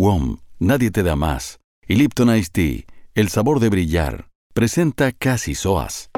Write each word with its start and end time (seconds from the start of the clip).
WOM, 0.00 0.36
nadie 0.60 0.92
te 0.92 1.02
da 1.02 1.16
más. 1.16 1.58
Y 1.88 1.96
Lipton 1.96 2.32
Ice 2.36 2.50
Tea, 2.52 2.84
el 3.16 3.30
sabor 3.30 3.58
de 3.58 3.68
brillar, 3.68 4.28
presenta 4.54 5.10
Casi 5.10 5.56
Soas. 5.56 6.08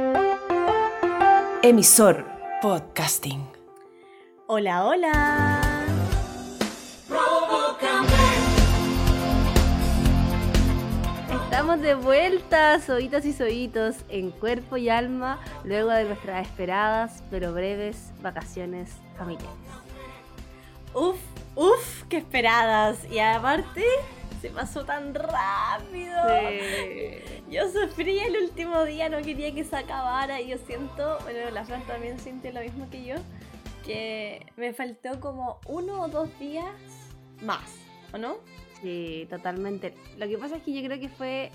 Emisor 1.62 2.27
Podcasting. 2.61 3.43
Hola, 4.48 4.85
hola. 4.85 5.62
Estamos 11.45 11.81
de 11.81 11.95
vuelta, 11.95 12.81
soitas 12.81 13.25
y 13.25 13.33
soitos, 13.33 13.97
en 14.11 14.31
cuerpo 14.31 14.77
y 14.77 14.91
alma, 14.91 15.41
luego 15.65 15.89
de 15.89 16.05
nuestras 16.05 16.47
esperadas 16.47 17.25
pero 17.31 17.55
breves 17.55 18.12
vacaciones 18.21 18.91
familiares. 19.17 19.80
Uf, 20.95 21.18
uf, 21.54 22.04
qué 22.09 22.18
esperadas. 22.18 22.98
Y 23.11 23.18
aparte, 23.18 23.84
se 24.41 24.50
pasó 24.50 24.84
tan 24.84 25.14
rápido. 25.14 26.16
Yo 27.48 27.69
sufrí 27.70 28.19
el 28.19 28.45
último 28.45 28.84
día, 28.84 29.09
no 29.09 29.18
quería 29.23 29.55
que 29.55 29.65
se 29.65 29.77
acabara. 29.77 30.41
Y 30.41 30.48
yo 30.48 30.59
siento, 30.59 31.18
bueno, 31.23 31.51
la 31.51 31.65
Fran 31.65 31.87
también 31.87 32.18
siente 32.18 32.52
lo 32.52 32.60
mismo 32.60 32.88
que 32.91 33.05
yo, 33.05 33.16
que 33.84 34.46
me 34.56 34.73
faltó 34.73 35.20
como 35.20 35.60
uno 35.66 36.02
o 36.02 36.09
dos 36.09 36.29
días 36.38 36.74
más, 37.43 37.70
¿o 38.12 38.18
no? 38.18 38.37
Sí, 38.82 39.27
totalmente. 39.29 39.95
Lo 40.16 40.27
que 40.27 40.38
pasa 40.38 40.57
es 40.57 40.62
que 40.62 40.73
yo 40.73 40.82
creo 40.82 40.98
que 40.98 41.09
fue 41.09 41.52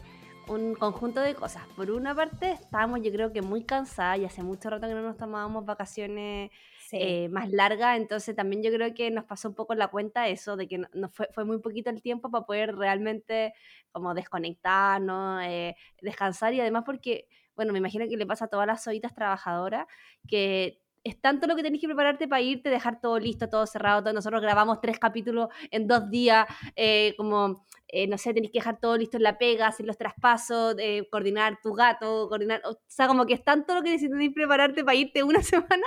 un 0.48 0.76
conjunto 0.76 1.22
de 1.22 1.36
cosas. 1.36 1.64
Por 1.76 1.92
una 1.92 2.14
parte, 2.14 2.52
estábamos 2.52 3.02
yo 3.02 3.12
creo 3.12 3.34
que 3.34 3.42
muy 3.42 3.64
cansadas 3.64 4.20
y 4.20 4.26
hace 4.26 4.44
mucho 4.44 4.70
rato 4.70 4.88
que 4.88 4.94
no 4.94 5.02
nos 5.02 5.18
tomábamos 5.18 5.66
vacaciones 5.66 6.52
eh, 6.98 7.30
más 7.30 7.52
largas, 7.52 7.98
entonces 7.98 8.36
también 8.36 8.64
yo 8.64 8.72
creo 8.72 8.94
que 8.94 9.12
nos 9.12 9.26
pasó 9.26 9.50
un 9.50 9.56
poco 9.56 9.76
la 9.76 9.90
cuenta 9.90 10.28
eso, 10.30 10.56
de 10.56 10.68
que 10.68 10.78
no, 10.78 11.10
fue, 11.10 11.28
fue 11.34 11.44
muy 11.44 11.60
poquito 11.60 11.90
el 11.90 12.02
tiempo 12.02 12.32
para 12.32 12.46
poder 12.46 12.76
realmente 12.76 13.54
como 13.92 14.14
desconectarnos, 14.14 15.44
eh, 15.44 15.76
descansar 16.02 16.54
y 16.54 16.62
además 16.62 16.84
porque, 16.86 17.28
bueno, 17.56 17.74
me 17.74 17.80
imagino 17.80 18.08
que 18.08 18.16
le 18.16 18.26
pasa 18.26 18.46
a 18.46 18.48
todas 18.48 18.68
las 18.68 18.84
solitas 18.84 19.14
trabajadoras 19.14 19.88
que 20.28 20.80
es 21.06 21.22
tanto 21.22 21.46
lo 21.46 21.56
que 21.56 21.62
tenés 21.62 21.80
que 21.80 21.88
prepararte 21.88 22.28
para 22.28 22.42
irte, 22.42 22.70
dejar 22.70 23.00
todo 23.00 23.20
listo, 23.20 23.48
todo 23.48 23.66
cerrado. 23.68 24.02
Todo. 24.02 24.14
Nosotros 24.14 24.42
grabamos 24.42 24.82
tres 24.82 24.98
capítulos 24.98 25.50
en 25.70 25.88
dos 25.88 26.10
días, 26.10 26.48
eh, 26.76 27.14
como, 27.16 27.64
eh, 27.88 28.08
no 28.08 28.18
sé, 28.18 28.34
tenés 28.34 28.50
que 28.50 28.58
dejar 28.58 28.80
todo 28.80 28.98
listo 28.98 29.18
en 29.18 29.24
la 29.24 29.38
pega, 29.38 29.68
hacer 29.68 29.86
los 29.86 30.00
traspasos, 30.00 30.76
eh, 30.80 31.08
coordinar 31.12 31.60
tu 31.62 31.74
gato, 31.74 32.28
coordinar, 32.28 32.60
o 32.66 32.80
sea, 32.88 33.08
como 33.08 33.28
que 33.28 33.36
es 33.36 33.44
tanto 33.44 33.76
lo 33.76 33.84
que 33.84 33.92
necesitas 33.92 34.18
prepararte 34.34 34.84
para 34.84 34.96
irte 34.96 35.22
una 35.22 35.44
semana, 35.44 35.86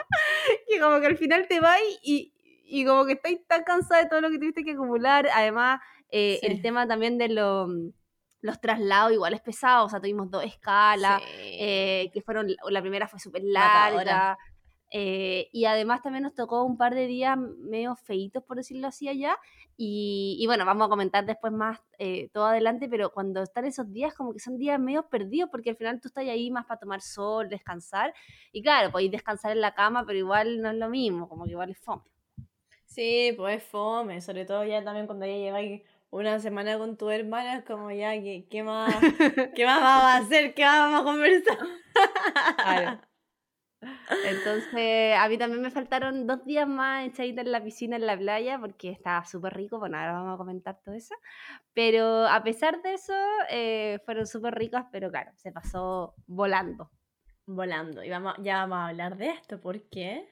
que 0.68 0.78
como 0.78 1.00
que 1.00 1.06
al 1.06 1.16
final 1.16 1.48
te 1.48 1.58
vas 1.58 1.80
y, 2.00 2.32
y 2.64 2.84
como 2.84 3.04
que 3.04 3.14
estás 3.14 3.32
tan 3.48 3.64
cansada 3.64 4.04
de 4.04 4.08
todo 4.08 4.20
lo 4.20 4.30
que 4.30 4.38
tuviste 4.38 4.62
que 4.62 4.72
acumular. 4.72 5.28
Además, 5.34 5.80
el 6.10 6.62
tema 6.62 6.86
también 6.86 7.18
de 7.18 7.28
los 7.28 7.68
los 8.40 8.60
traslados 8.60 9.12
igual 9.12 9.34
es 9.34 9.40
pesado, 9.40 9.86
o 9.86 9.88
sea, 9.88 9.98
tuvimos 9.98 10.30
dos 10.30 10.44
escalas, 10.44 11.20
que 11.20 12.22
fueron, 12.24 12.46
la 12.70 12.80
primera 12.80 13.08
fue 13.08 13.18
súper 13.18 13.42
larga, 13.42 14.38
eh, 14.90 15.48
y 15.52 15.66
además 15.66 16.02
también 16.02 16.22
nos 16.22 16.34
tocó 16.34 16.64
un 16.64 16.76
par 16.76 16.94
de 16.94 17.06
días 17.06 17.36
medio 17.36 17.94
feitos, 17.96 18.42
por 18.42 18.56
decirlo 18.56 18.88
así, 18.88 19.08
allá. 19.08 19.36
Y, 19.76 20.42
bueno, 20.46 20.64
vamos 20.64 20.86
a 20.86 20.88
comentar 20.88 21.24
después 21.24 21.52
más 21.52 21.78
eh, 21.98 22.30
todo 22.32 22.46
adelante, 22.46 22.88
pero 22.88 23.12
cuando 23.12 23.42
están 23.42 23.64
esos 23.64 23.92
días, 23.92 24.14
como 24.14 24.32
que 24.32 24.40
son 24.40 24.58
días 24.58 24.80
medio 24.80 25.08
perdidos, 25.08 25.50
porque 25.50 25.70
al 25.70 25.76
final 25.76 26.00
tú 26.00 26.08
estás 26.08 26.24
ahí 26.24 26.50
más 26.50 26.66
para 26.66 26.80
tomar 26.80 27.00
sol, 27.00 27.48
descansar. 27.48 28.12
Y 28.52 28.62
claro, 28.62 28.90
podéis 28.90 29.12
descansar 29.12 29.52
en 29.52 29.60
la 29.60 29.74
cama, 29.74 30.04
pero 30.06 30.18
igual 30.18 30.60
no 30.60 30.70
es 30.70 30.76
lo 30.76 30.88
mismo, 30.88 31.28
como 31.28 31.44
que 31.44 31.52
igual 31.52 31.70
es 31.70 31.78
fome. 31.78 32.02
Sí, 32.86 33.34
pues 33.36 33.58
es 33.58 33.64
fome, 33.64 34.20
sobre 34.20 34.46
todo 34.46 34.64
ya 34.64 34.82
también 34.82 35.06
cuando 35.06 35.26
ya 35.26 35.36
lleváis 35.36 35.82
una 36.10 36.40
semana 36.40 36.78
con 36.78 36.96
tu 36.96 37.10
hermana, 37.10 37.58
es 37.58 37.64
como 37.64 37.90
ya, 37.90 38.12
¿qué, 38.14 38.46
qué 38.50 38.62
más, 38.62 38.94
¿qué 39.54 39.66
más 39.66 39.80
vamos 39.80 40.04
a 40.04 40.16
hacer? 40.16 40.54
¿Qué 40.54 40.64
más 40.64 40.78
vamos 40.78 41.00
a 41.00 41.04
conversar? 41.04 41.58
Claro. 42.56 43.00
Entonces, 44.24 45.16
a 45.16 45.28
mí 45.28 45.38
también 45.38 45.62
me 45.62 45.70
faltaron 45.70 46.26
dos 46.26 46.44
días 46.44 46.66
más 46.66 47.06
echadita 47.06 47.42
en 47.42 47.52
la 47.52 47.62
piscina, 47.62 47.96
en 47.96 48.06
la 48.06 48.16
playa, 48.16 48.58
porque 48.58 48.90
estaba 48.90 49.24
súper 49.24 49.54
rico. 49.54 49.78
Bueno, 49.78 49.98
ahora 49.98 50.12
vamos 50.12 50.34
a 50.34 50.38
comentar 50.38 50.80
todo 50.82 50.94
eso. 50.94 51.14
Pero 51.74 52.26
a 52.26 52.42
pesar 52.42 52.82
de 52.82 52.94
eso, 52.94 53.14
eh, 53.50 54.00
fueron 54.04 54.26
súper 54.26 54.54
ricas, 54.54 54.86
pero 54.90 55.10
claro, 55.10 55.32
se 55.36 55.52
pasó 55.52 56.14
volando. 56.26 56.90
Volando. 57.46 58.02
Y 58.02 58.10
vamos, 58.10 58.34
ya 58.42 58.66
vamos 58.66 58.78
a 58.78 58.88
hablar 58.88 59.16
de 59.16 59.30
esto, 59.30 59.60
¿por 59.60 59.88
qué? 59.88 60.28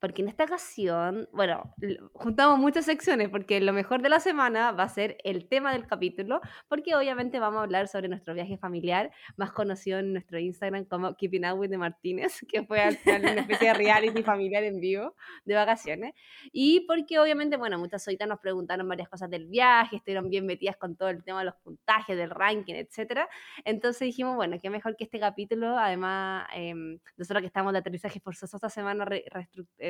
Porque 0.00 0.22
en 0.22 0.28
esta 0.28 0.44
ocasión, 0.44 1.28
bueno, 1.32 1.74
juntamos 2.14 2.58
muchas 2.58 2.86
secciones 2.86 3.28
porque 3.28 3.60
lo 3.60 3.72
mejor 3.72 4.00
de 4.00 4.08
la 4.08 4.18
semana 4.18 4.72
va 4.72 4.84
a 4.84 4.88
ser 4.88 5.18
el 5.24 5.46
tema 5.46 5.72
del 5.72 5.86
capítulo, 5.86 6.40
porque 6.68 6.94
obviamente 6.94 7.38
vamos 7.38 7.60
a 7.60 7.64
hablar 7.64 7.86
sobre 7.86 8.08
nuestro 8.08 8.32
viaje 8.32 8.56
familiar, 8.56 9.12
más 9.36 9.52
conocido 9.52 9.98
en 9.98 10.12
nuestro 10.12 10.38
Instagram 10.38 10.86
como 10.86 11.14
Keeping 11.14 11.44
Up 11.44 11.58
with 11.58 11.68
the 11.68 11.78
Martínez, 11.78 12.40
que 12.48 12.64
fue 12.64 12.80
al 12.80 12.96
final 12.96 13.22
una 13.22 13.40
especie 13.42 13.68
de 13.68 13.74
reality 13.74 14.22
familiar 14.22 14.64
en 14.64 14.80
vivo 14.80 15.14
de 15.44 15.54
vacaciones, 15.54 16.14
y 16.50 16.80
porque 16.86 17.18
obviamente, 17.18 17.58
bueno, 17.58 17.78
muchas 17.78 18.06
hoyitas 18.08 18.26
nos 18.26 18.40
preguntaron 18.40 18.88
varias 18.88 19.08
cosas 19.08 19.28
del 19.28 19.46
viaje, 19.48 19.96
estuvieron 19.96 20.30
bien 20.30 20.46
metidas 20.46 20.76
con 20.76 20.96
todo 20.96 21.10
el 21.10 21.22
tema 21.22 21.40
de 21.40 21.46
los 21.46 21.56
puntajes, 21.56 22.16
del 22.16 22.30
ranking, 22.30 22.74
etcétera, 22.74 23.28
entonces 23.64 24.00
dijimos, 24.00 24.34
bueno, 24.36 24.58
qué 24.62 24.70
mejor 24.70 24.96
que 24.96 25.04
este 25.04 25.20
capítulo, 25.20 25.76
además, 25.76 26.48
em, 26.54 26.98
nosotros 27.18 27.42
que 27.42 27.46
estamos 27.48 27.74
de 27.74 27.80
aterrizaje 27.80 28.18
forzoso 28.18 28.56
esta 28.56 28.70
semana, 28.70 29.04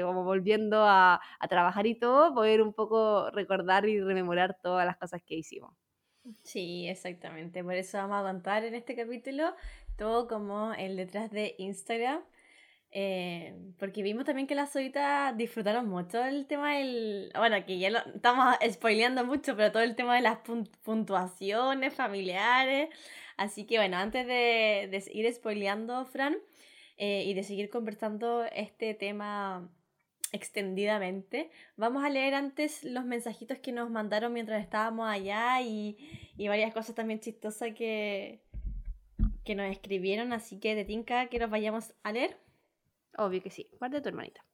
reestructuramos 0.00 0.10
como 0.10 0.24
volviendo 0.24 0.84
a, 0.86 1.20
trabajar 1.48 1.86
y 1.86 1.94
todo, 1.94 2.34
poder 2.34 2.62
un 2.62 2.72
poco 2.72 3.30
recordar 3.30 3.86
y 3.88 4.00
rememorar 4.00 4.58
todas 4.62 4.86
las 4.86 4.96
cosas 4.96 5.22
que 5.22 5.36
hicimos. 5.36 5.72
Sí, 6.42 6.86
exactamente. 6.88 7.64
Por 7.64 7.74
eso 7.74 7.98
vamos 7.98 8.20
a 8.20 8.32
contar 8.32 8.64
en 8.64 8.74
este 8.74 8.94
capítulo 8.94 9.54
todo 9.96 10.28
como 10.28 10.72
el 10.74 10.96
detrás 10.96 11.30
de 11.30 11.54
Instagram. 11.58 12.22
Eh, 12.92 13.54
porque 13.78 14.02
vimos 14.02 14.24
también 14.24 14.48
que 14.48 14.56
las 14.56 14.72
solitas 14.72 15.36
disfrutaron 15.36 15.88
mucho 15.88 16.24
el 16.24 16.46
tema 16.46 16.74
del. 16.76 17.30
Bueno, 17.36 17.64
que 17.64 17.78
ya 17.78 17.88
estamos 18.14 18.56
spoileando 18.68 19.24
mucho, 19.24 19.56
pero 19.56 19.70
todo 19.70 19.82
el 19.84 19.94
tema 19.94 20.16
de 20.16 20.22
las 20.22 20.38
puntuaciones 20.82 21.94
familiares. 21.94 22.88
Así 23.36 23.64
que 23.64 23.78
bueno, 23.78 23.96
antes 23.96 24.26
de, 24.26 25.04
ir 25.12 25.32
spoileando, 25.32 26.04
Fran, 26.06 26.36
eh, 26.98 27.24
y 27.26 27.34
de 27.34 27.42
seguir 27.44 27.70
conversando 27.70 28.44
este 28.52 28.94
tema 28.94 29.70
extendidamente. 30.32 31.50
Vamos 31.76 32.04
a 32.04 32.10
leer 32.10 32.34
antes 32.34 32.84
los 32.84 33.04
mensajitos 33.04 33.58
que 33.58 33.72
nos 33.72 33.90
mandaron 33.90 34.32
mientras 34.32 34.62
estábamos 34.62 35.08
allá 35.08 35.60
y, 35.62 35.96
varias 36.38 36.72
cosas 36.72 36.94
también 36.94 37.20
chistosas 37.20 37.74
que, 37.74 38.42
que 39.44 39.54
nos 39.54 39.70
escribieron, 39.70 40.32
así 40.32 40.58
que 40.58 40.74
de 40.74 40.84
Tinka 40.84 41.26
que 41.28 41.38
nos 41.38 41.50
vayamos 41.50 41.92
a 42.02 42.12
leer. 42.12 42.38
Obvio 43.16 43.42
que 43.42 43.50
sí, 43.50 43.70
de 43.90 44.00
tu 44.00 44.08
hermanita. 44.08 44.44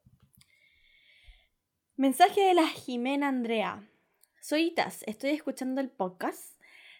Mensaje 1.96 2.42
de 2.42 2.54
la 2.54 2.66
Jimena 2.66 3.28
Andrea. 3.28 3.88
Soyitas, 4.40 5.02
estoy 5.06 5.30
escuchando 5.30 5.80
el 5.80 5.90
podcast 5.90 6.55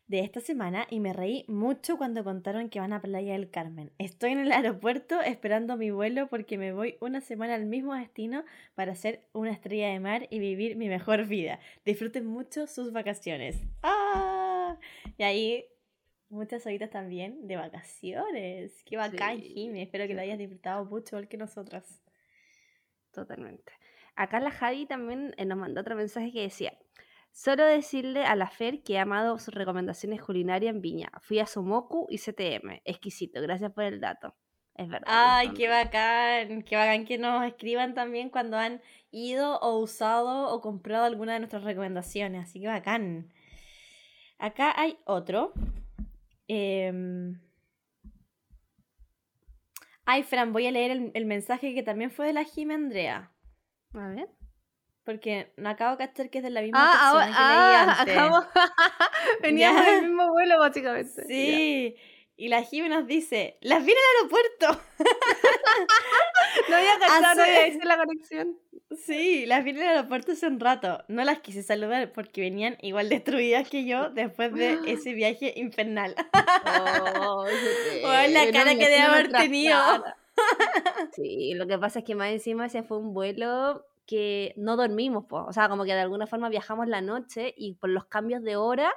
de 0.09 0.21
esta 0.21 0.41
semana 0.41 0.87
y 0.89 1.00
me 1.00 1.12
reí 1.12 1.44
mucho 1.49 1.99
cuando 1.99 2.22
contaron 2.22 2.69
que 2.69 2.78
van 2.78 2.93
a 2.93 3.00
Playa 3.00 3.33
del 3.33 3.50
Carmen. 3.50 3.91
Estoy 3.99 4.33
en 4.33 4.39
el 4.39 4.53
aeropuerto 4.53 5.21
esperando 5.21 5.77
mi 5.77 5.91
vuelo 5.91 6.28
porque 6.28 6.59
me 6.59 6.72
voy 6.72 6.97
una 7.00 7.21
semana 7.21 7.55
al 7.55 7.67
mismo 7.67 7.94
destino 7.94 8.45
para 8.75 8.95
ser 8.95 9.22
una 9.33 9.50
estrella 9.50 9.89
de 9.89 9.99
mar 9.99 10.28
y 10.31 10.39
vivir 10.39 10.77
mi 10.77 10.89
mejor 10.89 11.27
vida. 11.27 11.59
Disfruten 11.84 12.25
mucho 12.25 12.66
sus 12.66 12.93
vacaciones. 12.93 13.61
¡Ah! 13.83 14.77
Y 15.19 15.22
ahí 15.25 15.65
muchas 16.28 16.65
horitas 16.66 16.91
también 16.91 17.49
de 17.49 17.56
vacaciones. 17.56 18.83
Qué 18.84 18.97
bacán, 18.97 19.41
sí, 19.41 19.71
Espero 19.75 20.06
que 20.06 20.15
lo 20.15 20.21
hayas 20.21 20.39
disfrutado 20.39 20.84
mucho 20.84 21.16
igual 21.16 21.28
que 21.28 21.37
nosotras. 21.37 22.00
Totalmente. 23.12 23.72
Acá 24.15 24.41
la 24.41 24.50
Javi 24.50 24.87
también 24.87 25.34
eh, 25.37 25.45
nos 25.45 25.59
mandó 25.59 25.81
otro 25.81 25.97
mensaje 25.97 26.33
que 26.33 26.43
decía, 26.43 26.78
Solo 27.37 27.67
decirle 27.67 28.25
a 28.25 28.35
la 28.35 28.49
Fer 28.49 28.83
que 28.83 28.95
he 28.95 28.99
amado 28.99 29.39
sus 29.39 29.53
recomendaciones 29.53 30.22
culinarias 30.22 30.75
en 30.75 30.81
Viña. 30.81 31.10
Fui 31.21 31.39
a 31.39 31.47
Sumoku 31.47 32.07
y 32.09 32.16
CTM. 32.16 32.81
Exquisito. 32.87 33.43
Gracias 33.43 33.71
por 33.72 33.84
el 33.84 34.01
dato. 34.01 34.34
Es 34.75 34.89
verdad. 34.89 35.07
Ay, 35.07 35.51
qué 35.51 35.69
bacán. 35.69 36.63
Qué 36.63 36.77
bacán 36.77 37.05
que 37.05 37.19
nos 37.19 37.45
escriban 37.45 37.93
también 37.93 38.31
cuando 38.31 38.57
han 38.57 38.81
ido 39.10 39.59
o 39.60 39.78
usado 39.81 40.49
o 40.49 40.63
comprado 40.63 41.05
alguna 41.05 41.34
de 41.34 41.41
nuestras 41.41 41.63
recomendaciones. 41.63 42.45
Así 42.49 42.59
que 42.59 42.69
bacán. 42.69 43.31
Acá 44.39 44.72
hay 44.75 44.97
otro. 45.05 45.53
Em, 46.49 47.39
ay, 50.07 50.22
Fran, 50.22 50.55
voy 50.55 50.66
a 50.69 50.71
leer 50.71 50.91
el, 50.91 51.10
el 51.13 51.27
mensaje 51.27 51.75
que 51.75 51.83
también 51.83 52.10
fue 52.10 52.28
de 52.28 52.33
la 52.33 52.45
Jime 52.45 52.72
Andrea. 52.72 53.31
A 53.93 54.09
ver. 54.09 54.31
Porque 55.07 55.53
no 55.57 55.71
acabo 55.71 55.93
de 55.97 56.05
cachar 56.05 56.31
que 56.31 56.39
es 56.39 56.45
de 56.45 56.51
la 56.51 56.63
misma 56.63 56.81
ah, 56.83 57.13
persona 57.13 57.27
que 57.27 57.31
leí 57.31 57.39
ah, 57.39 57.97
antes. 58.01 58.17
Acabo... 58.17 58.45
Veníamos 59.41 59.87
del 59.87 60.03
mismo 60.03 60.33
vuelo, 60.33 60.59
básicamente. 60.59 61.25
Sí. 61.29 61.97
Y 62.37 62.49
la 62.49 62.65
Jime 62.65 62.89
nos 62.89 63.07
dice, 63.07 63.57
las 63.61 63.85
vi 63.85 63.93
en 63.93 63.99
el 63.99 64.05
aeropuerto. 64.17 64.85
no 66.69 66.77
había 66.77 66.99
cachado, 66.99 67.43
Hace- 67.43 67.79
no 67.79 67.85
la 67.85 67.97
conexión. 67.99 68.59
Sí, 68.97 69.47
las 69.47 69.63
vi 69.63 69.71
en 69.71 69.77
el 69.77 69.87
aeropuerto 69.87 70.33
hace 70.33 70.49
un 70.49 70.59
rato. 70.59 71.05
No 71.07 71.23
las 71.23 71.39
quise 71.39 71.63
saludar 71.63 72.13
porque 72.13 72.41
venían 72.41 72.77
igual 72.83 73.09
destruidas 73.09 73.69
que 73.71 73.85
yo 73.85 74.11
después 74.11 74.53
de 74.55 74.81
ese 74.87 75.13
viaje 75.13 75.55
infernal. 75.55 76.17
Oh, 77.21 77.45
Weón, 77.45 78.35
la 78.35 78.51
cara 78.51 78.75
que 78.75 78.89
debe 78.89 79.01
haber 79.03 79.31
tenido. 79.31 79.79
Sí, 81.15 81.55
lo 81.55 81.69
que 81.69 81.79
pasa 81.79 82.01
es 82.01 82.05
que 82.05 82.17
más 82.17 82.31
encima 82.31 82.67
ese 82.67 82.83
fue 82.83 82.99
un 82.99 83.15
vuelo 83.15 83.87
que 84.07 84.55
no 84.57 84.77
dormimos, 84.77 85.25
po. 85.27 85.45
o 85.45 85.53
sea, 85.53 85.69
como 85.69 85.85
que 85.85 85.95
de 85.95 86.01
alguna 86.01 86.27
forma 86.27 86.49
viajamos 86.49 86.87
la 86.89 87.01
noche 87.01 87.53
y 87.57 87.75
por 87.75 87.91
los 87.91 88.07
cambios 88.07 88.43
de 88.43 88.57
hora 88.57 88.93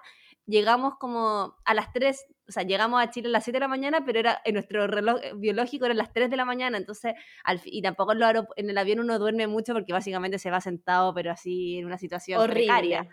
llegamos 0.45 0.95
como 0.99 1.55
a 1.65 1.73
las 1.73 1.91
3, 1.93 2.25
o 2.47 2.51
sea, 2.51 2.63
llegamos 2.63 3.01
a 3.01 3.09
Chile 3.09 3.27
a 3.29 3.31
las 3.31 3.43
7 3.43 3.57
de 3.57 3.61
la 3.61 3.67
mañana, 3.67 4.03
pero 4.05 4.19
era 4.19 4.41
en 4.45 4.53
nuestro 4.53 4.87
reloj 4.87 5.17
eh, 5.21 5.33
biológico 5.35 5.85
eran 5.85 5.97
las 5.97 6.11
3 6.13 6.29
de 6.29 6.37
la 6.37 6.45
mañana, 6.45 6.77
entonces, 6.77 7.13
al 7.43 7.61
y 7.65 7.81
tampoco 7.81 8.13
en, 8.13 8.19
aerop- 8.19 8.53
en 8.55 8.69
el 8.69 8.77
avión 8.77 8.99
uno 8.99 9.19
duerme 9.19 9.47
mucho 9.47 9.73
porque 9.73 9.93
básicamente 9.93 10.39
se 10.39 10.49
va 10.51 10.61
sentado, 10.61 11.13
pero 11.13 11.31
así 11.31 11.77
en 11.79 11.85
una 11.85 11.97
situación 11.97 12.39
Horrible. 12.41 12.65
precaria 12.65 13.07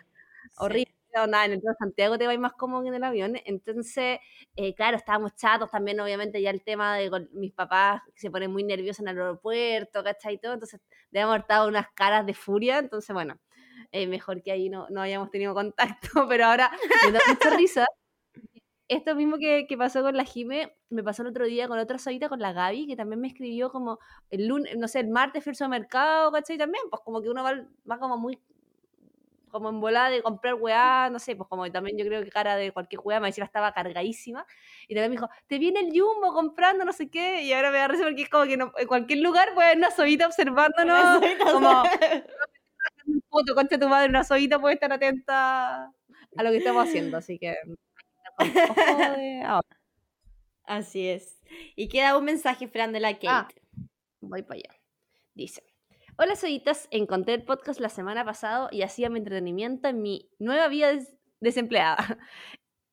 Sí. 0.84 0.86
Horrible. 1.22 1.32
Nada, 1.32 1.44
en 1.46 1.52
el 1.52 1.62
Santiago 1.78 2.18
te 2.18 2.26
vais 2.26 2.38
más 2.38 2.52
cómodo 2.52 2.82
que 2.82 2.88
en 2.88 2.94
el 2.94 3.04
avión. 3.04 3.36
Entonces, 3.44 4.18
eh, 4.56 4.74
claro, 4.74 4.96
estábamos 4.96 5.34
chatos 5.36 5.70
también, 5.70 6.00
obviamente, 6.00 6.40
ya 6.42 6.50
el 6.50 6.62
tema 6.62 6.96
de 6.96 7.28
mis 7.32 7.52
papás 7.52 8.02
que 8.14 8.20
se 8.20 8.30
ponen 8.30 8.52
muy 8.52 8.64
nerviosos 8.64 9.00
en 9.00 9.08
el 9.08 9.18
aeropuerto, 9.18 10.02
¿cachai? 10.04 10.34
Y 10.34 10.38
todo. 10.38 10.54
Entonces, 10.54 10.80
debemos 11.10 11.40
haber 11.48 11.68
unas 11.68 11.88
caras 11.94 12.26
de 12.26 12.34
furia. 12.34 12.78
Entonces, 12.78 13.12
bueno, 13.14 13.38
eh, 13.92 14.06
mejor 14.06 14.42
que 14.42 14.52
ahí 14.52 14.68
no, 14.68 14.86
no 14.90 15.00
hayamos 15.00 15.30
tenido 15.30 15.54
contacto. 15.54 16.08
Pero 16.28 16.46
ahora 16.46 16.70
me 17.06 17.12
da 17.12 17.20
mucha 17.28 17.50
risa. 17.56 17.86
Esto 18.88 19.16
mismo 19.16 19.38
que, 19.38 19.66
que 19.68 19.76
pasó 19.76 20.02
con 20.02 20.16
la 20.16 20.24
Jime, 20.24 20.72
me 20.90 21.02
pasó 21.02 21.22
el 21.22 21.28
otro 21.28 21.44
día 21.44 21.66
con 21.66 21.78
otra 21.78 21.98
soita, 21.98 22.28
con 22.28 22.38
la 22.38 22.52
Gaby, 22.52 22.86
que 22.86 22.94
también 22.96 23.20
me 23.20 23.26
escribió 23.26 23.70
como 23.72 23.98
el 24.30 24.46
lunes, 24.46 24.76
no 24.78 24.86
sé, 24.86 25.00
el 25.00 25.08
martes 25.08 25.42
fui 25.42 25.50
al 25.50 25.56
supermercado, 25.56 26.30
¿cachai? 26.30 26.56
También, 26.56 26.84
pues 26.88 27.02
como 27.04 27.20
que 27.20 27.28
uno 27.28 27.42
va 27.42 27.98
como 27.98 28.16
muy 28.16 28.38
como 29.50 29.68
en 29.70 29.80
volada 29.80 30.10
de 30.10 30.22
comprar 30.22 30.54
weá, 30.54 31.08
no 31.10 31.18
sé, 31.18 31.36
pues 31.36 31.48
como 31.48 31.70
también 31.70 31.96
yo 31.96 32.04
creo 32.04 32.22
que 32.22 32.30
cara 32.30 32.56
de 32.56 32.72
cualquier 32.72 33.00
weá, 33.04 33.20
me 33.20 33.28
decía 33.28 33.44
estaba 33.44 33.72
cargadísima. 33.72 34.46
Y 34.88 34.94
también 34.94 35.10
me 35.10 35.16
dijo, 35.16 35.28
te 35.46 35.58
viene 35.58 35.80
el 35.80 35.90
Jumbo 35.98 36.32
comprando 36.32 36.84
no 36.84 36.92
sé 36.92 37.08
qué. 37.08 37.42
Y 37.42 37.52
ahora 37.52 37.70
me 37.70 37.78
da 37.78 37.88
risa 37.88 38.04
porque 38.04 38.22
es 38.22 38.28
como 38.28 38.44
que 38.44 38.56
no- 38.56 38.72
en 38.76 38.86
cualquier 38.88 39.20
lugar 39.20 39.54
puede 39.54 39.68
haber 39.68 39.78
una 39.78 39.90
soita 39.90 40.26
observándonos. 40.26 41.20
como, 41.52 41.82
un 43.06 43.22
foto, 43.30 43.54
concha 43.54 43.78
tu 43.78 43.88
madre, 43.88 44.08
una 44.08 44.24
soita 44.24 44.58
puede 44.58 44.74
estar 44.74 44.92
atenta 44.92 45.84
a 46.36 46.42
lo 46.42 46.50
que 46.50 46.58
estamos 46.58 46.86
haciendo. 46.88 47.16
Así 47.18 47.38
que. 47.38 47.56
de 48.38 49.42
ahora. 49.44 49.68
Así 50.64 51.08
es. 51.08 51.40
Y 51.76 51.88
queda 51.88 52.18
un 52.18 52.24
mensaje 52.24 52.64
esperando 52.64 52.98
la 52.98 53.14
Kate. 53.14 53.28
Ah. 53.28 53.48
Voy 54.20 54.42
para 54.42 54.56
allá. 54.58 54.80
Dice. 55.34 55.62
Hola, 56.18 56.34
soyitas. 56.36 56.88
Encontré 56.90 57.34
el 57.34 57.42
podcast 57.44 57.80
la 57.80 57.88
semana 57.88 58.24
pasada 58.24 58.68
y 58.72 58.82
hacía 58.82 59.10
mi 59.10 59.18
entretenimiento 59.18 59.88
en 59.88 60.02
mi 60.02 60.30
nueva 60.38 60.68
vida 60.68 60.88
des- 60.92 61.14
desempleada. 61.40 61.96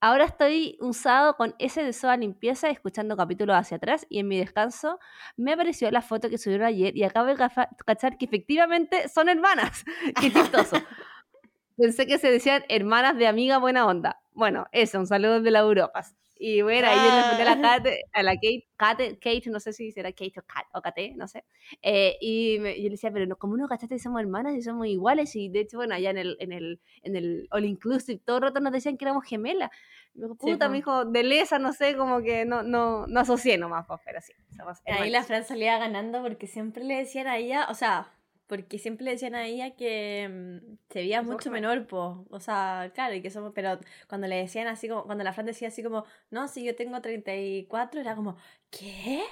Ahora 0.02 0.26
estoy 0.26 0.78
un 0.82 0.94
sábado 0.94 1.38
con 1.38 1.56
ese 1.60 1.82
de 1.82 1.94
soda 1.94 2.18
limpieza 2.18 2.70
escuchando 2.70 3.16
capítulos 3.16 3.56
hacia 3.56 3.78
atrás 3.78 4.06
y 4.10 4.20
en 4.20 4.28
mi 4.28 4.38
descanso 4.38 5.00
me 5.38 5.54
apareció 5.54 5.90
la 5.92 6.02
foto 6.02 6.30
que 6.30 6.38
subieron 6.38 6.68
ayer 6.68 6.96
y 6.98 7.04
acabo 7.04 7.28
de 7.28 7.38
cachar 7.86 8.18
que 8.18 8.26
efectivamente 8.26 9.08
son 9.08 9.30
hermanas. 9.30 9.86
Qué 10.20 10.32
chistoso. 10.32 10.76
Pensé 11.78 12.06
que 12.06 12.20
se 12.20 12.30
decían 12.30 12.64
hermanas 12.68 13.18
de 13.18 13.28
amiga 13.28 13.58
buena 13.60 13.88
onda. 13.88 14.22
Bueno, 14.34 14.68
eso, 14.74 15.00
un 15.00 15.08
saludo 15.08 15.40
de 15.42 15.52
la 15.52 15.60
Europas. 15.60 16.16
Y 16.46 16.62
bueno, 16.62 16.90
ahí 16.90 16.98
yo 16.98 17.16
le 17.16 17.22
pregunté 17.22 17.42
a 17.44 17.46
la, 17.46 17.52
Ah. 17.54 17.78
Kate, 17.78 18.02
a 18.12 18.22
la 18.24 18.34
Kate, 18.36 18.68
Kate, 18.76 19.18
Kate, 19.18 19.50
no 19.50 19.62
sé 19.62 19.72
si 19.72 19.94
será 19.94 20.12
Kate 20.12 20.34
o 20.40 20.44
Kate, 20.46 20.68
o 20.74 20.82
Kate, 20.82 21.14
no 21.16 21.26
sé. 21.26 21.46
Eh, 21.82 22.18
y 22.20 22.58
me- 22.60 22.76
yo 22.76 22.84
le 22.84 22.90
decía, 22.90 23.12
pero 23.14 23.26
no, 23.26 23.38
¿cómo 23.38 23.56
no 23.56 23.66
cachaste 23.70 23.98
somos 23.98 24.20
hermanas 24.20 24.54
y 24.56 24.62
somos 24.62 24.86
iguales? 24.88 25.34
Y 25.38 25.48
de 25.48 25.62
hecho, 25.62 25.78
bueno, 25.78 25.96
allá 25.96 26.10
en 26.10 26.18
el, 26.18 26.36
en 26.42 26.52
el, 26.52 26.82
en 27.04 27.16
el 27.16 27.48
All 27.50 27.64
Inclusive, 27.64 28.20
todo 28.26 28.38
el 28.38 28.44
rato 28.44 28.60
nos 28.60 28.74
decían 28.74 28.98
que 28.98 29.06
éramos 29.06 29.24
gemelas. 29.24 29.70
Me 30.16 30.24
dijo, 30.24 30.36
Sí, 30.42 30.52
puta, 30.52 30.66
po. 30.66 30.72
me 30.72 30.78
dijo, 30.78 31.06
de 31.06 31.24
lesa, 31.24 31.60
no 31.60 31.72
sé, 31.72 31.96
como 31.96 32.22
que 32.22 32.44
no, 32.44 32.62
no, 32.62 33.08
no 33.08 33.20
asocié 33.22 33.58
nomás, 33.58 33.86
pues, 33.88 34.02
pero 34.04 34.20
sí, 34.20 34.34
somos 34.58 34.80
Ahí 34.86 35.10
la 35.12 35.24
Fran 35.24 35.46
salía 35.46 35.78
ganando 35.78 36.22
porque 36.22 36.48
siempre 36.48 36.84
le 36.84 36.96
decían 36.98 37.28
a 37.28 37.38
ella, 37.38 37.68
o 37.70 37.74
sea, 37.74 38.12
porque 38.54 38.78
siempre 38.78 39.04
le 39.04 39.12
decían 39.14 39.34
a 39.34 39.48
ella 39.48 39.76
que 39.76 40.30
mm, 40.30 40.78
se 40.88 41.00
veía 41.00 41.24
mucho 41.24 41.50
menor, 41.50 41.88
po. 41.88 42.24
O 42.30 42.40
sea, 42.40 42.92
claro, 42.94 43.16
y 43.16 43.22
que 43.24 43.32
somos, 43.32 43.52
pero 43.56 43.80
cuando 44.08 44.28
le 44.28 44.36
decían 44.36 44.68
así 44.68 44.88
como, 44.88 45.06
cuando 45.06 45.24
la 45.24 45.34
Fran 45.34 45.48
decía 45.48 45.70
así 45.70 45.82
como, 45.82 46.06
no, 46.30 46.48
si 46.48 46.64
yo 46.64 46.76
tengo 46.76 47.02
34, 47.02 48.00
era 48.00 48.16
como, 48.16 48.38
¿qué? 48.70 49.24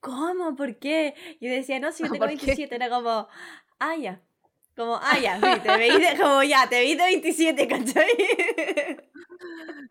¿Cómo? 0.00 0.56
¿Por 0.56 0.76
qué? 0.80 1.14
Y 1.38 1.46
yo 1.46 1.54
decía, 1.54 1.78
no, 1.78 1.92
si 1.92 2.02
yo 2.02 2.08
tengo 2.12 2.26
¿Por 2.26 2.30
qué? 2.30 2.46
27, 2.46 2.74
era 2.74 2.88
como, 2.88 3.28
ah, 3.78 3.96
ya. 3.96 4.20
Como, 4.74 4.96
ah, 5.00 5.20
ya, 5.22 5.36
sí, 5.36 5.60
te 5.62 5.76
veí 5.76 6.00
de, 6.00 6.18
como, 6.20 6.42
ya, 6.42 6.68
te 6.68 6.80
veí 6.80 6.96
de 6.96 7.04
27, 7.04 7.68
¿cachai? 7.68 8.10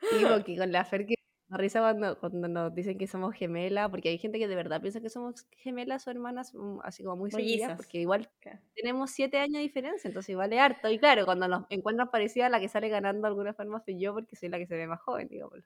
Sí, 0.09 0.25
porque 0.27 0.57
con 0.57 0.73
la 0.73 0.83
Fer 0.83 1.05
que 1.05 1.15
risa 1.57 1.79
cuando, 1.81 2.19
cuando 2.19 2.47
nos 2.47 2.73
dicen 2.75 2.97
que 2.97 3.07
somos 3.07 3.35
gemelas, 3.35 3.89
porque 3.89 4.09
hay 4.09 4.17
gente 4.17 4.39
que 4.39 4.47
de 4.47 4.55
verdad 4.55 4.81
piensa 4.81 5.01
que 5.01 5.09
somos 5.09 5.45
gemelas 5.51 6.07
o 6.07 6.11
hermanas, 6.11 6.53
mm, 6.53 6.79
así 6.83 7.03
como 7.03 7.17
muy 7.17 7.31
seguidas, 7.31 7.75
porque 7.77 7.99
igual 7.99 8.29
Claro. 8.39 8.59
tenemos 8.75 9.11
siete 9.11 9.37
años 9.39 9.53
de 9.55 9.59
diferencia, 9.61 10.07
entonces 10.07 10.29
igual 10.29 10.51
es 10.53 10.59
harto. 10.59 10.89
Y 10.89 10.99
claro, 10.99 11.25
cuando 11.25 11.47
nos 11.47 11.65
encuentran 11.69 12.09
parecidas, 12.11 12.49
la 12.51 12.59
que 12.59 12.69
sale 12.69 12.89
ganando 12.89 13.21
de 13.21 13.27
alguna 13.27 13.53
forma 13.53 13.79
soy 13.81 13.99
yo, 13.99 14.13
porque 14.13 14.35
soy 14.35 14.49
la 14.49 14.57
que 14.57 14.67
se 14.67 14.75
ve 14.75 14.87
más 14.87 15.01
joven, 15.01 15.27
digámoslo. 15.29 15.63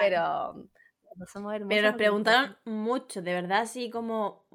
Pero 0.00 0.54
mm, 0.54 1.24
somos 1.32 1.54
hermosas. 1.54 1.68
Pero 1.68 1.88
nos 1.88 1.96
preguntaron 1.96 2.56
mucho, 2.64 3.22
de 3.22 3.32
verdad, 3.34 3.60
así 3.62 3.90
como 3.90 4.46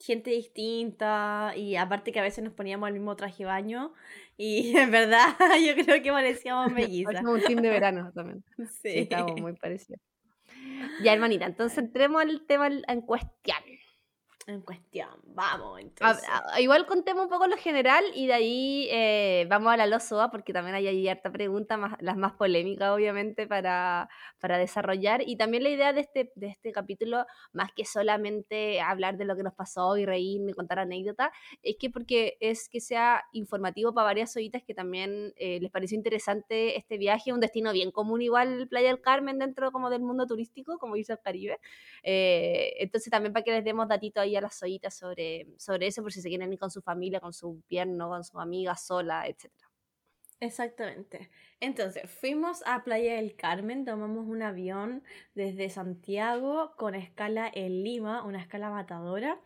gente 0.00 0.30
distinta 0.30 1.54
y 1.56 1.74
aparte 1.74 2.12
que 2.12 2.20
a 2.20 2.22
veces 2.22 2.44
nos 2.44 2.52
poníamos 2.52 2.86
el 2.88 2.94
mismo 2.94 3.16
traje 3.16 3.44
baño 3.44 3.92
y 4.36 4.72
en 4.78 4.92
verdad 4.92 5.34
yo 5.66 5.74
creo 5.84 6.00
que 6.02 6.12
parecíamos 6.12 6.70
mellizas. 6.72 7.24
Un 7.24 7.40
team 7.42 7.60
de 7.62 7.70
verano 7.70 8.12
también. 8.14 8.44
Sí, 8.56 8.64
Sí. 8.82 8.88
estábamos 9.00 9.40
muy 9.40 9.54
parecidos. 9.54 10.00
Ya, 11.02 11.12
hermanita, 11.12 11.46
entonces 11.46 11.78
entremos 11.78 12.22
al 12.22 12.44
tema 12.46 12.68
en 12.68 13.00
cuestión. 13.02 13.58
En 14.48 14.62
cuestión, 14.62 15.10
vamos 15.34 15.76
A- 15.76 15.80
entonces. 15.82 16.26
a- 16.26 16.58
igual 16.58 16.86
contemos 16.86 17.24
un 17.24 17.28
poco 17.28 17.46
lo 17.46 17.58
general 17.58 18.02
y 18.14 18.28
de 18.28 18.32
ahí 18.32 18.88
eh, 18.90 19.46
vamos 19.50 19.70
a 19.70 19.76
la 19.76 19.86
losoa 19.86 20.30
porque 20.30 20.54
también 20.54 20.74
hay 20.74 20.86
ahí 20.86 21.06
harta 21.06 21.30
pregunta, 21.30 21.76
más, 21.76 22.00
las 22.00 22.16
más 22.16 22.32
polémicas 22.32 22.88
obviamente 22.88 23.46
para, 23.46 24.08
para 24.40 24.56
desarrollar. 24.56 25.20
Y 25.26 25.36
también 25.36 25.64
la 25.64 25.68
idea 25.68 25.92
de 25.92 26.00
este, 26.00 26.32
de 26.34 26.46
este 26.46 26.72
capítulo, 26.72 27.26
más 27.52 27.72
que 27.74 27.84
solamente 27.84 28.80
hablar 28.80 29.18
de 29.18 29.26
lo 29.26 29.36
que 29.36 29.42
nos 29.42 29.52
pasó 29.52 29.98
y 29.98 30.06
reírme, 30.06 30.54
contar 30.54 30.78
anécdotas, 30.78 31.28
es 31.62 31.76
que 31.78 31.90
porque 31.90 32.38
es 32.40 32.70
que 32.70 32.80
sea 32.80 33.24
informativo 33.32 33.92
para 33.92 34.06
varias 34.06 34.34
oitas 34.34 34.62
que 34.62 34.72
también 34.72 35.34
eh, 35.36 35.60
les 35.60 35.70
pareció 35.70 35.94
interesante 35.94 36.78
este 36.78 36.96
viaje, 36.96 37.34
un 37.34 37.40
destino 37.40 37.70
bien 37.74 37.90
común 37.90 38.22
igual 38.22 38.66
Playa 38.68 38.88
del 38.88 39.02
Carmen 39.02 39.38
dentro 39.38 39.72
como 39.72 39.90
del 39.90 40.00
mundo 40.00 40.26
turístico, 40.26 40.78
como 40.78 40.94
dice 40.94 41.12
el 41.12 41.20
Caribe, 41.20 41.58
eh, 42.02 42.72
entonces 42.78 43.10
también 43.10 43.34
para 43.34 43.44
que 43.44 43.50
les 43.52 43.62
demos 43.62 43.86
datitos 43.88 44.22
ahí 44.22 44.37
las 44.42 44.56
soitas 44.58 44.94
sobre, 44.96 45.46
sobre 45.58 45.86
eso, 45.88 46.02
por 46.02 46.12
si 46.12 46.20
se 46.22 46.28
quieren 46.28 46.52
ir 46.52 46.58
con 46.58 46.70
su 46.70 46.82
familia, 46.82 47.20
con 47.20 47.32
su 47.32 47.62
pierno, 47.66 48.08
con 48.08 48.24
su 48.24 48.38
amiga, 48.40 48.76
sola, 48.76 49.26
etc. 49.26 49.52
Exactamente. 50.40 51.30
Entonces, 51.60 52.08
fuimos 52.10 52.62
a 52.64 52.84
Playa 52.84 53.14
del 53.16 53.34
Carmen, 53.34 53.84
tomamos 53.84 54.26
un 54.28 54.42
avión 54.42 55.02
desde 55.34 55.68
Santiago 55.68 56.74
con 56.76 56.94
escala 56.94 57.50
en 57.52 57.82
Lima, 57.82 58.22
una 58.24 58.40
escala 58.40 58.70
matadora 58.70 59.40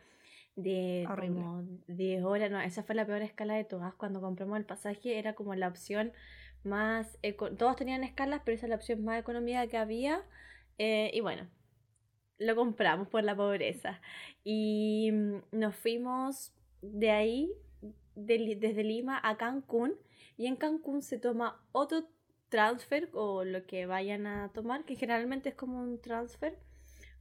de 0.55 1.05
Horrible. 1.09 1.41
como 1.41 1.63
10 1.87 2.23
horas. 2.23 2.51
No, 2.51 2.61
esa 2.61 2.83
fue 2.83 2.95
la 2.95 3.07
peor 3.07 3.23
escala 3.23 3.55
de 3.55 3.65
todas. 3.65 3.95
Cuando 3.95 4.21
compramos 4.21 4.59
el 4.59 4.67
pasaje 4.67 5.19
era 5.19 5.35
como 5.35 5.55
la 5.55 5.69
opción 5.69 6.13
más... 6.63 7.19
eco- 7.23 7.57
Todos 7.57 7.77
tenían 7.77 8.05
escalas, 8.05 8.43
pero 8.45 8.55
esa 8.57 8.67
es 8.67 8.71
la 8.71 8.77
opción 8.77 9.03
más 9.05 9.19
económica 9.19 9.67
que 9.69 9.79
había. 9.79 10.23
Eh, 10.79 11.11
y 11.15 11.21
bueno, 11.21 11.49
lo 12.43 12.57
compramos 12.57 13.09
por 13.09 13.25
la 13.25 13.37
pobreza. 13.37 14.01
Y 14.45 15.11
mm, 15.13 15.37
nos 15.53 15.77
fuimos 15.77 16.53
de 16.81 17.11
ahí, 17.11 17.53
de 18.15 18.57
desde 18.59 18.85
Lima 18.85 19.21
a 19.23 19.37
Cancún. 19.37 19.95
Y 20.37 20.47
en 20.47 20.57
Cancún 20.57 21.03
se 21.03 21.19
toma 21.19 21.65
otro 21.73 22.05
transfer 22.49 23.09
o 23.13 23.45
lo 23.45 23.65
que 23.67 23.87
vayan 23.87 24.27
a 24.27 24.51
tomar, 24.53 24.85
que 24.85 24.97
generalmente 24.97 25.51
es 25.51 25.55
como 25.55 25.81
un 25.81 26.01
transfer 26.01 26.59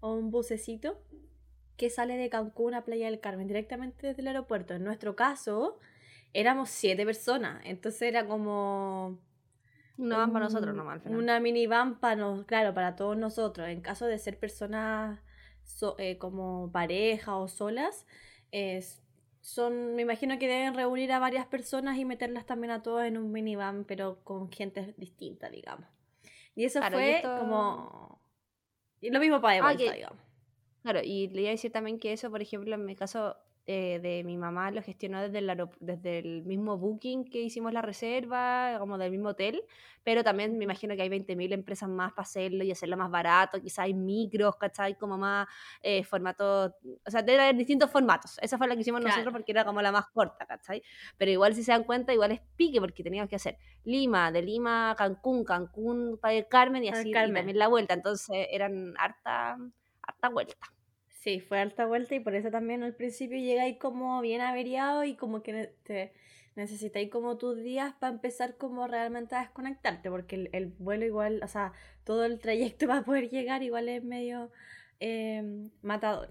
o 0.01 0.13
un 0.13 0.31
bucecito 0.31 1.01
que 1.77 1.89
sale 1.89 2.17
de 2.17 2.29
Cancún 2.29 2.73
a 2.73 2.83
Playa 2.83 3.05
del 3.05 3.19
Carmen 3.19 3.47
directamente 3.47 4.07
desde 4.07 4.21
el 4.21 4.27
aeropuerto. 4.27 4.73
En 4.73 4.83
nuestro 4.83 5.15
caso, 5.15 5.79
éramos 6.33 6.69
siete 6.69 7.05
personas, 7.05 7.61
entonces 7.65 8.03
era 8.03 8.27
como 8.27 9.19
No 10.01 10.17
van 10.17 10.33
para 10.33 10.45
nosotros 10.45 10.75
nomás 10.75 10.95
al 10.95 11.01
final. 11.01 11.19
Una 11.19 11.39
minivan 11.39 11.99
para 11.99 12.15
nos, 12.15 12.45
claro, 12.45 12.73
para 12.73 12.95
todos 12.95 13.15
nosotros. 13.17 13.67
En 13.69 13.81
caso 13.81 14.05
de 14.07 14.17
ser 14.17 14.37
personas 14.39 15.19
so- 15.63 15.95
eh, 15.99 16.17
como 16.17 16.71
pareja 16.71 17.35
o 17.37 17.47
solas, 17.47 18.05
es, 18.51 19.03
son, 19.41 19.95
me 19.95 20.01
imagino 20.01 20.37
que 20.39 20.47
deben 20.47 20.73
reunir 20.73 21.11
a 21.11 21.19
varias 21.19 21.45
personas 21.45 21.97
y 21.97 22.05
meterlas 22.05 22.45
también 22.45 22.71
a 22.71 22.81
todas 22.81 23.07
en 23.07 23.17
un 23.17 23.31
minivan, 23.31 23.85
pero 23.85 24.23
con 24.23 24.51
gente 24.51 24.93
distinta, 24.97 25.49
digamos. 25.49 25.87
Y 26.55 26.65
eso 26.65 26.79
Claro, 26.79 26.97
y 26.97 27.01
fue 27.01 27.15
esto- 27.17 27.37
como 27.37 28.21
Y 28.99 29.09
lo 29.09 29.19
mismo 29.19 29.39
para 29.41 29.53
de 29.55 29.59
Ah, 29.61 29.63
vuelta, 29.63 29.83
que- 29.83 29.93
digamos. 29.97 30.19
Claro, 30.83 30.99
y 31.03 31.27
le 31.29 31.41
iba 31.41 31.49
a 31.49 31.51
decir 31.51 31.71
también 31.71 31.99
que 31.99 32.11
eso, 32.13 32.29
por 32.31 32.41
ejemplo, 32.41 32.73
en 32.75 32.85
mi 32.85 32.95
caso 32.95 33.35
eh, 33.67 33.99
de 34.01 34.23
mi 34.23 34.37
mamá 34.37 34.71
lo 34.71 34.81
gestionó 34.81 35.21
desde 35.21 35.37
el, 35.39 35.69
desde 35.79 36.19
el 36.19 36.43
mismo 36.43 36.77
booking 36.77 37.25
que 37.25 37.41
hicimos 37.41 37.71
la 37.73 37.81
reserva, 37.81 38.75
como 38.79 38.97
del 38.97 39.11
mismo 39.11 39.29
hotel, 39.29 39.63
pero 40.03 40.23
también 40.23 40.57
me 40.57 40.63
imagino 40.63 40.95
que 40.95 41.03
hay 41.03 41.09
20.000 41.09 41.53
empresas 41.53 41.87
más 41.87 42.11
para 42.13 42.23
hacerlo 42.23 42.63
y 42.63 42.71
hacerlo 42.71 42.97
más 42.97 43.11
barato, 43.11 43.61
quizá 43.61 43.83
hay 43.83 43.93
micros, 43.93 44.55
¿cachai? 44.57 44.95
Como 44.97 45.17
más 45.17 45.47
eh, 45.83 46.03
formatos, 46.03 46.73
o 47.05 47.11
sea, 47.11 47.21
debe 47.21 47.41
haber 47.41 47.55
distintos 47.55 47.91
formatos. 47.91 48.39
Esa 48.41 48.57
fue 48.57 48.67
la 48.67 48.75
que 48.75 48.81
hicimos 48.81 48.99
nosotros 49.01 49.23
Claro. 49.25 49.31
porque 49.37 49.51
era 49.51 49.63
como 49.65 49.81
la 49.81 49.91
más 49.91 50.07
corta, 50.09 50.45
¿cachai? 50.45 50.81
Pero 51.17 51.31
igual 51.31 51.53
si 51.55 51.63
se 51.63 51.71
dan 51.71 51.83
cuenta, 51.83 52.13
igual 52.13 52.31
es 52.31 52.41
pique 52.55 52.79
porque 52.81 53.03
teníamos 53.03 53.29
que 53.29 53.35
hacer 53.35 53.57
Lima, 53.83 54.31
de 54.31 54.41
Lima 54.41 54.95
Cancún, 54.97 55.43
Cancún 55.45 56.17
para 56.21 56.33
el 56.33 56.47
Carmen 56.47 56.83
y 56.83 56.89
así, 56.89 57.09
y 57.09 57.11
Carmen. 57.11 57.35
también 57.35 57.59
la 57.59 57.67
vuelta, 57.67 57.93
entonces 57.93 58.47
eran 58.49 58.93
harta, 58.97 59.57
harta 60.01 60.29
vuelta. 60.29 60.57
Sí, 61.21 61.39
fue 61.39 61.59
alta 61.59 61.85
vuelta 61.85 62.15
y 62.15 62.19
por 62.19 62.33
eso 62.33 62.49
también 62.49 62.81
al 62.81 62.95
principio 62.95 63.37
llegáis 63.37 63.77
como 63.77 64.19
bien 64.21 64.41
averiado 64.41 65.03
y 65.03 65.15
como 65.15 65.43
que 65.43 65.71
te 65.83 66.13
necesitáis 66.55 67.11
como 67.11 67.37
tus 67.37 67.57
días 67.57 67.93
para 67.99 68.11
empezar 68.13 68.57
como 68.57 68.87
realmente 68.87 69.35
a 69.35 69.41
desconectarte, 69.41 70.09
porque 70.09 70.35
el, 70.35 70.49
el 70.51 70.67
vuelo 70.79 71.05
igual, 71.05 71.41
o 71.43 71.47
sea, 71.47 71.73
todo 72.05 72.25
el 72.25 72.39
trayecto 72.39 72.87
para 72.87 73.03
poder 73.03 73.29
llegar 73.29 73.61
igual 73.61 73.87
es 73.87 74.03
medio 74.03 74.49
eh, 74.99 75.69
matador. 75.83 76.29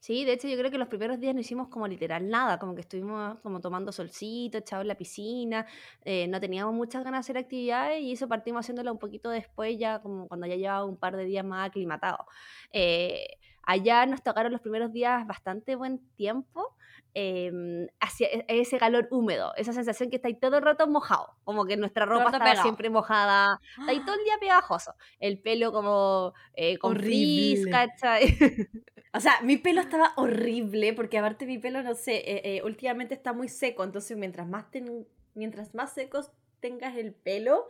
Sí, 0.00 0.24
de 0.26 0.32
hecho 0.32 0.48
yo 0.48 0.58
creo 0.58 0.70
que 0.70 0.76
los 0.78 0.88
primeros 0.88 1.18
días 1.20 1.34
no 1.34 1.40
hicimos 1.40 1.68
como 1.68 1.86
literal 1.88 2.28
nada, 2.28 2.58
como 2.58 2.74
que 2.74 2.82
estuvimos 2.82 3.38
como 3.40 3.60
tomando 3.60 3.90
solcito, 3.92 4.58
echados 4.58 4.82
en 4.82 4.88
la 4.88 4.96
piscina, 4.96 5.64
eh, 6.04 6.26
no 6.28 6.40
teníamos 6.40 6.74
muchas 6.74 7.04
ganas 7.04 7.24
de 7.24 7.30
hacer 7.32 7.38
actividades 7.38 8.02
y 8.02 8.12
eso 8.12 8.28
partimos 8.28 8.60
haciéndolo 8.60 8.92
un 8.92 8.98
poquito 8.98 9.30
después, 9.30 9.78
ya 9.78 10.00
como 10.02 10.28
cuando 10.28 10.46
ya 10.46 10.56
llevaba 10.56 10.84
un 10.84 10.96
par 10.98 11.16
de 11.16 11.24
días 11.24 11.44
más 11.44 11.68
aclimatados. 11.68 12.26
Eh, 12.72 13.38
allá 13.64 14.06
nos 14.06 14.22
tocaron 14.22 14.52
los 14.52 14.60
primeros 14.60 14.92
días 14.92 15.26
bastante 15.26 15.76
buen 15.76 15.98
tiempo, 16.16 16.74
em, 17.14 17.86
hacia 18.00 18.26
e- 18.28 18.44
ese 18.48 18.78
calor 18.78 19.06
húmedo, 19.10 19.52
esa 19.56 19.72
sensación 19.72 20.08
que 20.10 20.16
estáis 20.16 20.40
todo 20.40 20.56
el 20.56 20.62
rato 20.62 20.86
mojado, 20.86 21.36
como 21.44 21.64
que 21.66 21.76
nuestra 21.76 22.06
ropa 22.06 22.30
pegado. 22.38 22.62
siempre 22.62 22.90
mojada, 22.90 23.60
estáis 23.80 24.04
todo 24.04 24.14
el 24.16 24.24
día 24.24 24.34
pegajoso, 24.40 24.94
el 25.20 25.38
pelo 25.40 25.72
como 25.72 26.32
eh, 26.54 26.78
con 26.78 26.92
Horrible. 26.92 27.70
¿cachai? 27.70 28.22
O 29.14 29.20
sea, 29.20 29.42
mi 29.42 29.58
pelo 29.58 29.82
estaba 29.82 30.14
horrible 30.16 30.94
porque 30.94 31.18
aparte 31.18 31.44
mi 31.44 31.58
pelo, 31.58 31.82
no 31.82 31.94
sé, 31.94 32.16
eh, 32.16 32.40
eh, 32.56 32.62
últimamente 32.64 33.12
está 33.12 33.34
muy 33.34 33.48
seco, 33.48 33.84
entonces 33.84 34.16
mientras 34.16 34.48
más, 34.48 34.70
ten- 34.70 35.06
mientras 35.34 35.74
más 35.74 35.92
secos 35.92 36.30
tengas 36.60 36.96
el 36.96 37.12
pelo, 37.12 37.66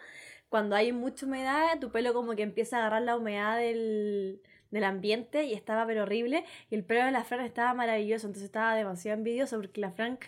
cuando 0.49 0.76
hay 0.76 0.92
mucha 0.92 1.26
humedad, 1.26 1.80
tu 1.80 1.90
pelo 1.90 2.14
como 2.14 2.37
que 2.37 2.42
empieza 2.42 2.76
a 2.76 2.80
agarrar 2.82 3.02
la 3.02 3.16
humedad 3.16 3.58
del, 3.58 4.40
del 4.73 4.85
ambiente 4.85 5.45
y 5.45 5.52
estaba 5.52 5.87
pero 5.87 6.02
horrible. 6.02 6.45
Y 6.71 6.75
el 6.75 6.85
pelo 6.85 7.05
de 7.05 7.12
la 7.12 7.23
Fran 7.23 7.45
estaba 7.45 7.73
maravilloso, 7.75 8.26
entonces 8.26 8.47
estaba 8.47 8.75
demasiado 8.75 9.17
envidioso 9.19 9.57
porque 9.59 9.81
la 9.81 9.93
Fran 9.93 10.19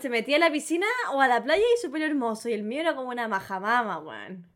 se 0.00 0.08
metía 0.08 0.36
a 0.36 0.38
la 0.38 0.50
piscina 0.50 0.86
o 1.12 1.20
a 1.20 1.28
la 1.28 1.42
playa 1.42 1.62
y 1.62 1.80
su 1.80 1.90
pelo 1.90 2.06
hermoso 2.06 2.48
y 2.48 2.54
el 2.54 2.62
mío 2.62 2.80
era 2.80 2.94
como 2.94 3.10
una 3.10 3.28
majamama, 3.28 3.98
weón. 3.98 4.46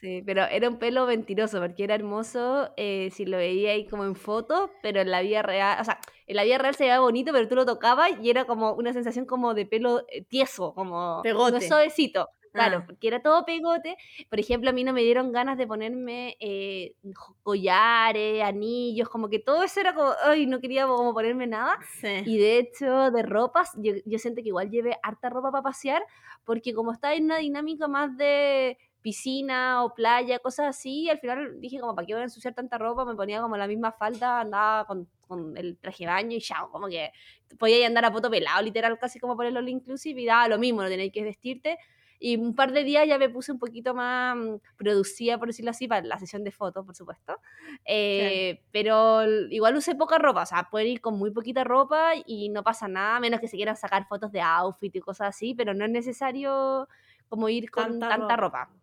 Sí, 0.00 0.22
pero 0.24 0.44
era 0.44 0.68
un 0.68 0.78
pelo 0.78 1.06
mentiroso 1.06 1.60
porque 1.60 1.82
era 1.82 1.96
hermoso 1.96 2.72
eh, 2.76 3.10
si 3.12 3.26
lo 3.26 3.36
veía 3.36 3.72
ahí 3.72 3.84
como 3.84 4.04
en 4.04 4.14
fotos, 4.14 4.70
pero 4.80 5.00
en 5.00 5.10
la 5.10 5.22
vida 5.22 5.42
real, 5.42 5.78
o 5.80 5.84
sea, 5.84 5.98
en 6.28 6.36
la 6.36 6.44
vida 6.44 6.58
real 6.58 6.76
se 6.76 6.84
veía 6.84 7.00
bonito, 7.00 7.32
pero 7.32 7.48
tú 7.48 7.56
lo 7.56 7.66
tocabas 7.66 8.10
y 8.22 8.30
era 8.30 8.44
como 8.44 8.74
una 8.74 8.92
sensación 8.92 9.24
como 9.26 9.54
de 9.54 9.66
pelo 9.66 10.04
eh, 10.08 10.22
tieso, 10.22 10.72
como 10.74 11.20
Pegote. 11.24 11.52
no 11.52 11.60
suavecito. 11.60 12.28
Claro, 12.52 12.78
Ah. 12.78 12.84
porque 12.86 13.08
era 13.08 13.20
todo 13.22 13.44
pegote. 13.44 13.96
Por 14.30 14.40
ejemplo, 14.40 14.70
a 14.70 14.72
mí 14.72 14.84
no 14.84 14.92
me 14.92 15.02
dieron 15.02 15.32
ganas 15.32 15.58
de 15.58 15.66
ponerme 15.66 16.36
eh, 16.40 16.94
collares, 17.42 18.42
anillos, 18.42 19.08
como 19.08 19.28
que 19.28 19.38
todo 19.38 19.62
eso 19.62 19.80
era 19.80 19.94
como, 19.94 20.12
ay, 20.24 20.46
no 20.46 20.60
quería 20.60 20.86
como 20.86 21.12
ponerme 21.14 21.46
nada. 21.46 21.78
Sí. 22.00 22.22
Y 22.26 22.38
de 22.38 22.58
hecho, 22.58 23.10
de 23.10 23.22
ropas, 23.22 23.72
yo, 23.76 23.92
yo 24.04 24.18
siento 24.18 24.42
que 24.42 24.48
igual 24.48 24.70
llevé 24.70 24.98
harta 25.02 25.28
ropa 25.30 25.50
para 25.50 25.62
pasear, 25.62 26.02
porque 26.44 26.74
como 26.74 26.92
estaba 26.92 27.14
en 27.14 27.24
una 27.24 27.38
dinámica 27.38 27.88
más 27.88 28.16
de 28.16 28.78
piscina 29.00 29.84
o 29.84 29.94
playa, 29.94 30.38
cosas 30.40 30.66
así, 30.68 31.08
al 31.08 31.18
final 31.18 31.60
dije 31.60 31.78
como, 31.80 31.94
¿para 31.94 32.06
qué 32.06 32.14
voy 32.14 32.20
a 32.22 32.24
ensuciar 32.24 32.54
tanta 32.54 32.78
ropa? 32.78 33.04
Me 33.04 33.14
ponía 33.14 33.40
como 33.40 33.56
la 33.56 33.66
misma 33.68 33.92
falda, 33.92 34.40
andaba 34.40 34.84
con, 34.86 35.08
con 35.26 35.56
el 35.56 35.78
traje 35.78 36.04
de 36.04 36.10
baño 36.10 36.36
y 36.36 36.40
chao, 36.40 36.70
como 36.70 36.88
que 36.88 37.12
podía 37.58 37.86
andar 37.86 38.04
a 38.04 38.12
poto 38.12 38.28
pelado, 38.28 38.60
literal, 38.62 38.98
casi 38.98 39.18
como 39.20 39.36
por 39.36 39.46
el 39.46 39.56
all 39.56 39.68
inclusive, 39.68 40.20
y 40.20 40.26
daba 40.26 40.48
lo 40.48 40.58
mismo, 40.58 40.82
no 40.82 40.88
tenéis 40.88 41.12
que 41.12 41.22
vestirte. 41.22 41.78
Y 42.18 42.36
un 42.36 42.54
par 42.54 42.72
de 42.72 42.84
días 42.84 43.06
ya 43.06 43.18
me 43.18 43.28
puse 43.28 43.52
un 43.52 43.58
poquito 43.58 43.94
más 43.94 44.36
mm, 44.36 44.56
producida, 44.76 45.38
por 45.38 45.48
decirlo 45.48 45.70
así, 45.70 45.86
para 45.88 46.06
la 46.06 46.18
sesión 46.18 46.44
de 46.44 46.50
fotos, 46.50 46.84
por 46.84 46.94
supuesto. 46.96 47.40
Eh, 47.84 48.62
Pero 48.72 49.24
igual 49.50 49.76
usé 49.76 49.94
poca 49.94 50.18
ropa, 50.18 50.42
o 50.42 50.46
sea, 50.46 50.68
pueden 50.70 50.88
ir 50.88 51.00
con 51.00 51.18
muy 51.18 51.30
poquita 51.30 51.64
ropa 51.64 52.12
y 52.26 52.48
no 52.50 52.62
pasa 52.64 52.88
nada, 52.88 53.20
menos 53.20 53.40
que 53.40 53.48
se 53.48 53.56
quieran 53.56 53.76
sacar 53.76 54.06
fotos 54.06 54.32
de 54.32 54.40
outfit 54.40 54.94
y 54.96 55.00
cosas 55.00 55.28
así, 55.30 55.54
pero 55.54 55.74
no 55.74 55.84
es 55.84 55.90
necesario 55.90 56.88
como 57.28 57.48
ir 57.48 57.70
con 57.70 57.84
Tanta 57.84 58.08
tanta, 58.08 58.36
ropa. 58.36 58.36
ropa. 58.36 58.77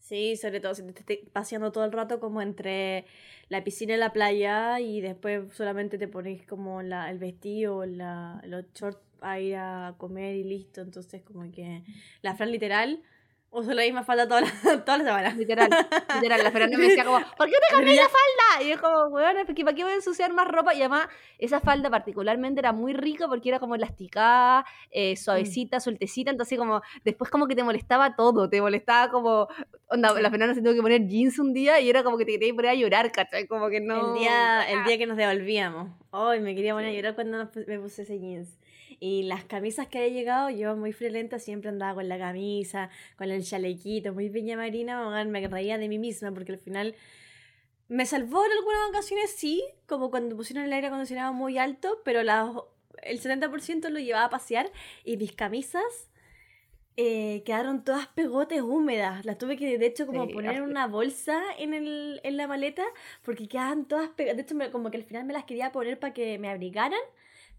Sí, 0.00 0.36
sobre 0.36 0.60
todo 0.60 0.74
si 0.74 0.82
te 0.82 1.00
estés 1.00 1.18
paseando 1.32 1.72
todo 1.72 1.84
el 1.84 1.92
rato 1.92 2.18
como 2.20 2.42
entre 2.42 3.04
la 3.48 3.62
piscina 3.62 3.94
y 3.94 3.98
la 3.98 4.12
playa 4.12 4.80
y 4.80 5.00
después 5.00 5.52
solamente 5.52 5.98
te 5.98 6.08
pones 6.08 6.44
como 6.46 6.82
la, 6.82 7.10
el 7.10 7.18
vestido, 7.18 7.84
la, 7.86 8.40
los 8.44 8.64
shorts 8.74 8.98
a 9.20 9.38
ir 9.38 9.56
a 9.56 9.94
comer 9.98 10.36
y 10.36 10.44
listo. 10.44 10.80
Entonces 10.80 11.22
como 11.22 11.50
que 11.52 11.82
la 12.22 12.34
Fran 12.34 12.50
literal 12.50 13.02
usa 13.52 13.74
la 13.74 13.82
misma 13.82 14.04
falda 14.04 14.28
toda 14.28 14.42
la, 14.42 14.50
toda 14.84 14.98
la 14.98 15.04
semana. 15.04 15.34
Literal, 15.34 15.68
literal. 16.14 16.42
La 16.42 16.50
Fernanda 16.50 16.78
me 16.78 16.84
decía 16.84 17.04
como, 17.04 17.18
¿por 17.36 17.48
qué 17.48 17.54
te 17.54 17.74
cambié 17.74 17.96
la 17.96 18.08
falda? 18.08 18.64
Y 18.64 18.70
yo 18.70 18.80
como, 18.80 19.10
bueno, 19.10 19.40
¿para 19.44 19.54
qué 19.74 19.82
voy 19.82 19.92
a 19.92 19.94
ensuciar 19.94 20.32
más 20.32 20.48
ropa? 20.48 20.74
Y 20.74 20.80
además, 20.80 21.08
esa 21.38 21.60
falda 21.60 21.90
particularmente 21.90 22.60
era 22.60 22.72
muy 22.72 22.92
rica 22.92 23.26
porque 23.28 23.48
era 23.48 23.58
como 23.58 23.74
elasticada, 23.74 24.64
eh, 24.90 25.16
suavecita, 25.16 25.80
sueltecita, 25.80 26.30
entonces 26.30 26.58
como, 26.58 26.82
después 27.04 27.30
como 27.30 27.46
que 27.46 27.54
te 27.54 27.64
molestaba 27.64 28.16
todo, 28.16 28.48
te 28.48 28.60
molestaba 28.60 29.10
como, 29.10 29.48
onda, 29.88 30.18
la 30.20 30.30
Fernanda 30.30 30.54
se 30.54 30.62
tuvo 30.62 30.74
que 30.74 30.82
poner 30.82 31.06
jeans 31.06 31.38
un 31.38 31.52
día 31.52 31.80
y 31.80 31.90
era 31.90 32.02
como 32.02 32.18
que 32.18 32.24
te 32.24 32.32
querías 32.32 32.54
poner 32.54 32.70
a 32.70 32.74
llorar, 32.74 33.10
¿cachai? 33.12 33.46
Como 33.46 33.68
que 33.68 33.80
no... 33.80 34.14
El 34.14 34.20
día, 34.20 34.70
el 34.70 34.78
ah. 34.80 34.84
día 34.86 34.98
que 34.98 35.06
nos 35.06 35.16
devolvíamos. 35.16 35.90
Ay, 36.12 36.40
me 36.40 36.54
quería 36.54 36.74
poner 36.74 36.90
a 36.90 36.92
llorar 36.92 37.14
cuando 37.14 37.50
me 37.66 37.78
puse 37.78 38.02
ese 38.02 38.18
jeans. 38.18 38.59
Y 39.00 39.22
las 39.24 39.44
camisas 39.44 39.88
que 39.88 39.98
había 39.98 40.10
llegado, 40.12 40.50
yo 40.50 40.76
muy 40.76 40.92
friolenta 40.92 41.38
siempre 41.38 41.70
andaba 41.70 41.94
con 41.94 42.08
la 42.08 42.18
camisa, 42.18 42.90
con 43.16 43.30
el 43.30 43.42
chalequito, 43.44 44.12
muy 44.12 44.28
piña 44.28 44.56
marina, 44.58 45.24
me 45.24 45.48
reía 45.48 45.78
de 45.78 45.88
mí 45.88 45.98
misma 45.98 46.32
porque 46.32 46.52
al 46.52 46.58
final 46.58 46.94
me 47.88 48.06
salvó 48.06 48.44
en 48.44 48.52
algunas 48.52 48.88
ocasiones, 48.90 49.30
sí, 49.32 49.64
como 49.86 50.10
cuando 50.10 50.36
pusieron 50.36 50.64
el 50.64 50.72
aire 50.72 50.88
acondicionado 50.88 51.32
muy 51.32 51.58
alto, 51.58 52.00
pero 52.04 52.22
la, 52.22 52.52
el 53.02 53.18
70% 53.20 53.88
lo 53.88 53.98
llevaba 53.98 54.26
a 54.26 54.30
pasear 54.30 54.70
y 55.04 55.16
mis 55.16 55.32
camisas 55.32 56.10
eh, 56.96 57.42
quedaron 57.44 57.84
todas 57.84 58.06
pegotes 58.08 58.60
húmedas. 58.62 59.24
Las 59.24 59.38
tuve 59.38 59.56
que, 59.56 59.78
de 59.78 59.86
hecho, 59.86 60.06
como 60.06 60.26
Sí, 60.26 60.32
poner 60.34 60.56
en 60.56 60.62
una 60.62 60.86
bolsa 60.86 61.40
en, 61.58 61.72
el, 61.74 62.20
en 62.24 62.36
la 62.36 62.46
maleta 62.46 62.84
porque 63.24 63.48
quedaban 63.48 63.86
todas 63.86 64.10
pegadas. 64.10 64.36
De 64.36 64.42
hecho, 64.42 64.54
me- 64.54 64.70
como 64.70 64.90
que 64.90 64.98
al 64.98 65.04
final 65.04 65.24
me 65.24 65.32
las 65.32 65.44
quería 65.44 65.72
poner 65.72 65.98
para 65.98 66.12
que 66.12 66.38
me 66.38 66.50
abrigaran, 66.50 67.00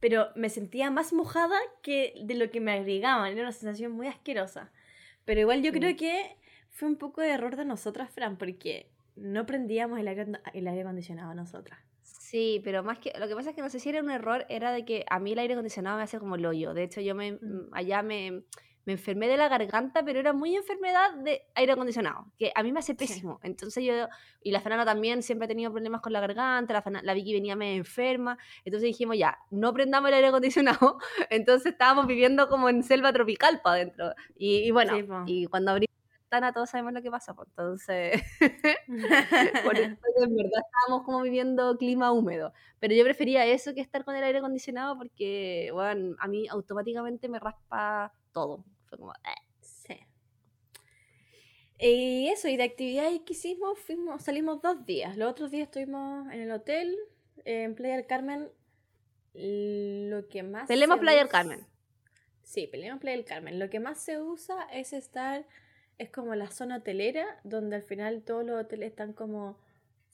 pero 0.01 0.27
me 0.35 0.49
sentía 0.49 0.91
más 0.91 1.13
mojada 1.13 1.57
que 1.81 2.13
de 2.25 2.35
lo 2.35 2.51
que 2.51 2.59
me 2.59 2.73
abrigaban. 2.73 3.31
Era 3.31 3.43
una 3.43 3.51
sensación 3.53 3.93
muy 3.93 4.07
asquerosa. 4.07 4.69
Pero 5.23 5.39
igual 5.39 5.61
yo 5.61 5.71
Sí. 5.71 5.79
creo 5.79 5.95
que 5.95 6.35
fue 6.69 6.89
un 6.89 6.97
poco 6.97 7.21
de 7.21 7.29
error 7.29 7.55
de 7.55 7.63
nosotras, 7.63 8.09
Fran, 8.11 8.37
porque 8.37 8.87
no 9.15 9.45
prendíamos 9.45 9.99
el 9.99 10.07
aire, 10.09 10.25
el 10.53 10.67
aire 10.67 10.81
acondicionado 10.81 11.33
nosotras. 11.33 11.79
Sí, 12.01 12.61
pero 12.63 12.81
más 12.83 12.97
que 12.99 13.13
lo 13.19 13.27
que 13.27 13.35
pasa 13.35 13.49
es 13.51 13.55
que 13.55 13.61
no 13.61 13.69
sé 13.69 13.79
si 13.79 13.89
era 13.89 14.01
un 14.01 14.09
error, 14.09 14.45
era 14.49 14.71
de 14.71 14.83
que 14.85 15.05
a 15.09 15.19
mí 15.19 15.33
el 15.33 15.39
aire 15.39 15.53
acondicionado 15.53 15.97
me 15.97 16.03
hace 16.03 16.17
como 16.17 16.35
el 16.35 16.45
hoyo. 16.45 16.73
De 16.73 16.83
hecho, 16.83 17.01
yo 17.01 17.13
me 17.13 17.33
Mm. 17.33 17.69
allá 17.73 18.01
me, 18.03 18.43
me 18.85 18.93
enfermé 18.93 19.27
de 19.27 19.37
la 19.37 19.47
garganta, 19.47 20.03
pero 20.03 20.19
era 20.19 20.33
muy 20.33 20.55
enfermedad 20.55 21.13
de 21.15 21.43
aire 21.55 21.73
acondicionado, 21.73 22.25
que 22.37 22.51
a 22.55 22.63
mí 22.63 22.71
me 22.71 22.79
hace 22.79 22.95
pésimo. 22.95 23.39
Entonces 23.43 23.83
yo, 23.83 23.93
y 24.41 24.51
la 24.51 24.59
Fernanda 24.61 24.85
también 24.85 25.21
siempre 25.23 25.45
ha 25.45 25.47
tenido 25.47 25.71
problemas 25.71 26.01
con 26.01 26.13
la 26.13 26.19
garganta, 26.19 26.73
la, 26.73 26.81
Fana- 26.81 27.01
la 27.03 27.13
Vicky 27.13 27.33
venía 27.33 27.55
medio 27.55 27.77
enferma, 27.77 28.37
entonces 28.65 28.87
dijimos 28.87 29.17
ya, 29.17 29.37
no 29.51 29.73
prendamos 29.73 30.07
el 30.09 30.15
aire 30.15 30.27
acondicionado, 30.27 30.97
entonces 31.29 31.73
estábamos 31.73 32.07
viviendo 32.07 32.47
como 32.49 32.69
en 32.69 32.83
selva 32.83 33.13
tropical 33.13 33.61
para 33.63 33.75
adentro. 33.75 34.13
Y, 34.37 34.57
y 34.67 34.71
bueno, 34.71 34.93
Sí, 34.95 35.05
y 35.27 35.45
cuando 35.47 35.71
abrimos 35.71 35.89
la 36.09 36.19
ventana 36.19 36.53
todos 36.53 36.69
sabemos 36.69 36.93
lo 36.93 37.01
que 37.01 37.11
pasa, 37.11 37.33
pues 37.35 37.47
entonces... 37.49 38.21
Por 39.63 39.77
eso 39.77 39.97
en 40.23 40.35
verdad 40.35 40.61
estábamos 40.65 41.05
como 41.05 41.21
viviendo 41.21 41.77
clima 41.77 42.11
húmedo. 42.11 42.53
Pero 42.79 42.93
yo 42.95 43.03
prefería 43.03 43.45
eso 43.45 43.73
que 43.73 43.81
estar 43.81 44.03
con 44.03 44.15
el 44.15 44.23
aire 44.23 44.39
acondicionado 44.39 44.97
porque, 44.97 45.69
bueno, 45.73 46.15
a 46.19 46.27
mí 46.27 46.47
automáticamente 46.47 47.29
me 47.29 47.39
raspa 47.39 48.13
todo. 48.33 48.63
Fue 48.85 48.97
como, 48.97 49.13
"Eh". 49.13 49.41
Sí. 49.61 49.97
Y 51.79 52.27
eso, 52.29 52.47
y 52.47 52.57
de 52.57 52.63
actividades 52.63 53.21
que 53.21 53.33
hicimos, 53.33 53.79
fuimos, 53.79 54.23
salimos 54.23 54.61
dos 54.61 54.85
días. 54.85 55.17
Los 55.17 55.31
otros 55.31 55.51
días 55.51 55.67
estuvimos 55.67 56.31
en 56.31 56.41
el 56.41 56.51
hotel, 56.51 56.95
en 57.45 57.73
Playa 57.75 57.95
del 57.95 58.05
Carmen. 58.05 58.49
Lo 59.33 60.27
que 60.27 60.43
más. 60.43 60.67
Pelemos 60.67 60.97
se 60.97 61.01
Playa 61.01 61.19
del 61.19 61.29
Carmen. 61.29 61.65
Sí, 62.43 62.67
Pelemos 62.67 62.99
Playa 62.99 63.17
del 63.17 63.25
Carmen. 63.25 63.59
Lo 63.59 63.69
que 63.69 63.79
más 63.79 63.99
se 63.99 64.21
usa 64.21 64.67
es 64.71 64.93
estar. 64.93 65.45
Es 65.97 66.09
como 66.09 66.35
la 66.35 66.49
zona 66.51 66.77
hotelera, 66.77 67.39
donde 67.43 67.75
al 67.77 67.83
final 67.83 68.23
todos 68.23 68.43
los 68.43 68.59
hoteles 68.59 68.89
están 68.89 69.13
como 69.13 69.57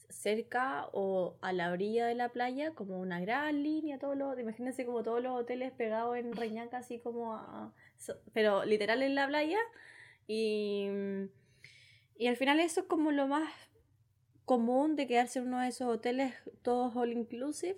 cerca 0.10 0.88
o 0.94 1.38
a 1.42 1.52
la 1.54 1.72
orilla 1.72 2.06
de 2.08 2.16
la 2.16 2.30
playa, 2.30 2.74
como 2.74 3.00
una 3.00 3.20
gran 3.20 3.64
línea, 3.64 4.00
todos 4.00 4.16
los, 4.18 4.40
imagínense 4.40 4.86
como 4.86 5.04
todos 5.04 5.22
los 5.22 5.34
hoteles 5.40 5.72
pegados 5.74 6.18
en 6.18 6.34
Reñaca, 6.34 6.78
así 6.78 7.00
como 7.00 7.34
a, 7.36 7.74
pero 8.34 8.66
literal 8.66 9.01
en 9.04 9.16
la 9.16 9.27
playa. 9.27 9.60
Y, 10.27 10.88
y 12.18 12.27
al 12.27 12.36
final 12.36 12.60
eso 12.60 12.82
es 12.82 12.88
como 12.88 13.12
lo 13.12 13.27
más 13.27 13.50
común 14.46 14.96
de 14.96 15.08
quedarse 15.08 15.39
en 15.39 15.48
uno 15.48 15.60
de 15.60 15.68
esos 15.68 15.88
hoteles 15.88 16.34
todos 16.62 16.96
all 16.96 17.12
inclusive 17.12 17.77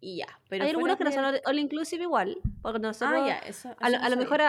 y 0.00 0.18
ya. 0.18 0.40
Pero 0.48 0.64
Hay 0.64 0.70
algunos 0.70 0.96
que 0.96 1.04
no 1.04 1.12
son 1.12 1.24
all 1.44 1.58
inclusive 1.58 2.02
igual. 2.02 2.38
Porque 2.62 2.78
nosotros, 2.78 3.20
ah, 3.22 3.26
ya, 3.26 3.38
eso, 3.38 3.74
a, 3.78 4.08
lo, 4.08 4.16
mejor 4.16 4.40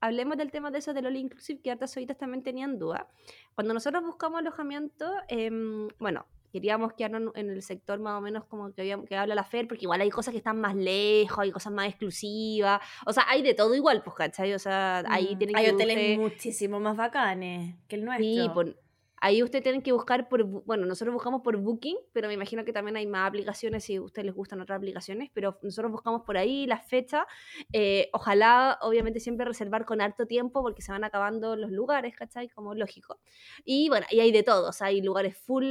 hablemos 0.00 0.36
del 0.36 0.50
tema 0.50 0.70
de 0.70 0.78
eso 0.78 0.94
del 0.94 1.06
all 1.06 1.16
inclusive, 1.16 1.60
que 1.60 1.70
hartas 1.70 1.96
oídas 1.96 2.16
también 2.16 2.42
tenían 2.42 2.78
duda. 2.78 3.08
Cuando 3.54 3.74
nosotros 3.74 4.02
buscamos 4.02 4.38
alojamiento, 4.40 5.12
em, 5.28 5.88
bueno, 5.98 6.26
queríamos 6.52 6.92
quedarnos 6.92 7.32
en 7.34 7.50
el 7.50 7.62
sector 7.62 7.98
más 7.98 8.18
o 8.18 8.20
menos 8.20 8.44
como 8.44 8.72
que, 8.72 8.82
había, 8.82 9.02
que 9.04 9.16
habla 9.16 9.34
la 9.34 9.44
FER, 9.44 9.66
porque 9.66 9.84
igual 9.84 10.00
hay 10.00 10.10
cosas 10.10 10.32
que 10.32 10.38
están 10.38 10.60
más 10.60 10.76
lejos, 10.76 11.38
hay 11.38 11.50
cosas 11.50 11.72
más 11.72 11.88
exclusivas, 11.88 12.80
o 13.06 13.12
sea, 13.12 13.24
hay 13.28 13.42
de 13.42 13.54
todo 13.54 13.74
igual, 13.74 14.02
pues, 14.02 14.14
¿cachai? 14.14 14.52
O 14.52 14.58
sea, 14.58 15.02
ahí 15.08 15.34
mm, 15.34 15.38
tienen 15.38 15.56
Hay 15.56 15.68
hoteles 15.70 16.18
muchísimo 16.18 16.78
más 16.78 16.96
bacanes 16.96 17.76
que 17.88 17.96
el 17.96 18.04
nuestro. 18.04 18.24
Sí, 18.24 18.50
pues, 18.52 18.76
Ahí 19.24 19.40
usted 19.40 19.62
tiene 19.62 19.84
que 19.84 19.92
buscar 19.92 20.28
por, 20.28 20.42
bueno, 20.42 20.84
nosotros 20.84 21.14
buscamos 21.14 21.42
por 21.42 21.56
Booking, 21.56 21.96
pero 22.12 22.26
me 22.26 22.34
imagino 22.34 22.64
que 22.64 22.72
también 22.72 22.96
hay 22.96 23.06
más 23.06 23.28
aplicaciones 23.28 23.84
si 23.84 23.94
a 23.94 24.02
ustedes 24.02 24.26
les 24.26 24.34
gustan 24.34 24.60
otras 24.60 24.78
aplicaciones, 24.78 25.30
pero 25.32 25.60
nosotros 25.62 25.92
buscamos 25.92 26.22
por 26.22 26.36
ahí 26.36 26.66
la 26.66 26.80
fecha. 26.80 27.28
Eh, 27.72 28.10
ojalá, 28.12 28.80
obviamente, 28.82 29.20
siempre 29.20 29.46
reservar 29.46 29.84
con 29.84 30.00
harto 30.00 30.26
tiempo 30.26 30.60
porque 30.60 30.82
se 30.82 30.90
van 30.90 31.04
acabando 31.04 31.54
los 31.54 31.70
lugares, 31.70 32.16
¿cachai? 32.16 32.48
Como 32.48 32.74
lógico. 32.74 33.20
Y 33.64 33.88
bueno, 33.90 34.06
y 34.10 34.18
hay 34.18 34.32
de 34.32 34.42
todos, 34.42 34.82
hay 34.82 35.00
lugares 35.02 35.38
full 35.38 35.66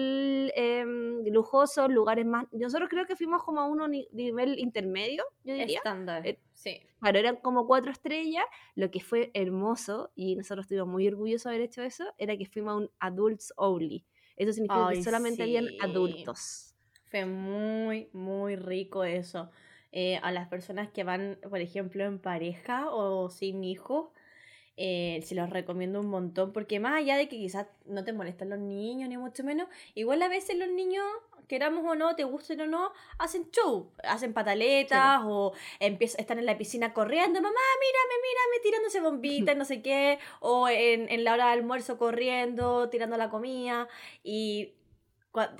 em, 0.55 1.21
lujosos, 1.25 1.89
lugares 1.89 2.25
más... 2.25 2.45
Nosotros 2.53 2.87
creo 2.89 3.05
que 3.05 3.17
fuimos 3.17 3.43
como 3.43 3.59
a 3.59 3.65
uno 3.65 3.89
nivel 3.89 4.59
intermedio, 4.59 5.25
yo 5.43 5.55
diría. 5.55 5.79
Estándar. 5.79 6.25
Eh, 6.25 6.39
Sí. 6.61 6.79
Claro, 6.99 7.17
eran 7.17 7.37
como 7.37 7.65
cuatro 7.65 7.91
estrellas. 7.91 8.45
Lo 8.75 8.91
que 8.91 8.99
fue 8.99 9.31
hermoso, 9.33 10.11
y 10.13 10.35
nosotros 10.35 10.65
estuvimos 10.65 10.89
muy 10.89 11.07
orgullosos 11.07 11.45
de 11.45 11.49
haber 11.49 11.61
hecho 11.61 11.81
eso, 11.81 12.13
era 12.19 12.37
que 12.37 12.45
fuimos 12.45 12.73
a 12.73 12.75
un 12.77 12.91
adults 12.99 13.51
only. 13.57 14.05
Eso 14.37 14.53
significa 14.53 14.89
que 14.89 15.03
solamente 15.03 15.41
habían 15.41 15.69
adultos. 15.81 16.75
Fue 17.09 17.25
muy, 17.25 18.09
muy 18.13 18.55
rico 18.55 19.03
eso. 19.03 19.49
Eh, 19.91 20.17
a 20.21 20.31
las 20.31 20.47
personas 20.49 20.89
que 20.91 21.03
van, 21.03 21.39
por 21.49 21.59
ejemplo, 21.59 22.05
en 22.05 22.19
pareja 22.19 22.91
o 22.91 23.29
sin 23.29 23.63
hijos, 23.63 24.11
eh, 24.77 25.19
se 25.23 25.35
los 25.35 25.49
recomiendo 25.49 25.99
un 25.99 26.07
montón, 26.07 26.53
porque 26.53 26.79
más 26.79 26.93
allá 26.93 27.17
de 27.17 27.27
que 27.27 27.37
quizás 27.37 27.67
no 27.85 28.03
te 28.03 28.13
molestan 28.13 28.49
los 28.49 28.59
niños, 28.59 29.09
ni 29.09 29.17
mucho 29.17 29.43
menos, 29.43 29.67
igual 29.95 30.21
a 30.21 30.29
veces 30.29 30.57
los 30.57 30.69
niños 30.69 31.03
queramos 31.51 31.83
o 31.85 31.95
no, 31.95 32.15
te 32.15 32.23
gusten 32.23 32.61
o 32.61 32.65
no, 32.65 32.93
hacen 33.19 33.51
show, 33.51 33.91
hacen 34.05 34.31
pataletas 34.31 35.19
o 35.25 35.51
empiezan, 35.81 36.21
están 36.21 36.39
en 36.39 36.45
la 36.45 36.57
piscina 36.57 36.93
corriendo, 36.93 37.41
mamá, 37.41 37.59
mírame, 37.81 38.15
mírame, 38.23 38.63
tirándose 38.63 39.01
bombitas, 39.01 39.57
no 39.57 39.65
sé 39.65 39.81
qué, 39.81 40.17
o 40.39 40.69
en, 40.69 41.11
en 41.11 41.25
la 41.25 41.33
hora 41.33 41.47
de 41.47 41.51
almuerzo 41.51 41.97
corriendo, 41.97 42.87
tirando 42.87 43.17
la 43.17 43.29
comida 43.29 43.89
y 44.23 44.75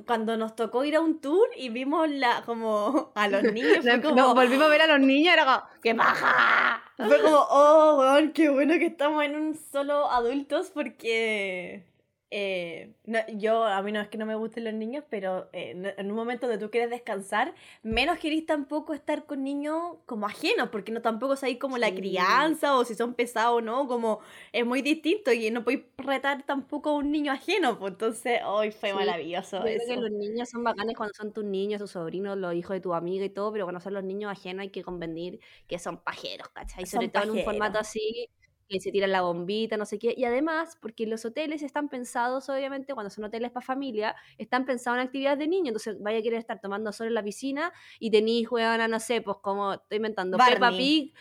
cuando 0.06 0.38
nos 0.38 0.56
tocó 0.56 0.86
ir 0.86 0.96
a 0.96 1.02
un 1.02 1.20
tour 1.20 1.50
y 1.58 1.68
vimos 1.68 2.10
la 2.10 2.44
como 2.46 3.12
a 3.14 3.28
los 3.28 3.44
niños 3.54 3.80
fue 3.82 4.02
como, 4.02 4.34
volvimos 4.34 4.68
a 4.68 4.70
ver 4.70 4.82
a 4.84 4.88
los 4.88 5.00
niños 5.00 5.34
era 5.34 5.44
como 5.44 5.82
¡qué 5.82 5.94
baja! 5.94 6.84
fue 6.96 7.22
como 7.22 7.38
oh 7.50 7.98
weón, 8.00 8.32
qué 8.32 8.50
bueno 8.50 8.76
que 8.80 8.86
estamos 8.88 9.24
en 9.26 9.36
un 9.36 9.56
solo 9.56 10.10
adultos 10.10 10.72
porque 10.74 11.86
eh, 12.34 12.94
yo, 13.36 13.66
a 13.66 13.82
mí 13.82 13.92
no 13.92 14.00
es 14.00 14.08
que 14.08 14.18
no 14.18 14.26
me 14.26 14.36
gusten 14.36 14.64
los 14.64 14.74
niños, 14.74 15.04
pero 15.10 15.50
eh, 15.52 15.94
en 15.98 16.10
un 16.10 16.16
momento 16.16 16.48
donde 16.48 16.64
tú 16.64 16.72
quieres 16.72 16.90
descansar, 16.90 17.54
menos 17.84 18.20
querís 18.20 18.46
tampoco 18.46 18.94
estar 18.94 19.26
con 19.26 19.44
niños 19.44 19.98
como 20.06 20.26
ajenos, 20.26 20.70
porque 20.70 20.94
no 20.94 21.02
tampoco 21.02 21.36
sabéis 21.36 21.60
como 21.60 21.78
la 21.78 21.94
crianza 21.94 22.78
o 22.78 22.86
si 22.86 22.96
son 22.96 23.16
pesados 23.16 23.58
o 23.58 23.62
no, 23.62 23.86
como 23.86 24.22
es 24.54 24.66
muy 24.66 24.82
distinto 24.82 25.34
y 25.34 25.52
no 25.52 25.66
podéis 25.66 25.84
retar 25.98 26.44
tampoco 26.44 26.92
a 26.92 26.94
un 26.94 27.12
niño 27.12 27.34
ajeno, 27.34 27.78
pues 27.78 27.92
entonces, 27.92 28.40
hoy 28.46 28.72
fue 28.72 28.94
maravilloso. 28.94 29.58
Yo 29.58 29.80
que 29.86 29.98
los 29.98 30.12
niños 30.12 30.50
son 30.50 30.64
bacanes 30.64 30.96
cuando 30.96 31.14
son 31.14 31.34
tus 31.34 31.44
niños, 31.44 31.82
tus 31.82 31.92
sobrinos, 31.92 32.38
los 32.38 32.54
hijos 32.54 32.76
de 32.76 32.80
tu 32.80 32.94
amiga 32.94 33.26
y 33.26 33.30
todo, 33.30 33.52
pero 33.52 33.66
cuando 33.66 33.82
son 33.82 33.94
los 33.94 34.06
niños 34.06 34.32
ajenos 34.32 34.62
hay 34.62 34.70
que 34.70 34.84
convenir 34.84 35.42
que 35.68 35.78
son 35.80 35.98
pajeros, 35.98 36.48
¿cachai? 36.54 36.86
Sobre 36.86 37.10
todo 37.10 37.24
en 37.24 37.32
un 37.32 37.44
formato 37.44 37.78
así 37.78 38.30
que 38.72 38.80
se 38.80 38.92
tiran 38.92 39.12
la 39.12 39.22
bombita, 39.22 39.78
no 39.78 39.86
sé 39.86 40.00
qué. 40.00 40.14
Y 40.16 40.24
además, 40.24 40.78
porque 40.82 41.06
los 41.06 41.26
hoteles 41.26 41.62
están 41.62 41.90
pensados, 41.90 42.50
obviamente, 42.50 42.94
cuando 42.94 43.10
son 43.10 43.26
hoteles 43.26 43.52
para 43.52 43.66
familia, 43.66 44.16
están 44.38 44.66
pensados 44.66 45.00
en 45.00 45.06
actividades 45.06 45.40
de 45.40 45.48
niños. 45.48 45.68
Entonces, 45.68 45.98
vaya 46.02 46.20
a 46.20 46.22
querer 46.22 46.40
estar 46.40 46.62
tomando 46.62 46.92
sol 46.92 47.08
en 47.08 47.14
la 47.14 47.24
piscina 47.24 47.74
y 48.00 48.10
tenéis, 48.12 48.48
juegan 48.48 48.90
no 48.90 49.00
sé, 49.00 49.22
pues 49.22 49.38
como 49.42 49.74
estoy 49.74 49.98
inventando, 49.98 50.38
Peppa 50.38 50.72
Pig, 50.72 51.14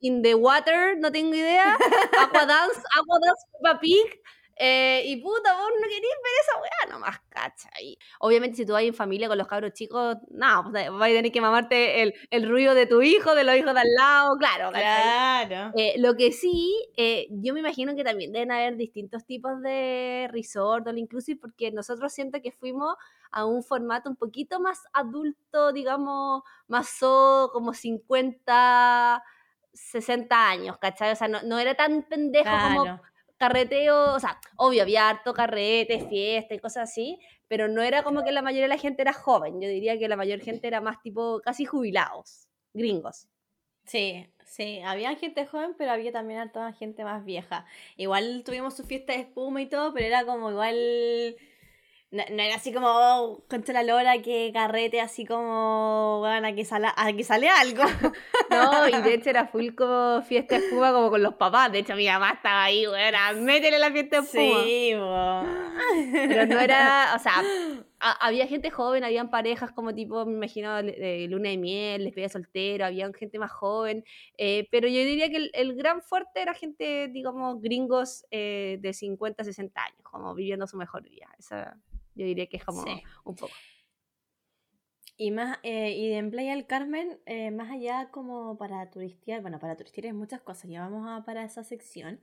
in 0.00 0.22
the 0.22 0.34
water, 0.34 0.98
no 0.98 1.12
tengo 1.12 1.34
idea, 1.34 1.76
Aqua 2.20 2.46
Dance, 2.46 2.80
Aqua 2.98 3.18
Dance, 3.22 3.46
Peppa 3.52 3.80
Pig. 3.80 4.20
Eh, 4.56 5.02
y 5.06 5.16
puta, 5.16 5.56
vos 5.56 5.70
no 5.80 5.88
querías 5.88 6.02
ver 6.02 6.32
esa 6.42 6.60
weá, 6.60 6.92
nomás, 6.92 7.20
cacha. 7.30 7.70
Y 7.80 7.98
obviamente, 8.18 8.56
si 8.56 8.66
tú 8.66 8.74
vas 8.74 8.82
en 8.82 8.92
familia 8.92 9.26
con 9.26 9.38
los 9.38 9.46
cabros 9.46 9.72
chicos, 9.72 10.16
no, 10.30 10.68
pues, 10.70 10.90
vas 10.90 11.10
a 11.10 11.12
tener 11.12 11.32
que 11.32 11.40
mamarte 11.40 12.02
el, 12.02 12.14
el, 12.30 12.48
ruido 12.48 12.74
de 12.74 12.86
tu 12.86 13.00
hijo, 13.00 13.34
de 13.34 13.44
los 13.44 13.56
hijos 13.56 13.72
de 13.72 13.80
al 13.80 13.94
lado, 13.96 14.36
claro. 14.38 14.70
Claro. 14.70 15.72
Eh, 15.76 15.94
lo 15.98 16.14
que 16.14 16.32
sí, 16.32 16.74
eh, 16.96 17.26
yo 17.30 17.54
me 17.54 17.60
imagino 17.60 17.96
que 17.96 18.04
también 18.04 18.32
deben 18.32 18.52
haber 18.52 18.76
distintos 18.76 19.24
tipos 19.24 19.62
de 19.62 20.28
resort 20.30 20.86
inclusive, 20.94 21.40
porque 21.40 21.70
nosotros 21.70 22.12
siento 22.12 22.42
que 22.42 22.52
fuimos 22.52 22.96
a 23.30 23.46
un 23.46 23.62
formato 23.62 24.10
un 24.10 24.16
poquito 24.16 24.60
más 24.60 24.82
adulto, 24.92 25.72
digamos, 25.72 26.42
más 26.68 26.88
so, 26.88 27.50
como 27.52 27.72
50. 27.72 29.22
60 29.72 30.48
años, 30.48 30.78
¿cachai? 30.78 31.12
O 31.12 31.16
sea, 31.16 31.28
no, 31.28 31.40
no 31.42 31.58
era 31.58 31.74
tan 31.76 32.02
pendejo 32.02 32.50
como 32.50 33.00
carreteo, 33.40 34.14
o 34.14 34.20
sea, 34.20 34.38
obvio, 34.56 34.82
había 34.82 35.08
harto 35.08 35.32
carrete, 35.32 36.06
fiesta 36.10 36.54
y 36.54 36.58
cosas 36.58 36.90
así, 36.90 37.18
pero 37.48 37.68
no 37.68 37.80
era 37.80 38.02
como 38.02 38.22
que 38.22 38.32
la 38.32 38.42
mayoría 38.42 38.64
de 38.64 38.68
la 38.68 38.78
gente 38.78 39.00
era 39.00 39.14
joven, 39.14 39.62
yo 39.62 39.68
diría 39.68 39.98
que 39.98 40.08
la 40.08 40.16
mayor 40.16 40.40
gente 40.40 40.68
era 40.68 40.82
más 40.82 41.00
tipo 41.00 41.40
casi 41.40 41.64
jubilados, 41.64 42.48
gringos. 42.74 43.28
Sí, 43.86 44.26
sí, 44.44 44.80
había 44.84 45.16
gente 45.16 45.46
joven, 45.46 45.74
pero 45.78 45.90
había 45.90 46.12
también 46.12 46.38
harta 46.38 46.70
gente 46.74 47.02
más 47.02 47.24
vieja. 47.24 47.64
Igual 47.96 48.42
tuvimos 48.44 48.76
su 48.76 48.84
fiesta 48.84 49.14
de 49.14 49.20
espuma 49.20 49.62
y 49.62 49.70
todo, 49.70 49.94
pero 49.94 50.06
era 50.06 50.26
como 50.26 50.50
igual 50.50 50.76
no, 52.12 52.22
era 52.42 52.56
así 52.56 52.72
como, 52.72 52.88
oh, 52.88 53.44
la 53.68 53.82
lora, 53.84 54.20
que 54.20 54.50
carrete, 54.52 55.00
así 55.00 55.24
como, 55.24 56.18
bueno, 56.18 56.48
aquí 56.48 56.64
sale, 56.64 56.88
aquí 56.96 57.22
sale 57.22 57.48
algo. 57.48 57.82
No, 58.50 58.88
y 58.88 59.02
de 59.02 59.14
hecho 59.14 59.30
era 59.30 59.46
full 59.46 59.76
como 59.76 60.22
fiesta 60.22 60.58
de 60.58 60.64
espuma 60.66 60.92
como 60.92 61.08
con 61.08 61.22
los 61.22 61.34
papás. 61.34 61.70
De 61.70 61.78
hecho, 61.78 61.94
mi 61.94 62.08
mamá 62.08 62.32
estaba 62.32 62.64
ahí, 62.64 62.84
bueno, 62.84 63.16
métele 63.42 63.78
la 63.78 63.92
fiesta 63.92 64.20
de 64.20 64.26
espuma. 64.26 64.64
Sí, 64.64 64.92
Pero 66.12 66.46
no 66.46 66.58
era, 66.58 67.12
o 67.14 67.18
sea, 67.20 67.34
había 68.00 68.48
gente 68.48 68.70
joven, 68.70 69.04
habían 69.04 69.30
parejas 69.30 69.70
como 69.70 69.94
tipo, 69.94 70.26
me 70.26 70.32
imagino, 70.32 70.82
de 70.82 71.28
luna 71.30 71.50
de 71.50 71.58
miel, 71.58 72.02
les 72.02 72.12
pedía 72.12 72.28
soltero, 72.28 72.86
había 72.86 73.08
gente 73.12 73.38
más 73.38 73.52
joven. 73.52 74.04
Eh, 74.36 74.66
pero 74.72 74.88
yo 74.88 74.98
diría 74.98 75.30
que 75.30 75.48
el, 75.52 75.76
gran 75.76 76.02
fuerte 76.02 76.42
era 76.42 76.52
gente, 76.52 77.06
digamos, 77.06 77.60
gringos 77.60 78.24
eh, 78.32 78.78
de 78.80 78.92
50, 78.92 79.44
60 79.44 79.80
años, 79.80 80.00
como 80.02 80.34
viviendo 80.34 80.66
su 80.66 80.76
mejor 80.76 81.04
vida. 81.04 81.28
Esa 81.38 81.78
yo 82.14 82.26
diría 82.26 82.46
que 82.46 82.56
es 82.58 82.64
como 82.64 82.84
un 83.24 83.34
poco. 83.34 83.52
Y 85.16 85.32
más, 85.32 85.58
eh, 85.62 85.92
y 85.92 86.14
en 86.14 86.30
Playa 86.30 86.52
del 86.52 86.66
Carmen, 86.66 87.20
eh, 87.26 87.50
más 87.50 87.70
allá 87.70 88.08
como 88.10 88.56
para 88.56 88.88
turistear, 88.88 89.42
bueno, 89.42 89.58
para 89.58 89.76
turistear 89.76 90.06
hay 90.06 90.12
muchas 90.14 90.40
cosas, 90.40 90.70
ya 90.70 90.80
vamos 90.80 91.06
a 91.06 91.24
para 91.26 91.44
esa 91.44 91.62
sección, 91.62 92.20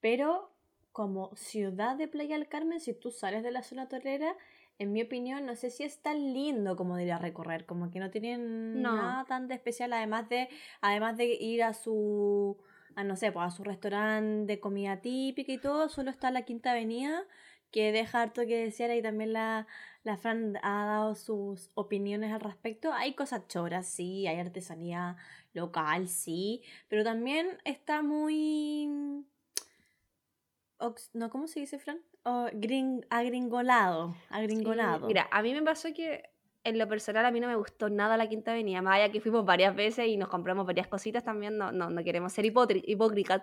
pero 0.00 0.50
como 0.92 1.30
ciudad 1.36 1.96
de 1.96 2.08
Playa 2.08 2.38
del 2.38 2.48
Carmen, 2.48 2.80
si 2.80 2.94
tú 2.94 3.10
sales 3.10 3.42
de 3.42 3.50
la 3.50 3.62
zona 3.62 3.88
torera, 3.88 4.34
en 4.78 4.92
mi 4.92 5.02
opinión, 5.02 5.44
no 5.44 5.56
sé 5.56 5.70
si 5.70 5.82
es 5.82 6.00
tan 6.00 6.32
lindo 6.32 6.74
como 6.74 6.96
de 6.96 7.04
ir 7.04 7.12
a 7.12 7.18
recorrer, 7.18 7.66
como 7.66 7.90
que 7.90 7.98
no 7.98 8.10
tienen 8.10 8.80
nada 8.80 9.24
tan 9.26 9.48
de 9.48 9.54
especial, 9.54 9.92
además 9.92 10.28
de, 10.28 10.48
además 10.80 11.16
de 11.16 11.26
ir 11.26 11.62
a 11.62 11.74
su, 11.74 12.56
a 12.94 13.04
no 13.04 13.16
sé, 13.16 13.30
pues 13.30 13.46
a 13.46 13.50
su 13.50 13.62
restaurante 13.62 14.50
de 14.50 14.58
comida 14.60 15.00
típica 15.00 15.52
y 15.52 15.58
todo, 15.58 15.88
solo 15.88 16.10
está 16.10 16.30
la 16.30 16.42
Quinta 16.42 16.70
Avenida, 16.70 17.24
que 17.70 17.92
deja 17.92 18.22
harto 18.22 18.46
que 18.46 18.64
desear 18.64 18.90
y 18.96 19.02
también 19.02 19.32
la, 19.32 19.66
la 20.02 20.16
Fran 20.16 20.58
ha 20.62 20.86
dado 20.86 21.14
sus 21.14 21.70
opiniones 21.74 22.32
al 22.32 22.40
respecto. 22.40 22.92
Hay 22.92 23.14
cosas 23.14 23.46
choras, 23.48 23.86
sí, 23.86 24.26
hay 24.26 24.38
artesanía 24.38 25.16
local, 25.52 26.08
sí, 26.08 26.62
pero 26.88 27.04
también 27.04 27.58
está 27.64 28.02
muy... 28.02 28.88
No, 31.12 31.28
¿cómo 31.28 31.48
se 31.48 31.60
dice, 31.60 31.78
Fran? 31.78 32.00
Oh, 32.24 32.46
agringolado, 33.10 34.14
agringolado. 34.30 35.06
mira, 35.06 35.28
a 35.30 35.42
mí 35.42 35.52
me 35.52 35.62
pasó 35.62 35.92
que 35.92 36.30
en 36.64 36.78
lo 36.78 36.88
personal 36.88 37.24
a 37.24 37.30
mí 37.30 37.40
no 37.40 37.48
me 37.48 37.56
gustó 37.56 37.88
nada 37.88 38.16
la 38.16 38.28
Quinta 38.28 38.50
Avenida, 38.50 38.82
más 38.82 38.96
allá 38.96 39.10
que 39.10 39.20
fuimos 39.20 39.44
varias 39.44 39.74
veces 39.74 40.06
y 40.06 40.16
nos 40.16 40.28
compramos 40.28 40.66
varias 40.66 40.86
cositas 40.86 41.24
también, 41.24 41.56
no, 41.56 41.72
no, 41.72 41.90
no 41.90 42.04
queremos 42.04 42.32
ser 42.32 42.44
hipócritas. 42.44 43.42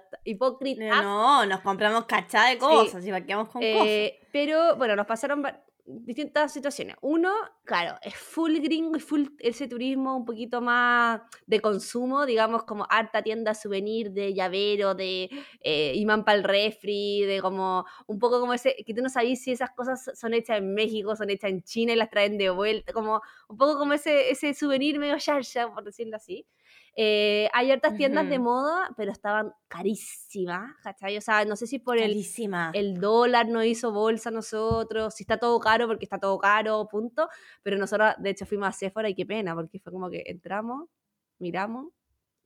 No, 1.03 1.45
nos 1.45 1.61
compramos 1.61 2.05
cachá 2.05 2.45
de 2.45 2.57
cosas 2.57 3.05
y 3.05 3.11
vaqueamos 3.11 3.49
con 3.49 3.61
cosas. 3.61 3.87
Eh, 3.87 4.19
pero 4.31 4.75
bueno, 4.75 4.95
nos 4.95 5.05
pasaron 5.05 5.43
distintas 5.85 6.51
situaciones. 6.51 6.95
Uno, 7.01 7.31
claro, 7.63 7.97
es 8.01 8.15
full 8.15 8.57
gringo 8.59 8.97
y 8.97 8.99
full 8.99 9.27
ese 9.39 9.67
turismo 9.67 10.17
un 10.17 10.25
poquito 10.25 10.59
más 10.61 11.21
de 11.45 11.59
consumo, 11.61 12.25
digamos 12.25 12.63
como 12.63 12.87
harta 12.89 13.21
tienda 13.21 13.53
souvenir 13.53 14.11
de 14.11 14.33
llavero, 14.33 14.95
de 14.95 15.29
eh, 15.61 15.93
imán 15.95 16.25
para 16.25 16.37
el 16.37 16.43
refri, 16.43 17.21
de 17.25 17.39
como 17.41 17.85
un 18.07 18.17
poco 18.19 18.39
como 18.39 18.53
ese, 18.53 18.75
que 18.85 18.93
tú 18.93 19.01
no 19.01 19.09
sabes 19.09 19.41
si 19.43 19.51
esas 19.51 19.71
cosas 19.71 20.11
son 20.15 20.33
hechas 20.33 20.57
en 20.57 20.73
México, 20.73 21.15
son 21.15 21.29
hechas 21.29 21.51
en 21.51 21.61
China 21.63 21.93
y 21.93 21.95
las 21.95 22.09
traen 22.09 22.37
de 22.37 22.49
vuelta, 22.49 22.91
como 22.93 23.21
un 23.47 23.57
poco 23.57 23.77
como 23.77 23.93
ese, 23.93 24.31
ese 24.31 24.53
souvenir 24.53 24.97
medio 24.99 25.17
sharsha, 25.19 25.71
por 25.71 25.83
decirlo 25.83 26.15
así. 26.17 26.45
Eh, 26.97 27.49
hay 27.51 27.71
hartas 27.71 27.95
tiendas 27.95 28.29
de 28.29 28.39
moda, 28.39 28.89
pero 28.95 29.11
estaban 29.11 29.51
carísimas, 29.67 30.75
¿cachai? 30.81 31.17
O 31.17 31.21
sea, 31.21 31.43
no 31.43 31.57
sé 31.57 31.67
si 31.67 31.77
por 31.77 31.97
el, 31.97 32.25
el 32.73 32.99
dólar 33.01 33.49
no 33.49 33.63
hizo 33.63 33.91
bolsa 33.91 34.29
a 34.29 34.31
nosotros, 34.31 35.13
si 35.13 35.23
está 35.23 35.37
todo 35.37 35.59
caro 35.59 35.87
porque 35.87 36.05
está 36.05 36.19
todo 36.19 36.37
caro, 36.39 36.87
punto. 36.89 37.27
Pero 37.63 37.77
nosotros, 37.77 38.13
de 38.17 38.29
hecho, 38.29 38.45
fuimos 38.45 38.69
a 38.69 38.71
Sephora 38.71 39.09
y 39.09 39.15
qué 39.15 39.25
pena, 39.25 39.53
porque 39.53 39.79
fue 39.79 39.91
como 39.91 40.09
que 40.09 40.23
entramos, 40.25 40.87
miramos, 41.37 41.91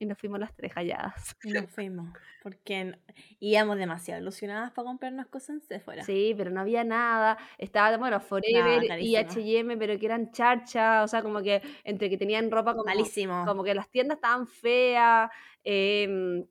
y 0.00 0.06
nos 0.06 0.18
fuimos 0.18 0.40
las 0.40 0.52
tres 0.56 0.72
halladas. 0.72 1.36
Y 1.44 1.52
nos 1.52 1.66
fuimos, 1.70 2.10
porque 2.42 2.98
íbamos 3.38 3.76
demasiado 3.76 4.20
ilusionadas 4.20 4.72
para 4.72 4.86
comprarnos 4.86 5.26
cosas 5.26 5.50
en 5.50 5.60
Sephora. 5.60 6.02
Sí, 6.02 6.34
pero 6.36 6.50
no 6.50 6.60
había 6.60 6.82
nada. 6.82 7.38
Estaba, 7.58 7.96
bueno, 7.98 8.18
Forever 8.18 9.00
y 9.00 9.16
H&M, 9.16 9.76
pero 9.76 9.98
que 9.98 10.06
eran 10.06 10.32
charcha, 10.32 11.04
o 11.04 11.08
sea, 11.08 11.22
como 11.22 11.42
que 11.42 11.62
entre 11.84 12.08
que 12.08 12.16
tenían 12.16 12.50
ropa 12.50 12.72
como... 12.72 12.84
Malísimo. 12.84 13.44
Como 13.46 13.62
que 13.62 13.74
las 13.74 13.90
tiendas 13.90 14.16
estaban 14.16 14.46
feas, 14.48 15.30
eh, 15.62 16.44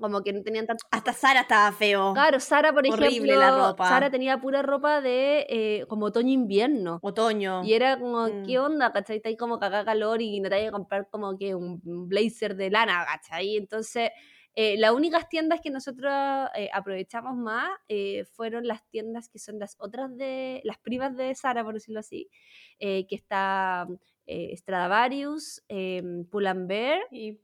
como 0.00 0.22
que 0.22 0.32
no 0.32 0.42
tenían 0.42 0.66
tanto... 0.66 0.84
Hasta 0.90 1.12
Sara 1.12 1.42
estaba 1.42 1.70
feo. 1.72 2.12
Claro, 2.14 2.40
Sara, 2.40 2.72
por 2.72 2.86
Horrible 2.86 3.36
la 3.36 3.68
ropa. 3.68 3.88
Sara 3.88 4.10
tenía 4.10 4.40
pura 4.40 4.62
ropa 4.62 5.00
de 5.00 5.46
eh, 5.48 5.86
como 5.88 6.06
otoño-invierno. 6.06 6.98
Otoño. 7.02 7.62
Y 7.64 7.74
era 7.74 7.98
como, 7.98 8.26
mm. 8.26 8.46
¿qué 8.46 8.58
onda? 8.58 8.92
¿Cachai? 8.92 9.16
Está 9.16 9.28
ahí 9.28 9.36
como 9.36 9.58
cagá 9.58 9.84
calor 9.84 10.22
y 10.22 10.40
no 10.40 10.48
te 10.48 10.56
hay 10.56 10.64
que 10.66 10.72
comprar 10.72 11.08
como 11.10 11.36
que 11.38 11.54
un 11.54 11.80
blazer 11.84 12.56
de 12.56 12.70
lana, 12.70 13.04
¿cachai? 13.06 13.56
Entonces... 13.56 14.10
Eh, 14.54 14.76
las 14.78 14.92
únicas 14.92 15.28
tiendas 15.28 15.60
que 15.60 15.70
nosotros 15.70 16.12
eh, 16.56 16.68
aprovechamos 16.72 17.36
más 17.36 17.70
eh, 17.88 18.24
fueron 18.32 18.66
las 18.66 18.84
tiendas 18.88 19.28
que 19.28 19.38
son 19.38 19.58
las 19.58 19.76
otras 19.78 20.16
de, 20.16 20.60
las 20.64 20.78
primas 20.78 21.16
de 21.16 21.34
Sara, 21.34 21.62
por 21.62 21.74
decirlo 21.74 22.00
así, 22.00 22.28
que 22.78 23.06
está 23.10 23.86
Stradivarius, 24.26 25.62
Pull&Bear 26.30 27.00
y. 27.10 27.38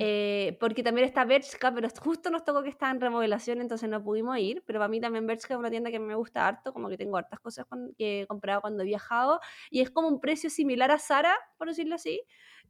Eh, 0.00 0.56
porque 0.60 0.82
también 0.82 1.06
está 1.06 1.24
Bershka, 1.24 1.72
pero 1.74 1.88
justo 2.00 2.30
nos 2.30 2.44
tocó 2.44 2.62
que 2.62 2.68
estaba 2.68 2.92
en 2.92 3.00
remodelación, 3.00 3.60
entonces 3.60 3.88
no 3.88 4.02
pudimos 4.02 4.38
ir. 4.38 4.62
Pero 4.66 4.78
para 4.78 4.88
mí 4.88 5.00
también 5.00 5.26
Bershka 5.26 5.54
es 5.54 5.58
una 5.58 5.70
tienda 5.70 5.90
que 5.90 5.98
me 5.98 6.14
gusta 6.14 6.46
harto, 6.46 6.72
como 6.72 6.88
que 6.88 6.96
tengo 6.96 7.16
hartas 7.16 7.40
cosas 7.40 7.66
que 7.98 8.22
he 8.22 8.26
comprado 8.26 8.60
cuando 8.60 8.82
he 8.82 8.86
viajado. 8.86 9.40
Y 9.70 9.80
es 9.80 9.90
como 9.90 10.08
un 10.08 10.20
precio 10.20 10.50
similar 10.50 10.90
a 10.90 10.98
Sara, 10.98 11.34
por 11.58 11.68
decirlo 11.68 11.96
así. 11.96 12.22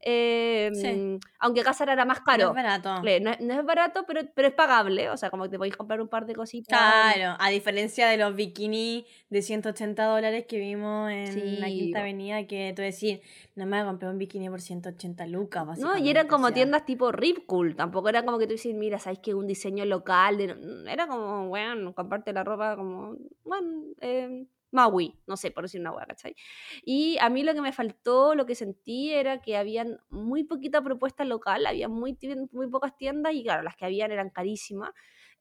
Em, 0.03 1.19
aunque 1.39 1.61
acá 1.61 1.75
era 1.83 2.05
más 2.05 2.21
caro. 2.21 2.45
No 2.45 2.51
es 2.51 2.55
barato. 2.55 3.03
No, 3.03 3.61
es 3.61 3.65
barato, 3.65 4.05
pero, 4.07 4.23
pero 4.35 4.49
es 4.49 4.55
pagable. 4.55 5.11
O 5.11 5.17
sea, 5.17 5.31
como 5.31 5.45
que 5.45 5.51
te 5.51 5.59
podéis 5.59 5.77
comprar 5.77 6.01
un 6.01 6.09
par 6.09 6.27
de 6.27 6.35
cositas. 6.35 6.69
Claro, 6.69 7.37
a 7.39 7.51
diferencia 7.51 8.09
de 8.09 8.17
los 8.17 8.35
bikinis 8.35 9.05
de 9.29 9.43
180 9.43 10.05
dólares 10.05 10.47
que 10.49 10.59
vimos 10.59 11.11
en 11.11 11.61
la 11.61 11.67
Quinta 11.67 12.01
Avenida, 12.01 12.47
que 12.47 12.73
tú 12.75 12.83
decís, 12.83 13.21
no 13.55 13.67
me 13.67 13.77
voy 13.77 13.87
a 13.87 13.89
comprar 13.89 14.11
un 14.13 14.19
bikini 14.19 14.49
por 14.49 14.61
180 14.61 15.27
lucas. 15.27 15.79
No, 15.79 15.97
y 15.99 16.09
eran 16.09 16.29
como 16.29 16.53
tiendas 16.53 16.85
tipo 16.87 17.13
Rip 17.13 17.45
Cool. 17.47 17.77
Tampoco 17.77 18.09
era 18.09 18.25
como 18.25 18.39
que 18.39 18.47
tú 18.47 18.55
decís, 18.55 18.75
mira, 18.75 18.99
sabes 18.99 19.19
que 19.19 19.35
un 19.35 19.47
diseño 19.47 19.85
local. 19.85 20.41
Era 20.89 21.07
como, 21.07 21.49
bueno, 21.49 21.95
comparte 21.95 22.33
la 22.33 22.45
ropa 22.45 22.77
como, 22.77 23.17
bueno, 23.45 23.83
eh, 24.01 24.47
Maui, 24.73 25.19
no 25.27 25.37
sé, 25.37 25.51
por 25.51 25.65
decir 25.65 25.81
una 25.81 25.93
hueá, 25.93 26.07
¿cachai? 26.07 26.35
Y 26.85 27.19
a 27.21 27.29
mí 27.31 27.43
lo 27.43 27.55
que 27.55 27.61
me 27.61 27.73
faltó, 27.73 28.35
lo 28.35 28.47
que 28.47 28.55
sentí 28.55 29.13
era 29.13 29.41
que 29.41 29.57
habían 29.57 29.99
muy 30.11 30.45
poquita 30.45 30.83
propuesta 30.83 31.25
local, 31.25 31.67
había 31.67 31.89
muy, 31.89 32.17
muy 32.53 32.69
pocas 32.69 32.97
tiendas 32.97 33.35
y 33.35 33.43
claro, 33.43 33.63
las 33.63 33.77
que 33.77 33.85
habían 33.87 34.13
eran 34.13 34.31
carísimas. 34.31 34.91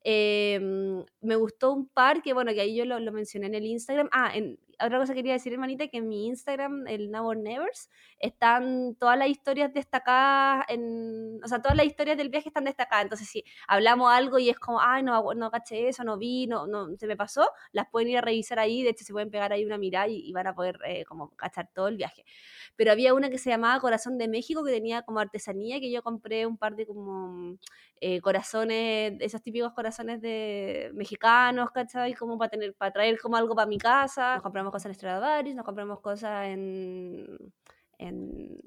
Em, 0.04 1.04
me 1.22 1.36
gustó 1.36 1.74
un 1.74 1.88
par 1.90 2.22
que, 2.22 2.34
bueno, 2.34 2.54
que 2.54 2.62
ahí 2.62 2.76
yo 2.76 2.86
lo, 2.86 3.00
lo 3.00 3.12
mencioné 3.12 3.48
en 3.48 3.56
el 3.56 3.66
Instagram. 3.66 4.10
Ah, 4.12 4.32
en, 4.34 4.60
otra 4.82 5.00
cosa 5.00 5.14
que 5.14 5.20
quería 5.20 5.34
decir, 5.34 5.54
hermanita, 5.54 5.88
que 5.88 5.98
en 5.98 6.08
mi 6.08 6.28
Instagram, 6.28 6.88
el 6.88 7.12
Never 7.12 7.38
Nevers, 7.38 7.90
están 8.20 8.96
todas 8.96 9.18
las 9.18 9.28
historias 9.28 9.74
destacadas, 9.74 10.66
en, 10.70 11.40
o 11.44 11.48
sea, 11.48 11.62
todas 11.62 11.78
las 11.78 11.86
historias 11.86 12.18
del 12.18 12.30
viaje 12.30 12.50
están 12.50 12.64
destacadas. 12.66 13.04
Entonces, 13.04 13.28
si 13.30 13.44
hablamos 13.68 14.12
algo 14.12 14.40
y 14.40 14.50
es 14.50 14.60
como, 14.60 14.80
ay, 14.82 15.04
no, 15.04 15.34
no 15.34 15.52
caché 15.52 15.90
eso, 15.90 16.04
no 16.04 16.18
vi, 16.18 16.48
no, 16.48 16.68
no, 16.68 16.88
se 16.98 17.08
me 17.08 17.18
pasó, 17.18 17.50
las 17.72 17.88
pueden 17.90 18.10
ir 18.10 18.18
a 18.18 18.22
revisar 18.22 18.60
ahí, 18.60 18.84
de 18.84 18.90
hecho 18.90 19.04
se 19.04 19.14
pueden 19.14 19.30
pegar 19.30 19.52
ahí 19.54 19.66
una 19.66 19.78
mirada 19.78 20.08
y, 20.08 20.32
van 20.34 20.48
a 20.48 20.56
poder 20.56 20.80
eh, 20.86 21.06
como 21.06 21.36
cachar 21.36 21.70
todo 21.74 21.88
el 21.88 21.98
viaje. 21.98 22.24
Pero 22.76 22.92
había 22.92 23.14
una 23.14 23.30
que 23.30 23.38
se 23.38 23.50
llamaba 23.50 23.80
Corazón 23.80 24.18
de 24.18 24.28
México, 24.28 24.64
que 24.64 24.72
tenía 24.72 25.02
como 25.02 25.20
artesanía, 25.20 25.80
que 25.80 25.92
yo 25.92 26.02
compré 26.04 26.46
un 26.46 26.58
par 26.58 26.76
de 26.76 26.86
como 26.86 27.58
eh, 28.02 28.22
corazones, 28.22 29.14
esos 29.20 29.42
típicos 29.42 29.74
corazones 29.74 30.22
de 30.22 30.92
mexicanos, 30.94 31.72
¿cachai? 31.72 32.14
Como 32.14 32.38
para 32.38 32.50
tener, 32.50 32.74
para 32.76 32.92
traer 32.92 33.20
como 33.20 33.36
algo 33.36 33.56
para 33.56 33.68
mi 33.68 33.78
casa. 33.78 34.36
Nos 34.36 34.44
compramos 34.44 34.69
cosas 34.72 34.88
en 34.88 34.96
Stradivarius, 34.96 35.56
nos 35.56 35.66
compramos 35.66 36.00
cosas 36.00 36.48
en, 36.48 37.54
en 37.98 38.58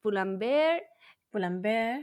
Pull&Bear. 0.00 0.82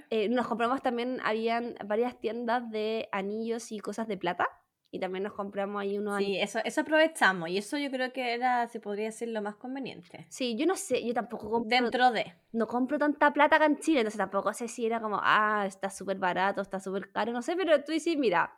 Eh, 0.10 0.30
nos 0.30 0.48
compramos 0.48 0.82
también, 0.82 1.20
habían 1.24 1.76
varias 1.86 2.20
tiendas 2.20 2.70
de 2.70 3.10
anillos 3.12 3.72
y 3.72 3.80
cosas 3.80 4.08
de 4.08 4.18
plata. 4.18 4.48
Y 4.90 5.00
también 5.00 5.24
nos 5.24 5.34
compramos 5.34 5.82
ahí 5.82 5.98
unos 5.98 6.18
Sí, 6.18 6.38
eso, 6.40 6.60
eso 6.64 6.82
aprovechamos. 6.82 7.50
Y 7.50 7.58
eso 7.58 7.78
yo 7.78 7.92
creo 7.92 8.14
que 8.14 8.34
era, 8.34 8.68
se 8.70 8.80
podría 8.80 9.12
ser 9.12 9.30
lo 9.30 9.42
más 9.42 9.58
conveniente. 9.58 10.26
Sí, 10.30 10.56
yo 10.56 10.66
no 10.66 10.78
sé, 10.78 11.06
yo 11.06 11.14
tampoco 11.14 11.52
compro. 11.52 11.70
Dentro 11.70 12.12
de. 12.12 12.34
No 12.54 12.68
compro 12.68 12.98
tanta 12.98 13.34
plata 13.34 13.58
acá 13.58 13.66
en 13.66 13.80
Chile, 13.80 14.00
entonces 14.00 14.18
tampoco 14.18 14.54
sé 14.54 14.70
si 14.70 14.86
era 14.86 15.02
como, 15.02 15.20
ah, 15.22 15.66
está 15.68 15.90
súper 15.90 16.18
barato, 16.18 16.62
está 16.62 16.80
súper 16.80 17.12
caro, 17.12 17.34
no 17.34 17.42
sé, 17.42 17.58
pero 17.58 17.84
tú 17.84 17.92
dices, 17.92 18.18
mira, 18.18 18.58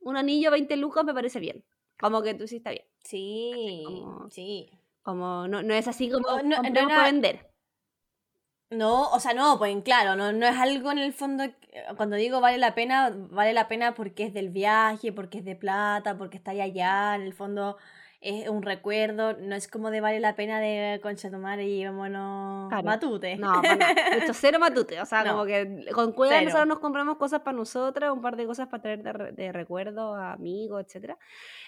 un 0.00 0.16
anillo 0.16 0.50
20 0.50 0.76
lucas 0.78 1.04
me 1.04 1.12
parece 1.12 1.40
bien. 1.40 1.62
Como 1.98 2.22
que 2.22 2.34
tú 2.34 2.46
sí 2.46 2.56
está 2.56 2.70
bien. 2.70 2.84
Sí, 3.06 3.84
sí. 4.30 4.68
Como 5.02 5.46
no, 5.46 5.62
no 5.62 5.74
es 5.74 5.86
así 5.86 6.10
como 6.10 6.42
no, 6.42 6.60
no, 6.60 7.02
vender. 7.04 7.48
No, 8.70 9.10
o 9.10 9.20
sea, 9.20 9.32
no, 9.32 9.58
pues 9.58 9.80
claro, 9.84 10.16
no, 10.16 10.32
no 10.32 10.44
es 10.44 10.56
algo 10.56 10.90
en 10.90 10.98
el 10.98 11.12
fondo, 11.12 11.44
cuando 11.96 12.16
digo 12.16 12.40
vale 12.40 12.58
la 12.58 12.74
pena, 12.74 13.12
vale 13.14 13.52
la 13.52 13.68
pena 13.68 13.94
porque 13.94 14.24
es 14.24 14.34
del 14.34 14.50
viaje, 14.50 15.12
porque 15.12 15.38
es 15.38 15.44
de 15.44 15.54
plata, 15.54 16.18
porque 16.18 16.36
está 16.36 16.50
allá, 16.50 17.14
en 17.14 17.22
el 17.22 17.32
fondo 17.32 17.76
es 18.20 18.48
un 18.48 18.62
recuerdo, 18.62 19.34
no 19.34 19.54
es 19.54 19.68
como 19.68 19.90
de 19.90 20.00
vale 20.00 20.20
la 20.20 20.34
pena 20.34 20.60
de 20.60 21.00
concha 21.02 21.30
tomar 21.30 21.60
y 21.60 21.84
vámonos 21.84 22.70
matute. 22.82 23.36
No, 23.36 23.60
bueno, 23.60 23.84
esto 24.12 24.32
cero 24.34 24.58
matute, 24.58 25.00
o 25.00 25.06
sea, 25.06 25.24
como 25.30 25.44
que 25.44 25.86
con 25.92 26.12
cuidado 26.12 26.42
nosotros 26.42 26.66
nos 26.66 26.78
compramos 26.78 27.16
cosas 27.16 27.40
para 27.40 27.56
nosotras, 27.56 28.12
un 28.12 28.22
par 28.22 28.36
de 28.36 28.46
cosas 28.46 28.68
para 28.68 28.82
traer 28.82 29.02
de, 29.02 29.32
de 29.32 29.52
recuerdo 29.52 30.14
a 30.14 30.32
amigos, 30.32 30.84
etcétera. 30.84 31.18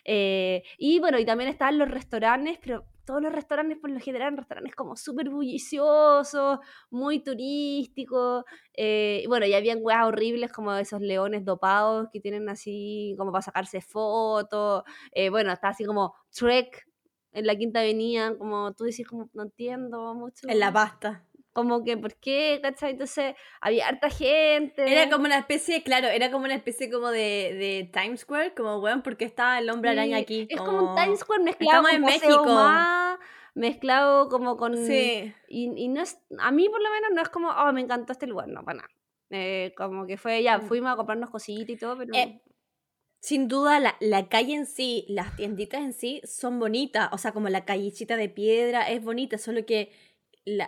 Eh, 0.05 0.63
y 0.79 1.01
bueno, 1.01 1.19
y 1.19 1.25
también 1.25 1.51
están 1.51 1.79
los 1.79 1.91
restaurantes, 1.91 2.59
pero 2.63 2.85
todos 3.09 3.23
los 3.23 3.33
restaurantes 3.33 3.79
por 3.79 3.88
lo 3.88 3.99
general 4.01 4.37
restaurantes 4.37 4.75
como 4.75 4.94
súper 4.94 5.31
bulliciosos, 5.31 6.59
muy 6.90 7.21
turísticos. 7.21 8.44
Eh, 8.75 9.25
bueno, 9.29 9.47
y 9.47 9.55
habían 9.55 9.79
weas 9.81 10.05
horribles 10.05 10.53
como 10.53 10.75
esos 10.75 11.01
leones 11.01 11.42
dopados 11.42 12.09
que 12.12 12.21
tienen 12.21 12.51
así 12.51 13.14
como 13.16 13.33
para 13.33 13.40
sacarse 13.40 13.81
fotos. 13.81 14.83
Eh, 15.12 15.31
bueno, 15.31 15.51
está 15.51 15.68
así 15.68 15.87
como 15.87 16.12
Trek 16.31 16.87
en 17.33 17.47
la 17.47 17.57
Quinta 17.57 17.81
Avenida, 17.81 18.37
como 18.37 18.75
tú 18.75 18.85
decís, 18.85 19.09
como 19.09 19.31
no 19.33 19.44
entiendo 19.44 20.14
mucho. 20.14 20.47
En 20.47 20.61
la 20.61 20.71
pasta 20.71 21.25
como 21.59 21.83
que, 21.83 21.97
¿por 21.97 22.14
qué? 22.14 22.61
¿Cachai? 22.62 22.92
Entonces 22.92 23.35
había 23.61 23.88
harta 23.88 24.11
gente. 24.11 24.90
Era 24.90 25.11
como 25.11 25.25
una 25.25 25.38
especie, 25.38 25.83
claro, 25.83 26.07
era 26.07 26.31
como 26.31 26.44
una 26.44 26.55
especie 26.55 26.88
como 26.88 27.09
de, 27.09 27.18
de 27.59 27.90
Times 27.92 28.21
Square, 28.21 28.55
como, 28.55 28.79
bueno, 28.79 29.03
porque 29.03 29.25
estaba 29.25 29.59
el 29.59 29.68
hombre 29.68 29.90
araña 29.90 30.18
aquí. 30.18 30.47
Es 30.49 30.61
como 30.61 30.90
un 30.90 30.94
Times 30.94 31.18
Square 31.18 31.42
mezclado 31.42 31.83
con 31.83 31.92
en 31.92 32.03
México. 32.03 33.18
mezclado 33.55 34.29
como 34.29 34.57
con... 34.57 34.77
Sí. 34.77 35.35
Y, 35.49 35.73
y, 35.77 35.88
no 35.88 36.01
es, 36.01 36.21
a 36.38 36.53
mí 36.53 36.68
por 36.68 36.81
lo 36.81 36.90
menos 36.90 37.11
no 37.12 37.23
es 37.23 37.29
como, 37.29 37.49
oh, 37.49 37.73
me 37.73 37.81
encantó 37.81 38.12
este 38.12 38.29
lugar, 38.29 38.47
no, 38.47 38.62
para 38.64 38.79
nada. 38.79 38.90
Eh, 39.31 39.75
como 39.77 40.07
que 40.07 40.16
fue, 40.16 40.40
ya, 40.40 40.59
mm. 40.59 40.68
fuimos 40.68 40.92
a 40.92 40.97
comprarnos 40.97 41.31
cositas 41.31 41.71
y 41.71 41.77
todo, 41.77 41.99
pero... 41.99 42.14
Eh, 42.14 42.40
sin 43.21 43.49
duda, 43.49 43.81
la, 43.81 43.97
la, 43.99 44.29
calle 44.29 44.55
en 44.55 44.64
sí, 44.64 45.05
las 45.09 45.35
tienditas 45.35 45.81
en 45.81 45.92
sí 45.92 46.21
son 46.25 46.61
bonitas. 46.61 47.09
O 47.11 47.18
sea, 47.18 47.33
como 47.33 47.49
la 47.49 47.64
callecita 47.64 48.16
de 48.16 48.29
piedra 48.29 48.88
es 48.88 49.03
bonita, 49.03 49.38
solo 49.38 49.66
que 49.66 49.90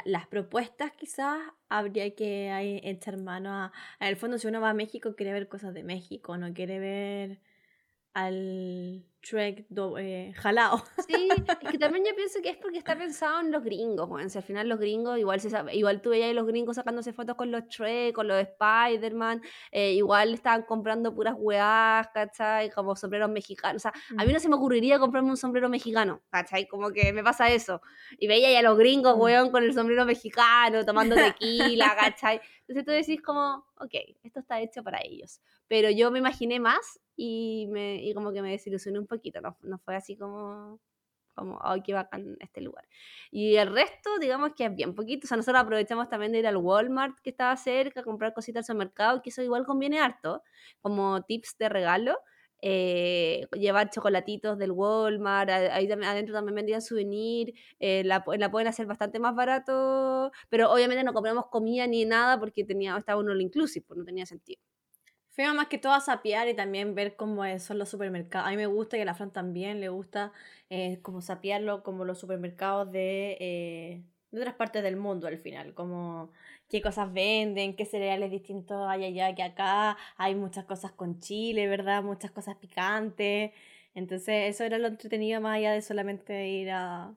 las 0.05 0.27
propuestas 0.27 0.93
quizás 0.93 1.41
habría 1.69 2.15
que 2.15 2.81
echar 2.85 3.17
mano 3.17 3.51
a... 3.53 3.73
En 3.99 4.09
el 4.09 4.17
fondo, 4.17 4.39
si 4.39 4.47
uno 4.47 4.61
va 4.61 4.71
a 4.71 4.75
México, 4.75 5.15
quiere 5.17 5.33
ver 5.33 5.49
cosas 5.49 5.75
de 5.75 5.83
México, 5.83 6.37
no 6.37 6.53
quiere 6.53 6.79
ver 6.79 7.41
al, 8.15 9.05
Shrek 9.23 9.67
do, 9.69 9.99
eh, 9.99 10.33
jalao. 10.37 10.83
Sí, 11.07 11.29
es 11.61 11.71
que 11.71 11.79
también 11.79 12.05
yo 12.07 12.15
pienso 12.17 12.41
que 12.43 12.51
es 12.51 12.57
porque 12.57 12.79
está 12.79 12.97
pensado 12.97 13.41
en 13.41 13.51
los 13.51 13.63
gringos, 13.63 14.09
bueno, 14.09 14.29
si 14.31 14.39
al 14.39 14.45
final 14.45 14.69
los 14.69 14.79
gringos, 14.79 15.19
igual 15.19 15.41
se 15.41 15.51
sabe, 15.51 15.75
igual 15.77 16.01
tú 16.01 16.11
veías 16.11 16.35
los 16.35 16.47
gringos 16.47 16.77
sacándose 16.77 17.13
fotos 17.13 17.37
con 17.37 17.51
los 17.51 17.65
Shrek, 17.69 18.15
con 18.15 18.29
los 18.29 18.39
Spider-Man, 18.39 19.43
eh, 19.73 19.93
igual 19.93 20.35
estaban 20.35 20.63
comprando 20.63 21.15
puras 21.15 21.35
weás, 21.37 22.09
¿cachai? 22.15 22.71
Como 22.71 22.97
sombreros 22.97 23.31
mexicanos, 23.31 23.85
o 23.85 23.91
sea, 23.91 23.93
a 24.17 24.25
mí 24.25 24.33
no 24.33 24.41
se 24.41 24.49
me 24.49 24.55
ocurriría 24.57 24.99
comprarme 24.99 25.31
un 25.31 25.37
sombrero 25.37 25.69
mexicano, 25.69 26.23
¿cachai? 26.31 26.67
Como 26.67 26.91
que 26.91 27.13
me 27.13 27.23
pasa 27.23 27.51
eso. 27.51 27.83
Y 28.19 28.27
veía 28.27 28.51
ya 28.51 28.61
a 28.61 28.63
los 28.63 28.79
gringos, 28.79 29.17
Mm. 29.17 29.21
weón, 29.21 29.51
con 29.51 29.65
el 29.65 29.75
sombrero 29.75 30.05
mexicano, 30.07 30.85
tomando 30.87 31.15
tequila, 31.37 31.95
¿cachai? 31.99 32.41
Entonces 32.71 32.85
tú 32.87 32.93
decís 32.93 33.21
como, 33.21 33.67
ok, 33.81 33.95
esto 34.23 34.39
está 34.39 34.61
hecho 34.61 34.85
para 34.85 35.01
ellos. 35.03 35.41
Pero 35.67 35.91
yo 35.91 36.13
me 36.13 36.21
imaginé 36.21 36.61
más 36.61 37.01
y, 37.17 37.67
me, 37.69 37.97
y 37.97 38.15
como 38.15 38.33
que 38.33 38.43
me 38.43 38.53
desilusioné 38.53 39.01
un 39.01 39.09
poquito, 39.09 39.41
no, 39.41 39.57
no 39.63 39.79
fue 39.79 39.97
así 39.97 40.17
como, 40.17 40.81
como, 41.35 41.59
ay, 41.65 41.83
qué 41.83 41.95
bacán 41.95 42.37
este 42.39 42.61
lugar. 42.61 42.89
Y 43.33 43.57
el 43.57 43.75
resto, 43.75 44.19
digamos 44.21 44.53
que 44.55 44.67
es 44.67 44.77
bien 44.77 44.95
poquito, 44.95 45.27
o 45.27 45.29
sea, 45.29 45.37
nosotros 45.37 45.61
aprovechamos 45.61 46.09
también 46.09 46.31
de 46.31 46.39
ir 46.39 46.47
al 46.47 46.59
Walmart 46.59 47.19
que 47.25 47.31
estaba 47.31 47.57
cerca, 47.57 48.05
comprar 48.05 48.33
cositas 48.35 48.61
al 48.61 48.75
supermercado, 48.77 49.21
que 49.21 49.31
eso 49.31 49.43
igual 49.43 49.67
conviene 49.67 49.99
harto, 49.99 50.45
como 50.81 51.23
tips 51.23 51.59
de 51.59 51.69
regalo. 51.71 52.19
Eh, 52.63 53.47
llevar 53.53 53.91
chocolatitos 53.91 54.59
del 54.59 54.73
Walmart, 54.73 55.51
ahí 55.51 55.91
adentro 55.91 56.35
también 56.35 56.55
vendían 56.57 56.83
souvenir, 56.83 57.55
eh, 57.79 58.03
la, 58.05 58.25
pu- 58.25 58.39
la 58.39 58.51
pueden 58.51 58.69
hacer 58.69 58.87
bastante 58.87 59.19
más 59.19 59.35
barato, 59.35 60.33
pero 60.49 60.71
obviamente 60.73 61.05
no 61.05 61.13
compramos 61.13 61.47
comida 61.47 61.87
ni 61.87 62.05
nada 62.05 62.39
porque 62.41 62.65
tenía, 62.65 62.97
estaba 62.97 63.21
uno 63.21 63.33
all 63.33 63.41
inclusive, 63.43 63.85
pues 63.87 63.99
no 63.99 64.05
tenía 64.05 64.27
sentido. 64.27 64.61
Fuimos 65.31 65.55
más 65.55 65.69
que 65.69 65.79
todo 65.79 65.93
a 65.95 66.01
sapear 66.01 66.49
y 66.49 66.55
también 66.55 66.95
ver 66.95 67.17
cómo 67.17 67.43
son 67.61 67.79
los 67.79 67.89
supermercados. 67.89 68.49
A 68.49 68.51
mí 68.51 68.57
me 68.57 68.67
gusta 68.67 68.99
y 68.99 69.01
a 69.01 69.05
la 69.05 69.15
Fran 69.15 69.33
también 69.33 69.81
le 69.81 69.89
gusta 69.89 70.33
eh, 70.71 71.01
como 71.03 71.23
sapearlo 71.23 71.83
como 71.83 72.05
los 72.05 72.19
supermercados 72.19 72.91
de, 72.93 73.37
eh, 73.41 74.05
de 74.31 74.41
otras 74.41 74.55
partes 74.55 74.83
del 74.83 74.97
mundo 74.97 75.27
al 75.27 75.39
final. 75.39 75.75
Como 75.75 76.31
qué 76.69 76.81
cosas 76.83 77.13
venden, 77.13 77.75
qué 77.77 77.85
cereales 77.85 78.31
distintos 78.31 78.87
hay 78.89 79.05
allá 79.05 79.35
que 79.35 79.43
acá. 79.43 79.97
Hay 80.17 80.35
muchas 80.35 80.65
cosas 80.65 80.93
con 80.93 81.21
chile, 81.21 81.69
¿verdad? 81.69 82.03
Muchas 82.03 82.31
cosas 82.31 82.57
picantes. 82.57 83.53
Entonces 83.95 84.51
eso 84.55 84.65
era 84.65 84.79
lo 84.79 84.89
entretenido 84.89 85.41
más 85.41 85.57
allá 85.57 85.73
de 85.73 85.83
solamente 85.83 86.49
ir 86.49 86.71
a 86.71 87.15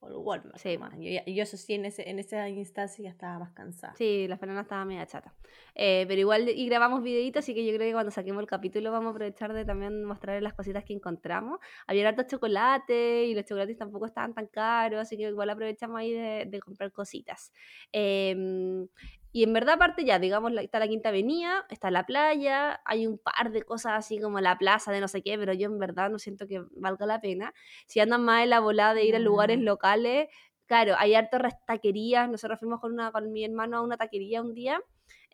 al 0.00 0.16
Walmart. 0.16 0.58
Sí. 0.58 0.74
nomás. 0.74 0.94
Yo, 0.98 1.20
yo 1.26 1.42
eso 1.42 1.56
sí, 1.56 1.74
en, 1.74 1.84
ese, 1.84 2.08
en 2.08 2.18
esa 2.18 2.48
instancia 2.48 3.02
ya 3.02 3.10
estaba 3.10 3.38
más 3.38 3.52
cansada. 3.52 3.94
Sí, 3.96 4.26
la 4.28 4.36
Fernanda 4.38 4.62
estaba 4.62 4.84
media 4.84 5.06
chata. 5.06 5.34
Eh, 5.74 6.04
pero 6.08 6.20
igual, 6.20 6.48
y 6.48 6.66
grabamos 6.66 7.02
videitos, 7.02 7.44
así 7.44 7.54
que 7.54 7.64
yo 7.64 7.74
creo 7.74 7.88
que 7.88 7.92
cuando 7.92 8.10
saquemos 8.10 8.40
el 8.40 8.46
capítulo 8.46 8.92
vamos 8.92 9.08
a 9.08 9.10
aprovechar 9.10 9.52
de 9.52 9.64
también 9.64 10.04
mostrarles 10.04 10.42
las 10.42 10.54
cositas 10.54 10.84
que 10.84 10.92
encontramos. 10.92 11.58
Había 11.86 12.08
hartos 12.08 12.26
chocolates 12.26 13.28
y 13.28 13.34
los 13.34 13.44
chocolates 13.44 13.76
tampoco 13.76 14.06
estaban 14.06 14.34
tan 14.34 14.46
caros, 14.46 15.00
así 15.00 15.16
que 15.16 15.24
igual 15.24 15.50
aprovechamos 15.50 15.98
ahí 15.98 16.12
de, 16.12 16.46
de 16.46 16.60
comprar 16.60 16.92
cositas. 16.92 17.52
Em, 17.92 18.86
y 19.32 19.42
en 19.44 19.52
verdad, 19.52 19.74
aparte 19.74 20.04
ya, 20.04 20.18
digamos, 20.18 20.52
está 20.60 20.78
la 20.78 20.88
Quinta 20.88 21.10
Avenida, 21.10 21.66
está 21.68 21.90
la 21.90 22.06
playa, 22.06 22.80
hay 22.84 23.06
un 23.06 23.18
par 23.18 23.50
de 23.52 23.62
cosas 23.62 23.92
así 23.94 24.18
como 24.20 24.40
la 24.40 24.56
plaza 24.58 24.90
de 24.92 25.00
no 25.00 25.08
sé 25.08 25.22
qué, 25.22 25.36
pero 25.38 25.52
yo 25.52 25.66
en 25.66 25.78
verdad 25.78 26.08
no 26.10 26.18
siento 26.18 26.46
que 26.46 26.62
valga 26.72 27.04
la 27.06 27.20
pena. 27.20 27.52
Si 27.86 28.00
andan 28.00 28.24
más 28.24 28.42
en 28.44 28.50
la 28.50 28.60
volada 28.60 28.94
de 28.94 29.04
ir 29.04 29.14
a 29.16 29.18
lugares 29.18 29.58
Mm. 29.58 29.62
locales, 29.62 30.28
claro, 30.66 30.94
hay 30.98 31.14
hartas 31.14 31.54
taquerías. 31.66 32.28
Nosotros 32.30 32.58
fuimos 32.58 32.80
con, 32.80 32.92
una, 32.92 33.12
con 33.12 33.30
mi 33.32 33.44
hermano 33.44 33.76
a 33.78 33.80
una 33.82 33.96
taquería 33.96 34.40
un 34.42 34.54
día, 34.54 34.80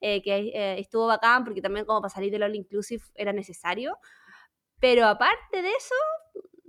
eh, 0.00 0.22
que 0.22 0.36
eh, 0.54 0.78
estuvo 0.80 1.06
bacán 1.06 1.44
porque 1.44 1.62
también 1.62 1.86
como 1.86 2.00
para 2.00 2.12
salir 2.12 2.30
del 2.32 2.42
All 2.42 2.54
Inclusive 2.56 3.02
era 3.14 3.32
necesario. 3.32 3.96
Pero 4.80 5.06
aparte 5.06 5.62
de 5.62 5.70
eso, 5.70 5.94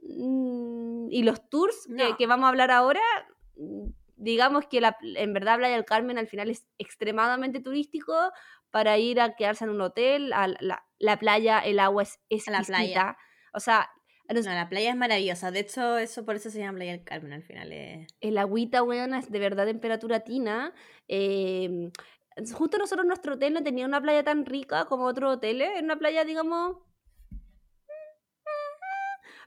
mm, 0.03 1.07
y 1.11 1.23
los 1.23 1.49
tours 1.49 1.87
que, 1.87 2.09
No. 2.09 2.17
que 2.17 2.27
vamos 2.27 2.45
a 2.45 2.49
hablar 2.49 2.71
ahora, 2.71 3.01
mm, 3.57 3.87
digamos 4.15 4.65
que 4.67 4.81
la, 4.81 4.97
en 5.01 5.33
verdad 5.33 5.57
Playa 5.57 5.75
del 5.75 5.85
Carmen 5.85 6.17
al 6.17 6.27
final 6.27 6.49
es 6.49 6.65
extremadamente 6.77 7.59
turístico 7.61 8.13
para 8.71 8.97
ir 8.97 9.19
a 9.21 9.35
quedarse 9.35 9.63
en 9.65 9.69
un 9.71 9.81
hotel, 9.81 10.33
a 10.33 10.47
la, 10.47 10.57
la- 10.59 10.85
la 10.97 11.17
playa, 11.19 11.59
el 11.59 11.79
agua 11.79 12.03
es 12.29 12.47
A 12.47 12.51
la 12.51 12.61
playa. 12.61 12.83
exquisita. 12.83 13.17
O 13.53 13.59
sea, 13.59 13.89
No, 14.27 14.41
la 14.41 14.67
playa 14.69 14.89
es 14.89 14.95
maravillosa. 14.95 15.51
De 15.51 15.59
hecho, 15.59 15.97
eso 15.97 16.25
por 16.25 16.35
eso 16.35 16.49
se 16.49 16.59
llama 16.59 16.77
Playa 16.77 16.93
del 16.93 17.03
Carmen 17.03 17.33
al 17.33 17.43
final. 17.43 17.71
eh. 17.71 18.07
el 18.21 18.37
agüita, 18.37 18.81
weón, 18.83 19.13
es 19.13 19.29
de 19.31 19.39
verdad 19.39 19.65
temperatura 19.65 20.21
tina. 20.21 20.73
eh, 21.07 21.91
justo 22.53 22.77
nosotros 22.77 23.05
nuestro 23.05 23.35
hotel 23.35 23.53
no 23.53 23.63
tenía 23.63 23.85
una 23.85 24.01
playa 24.01 24.23
tan 24.23 24.45
rica 24.45 24.85
como 24.85 25.05
otros 25.05 25.35
hoteles, 25.35 25.69
era 25.71 25.81
una 25.83 25.97
playa, 25.97 26.23
digamos... 26.25 26.77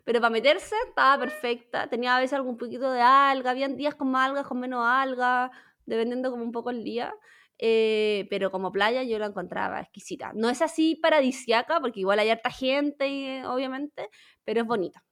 Pero 0.08 0.20
para 0.22 0.30
meterse 0.30 0.74
estaba 0.88 1.18
perfecta, 1.20 1.86
tenía 1.90 2.16
a 2.16 2.20
veces 2.20 2.32
algún 2.32 2.56
poquito 2.56 2.90
de 2.90 3.02
alga, 3.02 3.50
habían 3.50 3.76
días 3.76 3.94
con 3.94 4.10
más 4.10 4.30
algas, 4.30 4.46
con 4.46 4.58
menos 4.58 4.80
algas, 4.82 5.50
dependiendo 5.84 6.30
como 6.30 6.44
un 6.44 6.52
poco 6.52 6.70
el 6.70 6.82
día. 6.82 7.12
eh, 7.58 8.26
pero 8.30 8.50
como 8.50 8.72
playa 8.72 9.02
yo 9.02 9.18
la 9.18 9.26
encontraba 9.26 9.80
exquisita. 9.80 10.32
No 10.34 10.48
es 10.48 10.62
así 10.62 10.94
paradisiaca, 10.96 11.80
porque 11.80 12.00
igual 12.00 12.20
hay 12.20 12.30
harta 12.30 12.50
gente, 12.50 13.08
y, 13.08 13.26
eh, 13.26 13.46
obviamente, 13.46 14.08
pero 14.44 14.60
es 14.62 14.66
bonita. 14.66 15.04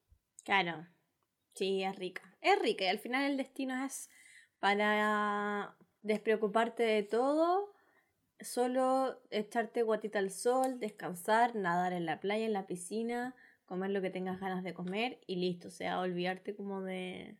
Claro. 0.44 0.86
Sí, 1.54 1.82
es 1.82 1.96
rica. 1.96 2.22
Es 2.40 2.58
rica 2.60 2.84
y 2.84 2.88
al 2.88 2.98
final 2.98 3.30
el 3.30 3.36
destino 3.36 3.84
es 3.84 4.08
para 4.60 5.76
despreocuparte 6.02 6.84
de 6.84 7.02
todo, 7.02 7.74
solo 8.40 9.20
echarte 9.30 9.82
guatita 9.82 10.18
al 10.20 10.30
sol, 10.30 10.78
descansar, 10.78 11.56
nadar 11.56 11.92
en 11.92 12.06
la 12.06 12.20
playa, 12.20 12.46
en 12.46 12.52
la 12.54 12.66
piscina, 12.66 13.34
comer 13.66 13.90
lo 13.90 14.00
que 14.00 14.10
tengas 14.10 14.40
ganas 14.40 14.64
de 14.64 14.72
comer 14.72 15.18
y 15.26 15.36
listo. 15.36 15.68
O 15.68 15.70
sea, 15.70 16.00
olvidarte 16.00 16.54
como 16.54 16.82
de... 16.82 17.36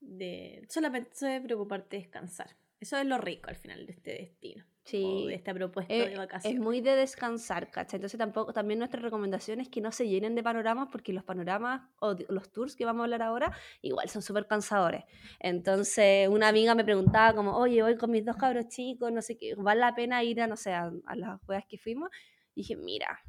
de 0.00 0.64
solamente 0.68 1.40
preocuparte 1.40 1.96
de 1.96 2.02
descansar. 2.02 2.56
Eso 2.80 2.98
es 2.98 3.06
lo 3.06 3.18
rico 3.18 3.48
al 3.48 3.56
final 3.56 3.86
de 3.86 3.92
este 3.92 4.10
destino. 4.12 4.64
Sí. 4.84 5.02
O 5.02 5.26
de 5.28 5.34
esta 5.34 5.54
propuesta 5.54 5.94
Eh, 5.94 6.10
de 6.10 6.18
vacaciones. 6.18 6.58
Es 6.58 6.62
muy 6.62 6.82
de 6.82 6.94
descansar, 6.94 7.70
¿cachai? 7.70 7.96
Entonces 7.96 8.18
tampoco, 8.18 8.52
también 8.52 8.78
nuestra 8.78 9.00
recomendación 9.00 9.60
es 9.60 9.70
que 9.70 9.80
no 9.80 9.90
se 9.90 10.06
llenen 10.06 10.34
de 10.34 10.42
panoramas 10.42 10.88
porque 10.92 11.14
los 11.14 11.24
panoramas 11.24 11.88
o 12.00 12.14
de- 12.14 12.26
los 12.28 12.52
tours 12.52 12.76
que 12.76 12.84
vamos 12.84 13.00
a 13.00 13.04
hablar 13.04 13.22
ahora 13.22 13.50
igual 13.80 14.10
son 14.10 14.20
súper 14.20 14.46
cansadores. 14.46 15.04
Entonces 15.40 16.28
una 16.28 16.48
amiga 16.48 16.74
me 16.74 16.84
preguntaba 16.84 17.34
como, 17.34 17.56
oye, 17.56 17.80
voy 17.82 17.96
con 17.96 18.10
mis 18.10 18.26
dos 18.26 18.36
cabros 18.36 18.68
chicos, 18.68 19.10
no 19.10 19.22
sé 19.22 19.38
qué, 19.38 19.54
¿vale 19.54 19.80
la 19.80 19.94
pena 19.94 20.22
ir 20.22 20.42
a, 20.42 20.46
no 20.46 20.56
sé, 20.56 20.74
a, 20.74 20.92
a 21.06 21.16
las 21.16 21.40
juegas 21.46 21.64
que 21.66 21.78
fuimos? 21.78 22.10
Y 22.54 22.60
dije, 22.60 22.76
mira, 22.76 23.20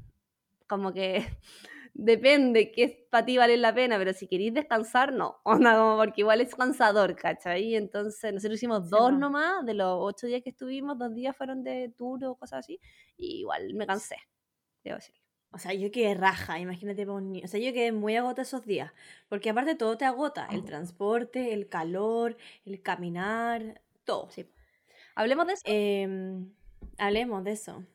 como 0.67 0.91
que 0.91 1.25
depende 1.95 2.71
que 2.71 3.08
para 3.10 3.25
ti 3.25 3.38
vale 3.38 3.58
la 3.58 3.73
pena, 3.73 3.97
pero 3.97 4.13
si 4.13 4.27
queréis 4.27 4.53
descansar, 4.53 5.13
no. 5.13 5.39
Onda, 5.45 5.75
como 5.77 5.97
porque 5.97 6.21
igual 6.21 6.41
es 6.41 6.53
cansador, 6.55 7.15
¿cachai? 7.15 7.75
Entonces 7.75 8.34
nosotros 8.34 8.58
hicimos 8.58 8.89
Sí, 8.89 8.89
dos 8.89 9.12
po. 9.12 9.12
nomás, 9.13 9.65
de 9.65 9.73
los 9.73 9.97
ocho 9.99 10.27
días 10.27 10.41
que 10.43 10.49
estuvimos, 10.51 10.97
dos 10.99 11.13
días 11.15 11.36
fueron 11.36 11.63
de 11.63 11.89
tour 11.97 12.23
o 12.25 12.36
cosas 12.36 12.60
así, 12.60 12.79
y 13.17 13.39
igual 13.39 13.73
me 13.73 13.88
cansé, 13.88 14.17
debo 14.84 14.97
decir. 14.97 15.15
O 15.51 15.58
sea, 15.58 15.73
yo 15.73 15.89
quedé 15.89 16.13
raja, 16.15 16.60
imagínate 16.60 17.05
para 17.05 17.17
un 17.17 17.31
niño. 17.31 17.45
O 17.45 17.47
sea, 17.47 17.62
yo 17.62 17.71
quedé 17.71 17.93
muy 17.93 18.17
agota 18.17 18.41
esos 18.41 18.65
días. 18.65 18.91
Porque 19.29 19.49
aparte 19.49 19.75
todo 19.75 19.97
te 19.97 20.03
agota. 20.03 20.47
El 20.51 20.65
transporte, 20.65 21.53
el 21.53 21.69
calor, 21.69 22.36
el 22.65 22.81
caminar, 22.81 23.81
todo. 24.03 24.29
Sí. 24.31 24.51
Hablemos 25.15 25.47
de 25.47 25.53
eso. 25.53 25.63
Em, 25.65 26.53
hablemos 26.97 27.41
de 27.45 27.51
eso. 27.51 27.86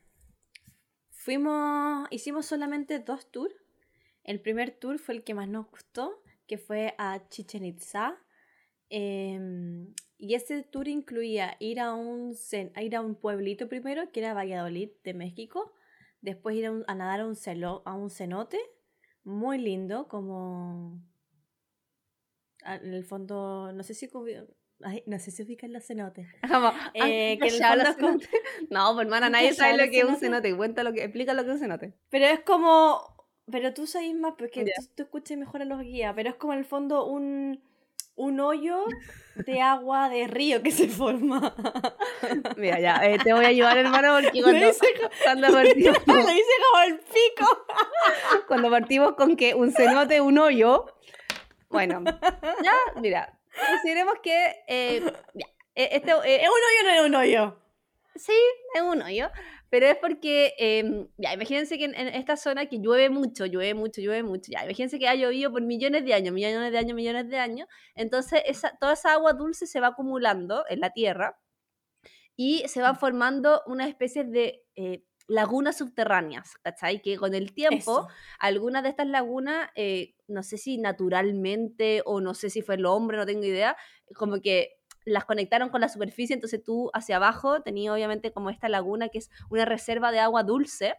Fuimos, 1.11 2.09
hicimos 2.11 2.47
solamente 2.47 2.99
dos 2.99 3.31
tours. 3.31 3.55
El 4.25 4.41
primer 4.41 4.71
tour 4.73 4.99
fue 4.99 5.15
el 5.17 5.25
que 5.25 5.35
más 5.35 5.49
nos 5.49 5.67
gustó, 5.71 6.23
que 6.47 6.59
fue 6.59 6.95
a 6.99 7.27
Chichen 7.29 7.65
Itza. 7.65 8.17
Em, 8.89 9.95
y 10.19 10.35
ese 10.35 10.63
tour 10.65 10.89
incluía 10.89 11.57
ir 11.61 11.81
a 11.81 11.95
un, 11.95 12.35
a 12.75 12.83
ir 12.83 12.97
a 12.97 13.01
un 13.01 13.15
pueblito 13.15 13.69
primero, 13.69 14.11
que 14.13 14.21
era 14.21 14.35
Valladolid 14.35 14.91
de 15.05 15.15
México. 15.15 15.73
Después 16.21 16.57
ir 16.57 16.67
a, 16.67 16.73
un- 16.73 16.85
a 16.87 16.95
nadar 16.95 17.21
a 17.21 17.27
un, 17.27 17.35
celo- 17.35 17.83
a 17.87 17.95
un 17.95 18.11
cenote, 18.11 18.59
muy 19.25 19.59
lindo, 19.59 20.09
como... 20.09 21.01
En 22.65 22.93
el 22.93 23.05
fondo, 23.05 23.73
no 23.73 23.83
sé 23.83 23.95
si... 23.95 24.11
ay, 24.83 25.03
no 25.07 25.19
sé 25.19 25.31
si 25.31 25.43
ubican 25.45 25.73
los 25.73 25.87
cenotes. 25.87 26.27
Como, 26.47 26.73
Eh, 26.93 27.39
que 27.41 27.49
el 27.49 27.55
cenote. 27.55 28.29
No, 28.71 28.93
pues 28.95 29.07
hermana, 29.07 29.27
¿Nunca 29.29 29.31
nadie 29.31 29.55
sabe 29.55 29.79
lo 29.79 29.91
que 29.91 29.99
es 30.01 30.05
un 30.05 30.17
cenote? 30.17 30.49
cenote. 30.49 30.57
Cuenta 30.57 30.83
lo 30.85 30.93
que, 30.93 31.05
explica 31.05 31.33
lo 31.33 31.43
que 31.45 31.49
es 31.51 31.55
un 31.55 31.61
cenote. 31.61 31.95
Pero 32.11 32.27
es 32.27 32.41
como. 32.41 33.20
Pero 33.51 33.73
tú 33.75 33.87
sabes 33.87 34.15
más, 34.15 34.35
porque 34.39 34.65
Ya. 34.65 34.73
tú, 34.79 34.87
tú 34.97 35.03
escuchas 35.05 35.37
mejor 35.39 35.63
a 35.63 35.65
los 35.65 35.81
guías. 35.81 36.13
Pero 36.15 36.31
es 36.31 36.35
como 36.37 36.53
en 36.53 36.61
el 36.61 36.65
fondo 36.65 37.05
un, 37.07 37.63
un 38.17 38.41
hoyo 38.41 38.85
de 39.37 39.61
agua 39.63 40.09
de 40.09 40.27
río 40.27 40.63
que 40.63 40.71
se 40.71 40.89
forma. 40.89 41.55
Mira, 42.57 42.79
ya, 42.81 42.97
eh, 43.05 43.19
te 43.23 43.33
voy 43.33 43.45
a 43.45 43.49
ayudar, 43.49 43.79
hermano, 43.79 44.19
porque 44.21 44.43
cuando, 44.43 44.69
hice 44.69 44.87
cuando, 45.25 45.53
partimos, 45.53 45.99
Lo 46.07 46.31
hice 46.31 46.55
como 46.71 46.83
el 46.87 46.99
pico. 46.99 47.67
cuando 48.49 48.71
partimos 48.71 49.15
con 49.15 49.37
que 49.37 49.55
un 49.55 49.73
cenote, 49.73 50.21
un 50.21 50.39
hoyo, 50.39 50.87
bueno, 51.71 52.03
ya, 52.63 53.01
mira, 53.01 53.39
consideremos 53.71 54.15
que, 54.23 54.57
eh, 54.67 55.03
ya, 55.35 55.47
eh, 55.77 55.89
este, 55.93 56.11
eh, 56.11 56.43
¿Es 56.43 56.49
un 56.49 56.55
hoyo 56.55 56.81
o 56.81 56.85
no 56.85 56.91
es 56.91 57.07
un 57.07 57.15
hoyo? 57.15 57.57
sí, 58.17 58.35
es 58.75 58.83
un 58.83 59.01
hoyo, 59.03 59.31
Pero 59.71 59.87
es 59.87 59.97
porque, 59.97 60.55
em, 60.59 61.09
ya, 61.17 61.33
imagínense 61.33 61.79
que 61.79 61.85
en, 61.85 61.95
esta 61.95 62.37
zona 62.37 62.67
que 62.67 62.79
llueve 62.81 63.09
mucho, 63.09 63.47
llueve 63.47 63.75
mucho, 63.75 64.01
llueve 64.01 64.25
mucho, 64.25 64.51
ya, 64.51 64.65
imagínense 64.65 64.99
que 64.99 65.09
ha 65.09 65.15
llovido 65.15 65.53
por 65.53 65.63
millones 65.63 66.05
de 66.05 66.13
años, 66.13 66.35
millones 66.35 66.73
de 66.73 66.79
años, 66.79 66.95
millones 66.97 67.29
de 67.29 67.39
años, 67.39 67.69
entonces 67.95 68.43
esa, 68.47 68.77
toda 68.79 68.95
esa 68.95 69.13
agua 69.13 69.33
dulce 69.33 69.67
se 69.67 69.81
va 69.81 69.89
acumulando 69.89 70.65
en 70.69 70.81
la 70.81 70.91
tierra 70.91 71.39
y 72.37 72.65
se 72.67 72.81
van 72.81 72.97
formando 72.97 73.63
una 73.67 73.87
especie 73.87 74.25
de 74.25 74.65
eh, 74.75 75.05
lagunas 75.29 75.79
subterráneas, 75.79 76.57
¿cachai? 76.63 77.01
Que 77.01 77.17
con 77.17 77.35
el 77.35 77.55
tiempo, 77.55 78.09
algunas 78.41 78.83
de 78.83 78.89
estas 78.89 79.07
lagunas, 79.07 79.71
eh, 79.77 80.17
no 80.27 80.43
sé 80.43 80.59
si 80.59 80.79
naturalmente 80.79 82.03
o 82.05 82.21
no 82.21 82.35
sé 82.35 82.51
si 82.51 82.63
fue 82.63 82.75
el 82.75 82.87
hombre, 82.87 83.17
no 83.17 83.27
tengo 83.27 83.45
idea, 83.45 83.77
como 84.17 84.41
que 84.41 84.80
las 85.05 85.25
conectaron 85.25 85.71
con 85.71 85.81
la 85.81 85.89
superficie, 85.89 86.35
entonces 86.35 86.63
tú 86.63 86.91
hacia 86.95 87.17
abajo 87.17 87.63
tenías 87.63 87.95
obviamente 87.95 88.33
como 88.33 88.51
esta 88.51 88.69
laguna 88.69 89.09
que 89.09 89.19
es 89.19 89.31
una 89.51 89.65
reserva 89.65 90.13
de 90.13 90.21
agua 90.21 90.43
dulce. 90.43 90.95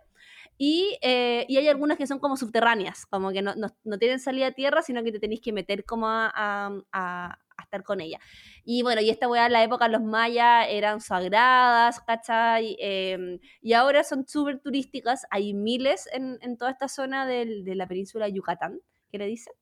Y, 0.58 0.98
eh, 1.02 1.46
y 1.50 1.58
hay 1.58 1.68
algunas 1.68 1.98
que 1.98 2.06
son 2.06 2.20
como 2.20 2.38
subterráneas, 2.38 3.08
como 3.08 3.32
que 3.32 3.42
no, 3.42 3.56
no, 3.56 3.98
tienen 3.98 4.20
salida 4.20 4.48
a 4.48 4.52
tierra, 4.52 4.84
sino 4.84 5.04
que 5.04 5.12
te 5.12 5.20
tenéis 5.20 5.42
que 5.42 5.52
meter 5.52 5.86
como 5.86 6.08
a, 6.08 7.40
estar 7.64 7.84
con 7.84 8.02
ella. 8.02 8.20
Y 8.64 8.84
bueno, 8.84 9.02
y 9.02 9.10
esta 9.10 9.28
weá 9.28 9.46
en 9.48 9.54
la 9.54 9.64
época 9.64 9.88
los 9.88 10.02
mayas 10.02 10.68
eran 10.70 11.00
sagradas, 11.02 12.00
¿cachai? 12.02 12.76
Em, 12.80 13.40
y 13.62 13.74
ahora 13.74 14.04
son 14.04 14.28
súper 14.28 14.60
turísticas, 14.60 15.26
hay 15.32 15.54
miles 15.54 16.08
en, 16.12 16.38
en, 16.42 16.58
toda 16.58 16.72
esta 16.72 16.88
zona 16.88 17.26
del, 17.26 17.64
de 17.64 17.76
la 17.76 17.88
península 17.88 18.26
de 18.26 18.34
Yucatán, 18.34 18.80
que 19.12 19.18
le 19.18 19.26
dicen. 19.28 19.54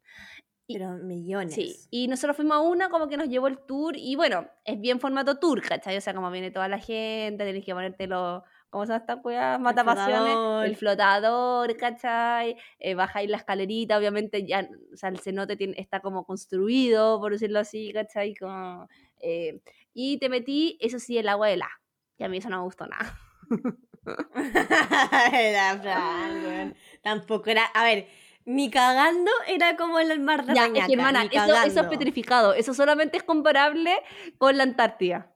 Pero 0.71 0.97
millones. 0.99 1.55
Sí, 1.55 1.75
y 1.89 2.07
nosotros 2.07 2.37
fuimos 2.37 2.57
a 2.57 2.61
una 2.61 2.89
como 2.89 3.07
que 3.07 3.17
nos 3.17 3.27
llevó 3.27 3.47
el 3.47 3.57
tour 3.57 3.97
y 3.97 4.15
bueno, 4.15 4.47
es 4.63 4.79
bien 4.79 4.99
formato 4.99 5.39
tour, 5.39 5.63
¿cachai? 5.63 5.97
O 5.97 6.01
sea, 6.01 6.13
como 6.13 6.29
viene 6.29 6.51
toda 6.51 6.67
la 6.67 6.77
gente, 6.77 7.43
tenés 7.43 7.65
que 7.65 7.73
ponerte 7.73 8.05
los, 8.05 8.43
¿cómo 8.69 8.85
se 8.85 8.91
llama 8.91 9.03
esta 9.03 9.15
mata 9.15 9.57
Matapasiones, 9.57 10.69
el 10.69 10.75
flotador, 10.75 11.75
¿cachai? 11.75 12.55
Eh, 12.77 12.93
bajáis 12.93 13.31
la 13.31 13.37
escalerita, 13.37 13.97
obviamente 13.97 14.45
ya, 14.45 14.69
o 14.93 14.95
sea, 14.95 15.09
el 15.09 15.19
cenote 15.19 15.55
tiene, 15.55 15.73
está 15.75 16.01
como 16.01 16.23
construido, 16.23 17.19
por 17.19 17.31
decirlo 17.31 17.57
así, 17.57 17.91
¿cachai? 17.91 18.35
Como, 18.35 18.87
eh, 19.21 19.61
y 19.91 20.19
te 20.19 20.29
metí, 20.29 20.77
eso 20.81 20.99
sí, 20.99 21.17
el 21.17 21.29
agua 21.29 21.47
de 21.47 21.57
la, 21.57 21.69
que 22.15 22.25
a 22.25 22.29
mí 22.29 22.37
eso 22.37 22.49
no 22.49 22.57
me 22.57 22.63
gustó 22.65 22.85
nada. 22.85 23.17
era 25.33 26.75
Tampoco 27.01 27.49
era, 27.49 27.65
a 27.73 27.83
ver 27.83 28.07
ni 28.49 28.71
cagando 28.71 29.29
era 29.47 29.77
como 29.77 29.99
el 29.99 30.19
mar 30.19 30.43
de 30.43 30.55
ya, 30.55 30.65
hermana, 30.65 31.29
eso, 31.31 31.55
eso, 31.67 31.81
es 31.81 31.87
petrificado. 31.87 32.55
Eso 32.55 32.73
solamente 32.73 33.17
es 33.17 33.23
comparable 33.23 33.95
con 34.39 34.57
la 34.57 34.63
Antártida. 34.63 35.31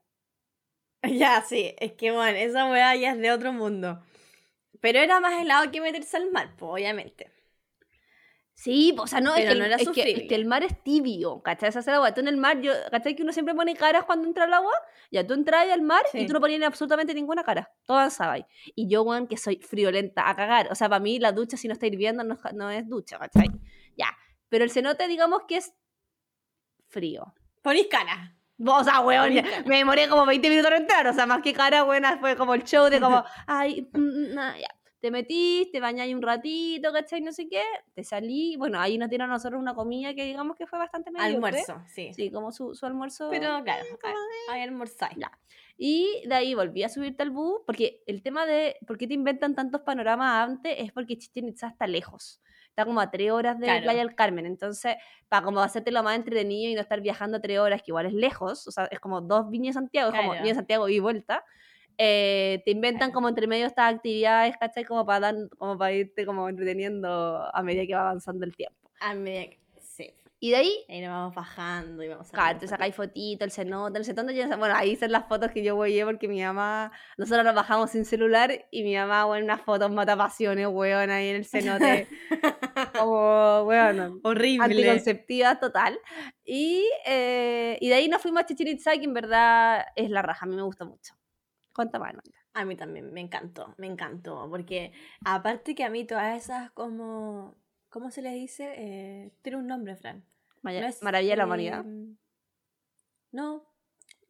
Ya, 1.06 1.42
sí. 1.42 1.74
Es 1.80 1.92
que, 1.92 2.12
bueno, 2.12 2.38
esa 2.38 2.64
weá 2.70 2.96
ya 2.96 3.12
es 3.12 3.18
de 3.18 3.30
otro 3.30 3.52
mundo. 3.52 4.02
Pero 4.80 5.00
era 5.00 5.20
más 5.20 5.38
helado 5.38 5.70
que 5.70 5.82
meterse 5.82 6.16
al 6.16 6.32
mar, 6.32 6.54
pues, 6.56 6.72
obviamente. 6.72 7.30
Sí, 8.54 8.94
o 8.96 9.06
sea, 9.06 9.20
no, 9.20 9.34
es, 9.34 9.48
que, 9.48 9.54
no 9.56 9.64
era 9.64 9.76
es, 9.76 9.88
que, 9.88 10.26
el 10.30 10.46
mar 10.46 10.62
es 10.62 10.82
tibio, 10.84 11.42
¿cachai? 11.42 11.70
Esa 11.70 11.80
es 11.80 11.88
el 11.88 11.94
agua. 11.94 12.14
Tú 12.14 12.20
en 12.20 12.28
el 12.28 12.36
mar, 12.36 12.60
yo, 12.60 12.72
¿cachai? 12.90 13.16
Que 13.16 13.22
uno 13.22 13.32
siempre 13.32 13.54
pone 13.54 13.74
caras 13.74 14.04
cuando 14.04 14.28
entra 14.28 14.44
al 14.44 14.54
agua. 14.54 14.72
Ya 15.10 15.26
tú 15.26 15.34
entras 15.34 15.68
al 15.70 15.82
mar 15.82 16.02
y 16.12 16.26
tú 16.26 16.32
no 16.32 16.40
ponías 16.40 16.62
absolutamente 16.62 17.12
ninguna 17.14 17.42
cara. 17.42 17.72
Todo 17.84 17.98
avanzaba 17.98 18.34
ahí. 18.34 18.46
Y 18.76 18.88
yo, 18.88 19.02
weón, 19.02 19.26
que 19.26 19.36
soy 19.36 19.56
friolenta 19.56 20.30
a 20.30 20.36
cagar. 20.36 20.70
O 20.70 20.74
sea, 20.76 20.88
para 20.88 21.00
mí 21.00 21.18
la 21.18 21.32
ducha, 21.32 21.56
si 21.56 21.66
no 21.66 21.72
está 21.72 21.86
hirviendo, 21.86 22.22
no, 22.22 22.38
no 22.54 22.70
es 22.70 22.88
ducha, 22.88 23.18
¿cachai? 23.18 23.50
Ya. 23.98 24.16
Pero 24.48 24.64
el 24.64 24.70
cenote, 24.70 25.08
digamos 25.08 25.42
que 25.48 25.56
es 25.56 25.74
frío. 26.88 27.34
Ponís 27.60 27.88
cara. 27.88 28.36
O 28.64 28.84
sea, 28.84 29.00
weón, 29.00 29.34
me 29.66 29.78
demoré 29.78 30.08
como 30.08 30.24
20 30.26 30.48
minutos 30.48 30.70
en 30.70 30.82
entrar. 30.82 31.08
O 31.08 31.12
sea, 31.12 31.26
más 31.26 31.42
que 31.42 31.52
cara, 31.52 31.82
buena, 31.82 32.18
fue 32.18 32.36
como 32.36 32.54
el 32.54 32.62
show 32.62 32.88
de 32.88 33.00
como, 33.00 33.24
ay, 33.48 33.90
mm, 33.92 34.32
mm, 34.32 34.58
ya 34.60 34.68
te 35.04 35.10
metís, 35.10 35.70
te 35.70 35.80
bañáis 35.80 36.14
un 36.14 36.22
ratito, 36.22 36.90
¿cachai? 36.90 37.20
No 37.20 37.30
sé 37.30 37.46
qué, 37.46 37.62
te 37.92 38.02
salí. 38.02 38.56
Bueno, 38.56 38.80
ahí 38.80 38.96
nos 38.96 39.10
dieron 39.10 39.28
a 39.28 39.34
nosotros 39.34 39.60
una 39.60 39.74
comida 39.74 40.14
que 40.14 40.24
digamos 40.24 40.56
que 40.56 40.66
fue 40.66 40.78
bastante 40.78 41.10
medio. 41.10 41.26
Almuerzo, 41.26 41.82
sí. 41.86 42.10
Sí, 42.14 42.30
como 42.30 42.52
su, 42.52 42.74
su 42.74 42.86
almuerzo. 42.86 43.28
Pero 43.30 43.62
claro, 43.62 43.84
hay 44.50 44.62
almorzáis. 44.62 45.18
Y 45.76 46.22
de 46.26 46.34
ahí 46.34 46.54
volví 46.54 46.84
a 46.84 46.88
subirte 46.88 47.22
al 47.22 47.28
bus, 47.28 47.60
porque 47.66 48.02
el 48.06 48.22
tema 48.22 48.46
de 48.46 48.78
por 48.86 48.96
qué 48.96 49.06
te 49.06 49.12
inventan 49.12 49.54
tantos 49.54 49.82
panoramas 49.82 50.48
antes 50.48 50.74
es 50.78 50.90
porque 50.90 51.18
Chichen 51.18 51.48
Itza 51.48 51.68
está 51.68 51.86
lejos. 51.86 52.40
Está 52.70 52.86
como 52.86 52.98
a 53.02 53.10
tres 53.10 53.30
horas 53.30 53.58
de 53.58 53.66
Playa 53.66 53.98
del 53.98 54.14
Carmen. 54.14 54.46
Entonces, 54.46 54.96
para 55.28 55.44
como 55.44 55.60
hacerte 55.60 55.90
lo 55.90 56.02
más 56.02 56.16
entretenido 56.16 56.72
y 56.72 56.74
no 56.76 56.80
estar 56.80 57.02
viajando 57.02 57.42
tres 57.42 57.58
horas, 57.58 57.82
que 57.82 57.90
igual 57.90 58.06
es 58.06 58.14
lejos, 58.14 58.66
o 58.66 58.70
sea, 58.70 58.86
es 58.86 59.00
como 59.00 59.20
dos 59.20 59.50
Viñas 59.50 59.74
Santiago, 59.74 60.14
es 60.14 60.18
como 60.18 60.32
Viña 60.32 60.54
Santiago 60.54 60.88
y 60.88 60.98
vuelta 60.98 61.44
eh, 61.98 62.62
te 62.64 62.70
inventan 62.70 63.12
como 63.12 63.28
entre 63.28 63.46
medio 63.46 63.66
estas 63.66 63.94
actividades, 63.94 64.56
¿cachai? 64.56 64.84
Como 64.84 65.04
para, 65.06 65.32
dar, 65.32 65.34
como 65.58 65.78
para 65.78 65.92
irte 65.92 66.26
como 66.26 66.48
entreteniendo 66.48 67.48
a 67.52 67.62
medida 67.62 67.86
que 67.86 67.94
va 67.94 68.02
avanzando 68.02 68.44
el 68.44 68.54
tiempo. 68.56 68.90
A 69.00 69.14
medida 69.14 69.50
que, 69.50 69.60
sí. 69.80 70.12
Y 70.40 70.50
de 70.50 70.56
ahí... 70.56 70.84
Ahí 70.88 71.00
nos 71.00 71.10
vamos 71.10 71.34
bajando 71.34 72.02
y 72.02 72.08
vamos. 72.08 72.30
Claro, 72.30 72.58
te 72.58 72.68
sacáis 72.68 72.94
fotitos, 72.94 73.46
el 73.46 73.50
cenote, 73.50 73.98
el 73.98 74.04
cenote, 74.04 74.56
bueno, 74.56 74.74
ahí 74.74 74.96
son 74.96 75.12
las 75.12 75.26
fotos 75.26 75.50
que 75.52 75.62
yo 75.62 75.76
voy 75.76 75.98
a 75.98 76.04
porque 76.04 76.28
mi 76.28 76.42
mamá, 76.42 76.92
nosotros 77.16 77.44
nos 77.44 77.54
bajamos 77.54 77.90
sin 77.90 78.04
celular 78.04 78.66
y 78.70 78.82
mi 78.82 78.94
mamá, 78.96 79.24
bueno, 79.24 79.44
unas 79.44 79.62
fotos 79.62 79.90
matapasiones, 79.90 80.66
weón, 80.66 81.10
ahí 81.10 81.28
en 81.28 81.36
el 81.36 81.46
cenote. 81.46 82.08
como, 82.98 83.62
weón, 83.62 84.20
horrible. 84.22 84.64
Anticonceptiva 84.64 85.58
total. 85.60 85.98
Y, 86.44 86.84
eh, 87.06 87.78
y 87.80 87.88
de 87.88 87.94
ahí 87.94 88.08
nos 88.08 88.20
fuimos 88.20 88.42
a 88.42 88.46
Chichen 88.46 88.68
Itza, 88.68 88.92
que 88.98 89.04
en 89.04 89.14
verdad 89.14 89.86
es 89.96 90.10
la 90.10 90.22
raja, 90.22 90.44
a 90.44 90.48
mí 90.48 90.56
me 90.56 90.62
gusta 90.62 90.84
mucho. 90.84 91.14
Cuánta 91.74 91.98
más, 91.98 92.14
A 92.52 92.64
mí 92.64 92.76
también, 92.76 93.12
me 93.12 93.20
encantó, 93.20 93.74
me 93.78 93.88
encantó, 93.88 94.48
porque 94.48 94.92
aparte 95.24 95.74
que 95.74 95.82
a 95.82 95.90
mí 95.90 96.04
todas 96.04 96.40
esas 96.40 96.70
como, 96.70 97.56
¿cómo 97.88 98.10
se 98.10 98.22
les 98.22 98.34
dice? 98.34 98.72
Eh, 98.76 99.32
tiene 99.42 99.58
un 99.58 99.66
nombre, 99.66 99.96
Fran. 99.96 100.24
Maravilla 100.62 101.32
de 101.32 101.36
la 101.36 101.46
humanidad. 101.46 101.84
No, 103.32 103.66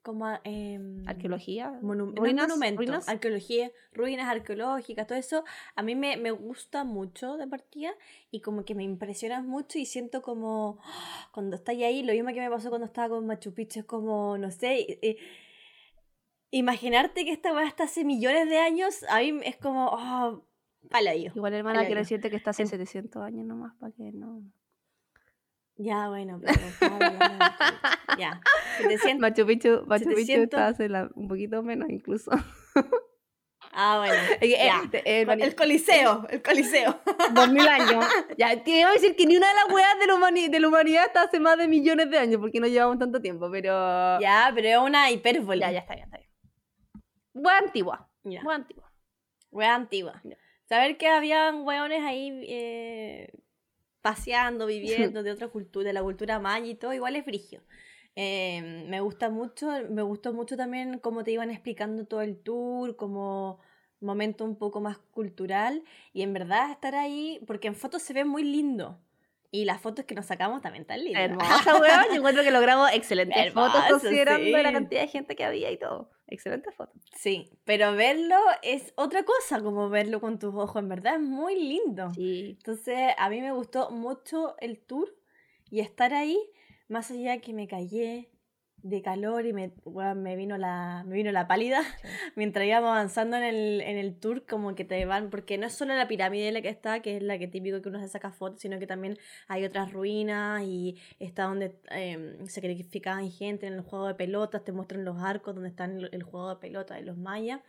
como 0.04 0.26
em, 0.44 1.02
arqueología, 1.06 1.78
ruinas, 1.80 2.48
monumentos, 2.48 3.08
arqueología, 3.08 3.70
ruinas 3.92 4.28
arqueológicas, 4.28 5.06
todo 5.06 5.18
eso, 5.18 5.44
a 5.76 5.82
mí 5.82 5.94
me, 5.94 6.16
me, 6.18 6.30
gusta 6.30 6.84
mucho 6.84 7.36
de 7.36 7.46
partida 7.46 7.90
y 8.30 8.40
como 8.40 8.64
que 8.64 8.74
me 8.74 8.84
impresiona 8.84 9.40
mucho 9.40 9.78
y 9.78 9.86
siento 9.86 10.20
como 10.20 10.78
cuando 11.32 11.56
estáis 11.56 11.84
ahí, 11.84 12.02
lo 12.02 12.12
mismo 12.12 12.28
que 12.34 12.40
me 12.40 12.50
pasó 12.50 12.68
cuando 12.68 12.86
estaba 12.86 13.08
con 13.10 13.26
Machu 13.26 13.54
Picchu, 13.54 13.80
es 13.80 13.86
como, 13.86 14.36
no 14.36 14.50
sé, 14.50 14.98
imaginarte 16.58 17.24
que 17.24 17.32
esta 17.32 17.52
weá 17.52 17.66
está 17.66 17.84
hace 17.84 18.04
millones 18.04 18.48
de 18.48 18.58
años, 18.58 19.04
a 19.08 19.18
mí 19.20 19.40
es 19.44 19.56
como, 19.56 19.88
oh, 19.88 20.44
yo. 20.90 21.32
Igual, 21.34 21.54
hermana, 21.54 21.84
quiero 21.84 22.00
decirte 22.00 22.30
que 22.30 22.36
está 22.36 22.50
hace 22.50 22.66
700 22.66 23.22
años 23.22 23.46
nomás, 23.46 23.74
para 23.78 23.92
que 23.92 24.12
no. 24.12 24.42
Ya, 25.76 26.08
bueno, 26.08 26.40
pero. 26.40 26.98
ya. 28.18 28.40
700, 28.78 29.18
Machu 29.18 29.46
Picchu, 29.46 29.82
Machu 29.86 30.14
Picchu 30.14 30.42
está 30.42 30.68
hace 30.68 30.88
un 31.14 31.26
poquito 31.26 31.62
menos 31.64 31.90
incluso. 31.90 32.30
Ah, 33.72 33.98
bueno. 33.98 34.14
el, 35.44 35.56
Coliseo, 35.56 36.28
el 36.30 36.42
Coliseo. 36.42 37.00
2000 37.32 37.68
años. 37.68 38.04
Ya, 38.38 38.62
que 38.62 38.84
a 38.84 38.92
decir 38.92 39.16
que 39.16 39.26
ni 39.26 39.36
una 39.36 39.48
de 39.48 39.54
las 39.54 39.72
weas 39.72 39.98
de 39.98 40.06
la, 40.06 40.48
de 40.48 40.60
la 40.60 40.68
humanidad 40.68 41.06
está 41.06 41.22
hace 41.22 41.40
más 41.40 41.58
de 41.58 41.66
millones 41.66 42.08
de 42.08 42.18
años, 42.18 42.40
porque 42.40 42.60
no 42.60 42.68
llevamos 42.68 43.00
tanto 43.00 43.20
tiempo, 43.20 43.50
pero. 43.50 44.20
Ya, 44.20 44.52
pero 44.54 44.68
es 44.68 44.78
una 44.78 45.10
hipérbole. 45.10 45.62
Ya, 45.62 45.72
ya 45.72 45.80
está, 45.80 45.96
ya 45.96 46.04
está. 46.04 46.20
Wea 47.34 47.58
antigua. 47.58 48.08
Ya. 48.22 48.42
Wea 48.42 48.56
antigua. 48.56 48.92
Wea 49.50 49.74
antigua. 49.74 50.22
Saber 50.68 50.96
que 50.96 51.08
habían 51.08 51.62
weones 51.66 52.02
ahí 52.02 52.44
eh, 52.48 53.32
paseando, 54.00 54.66
viviendo 54.66 55.22
de 55.22 55.30
otra 55.30 55.48
cultura, 55.48 55.88
de 55.88 55.92
la 55.92 56.02
cultura 56.02 56.38
maya 56.38 56.66
y 56.66 56.74
todo, 56.74 56.94
igual 56.94 57.16
es 57.16 57.24
frigio. 57.24 57.62
Eh, 58.16 58.86
me 58.88 59.00
gusta 59.00 59.28
mucho, 59.28 59.68
me 59.90 60.02
gustó 60.02 60.32
mucho 60.32 60.56
también 60.56 60.98
cómo 60.98 61.24
te 61.24 61.32
iban 61.32 61.50
explicando 61.50 62.06
todo 62.06 62.22
el 62.22 62.38
tour, 62.38 62.96
como 62.96 63.60
momento 64.00 64.44
un 64.44 64.56
poco 64.56 64.80
más 64.80 64.98
cultural 64.98 65.82
y 66.12 66.22
en 66.22 66.32
verdad 66.32 66.70
estar 66.70 66.94
ahí, 66.94 67.40
porque 67.46 67.68
en 67.68 67.74
fotos 67.74 68.02
se 68.02 68.12
ve 68.12 68.24
muy 68.24 68.44
lindo. 68.44 69.00
Y 69.50 69.66
las 69.66 69.80
fotos 69.80 70.04
que 70.04 70.16
nos 70.16 70.26
sacamos 70.26 70.62
también 70.62 70.82
están 70.82 71.04
lindas. 71.04 71.22
Hermosa, 71.22 71.80
weón. 71.80 72.06
Yo 72.08 72.16
encuentro 72.16 72.42
que 72.42 72.50
logramos 72.50 72.90
excelentes 72.92 73.52
fotos 73.54 73.84
considerando 73.88 74.58
la 74.58 74.72
cantidad 74.72 75.02
de 75.02 75.08
gente 75.08 75.36
que 75.36 75.44
había 75.44 75.70
y 75.70 75.76
todo. 75.76 76.10
Excelentes 76.26 76.74
fotos. 76.74 77.02
Sí, 77.14 77.50
pero 77.64 77.92
verlo 77.92 78.36
es 78.62 78.92
otra 78.96 79.24
cosa, 79.24 79.62
como 79.62 79.88
verlo 79.90 80.20
con 80.20 80.38
tus 80.38 80.54
ojos. 80.54 80.82
En 80.82 80.88
verdad 80.88 81.16
es 81.16 81.20
muy 81.20 81.54
lindo. 81.54 82.12
Sí. 82.14 82.56
Entonces, 82.58 83.12
a 83.18 83.28
mí 83.28 83.40
me 83.40 83.52
gustó 83.52 83.90
mucho 83.90 84.54
el 84.60 84.78
tour 84.80 85.14
y 85.70 85.80
estar 85.80 86.14
ahí, 86.14 86.38
más 86.88 87.10
allá 87.10 87.40
que 87.40 87.52
me 87.52 87.68
callé, 87.68 88.30
de 88.84 89.00
calor 89.00 89.46
y 89.46 89.54
me, 89.54 89.72
me, 90.14 90.36
vino 90.36 90.58
la, 90.58 91.04
me 91.06 91.16
vino 91.16 91.32
la 91.32 91.48
pálida 91.48 91.82
mientras 92.36 92.66
íbamos 92.66 92.90
avanzando 92.90 93.38
en 93.38 93.42
el, 93.42 93.80
en 93.80 93.96
el 93.96 94.14
tour, 94.14 94.44
como 94.46 94.74
que 94.74 94.84
te 94.84 95.06
van, 95.06 95.30
porque 95.30 95.56
no 95.56 95.66
es 95.66 95.72
solo 95.72 95.94
la 95.94 96.06
pirámide 96.06 96.52
la 96.52 96.60
que 96.60 96.68
está, 96.68 97.00
que 97.00 97.16
es 97.16 97.22
la 97.22 97.38
que 97.38 97.48
típico 97.48 97.80
que 97.80 97.88
uno 97.88 97.98
se 97.98 98.08
saca 98.08 98.30
fotos, 98.30 98.60
sino 98.60 98.78
que 98.78 98.86
también 98.86 99.18
hay 99.48 99.64
otras 99.64 99.90
ruinas 99.90 100.62
y 100.64 100.96
está 101.18 101.44
donde 101.44 101.74
eh, 101.92 102.36
se 102.44 102.60
sacrificaban 102.60 103.30
gente 103.30 103.66
en 103.66 103.72
el 103.72 103.80
juego 103.80 104.06
de 104.06 104.14
pelotas, 104.14 104.62
te 104.64 104.72
muestran 104.72 105.02
los 105.06 105.16
arcos 105.18 105.54
donde 105.54 105.70
están 105.70 105.96
el, 105.96 106.10
el 106.12 106.22
juego 106.22 106.50
de 106.50 106.56
pelota 106.56 106.94
de 106.94 107.02
los 107.02 107.16
mayas. 107.16 107.60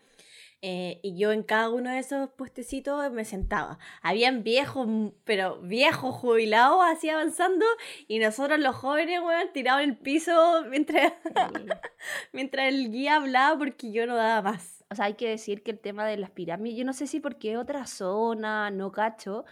Eh, 0.61 0.99
y 1.03 1.17
yo 1.17 1.31
en 1.31 1.43
cada 1.43 1.69
uno 1.69 1.91
de 1.91 1.99
esos 1.99 2.29
puestecitos 2.31 3.11
me 3.11 3.25
sentaba. 3.25 3.77
Habían 4.01 4.43
viejos, 4.43 4.87
mm, 4.87 5.09
pero 5.23 5.59
viejos 5.61 6.15
jubilados 6.15 6.79
así 6.83 7.09
avanzando 7.09 7.65
y 8.07 8.19
nosotros 8.19 8.59
los 8.59 8.75
jóvenes, 8.75 9.19
weón, 9.21 9.51
tirados 9.53 9.83
en 9.83 9.91
el 9.91 9.97
piso 9.97 10.63
mientras, 10.69 11.13
mientras 12.33 12.67
el 12.69 12.91
guía 12.91 13.17
hablaba 13.17 13.57
porque 13.57 13.91
yo 13.91 14.07
no 14.07 14.15
daba 14.15 14.41
más. 14.51 14.83
O 14.89 14.95
sea, 14.95 15.05
hay 15.05 15.15
que 15.15 15.29
decir 15.29 15.61
que 15.63 15.71
el 15.71 15.79
tema 15.79 16.05
de 16.05 16.17
las 16.17 16.31
pirámides, 16.31 16.77
yo 16.77 16.85
no 16.85 16.93
sé 16.93 17.07
si 17.07 17.19
porque 17.19 17.57
otra 17.57 17.85
zona, 17.85 18.71
no 18.71 18.91
cacho, 18.91 19.45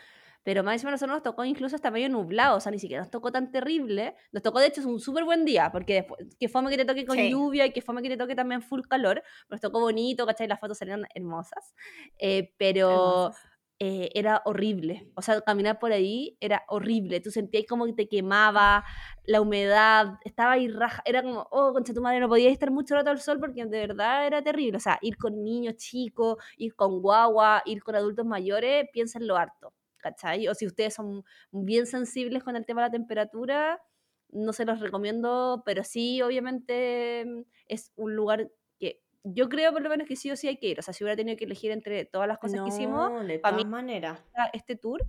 pero 0.43 0.63
más 0.63 0.73
encima 0.73 0.91
nosotros 0.91 1.15
nos 1.15 1.23
tocó 1.23 1.45
incluso 1.45 1.75
hasta 1.75 1.89
medio 1.89 2.09
nublado, 2.09 2.57
o 2.57 2.59
sea, 2.59 2.71
ni 2.71 2.79
siquiera 2.79 3.01
nos 3.01 3.11
tocó 3.11 3.31
tan 3.31 3.51
terrible. 3.51 4.15
Nos 4.31 4.43
tocó, 4.43 4.59
de 4.59 4.67
hecho, 4.67 4.81
es 4.81 4.87
un 4.87 4.99
súper 4.99 5.23
buen 5.23 5.45
día, 5.45 5.71
porque 5.71 5.95
después, 5.95 6.35
que 6.39 6.49
fome 6.49 6.69
que 6.69 6.77
te 6.77 6.85
toque 6.85 7.05
con 7.05 7.17
lluvia 7.17 7.65
y 7.65 7.71
que 7.71 7.81
fome 7.81 8.01
que 8.01 8.09
te 8.09 8.17
toque 8.17 8.35
también 8.35 8.61
full 8.61 8.81
calor, 8.89 9.23
nos 9.49 9.61
tocó 9.61 9.79
bonito, 9.79 10.25
¿cachai? 10.25 10.47
Las 10.47 10.59
fotos 10.59 10.77
salieron 10.77 11.05
hermosas, 11.15 11.73
eh, 12.19 12.53
pero... 12.57 13.31
Eh, 13.79 14.11
era 14.13 14.41
horrible. 14.45 15.11
O 15.15 15.21
sea, 15.21 15.41
caminar 15.41 15.77
por 15.77 15.91
ahí 15.91 16.37
era 16.39 16.63
horrible. 16.69 17.19
Tú 17.19 17.31
sentías 17.31 17.65
como 17.67 17.85
que 17.85 17.91
te 17.91 18.07
quemaba, 18.07 18.85
la 19.25 19.41
humedad, 19.41 20.19
estaba 20.23 20.53
ahí 20.53 20.69
raja. 20.69 21.01
Era 21.05 21.21
como, 21.21 21.47
oh, 21.51 21.73
concha 21.73 21.93
tu 21.93 22.01
madre, 22.01 22.21
no 22.21 22.29
podías 22.29 22.53
estar 22.53 22.71
mucho 22.71 22.95
rato 22.95 23.09
al 23.09 23.19
sol 23.19 23.39
porque 23.41 23.65
de 23.65 23.87
verdad 23.87 24.25
era 24.25 24.41
terrible. 24.41 24.77
O 24.77 24.79
sea, 24.79 24.99
ir 25.01 25.17
con 25.17 25.43
niños 25.43 25.75
chicos, 25.75 26.37
ir 26.55 26.75
con 26.75 27.01
guagua, 27.01 27.61
ir 27.65 27.83
con 27.83 27.95
adultos 27.95 28.25
mayores, 28.25 28.85
piénsenlo 28.93 29.35
harto. 29.35 29.73
¿Cachai? 30.03 30.47
O 30.49 30.53
si 30.53 30.67
ustedes 30.67 30.93
son 30.93 31.23
bien 31.51 31.85
sensibles 31.85 32.43
con 32.43 32.57
el 32.57 32.65
tema 32.65 32.81
de 32.81 32.87
la 32.87 32.91
temperatura, 32.91 33.81
no 34.29 34.51
se 34.51 34.65
los 34.65 34.79
recomiendo, 34.79 35.63
pero 35.65 35.83
sí, 35.83 36.21
obviamente 36.21 37.23
mm, 37.25 37.41
es 37.67 37.91
un 37.95 38.15
lugar 38.15 38.51
que 38.79 39.01
yo 39.23 39.47
creo 39.47 39.71
por 39.71 39.81
lo 39.81 39.89
menos 39.89 40.07
que 40.07 40.17
sí 40.17 40.29
o 40.29 40.35
sí 40.35 40.49
hay 40.49 40.57
que 40.57 40.67
ir. 40.67 40.79
O 40.79 40.81
sea, 40.81 40.93
si 40.93 41.03
hubiera 41.03 41.15
tenido 41.15 41.37
que 41.37 41.45
elegir 41.45 41.71
entre 41.71 42.05
todas 42.05 42.27
las 42.27 42.37
cosas 42.37 42.61
que 42.61 42.67
hicimos, 42.67 43.25
de 43.25 43.39
todas 43.39 43.65
maneras. 43.65 44.21
Este 44.51 44.75
tour, 44.75 45.01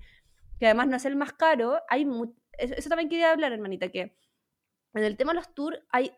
que 0.58 0.66
además 0.66 0.86
no 0.86 0.96
es 0.96 1.04
el 1.04 1.16
más 1.16 1.32
caro, 1.32 1.80
hay 1.88 2.06
eso 2.58 2.88
también 2.88 3.08
quería 3.08 3.32
hablar, 3.32 3.52
hermanita, 3.52 3.88
que 3.88 4.16
en 4.94 5.02
el 5.02 5.16
tema 5.16 5.32
de 5.32 5.36
los 5.38 5.52
tours 5.54 5.80
hay 5.90 6.12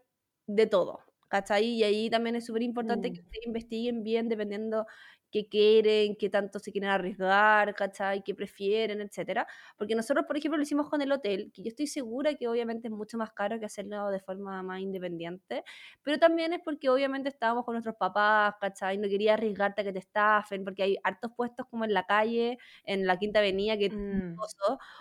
de 0.47 0.67
todo. 0.67 1.01
¿Cachai? 1.29 1.65
Y 1.65 1.83
ahí 1.83 2.09
también 2.09 2.37
es 2.37 2.47
súper 2.47 2.63
importante 2.63 3.13
que 3.13 3.21
mm. 3.21 3.25
ustedes 3.25 3.47
investiguen 3.47 4.05
bien 4.05 4.29
dependiendo 4.29 4.87
qué 5.31 5.49
quieren, 5.49 6.17
qué 6.17 6.31
tanto 6.31 6.59
se 6.59 6.73
quieren 6.73 6.91
arriesgar, 6.91 7.75
¿cachai? 7.75 8.23
¿Qué 8.23 8.35
prefieren, 8.35 9.01
etcétera? 9.01 9.47
Porque 9.77 9.95
nosotros, 9.95 10.27
por 10.27 10.37
ejemplo, 10.37 10.57
lo 10.57 10.63
hicimos 10.63 10.89
con 10.89 11.03
el 11.03 11.13
hotel, 11.13 11.51
que 11.53 11.63
yo 11.63 11.69
estoy 11.69 11.87
segura 11.87 12.35
que 12.35 12.49
obviamente 12.49 12.89
es 12.89 12.93
mucho 12.93 13.19
más 13.19 13.33
caro 13.33 13.59
que 13.59 13.67
hacerlo 13.67 14.09
de 14.11 14.21
forma 14.21 14.63
más 14.63 14.81
independiente, 14.81 15.65
pero 16.03 16.19
también 16.19 16.53
es 16.53 16.61
porque 16.65 16.89
obviamente 16.89 17.29
estábamos 17.29 17.65
con 17.65 17.75
nuestros 17.75 17.97
papás, 17.97 18.55
¿cachai? 18.61 18.99
No 18.99 19.09
quería 19.09 19.35
arriesgarte 19.35 19.83
a 19.83 19.85
que 19.85 19.93
te 19.93 19.99
estafen, 19.99 20.65
porque 20.65 20.83
hay 20.83 20.97
hartos 21.03 21.33
puestos 21.37 21.67
como 21.69 21.85
en 21.85 21.95
la 21.95 22.05
calle, 22.07 22.59
en 22.85 23.07
la 23.07 23.19
Quinta 23.19 23.41
Avenida, 23.41 23.77
que 23.77 23.91
mm. 23.91 24.37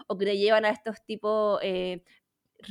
o 0.08 0.18
que 0.18 0.26
te 0.26 0.38
llevan 0.38 0.66
a 0.66 0.70
estos 0.70 1.04
tipos 1.06 1.60
eh, 1.62 2.04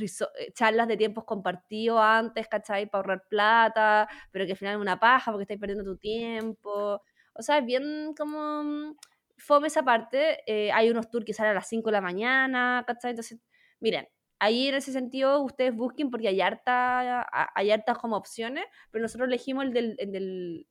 eh, 0.00 0.52
charlas 0.54 0.88
de 0.88 0.96
tiempos 0.96 1.24
compartidos 1.24 2.00
antes, 2.00 2.48
¿cachai? 2.48 2.86
Para 2.86 3.00
ahorrar 3.02 3.24
plata, 3.28 4.08
pero 4.30 4.44
que 4.46 4.52
al 4.52 4.58
final 4.58 4.74
es 4.76 4.80
una 4.80 4.98
paja 4.98 5.30
porque 5.30 5.42
estáis 5.42 5.60
perdiendo 5.60 5.84
tu 5.84 5.96
tiempo. 5.96 7.02
O 7.34 7.42
sea, 7.42 7.58
es 7.58 7.66
bien 7.66 8.14
como 8.16 8.64
mm, 8.64 8.96
fome 9.36 9.68
esa 9.68 9.82
parte. 9.82 10.38
Eh, 10.46 10.72
hay 10.72 10.90
unos 10.90 11.10
tours 11.10 11.24
que 11.24 11.34
salen 11.34 11.52
a 11.52 11.54
las 11.54 11.68
5 11.68 11.88
de 11.88 11.92
la 11.92 12.00
mañana, 12.00 12.84
¿cachai? 12.86 13.10
Entonces, 13.10 13.40
miren, 13.80 14.08
ahí 14.38 14.68
en 14.68 14.74
ese 14.76 14.92
sentido 14.92 15.42
ustedes 15.42 15.74
busquen 15.74 16.10
porque 16.10 16.28
hay, 16.28 16.40
harta, 16.40 17.26
hay 17.54 17.70
hartas 17.70 17.98
como 17.98 18.16
opciones, 18.16 18.64
pero 18.90 19.02
nosotros 19.02 19.28
elegimos 19.28 19.64
el 19.64 19.72
del, 19.72 19.96
el 19.98 20.12
del 20.12 20.66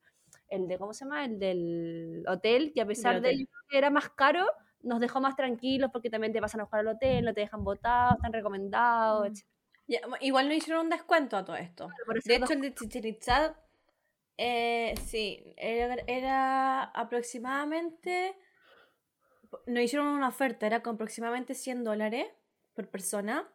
el 0.50 0.68
de, 0.68 0.78
¿cómo 0.78 0.94
se 0.94 1.06
llama? 1.06 1.26
El 1.26 1.40
del 1.40 2.24
hotel, 2.28 2.72
que 2.74 2.82
a 2.82 2.86
pesar 2.86 3.22
de 3.22 3.48
que 3.70 3.78
era 3.78 3.90
más 3.90 4.10
caro, 4.10 4.46
nos 4.82 5.00
dejó 5.00 5.20
más 5.20 5.36
tranquilos 5.36 5.90
porque 5.92 6.10
también 6.10 6.32
te 6.32 6.42
pasan 6.42 6.62
a 6.62 6.64
buscar 6.66 6.82
al 6.82 6.90
hotel, 6.90 7.26
no 7.26 7.34
te 7.34 7.42
dejan 7.42 7.64
botado, 7.64 8.16
están 8.16 8.34
recomendados, 8.34 9.28
etc. 9.28 10.06
igual 10.22 10.48
no 10.48 10.54
hicieron 10.54 10.86
un 10.86 10.90
descuento 10.92 11.38
a 11.38 11.44
todo 11.44 11.56
esto. 11.56 11.90
de 12.24 12.36
hecho, 12.36 12.54
el 12.54 12.62
de 12.62 12.74
Chichen 12.74 13.06
Itza 13.06 13.56
eh, 14.38 14.96
sí, 15.06 15.54
era, 15.58 16.84
aproximadamente. 16.84 18.36
No 19.68 19.80
hicieron 19.80 20.08
una 20.08 20.30
oferta, 20.30 20.66
era 20.66 20.82
con 20.82 20.96
aproximadamente 20.96 21.54
100 21.54 21.84
dólares 21.84 22.28
por 22.74 22.90
persona. 22.90 23.48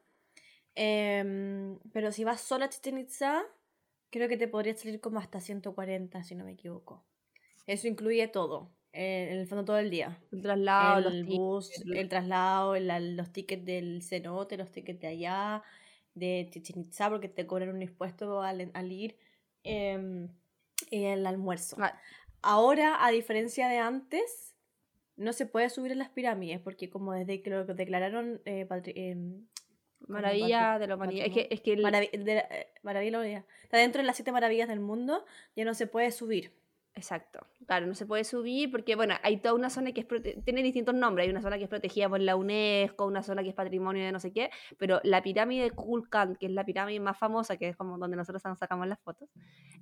Em, 0.74 1.78
pero 1.92 2.12
si 2.12 2.22
vas 2.22 2.40
sola 2.40 2.66
a 2.66 2.68
Chichen 2.68 2.98
Itza, 2.98 3.42
creo 4.10 4.28
que 4.28 4.36
te 4.36 4.46
podría 4.46 4.76
salir 4.76 5.00
como 5.00 5.18
hasta 5.18 5.40
140, 5.40 6.22
si 6.22 6.36
no 6.36 6.44
me 6.44 6.52
equivoco. 6.52 7.04
Eso 7.66 7.88
incluye 7.88 8.28
todo, 8.28 8.70
en 8.92 9.38
el 9.38 9.46
fondo 9.48 9.64
todo 9.64 9.78
el 9.78 9.90
día. 9.90 10.20
El 10.30 10.40
traslado, 10.40 11.08
el 11.08 11.24
bus, 11.24 11.70
el 11.84 12.08
traslado, 12.08 12.78
los 12.78 13.32
tickets 13.32 13.64
del 13.64 14.02
cenote, 14.02 14.56
los 14.56 14.70
tickets 14.70 15.00
de 15.00 15.08
allá, 15.08 15.62
de 16.14 16.48
Chichen 16.50 16.80
Itza, 16.80 17.10
porque 17.10 17.28
te 17.28 17.46
cobran 17.46 17.70
un 17.70 17.82
impuesto 17.82 18.40
al, 18.40 18.70
al 18.72 18.92
ir. 18.92 19.18
Eh, 19.64 20.28
el 20.90 21.26
almuerzo. 21.26 21.76
Ah. 21.80 21.98
Ahora, 22.42 23.04
a 23.04 23.10
diferencia 23.10 23.68
de 23.68 23.78
antes, 23.78 24.54
no 25.16 25.32
se 25.32 25.46
puede 25.46 25.68
subir 25.70 25.92
en 25.92 25.98
las 25.98 26.10
pirámides 26.10 26.60
porque 26.60 26.88
como 26.88 27.12
desde 27.12 27.42
que 27.42 27.50
lo 27.50 27.64
declararon 27.64 28.40
eh, 28.44 28.66
em, 28.94 29.46
Maravilla 30.06 30.78
de 30.78 30.86
la 30.86 30.94
humanidad. 30.94 31.26
Es 31.26 31.34
que, 31.34 31.48
es 31.50 31.60
que 31.60 31.72
eh, 31.72 31.76
maravilla 32.82 33.10
de 33.10 33.10
la 33.10 33.18
humanidad. 33.18 33.44
Está 33.64 33.78
dentro 33.78 34.00
de 34.00 34.06
las 34.06 34.16
siete 34.16 34.32
maravillas 34.32 34.68
del 34.68 34.80
mundo, 34.80 35.24
ya 35.56 35.64
no 35.64 35.74
se 35.74 35.86
puede 35.86 36.12
subir. 36.12 36.52
Exacto. 36.98 37.38
Claro, 37.66 37.86
no 37.86 37.94
se 37.94 38.06
puede 38.06 38.24
subir 38.24 38.72
porque, 38.72 38.96
bueno, 38.96 39.14
hay 39.22 39.36
toda 39.36 39.54
una 39.54 39.70
zona 39.70 39.92
que 39.92 40.00
es 40.00 40.44
tiene 40.44 40.62
distintos 40.64 40.94
nombres. 40.96 41.26
Hay 41.26 41.30
una 41.30 41.40
zona 41.42 41.56
que 41.56 41.62
es 41.64 41.68
protegida 41.68 42.08
por 42.08 42.18
la 42.20 42.34
UNESCO, 42.34 43.06
una 43.06 43.22
zona 43.22 43.44
que 43.44 43.50
es 43.50 43.54
patrimonio 43.54 44.04
de 44.04 44.10
no 44.10 44.18
sé 44.18 44.32
qué, 44.32 44.50
pero 44.78 45.00
la 45.04 45.22
pirámide 45.22 45.62
de 45.64 45.70
Kulkan, 45.70 46.34
que 46.34 46.46
es 46.46 46.52
la 46.52 46.64
pirámide 46.64 46.98
más 46.98 47.16
famosa, 47.16 47.56
que 47.56 47.68
es 47.68 47.76
como 47.76 47.96
donde 47.98 48.16
nosotros 48.16 48.42
sacamos 48.42 48.88
las 48.88 48.98
fotos, 48.98 49.28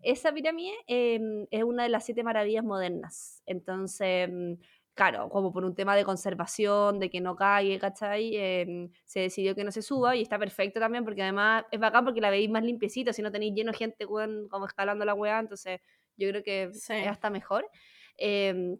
esa 0.03 0.31
pirámide 0.33 0.75
em, 0.89 1.47
es 1.51 1.64
una 1.64 1.85
de 1.85 1.89
las 1.89 2.05
siete 2.05 2.23
maravillas 2.23 2.64
modernas. 2.64 3.43
Entonces, 3.47 4.29
em, 4.29 4.59
claro, 4.95 5.29
como 5.31 5.53
por 5.53 5.64
un 5.64 5.75
tema 5.75 5.95
de 5.97 6.05
conservación, 6.05 6.99
de 6.99 7.09
que 7.11 7.21
no 7.21 7.37
caiga, 7.37 7.79
¿cachai? 7.79 8.35
Em, 8.37 8.91
se 9.07 9.21
decidió 9.21 9.55
que 9.55 9.64
no 9.64 9.71
se 9.73 9.81
suba 9.83 10.17
y 10.17 10.23
está 10.23 10.39
perfecto 10.39 10.81
también 10.81 11.05
porque 11.05 11.23
además 11.23 11.64
es 11.71 11.81
bacán 11.81 12.05
porque 12.05 12.21
la 12.21 12.31
veis 12.31 12.51
más 12.51 12.64
limpiecita, 12.64 13.12
si 13.12 13.23
no 13.23 13.31
tenéis 13.33 13.55
lleno 13.55 13.73
de 13.73 13.79
gente 13.79 14.07
como 14.07 14.67
escalando 14.67 15.05
la 15.05 15.14
weá, 15.14 15.39
entonces 15.41 15.81
yo 16.17 16.29
creo 16.31 16.43
que 16.43 16.64
es 16.64 16.91
hasta 16.91 17.31
mejor. 17.31 17.69
Em, 18.17 18.79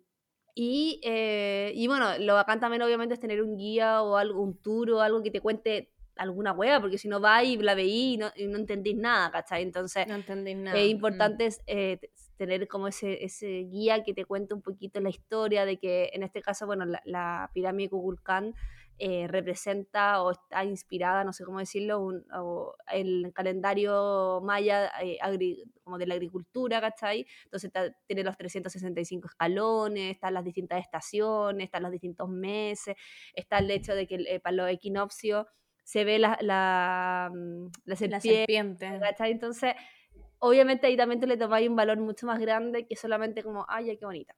y, 0.55 1.01
eh, 1.05 1.73
y, 1.75 1.87
bueno, 1.87 2.19
lo 2.19 2.35
bacán 2.35 2.61
también 2.61 2.83
obviamente 2.83 3.15
es 3.15 3.21
tener 3.21 3.43
un 3.43 3.57
guía 3.57 4.03
o 4.03 4.17
algo, 4.17 4.41
un 4.41 4.57
tour 4.63 4.91
o 4.91 5.01
algo 5.01 5.23
que 5.23 5.31
te 5.31 5.41
cuente 5.41 5.93
alguna 6.17 6.53
hueá, 6.53 6.81
porque 6.81 6.97
si 6.97 7.09
no 7.09 7.21
va 7.21 7.45
y 7.45 7.59
la 7.59 7.75
veí 7.75 8.15
y 8.15 8.17
no, 8.17 8.31
y 8.35 8.47
no 8.47 8.57
entendís 8.57 8.97
nada, 8.97 9.31
¿cachai? 9.31 9.63
Entonces, 9.63 10.07
no 10.07 10.15
entendís 10.15 10.57
nada. 10.57 10.79
es 10.79 10.87
mm. 10.87 10.91
importante 10.91 11.49
eh, 11.67 12.01
tener 12.39 12.67
como 12.69 12.89
ese, 12.89 13.23
ese 13.23 13.67
guía 13.71 14.03
que 14.03 14.15
te 14.15 14.25
cuente 14.25 14.55
un 14.55 14.63
poquito 14.63 14.99
la 15.01 15.11
historia 15.11 15.67
de 15.67 15.79
que, 15.79 16.11
en 16.15 16.23
este 16.23 16.41
caso, 16.41 16.65
bueno, 16.65 16.87
la, 16.87 17.03
la 17.05 17.51
pirámide 17.53 17.91
Kukulcán 17.91 18.55
eh, 18.99 19.27
representa 19.29 20.23
o 20.23 20.31
está 20.31 20.65
inspirada, 20.65 21.23
no 21.23 21.35
sé 21.35 21.45
cómo 21.45 21.59
decirlo, 21.59 22.01
un, 22.01 22.25
el 22.91 23.31
calendario 23.35 24.41
maya 24.43 24.91
eh, 25.03 25.19
como 25.85 25.99
de 25.99 26.07
la 26.07 26.15
agricultura, 26.15 26.81
¿cachai? 26.81 27.27
Entonces 27.45 27.71
tiene 28.07 28.25
los 28.25 28.39
365 28.39 29.29
escalones, 29.29 30.13
están 30.15 30.33
las 30.33 30.45
distintas 30.45 30.81
estaciones, 30.81 31.67
están 31.67 31.83
los 31.83 31.93
distintos 31.93 32.29
meses, 32.31 32.97
está 33.35 33.59
el 33.59 33.71
hecho 33.71 33.95
de 33.95 34.07
que 34.07 34.15
eh, 34.15 34.41
para 34.41 34.57
los 34.57 34.71
equinoccios 34.71 35.47
se 35.85 36.05
ve 36.05 36.19
la, 36.19 36.39
la, 36.41 37.31
mm, 37.35 37.67
la 37.85 37.97
serpiente, 37.97 38.99
¿cachai? 38.99 39.31
Entonces, 39.31 39.75
obviamente 40.39 40.87
ahí 40.87 40.97
también 40.97 41.21
le 41.21 41.37
tomáis 41.37 41.69
un 41.69 41.77
valor 41.77 41.99
mucho 41.99 42.27
más 42.27 42.41
grande 42.41 42.87
que 42.87 42.97
solamente 42.97 43.43
como, 43.43 43.67
ay, 43.69 43.95
qué 43.99 44.07
bonita. 44.07 44.35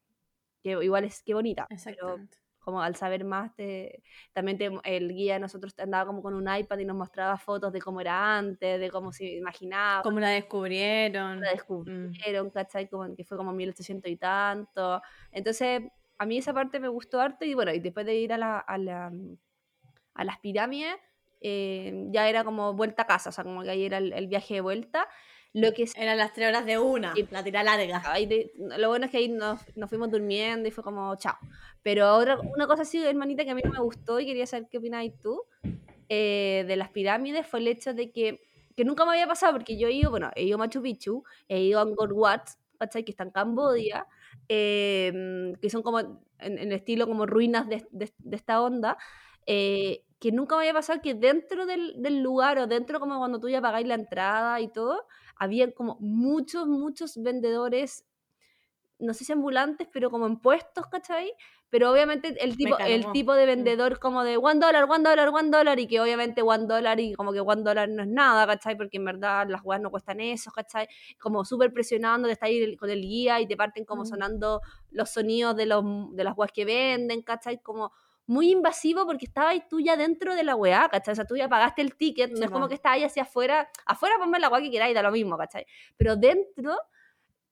Que 0.64 0.70
igual 0.70 1.04
es 1.04 1.22
qué 1.22 1.34
bonita. 1.34 1.68
Exactamente 1.70 2.38
como 2.68 2.82
al 2.82 2.96
saber 2.96 3.24
más, 3.24 3.52
también 4.34 4.58
el 4.84 5.14
guía 5.14 5.38
nosotros 5.38 5.74
andaba 5.78 6.04
como 6.04 6.20
con 6.20 6.34
un 6.34 6.54
iPad 6.54 6.76
y 6.76 6.84
nos 6.84 6.98
mostraba 6.98 7.38
fotos 7.38 7.72
de 7.72 7.80
cómo 7.80 7.98
era 7.98 8.36
antes, 8.36 8.78
de 8.78 8.90
cómo 8.90 9.10
se 9.10 9.24
imaginaba. 9.36 10.02
Cómo 10.02 10.20
la 10.20 10.28
descubrieron. 10.28 11.40
La 11.40 11.48
mm. 11.48 11.54
descubrieron, 11.54 12.50
¿cachai? 12.50 12.86
Como 12.90 13.16
que 13.16 13.24
fue 13.24 13.38
como 13.38 13.54
1800 13.54 14.10
y 14.10 14.16
tanto. 14.18 15.00
Entonces, 15.32 15.80
a 16.18 16.26
mí 16.26 16.36
esa 16.36 16.52
parte 16.52 16.78
me 16.78 16.88
gustó 16.88 17.22
harto 17.22 17.46
y 17.46 17.54
bueno, 17.54 17.72
y 17.72 17.80
después 17.80 18.04
de 18.04 18.16
ir 18.16 18.34
a, 18.34 18.36
la, 18.36 18.58
a, 18.58 18.76
la, 18.76 19.10
a 20.12 20.24
las 20.24 20.38
pirámides, 20.40 20.94
eh, 21.40 22.04
ya 22.10 22.28
era 22.28 22.44
como 22.44 22.74
vuelta 22.74 23.04
a 23.04 23.06
casa, 23.06 23.30
o 23.30 23.32
sea, 23.32 23.44
como 23.44 23.62
que 23.62 23.70
ahí 23.70 23.86
era 23.86 23.96
el 23.96 24.26
viaje 24.26 24.52
de 24.52 24.60
vuelta. 24.60 25.08
Lo 25.60 25.72
que 25.72 25.88
Eran 25.96 26.16
las 26.18 26.32
tres 26.32 26.48
horas 26.48 26.66
de 26.66 26.78
una, 26.78 27.14
y, 27.16 27.26
la 27.30 27.42
tira 27.42 27.62
larga. 27.62 28.02
lo 28.78 28.88
bueno 28.88 29.06
es 29.06 29.10
que 29.10 29.18
ahí 29.18 29.28
nos, 29.28 29.60
nos, 29.76 29.88
fuimos 29.88 30.10
durmiendo 30.10 30.68
y 30.68 30.70
fue 30.70 30.84
como 30.84 31.14
chao. 31.16 31.36
Pero 31.82 32.14
otra, 32.14 32.38
una 32.38 32.66
cosa 32.66 32.82
así, 32.82 33.04
hermanita, 33.04 33.44
que 33.44 33.50
a 33.50 33.54
mí 33.54 33.62
me 33.64 33.80
gustó 33.80 34.20
y 34.20 34.26
quería 34.26 34.46
saber 34.46 34.68
qué 34.70 34.78
opináis 34.78 35.18
tú 35.20 35.42
eh, 36.08 36.64
de 36.66 36.76
las 36.76 36.88
pirámides 36.88 37.46
fue 37.46 37.60
el 37.60 37.68
hecho 37.68 37.92
de 37.92 38.10
que, 38.10 38.40
que 38.74 38.84
nunca 38.84 39.04
me 39.04 39.12
había 39.12 39.26
pasado, 39.26 39.52
porque 39.52 39.76
yo 39.76 39.88
he 39.88 39.92
ido, 39.92 40.10
bueno, 40.10 40.30
he 40.34 40.44
ido 40.44 40.54
a 40.56 40.58
Machu 40.58 40.80
Picchu, 40.80 41.22
he 41.48 41.60
ido 41.60 41.78
a 41.78 41.82
Angkor 41.82 42.12
Wat, 42.14 42.42
¿cachai? 42.78 43.04
Que 43.04 43.10
está 43.10 43.24
en 43.24 43.30
Cambodia, 43.30 44.06
em, 44.48 45.54
que 45.56 45.68
son 45.68 45.82
como 45.82 46.00
en, 46.00 46.18
el 46.38 46.72
estilo 46.72 47.06
como 47.06 47.26
ruinas 47.26 47.68
de, 47.68 47.86
esta 48.32 48.62
onda, 48.62 48.96
eh, 49.46 50.02
que 50.18 50.32
nunca 50.32 50.56
me 50.56 50.62
había 50.62 50.72
pasado 50.72 51.00
que 51.02 51.14
dentro 51.14 51.66
del, 51.66 52.02
del, 52.02 52.22
lugar 52.22 52.58
o 52.58 52.66
dentro 52.66 53.00
como 53.00 53.18
cuando 53.18 53.38
tú 53.38 53.48
ya 53.48 53.60
pagáis 53.60 53.86
la 53.86 53.94
entrada 53.94 54.60
y 54.60 54.68
todo, 54.68 55.06
había 55.38 55.72
como 55.72 55.96
muchos, 56.00 56.66
muchos 56.66 57.22
vendedores 57.22 58.04
no 58.98 59.14
sé 59.14 59.24
si 59.24 59.32
ambulantes, 59.32 59.88
pero 59.92 60.10
como 60.10 60.26
en 60.26 60.38
puestos, 60.38 60.86
¿cachai? 60.86 61.32
Pero 61.70 61.92
obviamente 61.92 62.34
el 62.42 62.56
tipo, 62.56 62.78
el 62.78 63.12
tipo 63.12 63.34
de 63.34 63.44
mm. 63.44 63.46
vendedor 63.46 63.98
como 64.00 64.24
de 64.24 64.36
one 64.36 64.58
dólar, 64.58 64.86
one 64.88 65.04
dólar, 65.04 65.28
one 65.28 65.50
dólar, 65.50 65.78
y 65.78 65.86
que 65.86 66.00
obviamente 66.00 66.42
one 66.42 66.66
dólar 66.66 66.98
y 66.98 67.14
como 67.14 67.32
que 67.32 67.40
one 67.40 67.62
dólar 67.62 67.88
no 67.88 68.02
es 68.02 68.08
nada, 68.08 68.46
¿cachai? 68.46 68.76
Porque 68.76 68.96
en 68.96 69.04
verdad 69.04 69.46
las 69.48 69.60
weas 69.64 69.80
no 69.80 69.90
cuestan 69.90 70.20
eso, 70.20 70.50
¿cachai? 70.50 70.88
Como 71.18 71.44
súper 71.44 71.72
presionando, 71.72 72.26
de 72.26 72.32
estar 72.32 72.48
ahí 72.48 72.76
con 72.76 72.90
el 72.90 73.02
guía 73.02 73.40
y 73.40 73.46
te 73.46 73.56
parten 73.56 73.84
como 73.84 74.02
mm. 74.02 74.06
sonando 74.06 74.62
los 74.90 75.10
sonidos 75.10 75.54
de, 75.56 75.66
los, 75.66 75.84
de 76.14 76.24
las 76.24 76.36
weas 76.36 76.52
que 76.52 76.64
venden, 76.64 77.22
¿cachai? 77.22 77.62
Como 77.62 77.92
muy 78.28 78.52
invasivo 78.52 79.06
porque 79.06 79.24
estaba 79.24 79.50
ahí 79.50 79.62
tú 79.68 79.80
ya 79.80 79.96
dentro 79.96 80.36
de 80.36 80.44
la 80.44 80.54
weá, 80.54 80.88
¿cachai? 80.90 81.12
O 81.12 81.16
sea, 81.16 81.24
tú 81.24 81.36
ya 81.36 81.48
pagaste 81.48 81.82
el 81.82 81.96
ticket, 81.96 82.30
no 82.30 82.44
es 82.44 82.50
como 82.50 82.68
que 82.68 82.74
estás 82.74 82.92
ahí 82.92 83.02
hacia 83.02 83.22
afuera, 83.22 83.68
afuera 83.86 84.16
ponme 84.18 84.38
la 84.38 84.50
weá 84.50 84.60
que 84.60 84.70
queráis, 84.70 84.94
da 84.94 85.02
lo 85.02 85.10
mismo, 85.10 85.36
¿cachai? 85.36 85.66
Pero 85.96 86.14
dentro 86.14 86.76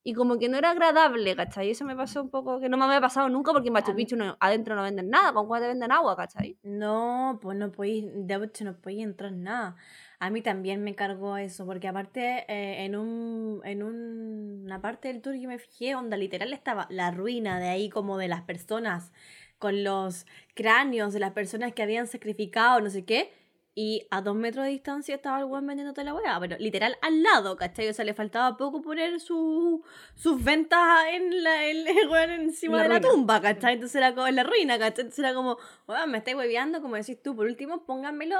y 0.06 0.12
como 0.12 0.38
que 0.38 0.48
no 0.48 0.56
era 0.56 0.70
agradable, 0.70 1.34
¿cachai? 1.34 1.70
Eso 1.70 1.84
me 1.84 1.96
pasó 1.96 2.22
un 2.22 2.30
poco, 2.30 2.60
que 2.60 2.68
no 2.68 2.76
me 2.76 2.84
había 2.84 3.00
pasado 3.00 3.28
nunca 3.28 3.52
porque 3.52 3.70
en 3.70 3.72
Machu 3.72 3.92
Picchu 3.92 4.16
adentro 4.38 4.76
no 4.76 4.82
venden 4.82 5.10
nada, 5.10 5.32
con 5.32 5.48
cuál 5.48 5.62
te 5.62 5.66
venden 5.66 5.90
agua, 5.90 6.14
¿cachai? 6.14 6.56
No, 6.62 7.40
pues 7.42 7.58
no 7.58 7.72
podéis, 7.72 8.04
de 8.14 8.34
hecho 8.36 8.64
no 8.64 8.80
podéis 8.80 9.02
entrar 9.02 9.32
nada. 9.32 9.74
A 10.20 10.30
mí 10.30 10.42
también 10.42 10.84
me 10.84 10.94
cargó 10.94 11.36
eso, 11.38 11.66
porque 11.66 11.88
aparte 11.88 12.44
eh, 12.46 12.84
en, 12.84 12.94
un, 12.94 13.60
en 13.64 13.82
una 13.82 14.80
parte 14.80 15.08
del 15.08 15.22
tour 15.22 15.34
que 15.40 15.48
me 15.48 15.58
fijé, 15.58 15.94
donde 15.94 16.16
literal 16.16 16.52
estaba 16.52 16.86
la 16.88 17.10
ruina 17.10 17.58
de 17.58 17.66
ahí 17.66 17.90
como 17.90 18.16
de 18.16 18.28
las 18.28 18.42
personas, 18.42 19.12
con 19.58 19.84
los 19.84 20.26
cráneos 20.54 21.12
de 21.12 21.20
las 21.20 21.32
personas 21.32 21.72
que 21.72 21.82
habían 21.82 22.06
sacrificado, 22.06 22.80
no 22.80 22.90
sé 22.90 23.04
qué, 23.04 23.32
y 23.78 24.06
a 24.10 24.22
dos 24.22 24.34
metros 24.34 24.64
de 24.64 24.70
distancia 24.70 25.14
estaba 25.14 25.38
el 25.38 25.44
weón 25.44 25.66
vendiéndote 25.66 26.02
la 26.02 26.14
weá, 26.14 26.40
pero 26.40 26.56
literal 26.58 26.96
al 27.02 27.22
lado, 27.22 27.56
¿cachai? 27.56 27.86
O 27.90 27.92
sea, 27.92 28.06
le 28.06 28.14
faltaba 28.14 28.56
poco 28.56 28.80
poner 28.80 29.20
su, 29.20 29.84
sus 30.14 30.42
ventas 30.42 30.80
en 31.12 31.42
la, 31.42 31.62
el, 31.66 31.86
encima 32.40 32.82
de 32.82 32.88
la 32.88 33.00
tumba, 33.02 33.38
¿cachai? 33.42 33.74
Entonces 33.74 33.96
era 33.96 34.14
como 34.14 34.28
en 34.28 34.36
la 34.36 34.44
ruina, 34.44 34.78
¿cachai? 34.78 35.02
Entonces 35.02 35.18
era 35.18 35.34
como, 35.34 35.58
weón, 35.86 36.10
me 36.10 36.18
estáis 36.18 36.38
hueveando, 36.38 36.80
como 36.80 36.96
decís 36.96 37.20
tú, 37.22 37.36
por 37.36 37.44
último, 37.44 37.84
pónganmelo 37.84 38.36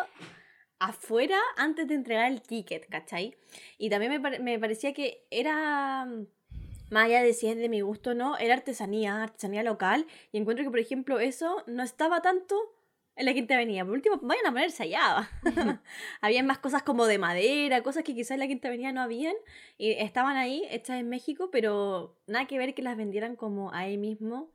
afuera 0.78 1.38
antes 1.58 1.86
de 1.86 1.96
entregar 1.96 2.32
el 2.32 2.40
ticket, 2.40 2.88
¿cachai? 2.88 3.36
Y 3.76 3.90
también 3.90 4.22
me, 4.22 4.38
me 4.38 4.58
parecía 4.58 4.94
que 4.94 5.26
era 5.30 6.06
más 6.90 7.06
allá 7.06 7.22
de 7.22 7.32
si 7.32 7.48
es 7.48 7.56
de 7.56 7.68
mi 7.68 7.80
gusto 7.80 8.10
o 8.10 8.14
no, 8.14 8.36
era 8.38 8.54
artesanía, 8.54 9.22
artesanía 9.22 9.62
local. 9.62 10.06
Y 10.32 10.38
encuentro 10.38 10.64
que, 10.64 10.70
por 10.70 10.78
ejemplo, 10.78 11.18
eso 11.18 11.64
no 11.66 11.82
estaba 11.82 12.22
tanto 12.22 12.56
en 13.16 13.26
la 13.26 13.34
quinta 13.34 13.54
avenida. 13.54 13.84
Por 13.84 13.94
último, 13.94 14.18
vayan 14.22 14.46
a 14.46 14.52
ponerse 14.52 14.84
allá. 14.84 15.30
habían 16.20 16.46
más 16.46 16.58
cosas 16.58 16.82
como 16.82 17.06
de 17.06 17.18
madera, 17.18 17.82
cosas 17.82 18.04
que 18.04 18.14
quizás 18.14 18.32
en 18.32 18.40
la 18.40 18.46
quinta 18.46 18.68
avenida 18.68 18.92
no 18.92 19.00
habían. 19.00 19.34
Y 19.78 19.92
estaban 19.92 20.36
ahí, 20.36 20.62
hechas 20.70 21.00
en 21.00 21.08
México, 21.08 21.50
pero 21.50 22.16
nada 22.26 22.46
que 22.46 22.58
ver 22.58 22.74
que 22.74 22.82
las 22.82 22.96
vendieran 22.96 23.34
como 23.34 23.72
ahí 23.72 23.96
mismo. 23.96 24.52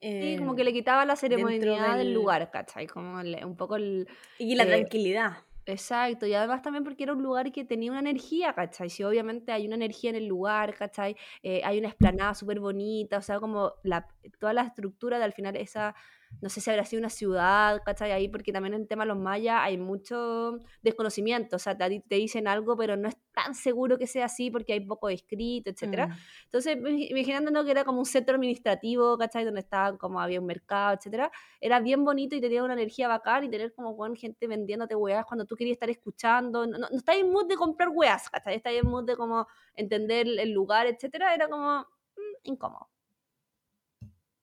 sí, 0.00 0.36
como 0.38 0.54
que 0.54 0.64
le 0.64 0.72
quitaba 0.72 1.04
la 1.04 1.16
ceremonia 1.16 1.96
del... 1.96 2.14
lugar, 2.14 2.50
¿cachai? 2.50 2.86
Como 2.86 3.20
un 3.20 3.56
poco 3.56 3.76
el... 3.76 4.08
Y 4.38 4.54
la 4.54 4.62
eh, 4.62 4.68
tranquilidad. 4.68 5.38
Exacto, 5.70 6.24
y 6.26 6.32
además 6.32 6.62
también 6.62 6.82
porque 6.82 7.02
era 7.02 7.12
un 7.12 7.22
lugar 7.22 7.52
que 7.52 7.62
tenía 7.62 7.90
una 7.90 8.00
energía, 8.00 8.54
¿cachai? 8.54 8.88
Si 8.88 9.02
obviamente 9.04 9.52
hay 9.52 9.66
una 9.66 9.74
energía 9.74 10.08
en 10.08 10.16
el 10.16 10.26
lugar, 10.26 10.74
¿cachai? 10.74 11.14
Eh, 11.42 11.60
hay 11.62 11.78
una 11.78 11.88
esplanada 11.88 12.34
súper 12.34 12.58
bonita, 12.58 13.18
o 13.18 13.22
sea, 13.22 13.38
como 13.38 13.74
la, 13.82 14.06
toda 14.40 14.54
la 14.54 14.62
estructura 14.62 15.18
de 15.18 15.24
al 15.24 15.34
final 15.34 15.56
esa 15.56 15.94
no 16.40 16.48
sé 16.48 16.60
si 16.60 16.70
habrá 16.70 16.84
sido 16.84 17.00
una 17.00 17.10
ciudad, 17.10 17.82
¿cachai? 17.84 18.12
Ahí, 18.12 18.28
porque 18.28 18.52
también 18.52 18.74
en 18.74 18.82
el 18.82 18.88
tema 18.88 19.04
de 19.04 19.08
los 19.08 19.18
mayas 19.18 19.60
hay 19.60 19.76
mucho 19.78 20.58
desconocimiento, 20.82 21.56
o 21.56 21.58
sea, 21.58 21.76
te, 21.76 22.04
te, 22.08 22.14
dicen 22.16 22.46
algo, 22.46 22.76
pero 22.76 22.96
no 22.96 23.08
es 23.08 23.16
tan 23.32 23.54
seguro 23.54 23.98
que 23.98 24.06
sea 24.06 24.26
así 24.26 24.50
porque 24.50 24.72
hay 24.72 24.80
poco 24.80 25.08
escrito, 25.08 25.70
etcétera. 25.70 26.08
Mm. 26.08 26.12
Entonces, 26.44 26.76
imaginando 27.10 27.64
que 27.64 27.70
era 27.70 27.84
como 27.84 28.00
un 28.00 28.06
centro 28.06 28.34
administrativo, 28.36 29.18
¿cachai? 29.18 29.44
Donde 29.44 29.60
estaba, 29.60 29.96
como 29.96 30.20
había 30.20 30.40
un 30.40 30.46
mercado, 30.46 30.94
etcétera, 30.96 31.30
era 31.60 31.80
bien 31.80 32.04
bonito 32.04 32.36
y 32.36 32.40
tenía 32.40 32.62
una 32.62 32.74
energía 32.74 33.08
bacán 33.08 33.44
y 33.44 33.50
tener 33.50 33.72
como 33.74 33.96
con 33.96 34.14
gente 34.16 34.46
vendiéndote 34.46 34.94
weas 34.94 35.24
cuando 35.26 35.44
tú 35.44 35.56
querías 35.56 35.74
estar 35.74 35.90
escuchando, 35.90 36.66
no, 36.66 36.78
no, 36.78 36.88
no 36.90 37.12
en 37.12 37.30
mood 37.30 37.46
de 37.48 37.56
comprar 37.56 37.88
weas, 37.88 38.28
¿cachai? 38.30 38.56
Estás 38.56 38.74
en 38.74 38.86
mood 38.86 39.04
de 39.04 39.16
como 39.16 39.46
entender 39.74 40.26
el 40.26 40.50
lugar, 40.52 40.86
etcétera, 40.86 41.34
era 41.34 41.48
como 41.48 41.80
mm, 41.80 42.34
incómodo. 42.44 42.88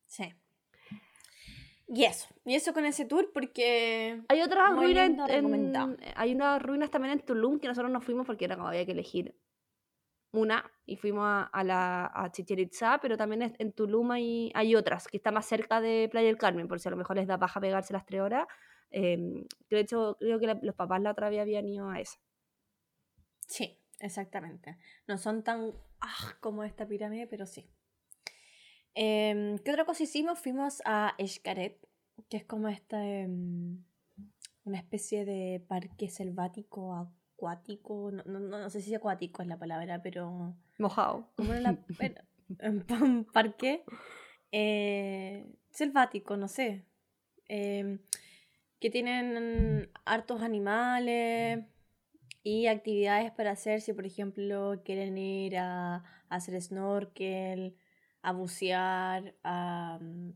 Sí. 0.07 0.33
Y 1.87 2.03
eso, 2.05 2.27
y 2.45 2.55
eso 2.55 2.73
con 2.73 2.85
ese 2.85 3.05
tour 3.05 3.31
porque... 3.31 4.21
Hay 4.27 4.41
otras 4.41 4.75
ruinas, 4.75 5.29
en, 5.29 5.97
hay 6.15 6.33
unas 6.33 6.61
ruinas 6.61 6.89
también 6.89 7.13
en 7.13 7.25
Tulum 7.25 7.59
que 7.59 7.67
nosotros 7.67 7.91
nos 7.91 8.03
fuimos 8.03 8.25
porque 8.25 8.45
era 8.45 8.55
como 8.55 8.69
había 8.69 8.85
que 8.85 8.93
elegir 8.93 9.35
una 10.31 10.69
y 10.85 10.97
fuimos 10.97 11.47
a, 11.51 11.63
la, 11.63 12.11
a 12.13 12.31
Chichen 12.31 12.59
Itza, 12.59 12.99
pero 13.01 13.17
también 13.17 13.55
en 13.57 13.71
Tulum 13.71 14.11
hay, 14.11 14.51
hay 14.55 14.75
otras 14.75 15.07
que 15.07 15.17
está 15.17 15.31
más 15.31 15.45
cerca 15.45 15.79
de 15.79 16.09
Playa 16.11 16.27
del 16.27 16.37
Carmen, 16.37 16.67
por 16.67 16.79
si 16.79 16.87
a 16.87 16.91
lo 16.91 16.97
mejor 16.97 17.17
les 17.17 17.27
da 17.27 17.37
paja 17.37 17.59
pegarse 17.59 17.93
las 17.93 18.05
tres 18.05 18.21
horas. 18.21 18.47
Eh, 18.91 19.45
de 19.69 19.79
hecho, 19.79 20.17
creo 20.19 20.39
que 20.39 20.57
los 20.61 20.75
papás 20.75 21.01
la 21.01 21.11
otra 21.11 21.29
vez 21.29 21.41
habían 21.41 21.67
ido 21.67 21.89
a 21.89 21.99
esa. 21.99 22.17
Sí, 23.47 23.79
exactamente. 23.99 24.77
No 25.07 25.17
son 25.17 25.43
tan 25.43 25.71
ah, 26.01 26.35
como 26.39 26.63
esta 26.63 26.87
pirámide, 26.87 27.27
pero 27.27 27.45
sí. 27.45 27.69
Em, 28.95 29.57
¿Qué 29.59 29.71
otra 29.71 29.83
cosa 29.83 30.03
hicimos? 30.03 30.39
Fuimos 30.39 30.81
a 30.85 31.15
Escaret, 31.17 31.77
que 32.29 32.37
es 32.37 32.45
como 32.45 32.69
esta. 32.69 33.05
Em, 33.05 33.83
una 34.63 34.77
especie 34.79 35.25
de 35.25 35.63
parque 35.67 36.09
selvático 36.09 36.95
acuático. 36.95 38.09
No, 38.11 38.23
no, 38.23 38.39
no, 38.39 38.69
sé 38.69 38.81
si 38.81 38.95
acuático 38.95 39.41
es 39.41 39.49
la 39.49 39.59
palabra, 39.59 40.01
pero. 40.01 40.55
Mojado. 40.79 41.29
Como 41.35 41.51
un 43.01 43.25
parque 43.25 43.83
eh, 44.51 45.45
selvático, 45.71 46.37
no 46.37 46.47
sé. 46.47 46.85
Em, 47.49 47.99
que 48.79 48.89
tienen 48.89 49.91
hartos 50.05 50.41
animales 50.41 51.65
y 52.43 52.67
actividades 52.67 53.31
para 53.31 53.51
hacer 53.51 53.81
si, 53.81 53.91
por 53.91 54.05
ejemplo, 54.05 54.81
quieren 54.85 55.17
ir 55.17 55.57
a 55.57 56.03
hacer 56.29 56.61
snorkel 56.61 57.75
a 58.25 58.31
bucear, 58.31 59.35
a... 59.43 59.99
Mm, 60.01 60.33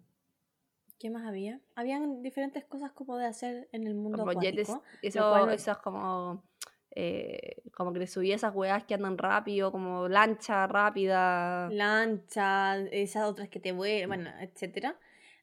¿Qué 1.00 1.10
más 1.10 1.26
había? 1.26 1.60
Habían 1.76 2.22
diferentes 2.22 2.66
cosas 2.66 2.92
como 2.92 3.18
de 3.18 3.26
hacer 3.26 3.68
en 3.72 3.88
el 3.88 3.96
mundo 3.96 4.20
como 4.20 4.32
acuático. 4.32 4.84
eso, 5.02 5.72
es 5.72 5.78
como... 5.78 6.44
Eh, 6.92 7.62
como 7.74 7.94
que 7.94 8.00
le 8.00 8.08
subí 8.08 8.32
esas 8.32 8.54
weas 8.54 8.84
que 8.84 8.94
andan 8.94 9.18
rápido, 9.18 9.72
como 9.72 10.08
lancha 10.08 10.68
rápida. 10.68 11.70
Lancha, 11.70 12.78
esas 12.92 13.24
otras 13.24 13.48
que 13.48 13.60
te 13.60 13.72
vuelven, 13.72 14.08
bueno, 14.08 14.30
etcétera. 14.40 14.98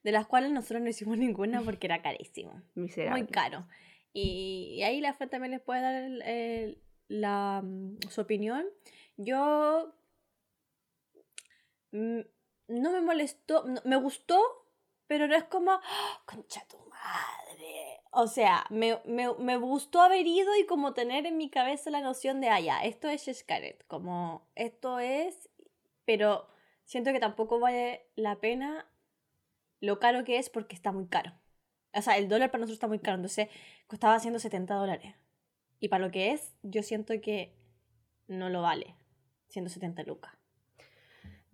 De 0.04 0.12
las 0.12 0.26
cuales 0.26 0.52
nosotros 0.52 0.82
no 0.82 0.88
hicimos 0.88 1.18
ninguna 1.18 1.62
porque 1.62 1.86
era 1.86 2.02
carísimo. 2.02 2.62
Miserable. 2.74 3.22
Muy 3.22 3.32
caro. 3.32 3.66
Y, 4.12 4.82
ahí 4.84 5.00
la 5.00 5.14
Fran 5.14 5.30
también 5.30 5.50
les 5.50 5.60
puede 5.60 5.80
dar 5.80 6.76
la, 7.08 7.62
mm, 7.64 7.98
su 8.08 8.20
opinión. 8.20 8.66
Yo 9.16 9.94
mm, 11.92 12.20
no 12.68 12.90
me 12.92 13.00
molestó, 13.00 13.64
me 13.84 13.96
gustó, 13.96 14.40
pero 15.06 15.28
no 15.28 15.34
es 15.36 15.44
como, 15.44 15.72
¡Ah, 15.72 16.22
concha 16.26 16.66
tu 16.68 16.78
madre. 16.78 18.00
O 18.10 18.26
sea, 18.26 18.64
me, 18.70 18.98
me, 19.06 19.56
gustó 19.56 20.00
haber 20.00 20.26
ido 20.26 20.56
y 20.56 20.66
como 20.66 20.94
tener 20.94 21.26
en 21.26 21.36
mi 21.36 21.50
cabeza 21.50 21.90
la 21.90 22.00
noción 22.00 22.40
de, 22.40 22.48
ah, 22.48 22.60
ya, 22.60 22.82
esto 22.82 23.08
es 23.08 23.24
Xcaret, 23.24 23.86
como 23.86 24.48
esto 24.54 24.98
es, 24.98 25.50
pero 26.04 26.48
siento 26.84 27.12
que 27.12 27.20
tampoco 27.20 27.60
vale 27.60 28.06
la 28.16 28.36
pena 28.40 28.90
lo 29.80 29.98
caro 30.00 30.24
que 30.24 30.38
es 30.38 30.48
porque 30.50 30.74
está 30.74 30.92
muy 30.92 31.06
caro. 31.08 31.32
O 31.94 32.02
sea, 32.02 32.16
el 32.16 32.28
dólar 32.28 32.50
para 32.50 32.60
nosotros 32.60 32.76
está 32.76 32.88
muy 32.88 32.98
caro, 32.98 33.16
entonces 33.16 33.48
costaba 33.86 34.18
170 34.18 34.74
dólares. 34.74 35.14
Y 35.78 35.88
para 35.88 36.04
lo 36.04 36.10
que 36.10 36.32
es, 36.32 36.54
yo 36.62 36.82
siento 36.82 37.14
que 37.20 37.54
no 38.28 38.48
lo 38.48 38.62
vale, 38.62 38.96
170 39.48 40.02
lucas. 40.04 40.35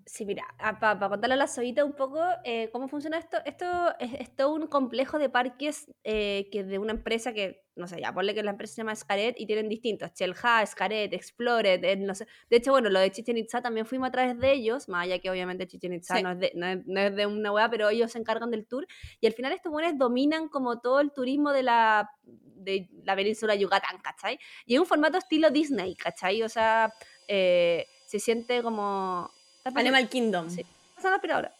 Sí, 0.06 0.24
mira, 0.24 0.44
ah, 0.58 0.78
para 0.80 1.08
contarle 1.08 1.34
a 1.34 1.36
la 1.36 1.46
Zoita 1.46 1.84
un 1.84 1.92
poco 1.92 2.20
eh, 2.44 2.70
cómo 2.72 2.88
funciona 2.88 3.18
esto, 3.18 3.36
esto 3.44 3.66
es, 4.00 4.34
todo 4.34 4.54
un 4.54 4.66
complejo 4.66 5.18
de 5.18 5.28
parques 5.28 5.86
eh, 6.02 6.48
que 6.50 6.64
de 6.64 6.78
una 6.78 6.92
empresa 6.92 7.32
que, 7.32 7.64
no 7.76 7.86
sé, 7.86 8.00
ya 8.00 8.12
ponle 8.12 8.34
que 8.34 8.42
la 8.42 8.50
empresa 8.50 8.74
se 8.74 8.80
llama 8.80 8.96
Scaret 8.96 9.38
y 9.38 9.46
tienen 9.46 9.68
distintos, 9.68 10.12
Chelha, 10.12 10.66
Scaret, 10.66 11.12
Explored, 11.12 11.84
eh, 11.84 11.96
no 11.96 12.14
sé. 12.14 12.26
De 12.50 12.56
hecho, 12.56 12.72
bueno, 12.72 12.90
lo 12.90 12.98
de 12.98 13.12
Chichen 13.12 13.36
Itza 13.36 13.62
también 13.62 13.86
fuimos 13.86 14.08
a 14.08 14.12
través 14.12 14.38
de 14.38 14.52
ellos, 14.52 14.88
más 14.88 15.04
allá 15.04 15.20
que 15.20 15.30
obviamente 15.30 15.66
Chichen 15.68 15.92
Itza 15.92 16.20
no, 16.20 16.32
es 16.32 16.40
de, 16.40 16.52
no, 16.54 17.00
es, 17.00 17.16
de, 17.16 17.26
una 17.26 17.52
wea, 17.52 17.70
pero 17.70 17.88
ellos 17.88 18.10
se 18.10 18.18
encargan 18.18 18.50
del 18.50 18.66
tour. 18.66 18.86
Y 19.20 19.26
al 19.26 19.34
final 19.34 19.52
estos 19.52 19.70
buenos 19.70 19.96
dominan 19.96 20.48
como 20.48 20.80
todo 20.80 21.00
el 21.00 21.12
turismo 21.12 21.52
de 21.52 21.62
la, 21.62 22.10
de 22.24 22.88
la 23.04 23.14
península 23.14 23.54
Yucatán, 23.54 23.98
¿cachai? 24.02 24.38
Y 24.66 24.74
es 24.74 24.80
un 24.80 24.86
formato 24.86 25.18
estilo 25.18 25.50
Disney, 25.50 25.94
¿cachai? 25.94 26.42
O 26.42 26.48
sea, 26.48 26.92
se 27.26 28.18
siente 28.18 28.62
como 28.62 29.30
Animal 29.64 30.08
Kingdom. 30.08 30.50
Sí. 30.50 30.64
Pasa 30.96 31.10
la 31.10 31.16
aspiradora. 31.16 31.52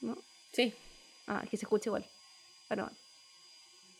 ¿No? 0.00 0.16
Sí. 0.52 0.74
Ah, 1.26 1.40
es 1.44 1.50
que 1.50 1.56
se 1.56 1.64
escucha 1.64 1.88
igual. 1.88 2.04
Pero 2.68 2.84
bueno. 2.84 2.96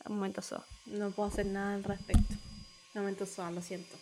Un 0.06 0.16
momento 0.16 0.42
so. 0.42 0.62
No 0.86 1.10
puedo 1.10 1.28
hacer 1.28 1.46
nada 1.46 1.74
al 1.74 1.84
respecto. 1.84 2.34
Momento 2.94 3.26
solo, 3.26 3.52
lo 3.52 3.62
siento. 3.62 3.96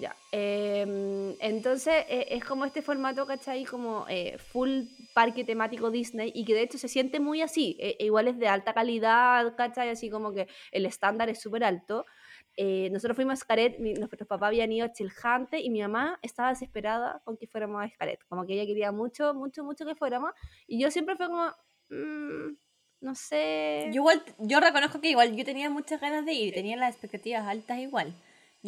Ya. 0.00 0.14
em, 0.32 1.34
entonces 1.40 2.04
eh, 2.08 2.26
es 2.30 2.44
como 2.44 2.66
este 2.66 2.82
formato, 2.82 3.26
¿cachai? 3.26 3.64
Como 3.64 4.04
eh, 4.08 4.36
full 4.38 4.82
parque 5.14 5.44
temático 5.44 5.90
Disney 5.90 6.30
y 6.34 6.44
que 6.44 6.54
de 6.54 6.62
hecho 6.62 6.76
se 6.78 6.88
siente 6.88 7.20
muy 7.20 7.40
así. 7.40 7.76
eh, 7.80 7.96
igual 8.00 8.28
es 8.28 8.38
de 8.38 8.48
alta 8.48 8.74
calidad, 8.74 9.54
¿cachai? 9.56 9.88
Así 9.88 10.10
como 10.10 10.32
que 10.32 10.46
el 10.72 10.84
estándar 10.84 11.28
es 11.30 11.40
súper 11.40 11.64
alto. 11.64 12.04
Eh, 12.60 12.90
nosotros 12.90 13.14
fuimos 13.14 13.34
a 13.34 13.36
Xcaret, 13.36 13.78
mi- 13.78 13.94
nuestros 13.94 14.26
papás 14.26 14.48
habían 14.48 14.72
ido 14.72 14.84
a 14.84 14.92
Chilhante 14.92 15.60
y 15.60 15.70
mi 15.70 15.80
mamá 15.80 16.18
estaba 16.22 16.48
desesperada 16.48 17.20
con 17.24 17.36
que 17.36 17.46
fuéramos 17.46 17.80
a 17.80 17.88
Xcaret. 17.88 18.18
Como 18.28 18.44
que 18.46 18.54
ella 18.54 18.66
quería 18.66 18.90
mucho, 18.90 19.32
mucho, 19.32 19.62
mucho 19.62 19.86
que 19.86 19.94
fuéramos. 19.94 20.32
Y 20.66 20.80
yo 20.82 20.90
siempre 20.90 21.14
fue 21.16 21.28
como, 21.28 21.46
"Mm, 21.90 22.56
no 23.00 23.14
sé. 23.14 23.84
Yo 23.92 24.00
igual, 24.02 24.24
yo 24.40 24.58
reconozco 24.58 25.00
que 25.00 25.10
igual 25.10 25.36
yo 25.36 25.44
tenía 25.44 25.70
muchas 25.70 26.00
ganas 26.00 26.26
de 26.26 26.32
ir, 26.32 26.52
tenía 26.52 26.76
las 26.76 26.90
expectativas 26.94 27.46
altas 27.46 27.78
igual. 27.78 28.12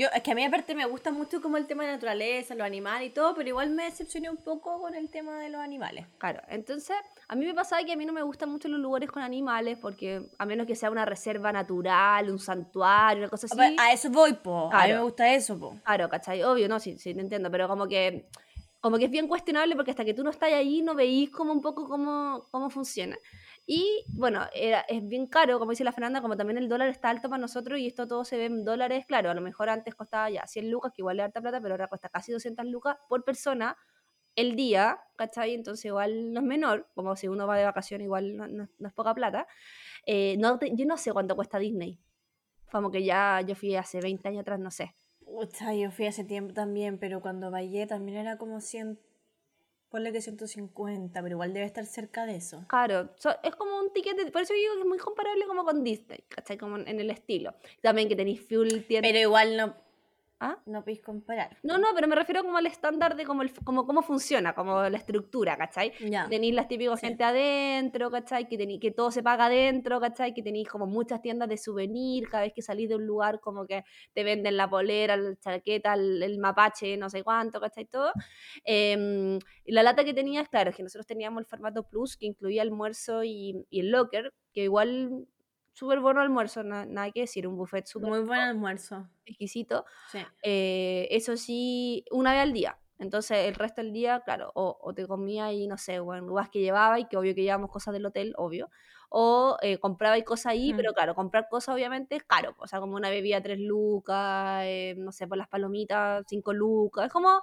Yo, 0.01 0.07
es 0.15 0.23
que 0.23 0.31
a 0.31 0.35
mí 0.35 0.43
aparte 0.43 0.75
me 0.75 0.87
gusta 0.87 1.11
mucho 1.13 1.43
como 1.43 1.59
el 1.59 1.67
tema 1.67 1.83
de 1.83 1.89
la 1.91 1.95
naturaleza, 1.97 2.55
los 2.55 2.67
animales 2.67 3.11
y 3.11 3.13
todo, 3.13 3.35
pero 3.35 3.47
igual 3.51 3.69
me 3.69 3.85
decepcioné 3.85 4.31
un 4.31 4.39
poco 4.39 4.81
con 4.81 4.95
el 4.95 5.11
tema 5.11 5.39
de 5.41 5.51
los 5.51 5.61
animales. 5.61 6.07
Claro, 6.17 6.41
entonces 6.49 6.97
a 7.29 7.35
mí 7.37 7.45
me 7.45 7.53
pasaba 7.53 7.85
que 7.85 7.93
a 7.93 7.97
mí 7.97 8.07
no 8.07 8.15
me 8.15 8.23
gustan 8.23 8.49
mucho 8.49 8.67
los 8.69 8.81
lugares 8.81 9.11
con 9.11 9.23
animales 9.23 9.77
porque 9.79 10.23
a 10.39 10.47
menos 10.47 10.67
que 10.67 10.75
sea 10.75 10.91
una 10.91 11.05
reserva 11.05 11.53
natural, 11.53 12.31
un 12.31 12.39
santuario, 12.39 13.25
una 13.25 13.29
cosa 13.29 13.47
así. 13.51 13.77
A- 13.79 13.89
A 13.89 13.93
eso 13.93 14.09
voy, 14.09 14.33
po. 14.33 14.71
A 14.73 14.87
mí 14.87 14.93
me 14.95 15.03
gusta 15.03 15.35
eso, 15.35 15.59
po. 15.59 15.79
Claro, 15.85 16.09
¿cachai? 16.09 16.43
Obvio, 16.45 16.67
no, 16.67 16.81
sí, 16.81 16.99
sí, 16.99 17.13
te 17.13 17.21
entiendo, 17.21 17.51
pero 17.51 17.69
como 17.69 17.87
que, 17.87 18.27
como 18.81 18.97
que 18.97 19.05
es 19.05 19.11
bien 19.11 19.29
cuestionable 19.29 19.77
porque 19.77 19.91
hasta 19.91 20.07
que 20.07 20.15
tú 20.15 20.25
no 20.25 20.31
estás 20.31 20.51
ahí 20.51 20.81
no 20.81 20.95
veís 20.95 21.29
como 21.29 21.53
un 21.53 21.61
poco 21.61 21.87
cómo, 21.87 22.47
cómo 22.51 22.71
funciona. 22.71 23.19
Y 23.73 24.05
bueno, 24.09 24.47
era- 24.53 24.81
es 24.89 25.07
bien 25.07 25.29
caro, 25.29 25.61
como 25.61 25.71
dice 25.71 25.85
la 25.85 25.93
Fernanda, 25.93 26.21
como 26.21 26.37
también 26.37 26.59
el 26.59 26.69
dólar 26.69 26.89
está 26.89 27.09
alto 27.09 27.29
para 27.31 27.41
nosotros 27.41 27.79
y 27.79 27.87
esto 27.87 28.09
todo 28.09 28.25
se 28.25 28.37
ve 28.37 28.47
en 28.47 28.65
dólares, 28.65 29.07
claro, 29.07 29.31
a 29.31 29.35
lo 29.35 29.41
mejor 29.43 29.69
antes 29.69 29.95
costaba 29.95 30.29
ya 30.29 30.45
100 30.49 30.69
lucas, 30.73 30.91
que 30.93 31.03
igual 31.03 31.21
es 31.21 31.27
harta 31.27 31.41
plata, 31.41 31.61
pero 31.61 31.75
ahora 31.75 31.87
cuesta 31.87 32.09
casi 32.09 32.33
200 32.33 32.67
lucas 32.67 32.97
por 33.09 33.23
persona 33.25 33.77
el 34.35 34.57
día, 34.57 34.99
¿cachai? 35.17 35.55
Entonces 35.55 35.85
igual 35.85 36.33
no 36.33 36.41
es 36.41 36.47
menor, 36.47 36.89
como 36.97 37.15
si 37.15 37.29
uno 37.29 37.47
va 37.47 37.57
de 37.59 37.65
vacaciones 37.65 38.07
igual 38.07 38.37
no, 38.37 38.49
no- 38.49 38.69
no 38.77 38.89
es 38.89 38.95
poca 38.95 39.15
plata. 39.15 39.47
Eh, 40.07 40.37
no 40.39 40.59
te- 40.59 40.75
yo 40.75 40.87
no 40.87 40.97
sé 40.97 41.13
cuánto 41.13 41.37
cuesta 41.37 41.59
Disney. 41.61 42.01
Como 42.73 42.91
que 42.91 43.05
ya 43.05 43.41
yo 43.43 43.55
fui 43.55 43.77
hace 43.77 44.01
20 44.01 44.29
años 44.29 44.43
atrás, 44.43 44.59
no 44.61 44.71
sé. 44.73 44.95
Pucha, 45.25 45.75
yo 45.75 45.91
fui 45.93 46.07
hace 46.07 46.25
tiempo 46.25 46.53
también, 46.55 46.99
pero 46.99 47.21
cuando 47.21 47.51
vayé 47.51 47.87
también 47.87 48.19
era 48.19 48.37
como 48.37 48.61
100, 48.61 48.99
ponle 49.91 50.13
que 50.13 50.21
150, 50.23 51.21
pero 51.23 51.35
igual 51.35 51.53
debe 51.53 51.67
estar 51.67 51.85
cerca 51.85 52.25
de 52.27 52.37
eso. 52.37 52.65
Claro, 52.69 53.11
so- 53.17 53.37
es 53.43 53.55
como 53.57 53.79
un 53.79 53.93
ticket, 53.93 54.17
de- 54.17 54.31
por 54.31 54.43
eso 54.43 54.55
digo 54.55 54.75
que 54.75 54.81
es 54.81 54.87
muy 54.87 54.99
comparable 54.99 55.47
como 55.47 55.65
con 55.65 55.83
Disney, 55.85 56.21
¿cachai? 56.29 56.57
Como 56.57 56.77
en, 56.79 56.89
el 57.01 57.11
estilo. 57.11 57.55
También 57.83 58.09
que 58.09 58.17
tenéis 58.17 58.41
full 58.41 58.69
tienda. 58.87 59.07
Pero 59.09 59.19
igual 59.19 59.57
no, 59.57 59.75
¿Ah? 60.43 60.57
no 60.65 60.81
podéis 60.81 61.03
comparar. 61.03 61.59
No, 61.63 61.77
no, 61.77 61.89
pero 61.95 62.09
me 62.09 62.17
refiero 62.17 62.43
como 62.43 62.57
al 62.57 62.65
estándar 62.67 63.15
de 63.15 63.25
cómo, 63.27 63.43
el, 63.43 63.53
como, 63.63 63.87
cómo 63.87 64.01
funciona, 64.01 64.55
como 64.55 64.83
la 64.89 64.97
estructura, 64.97 65.57
¿cachai? 65.59 65.93
Tenéis 66.31 66.55
las 66.55 66.67
típicas 66.67 66.99
Sí. 66.99 67.09
gente 67.09 67.25
adentro, 67.25 68.11
¿cachai? 68.11 68.49
Que, 68.49 68.57
tení- 68.59 68.81
que 68.81 68.91
todo 68.91 69.11
se 69.11 69.23
paga 69.23 69.47
adentro, 69.47 70.01
¿cachai? 70.01 70.33
Que 70.33 70.43
tenéis 70.43 70.67
como 70.69 70.87
muchas 70.87 71.21
tiendas 71.21 71.49
de 71.51 71.59
souvenir, 71.59 72.29
cada 72.31 72.45
vez 72.45 72.55
que 72.55 72.63
salís 72.63 72.89
de 72.89 72.97
un 72.97 73.07
lugar 73.07 73.39
como 73.41 73.67
que 73.67 73.85
te 74.15 74.25
venden 74.25 74.57
la 74.57 74.69
polera, 74.71 75.15
la 75.19 75.37
chaqueta, 75.37 75.93
el, 75.93 76.23
el 76.23 76.39
mapache, 76.39 76.97
no 76.97 77.11
sé 77.11 77.23
cuánto, 77.23 77.61
¿cachai? 77.61 77.85
Todo. 77.85 78.13
Em, 78.65 79.39
y 79.65 79.73
la 79.73 79.83
lata 79.83 80.05
que 80.05 80.15
tenías, 80.15 80.49
claro, 80.49 80.71
es 80.71 80.77
que 80.77 80.83
nosotros 80.83 81.07
teníamos 81.07 81.41
el 81.41 81.47
formato 81.47 81.83
Plus 81.83 82.17
que 82.17 82.25
incluía 82.27 82.63
almuerzo 82.63 83.25
y, 83.25 83.67
y 83.69 83.81
el 83.81 83.91
locker, 83.91 84.33
que 84.55 84.63
igual 84.65 85.27
súper 85.73 86.01
bueno 86.01 86.21
almuerzo, 86.21 86.63
na- 86.63 86.85
nada 86.87 87.11
que 87.11 87.21
decir, 87.23 87.47
un 87.47 87.57
buffet 87.57 87.87
súper 87.87 88.09
Muy 88.11 88.21
buen 88.21 88.41
almuerzo. 88.41 89.09
exquisito. 89.25 89.85
Sí. 90.11 90.19
Eh, 90.43 91.09
eso 91.11 91.37
sí, 91.37 92.05
una 92.11 92.33
vez 92.33 92.43
al 92.43 92.53
día. 92.53 92.79
Entonces, 92.99 93.47
el 93.49 93.55
resto 93.55 93.81
del 93.81 93.93
día, 93.95 94.21
claro, 94.21 94.53
o, 94.55 94.77
o 94.79 94.93
te 94.93 95.07
comía 95.07 95.51
y 95.53 95.67
no 95.67 95.79
sé, 95.79 96.01
bueno, 96.01 96.27
lugares 96.27 96.51
que 96.51 96.61
llevaba 96.61 97.01
y 97.01 97.07
que 97.07 97.17
obvio 97.17 97.35
que 97.35 97.43
llevamos 97.43 97.71
cosas 97.71 97.95
del 97.95 98.05
hotel, 98.05 98.35
obvio. 98.37 98.69
O 99.09 99.57
eh, 99.63 99.79
compraba 99.79 100.19
y 100.19 100.23
cosas 100.23 100.47
ahí, 100.53 100.73
Mm. 100.73 100.77
pero 100.77 100.93
claro, 100.93 101.15
comprar 101.15 101.49
cosas 101.49 101.75
obviamente 101.75 102.15
es 102.17 102.25
caro. 102.25 102.55
O 102.59 102.67
sea, 102.67 102.79
como 102.79 102.97
una 102.97 103.09
bebida 103.09 103.41
3 103.43 103.59
lucas, 103.59 104.63
eh, 104.67 104.95
no 104.99 105.13
sé, 105.13 105.27
por 105.27 105.39
las 105.39 105.49
palomitas 105.49 106.25
5 106.29 106.53
lucas. 106.53 107.07
Es 107.07 107.13
como 107.13 107.41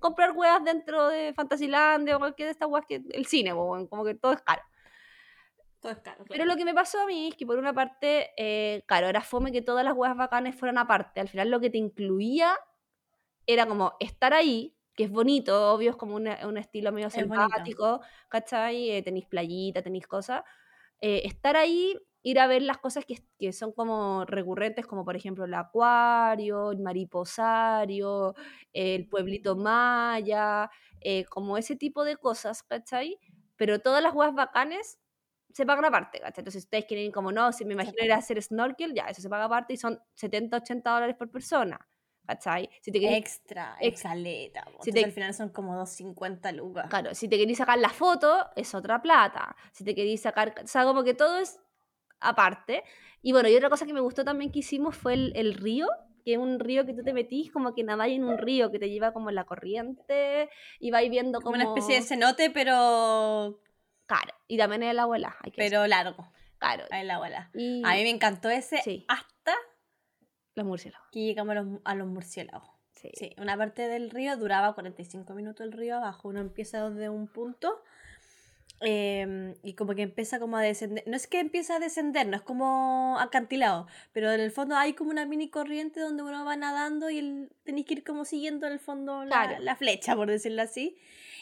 comprar 0.00 0.32
weas 0.32 0.62
dentro 0.64 1.08
de 1.08 1.32
Fantasyland 1.32 2.08
o 2.10 2.18
cualquier 2.18 2.48
de 2.48 2.52
estas 2.52 2.68
weas 2.68 2.84
que 2.86 3.00
el 3.12 3.26
cine, 3.26 3.52
como 3.52 4.04
que 4.04 4.14
todo 4.16 4.32
es 4.32 4.42
caro. 4.42 4.62
Todo 5.80 5.92
es 5.92 5.98
caro. 5.98 6.24
Pero 6.28 6.44
lo 6.44 6.56
que 6.56 6.64
me 6.64 6.74
pasó 6.74 7.00
a 7.00 7.06
mí 7.06 7.28
es 7.28 7.36
que 7.36 7.46
por 7.46 7.58
una 7.58 7.72
parte, 7.72 8.30
eh, 8.36 8.82
claro, 8.86 9.06
era 9.08 9.20
fome 9.20 9.52
que 9.52 9.62
todas 9.62 9.84
las 9.84 9.94
weas 9.94 10.16
bacanes 10.16 10.54
fueran 10.56 10.78
aparte. 10.78 11.20
Al 11.20 11.28
final 11.28 11.50
lo 11.50 11.60
que 11.60 11.70
te 11.70 11.78
incluía 11.78 12.56
era 13.46 13.66
como 13.66 13.94
estar 14.00 14.34
ahí, 14.34 14.76
que 14.94 15.04
es 15.04 15.10
bonito, 15.10 15.72
obvio, 15.72 15.90
es 15.90 15.96
como 15.96 16.16
un, 16.16 16.28
un 16.28 16.58
estilo 16.58 16.92
medio 16.92 17.06
Es 17.06 17.14
selvático, 17.14 18.00
¿cachai? 18.28 18.90
Eh, 18.90 19.02
tenéis 19.02 19.26
playita, 19.26 19.82
tenéis 19.82 20.06
cosas. 20.06 20.42
Eh, 21.00 21.22
estar 21.24 21.56
ahí, 21.56 21.96
ir 22.22 22.40
a 22.40 22.48
ver 22.48 22.62
las 22.62 22.78
cosas 22.78 23.04
que, 23.04 23.16
que 23.38 23.52
son 23.52 23.72
como 23.72 24.24
recurrentes, 24.26 24.86
como 24.86 25.04
por 25.04 25.14
ejemplo 25.14 25.44
el 25.44 25.54
acuario, 25.54 26.72
el 26.72 26.80
mariposario, 26.80 28.34
el 28.72 29.08
pueblito 29.08 29.56
maya, 29.56 30.68
eh, 31.00 31.24
como 31.26 31.56
ese 31.56 31.76
tipo 31.76 32.04
de 32.04 32.16
cosas, 32.16 32.62
¿cachai? 32.64 33.18
Pero 33.56 33.78
todas 33.80 34.02
las 34.02 34.14
weas 34.14 34.34
bacanes 34.34 34.98
se 35.52 35.66
pagan 35.66 35.84
aparte, 35.86 36.20
¿cachai? 36.20 36.42
Entonces, 36.42 36.64
ustedes 36.64 36.84
quieren 36.84 37.06
ir 37.06 37.12
como 37.12 37.32
no, 37.32 37.52
si 37.52 37.64
me 37.64 37.74
imagino 37.74 38.04
ir 38.04 38.12
a 38.12 38.16
hacer 38.16 38.40
snorkel, 38.42 38.94
ya, 38.94 39.04
eso 39.06 39.20
se 39.22 39.28
paga 39.28 39.44
aparte 39.44 39.72
y 39.74 39.76
son 39.76 39.98
70, 40.14 40.58
80 40.58 40.90
dólares 40.92 41.16
por 41.16 41.30
persona, 41.30 41.78
¿cachai? 42.26 42.68
Si 42.80 42.92
te 42.92 43.00
queréis, 43.00 43.18
Extra, 43.18 43.76
Ex- 43.80 43.94
exaleta. 43.94 44.64
Si 44.82 44.92
te- 44.92 45.04
al 45.04 45.12
final 45.12 45.34
son 45.34 45.48
como 45.50 45.74
250 45.76 46.52
lucas. 46.52 46.86
claro, 46.88 47.14
si 47.14 47.28
te 47.28 47.36
queréis 47.38 47.58
sacar 47.58 47.78
la 47.78 47.88
foto, 47.90 48.48
es 48.56 48.74
otra 48.74 49.00
plata. 49.02 49.56
Si 49.72 49.84
te 49.84 49.94
queréis 49.94 50.20
sacar, 50.22 50.54
o 50.62 50.66
sea, 50.66 50.84
como 50.84 51.02
que 51.04 51.14
todo 51.14 51.38
es 51.38 51.58
aparte. 52.20 52.84
Y 53.22 53.32
bueno, 53.32 53.48
y 53.48 53.56
otra 53.56 53.70
cosa 53.70 53.86
que 53.86 53.92
me 53.92 54.00
gustó 54.00 54.24
también 54.24 54.52
que 54.52 54.60
hicimos 54.60 54.96
fue 54.96 55.14
el, 55.14 55.32
el 55.36 55.54
río, 55.54 55.88
que 56.24 56.32
es 56.34 56.38
un 56.38 56.60
río 56.60 56.84
que 56.84 56.92
tú 56.94 57.02
te 57.02 57.12
metís 57.12 57.50
como 57.50 57.74
que 57.74 57.82
nadáis 57.84 58.16
en 58.16 58.24
un 58.24 58.38
río 58.38 58.70
que 58.70 58.78
te 58.78 58.90
lleva 58.90 59.12
como 59.12 59.28
en 59.30 59.34
la 59.34 59.44
corriente 59.44 60.50
y 60.78 60.90
vais 60.90 61.10
viendo 61.10 61.40
Como 61.40 61.52
como... 61.52 61.54
una 61.56 61.64
especie 61.64 61.94
de 61.96 62.02
cenote, 62.02 62.50
pero, 62.50 63.60
Claro, 64.08 64.34
y 64.48 64.58
también 64.58 64.82
el 64.82 64.98
abuela, 64.98 65.36
hay 65.42 65.52
que 65.52 65.58
pero 65.58 65.86
largo. 65.86 66.32
Claro. 66.58 66.84
Ahí 66.90 67.04
la 67.06 67.14
abuela. 67.14 67.50
Y 67.54 67.82
A 67.84 67.92
mí 67.94 68.02
me 68.02 68.10
encantó 68.10 68.50
ese 68.50 68.78
Sí. 68.82 69.04
hasta 69.06 69.54
los 70.56 70.66
murciélagos. 70.66 71.06
que 71.12 71.20
llegamos 71.20 71.52
a 71.56 71.60
los, 71.60 71.80
a 71.84 71.94
los 71.94 72.08
murciélagos. 72.08 72.68
Sí. 72.94 73.10
Sí, 73.14 73.32
una 73.38 73.56
parte 73.56 73.86
del 73.86 74.10
río 74.10 74.36
duraba 74.36 74.74
45 74.74 75.32
minutos 75.34 75.64
el 75.64 75.70
río 75.72 75.98
abajo. 75.98 76.26
Uno 76.30 76.40
empieza 76.40 76.90
desde 76.90 77.08
un 77.08 77.28
punto 77.28 77.80
em, 78.80 79.54
y 79.62 79.74
como 79.74 79.94
que 79.94 80.02
empieza 80.02 80.38
como 80.40 80.56
a 80.56 80.62
descender. 80.62 81.04
No 81.06 81.14
es 81.16 81.26
que 81.26 81.38
empieza 81.40 81.76
a 81.76 81.78
descender, 81.80 82.26
no 82.26 82.36
es 82.36 82.42
como 82.42 83.16
acantilado, 83.20 83.86
pero 84.12 84.30
en 84.32 84.40
el 84.40 84.50
fondo 84.52 84.76
hay 84.76 84.94
como 84.94 85.10
una 85.10 85.26
mini 85.26 85.50
corriente 85.50 86.00
donde 86.00 86.22
uno 86.22 86.44
va 86.44 86.56
nadando 86.56 87.10
y 87.10 87.18
el- 87.18 87.50
tenéis 87.64 87.86
que 87.86 87.94
ir 87.94 88.04
como 88.04 88.24
siguiendo 88.24 88.66
en 88.66 88.72
el 88.74 88.78
fondo 88.80 89.24
la, 89.24 89.44
Claro. 89.46 89.62
la 89.62 89.76
flecha, 89.76 90.14
por 90.16 90.28
decirlo 90.28 90.62
así. 90.62 90.96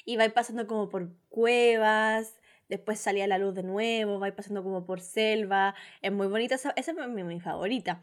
Y 0.04 0.16
vais 0.16 0.32
pasando 0.32 0.66
como 0.66 0.88
por 0.88 1.10
cuevas. 1.28 2.36
Después 2.68 2.98
salía 2.98 3.26
la 3.26 3.38
luz 3.38 3.54
de 3.54 3.62
nuevo, 3.62 4.18
vais 4.18 4.34
pasando 4.34 4.62
como 4.62 4.84
por 4.84 5.00
selva. 5.00 5.74
Es 6.02 6.12
muy 6.12 6.26
bonita, 6.26 6.56
esa, 6.56 6.72
esa 6.76 6.92
es 6.92 7.08
mi, 7.08 7.22
mi 7.22 7.40
favorita. 7.40 8.02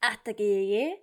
Hasta 0.00 0.34
que 0.34 0.44
llegué 0.44 1.02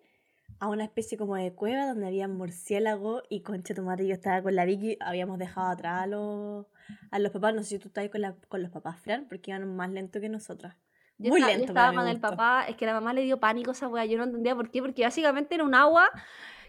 a 0.60 0.68
una 0.68 0.84
especie 0.86 1.18
como 1.18 1.36
de 1.36 1.54
cueva 1.54 1.88
donde 1.88 2.08
había 2.08 2.28
murciélagos 2.28 3.24
y 3.30 3.42
concha 3.42 3.74
tu 3.74 3.82
madre, 3.84 4.08
yo 4.08 4.14
estaba 4.14 4.42
con 4.42 4.56
la 4.56 4.66
Vicky, 4.66 4.98
habíamos 5.02 5.38
dejado 5.38 5.70
atrás 5.70 6.04
a 6.04 6.08
los, 6.08 6.66
a 7.12 7.20
los 7.20 7.32
papás, 7.32 7.54
no 7.56 7.64
sé 7.64 7.70
si 7.70 7.80
tú 7.80 7.90
estabas 7.90 8.10
con, 8.10 8.22
la, 8.22 8.36
con 8.48 8.62
los 8.62 8.72
papás, 8.72 9.00
Fran, 9.02 9.28
porque 9.28 9.52
iban 9.52 9.76
más 9.76 9.90
lento 9.90 10.22
que 10.22 10.30
nosotras. 10.30 10.76
Yo 11.18 11.30
Muy 11.30 11.42
estaba, 11.42 11.54
yo 11.54 11.58
lento, 11.60 11.72
estaba 11.74 11.94
con 11.94 12.08
el 12.08 12.20
papá, 12.20 12.66
es 12.68 12.76
que 12.78 12.86
la 12.86 12.94
mamá 12.94 13.14
le 13.14 13.22
dio 13.22 13.40
pánico 13.40 13.72
a 13.72 13.74
esa 13.74 13.88
weá, 13.88 14.06
yo 14.06 14.18
no 14.18 14.26
entendía 14.26 14.56
por 14.56 14.70
qué, 14.72 14.82
porque 14.82 15.04
básicamente 15.04 15.56
era 15.56 15.64
un 15.64 15.76
agua 15.76 16.10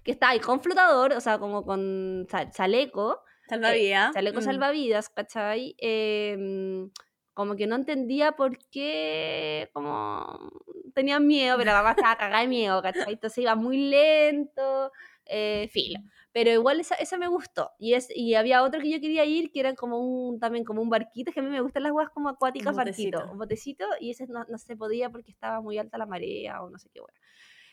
que 0.02 0.12
estaba 0.12 0.32
ahí 0.32 0.40
con 0.40 0.60
flotador, 0.60 1.12
o 1.12 1.20
sea, 1.20 1.38
como 1.38 1.64
con 1.64 2.26
cha- 2.28 2.50
chaleco, 2.50 3.22
Salvavidas. 3.48 4.14
chaleco 4.14 4.40
mm. 4.40 4.42
salvavidas, 4.42 5.08
¿cachai? 5.08 5.74
Em, 5.78 6.90
como 7.34 7.54
que 7.56 7.66
no 7.66 7.76
entendía 7.76 8.32
por 8.32 8.58
qué, 8.70 9.68
como 9.72 10.50
tenían 10.94 11.26
miedo, 11.26 11.56
pero 11.58 11.72
la 11.72 11.78
mamá 11.78 11.90
estaba 11.90 12.16
cagada 12.18 12.40
de 12.40 12.48
miedo, 12.48 12.80
¿cachai? 12.82 13.12
Entonces 13.12 13.38
iba 13.38 13.54
muy 13.54 13.90
lento, 13.90 14.90
eh, 15.26 15.68
filo. 15.70 16.00
Pero 16.32 16.50
igual 16.50 16.80
esa, 16.80 16.94
esa 16.96 17.16
me 17.18 17.28
gustó. 17.28 17.72
Y, 17.78 17.94
es, 17.94 18.08
y 18.14 18.34
había 18.34 18.62
otro 18.62 18.80
que 18.80 18.90
yo 18.90 19.00
quería 19.00 19.24
ir, 19.24 19.50
que 19.50 19.60
era 19.60 19.74
como 19.74 19.98
un, 19.98 20.38
también 20.38 20.64
como 20.64 20.82
un 20.82 20.90
barquito, 20.90 21.32
que 21.32 21.40
a 21.40 21.42
mí 21.42 21.48
me 21.48 21.60
gustan 21.60 21.82
las 21.82 21.92
weas 21.92 22.10
como 22.10 22.28
acuáticas, 22.28 22.72
Un 22.72 22.76
barquito. 22.76 23.30
Un 23.30 23.38
botecito, 23.38 23.86
y 24.00 24.10
ese 24.10 24.26
no, 24.26 24.44
no 24.48 24.58
se 24.58 24.76
podía 24.76 25.10
porque 25.10 25.30
estaba 25.30 25.60
muy 25.60 25.78
alta 25.78 25.98
la 25.98 26.06
marea 26.06 26.62
o 26.62 26.70
no 26.70 26.78
sé 26.78 26.90
qué 26.92 27.00
wea. 27.00 27.14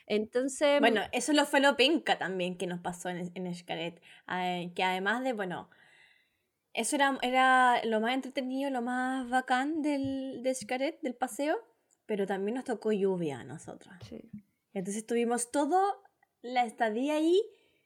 Entonces. 0.06 0.80
Bueno, 0.80 1.01
eso 1.12 1.34
lo 1.34 1.45
fue 1.45 1.60
lo 1.60 1.76
penca 1.78 2.18
también 2.18 2.58
que 2.58 2.68
nos 2.68 2.80
pasó 2.80 3.10
en, 3.10 3.32
en 3.34 3.56
Xcaret. 3.56 4.01
eh, 4.30 4.72
que 4.76 4.84
además 4.84 5.24
de, 5.24 5.34
bueno, 5.34 5.70
eso 6.74 6.95
era, 6.95 7.18
era 7.22 7.84
lo 7.86 8.01
más 8.01 8.14
entretenido, 8.14 8.70
lo 8.70 8.82
más 8.82 9.30
bacán 9.30 9.82
del, 9.82 10.41
de 10.43 10.54
Xcaret, 10.54 10.99
del 11.01 11.16
paseo, 11.16 11.58
pero 12.06 12.26
también 12.26 12.56
nos 12.56 12.66
tocó 12.66 12.91
lluvia 12.91 13.39
a 13.39 13.43
nosotros. 13.43 13.93
Sí. 14.08 14.30
Entonces 14.74 15.06
tuvimos 15.06 15.51
todo 15.51 16.04
la 16.41 16.66
estadía 16.66 17.16
ahí 17.16 17.39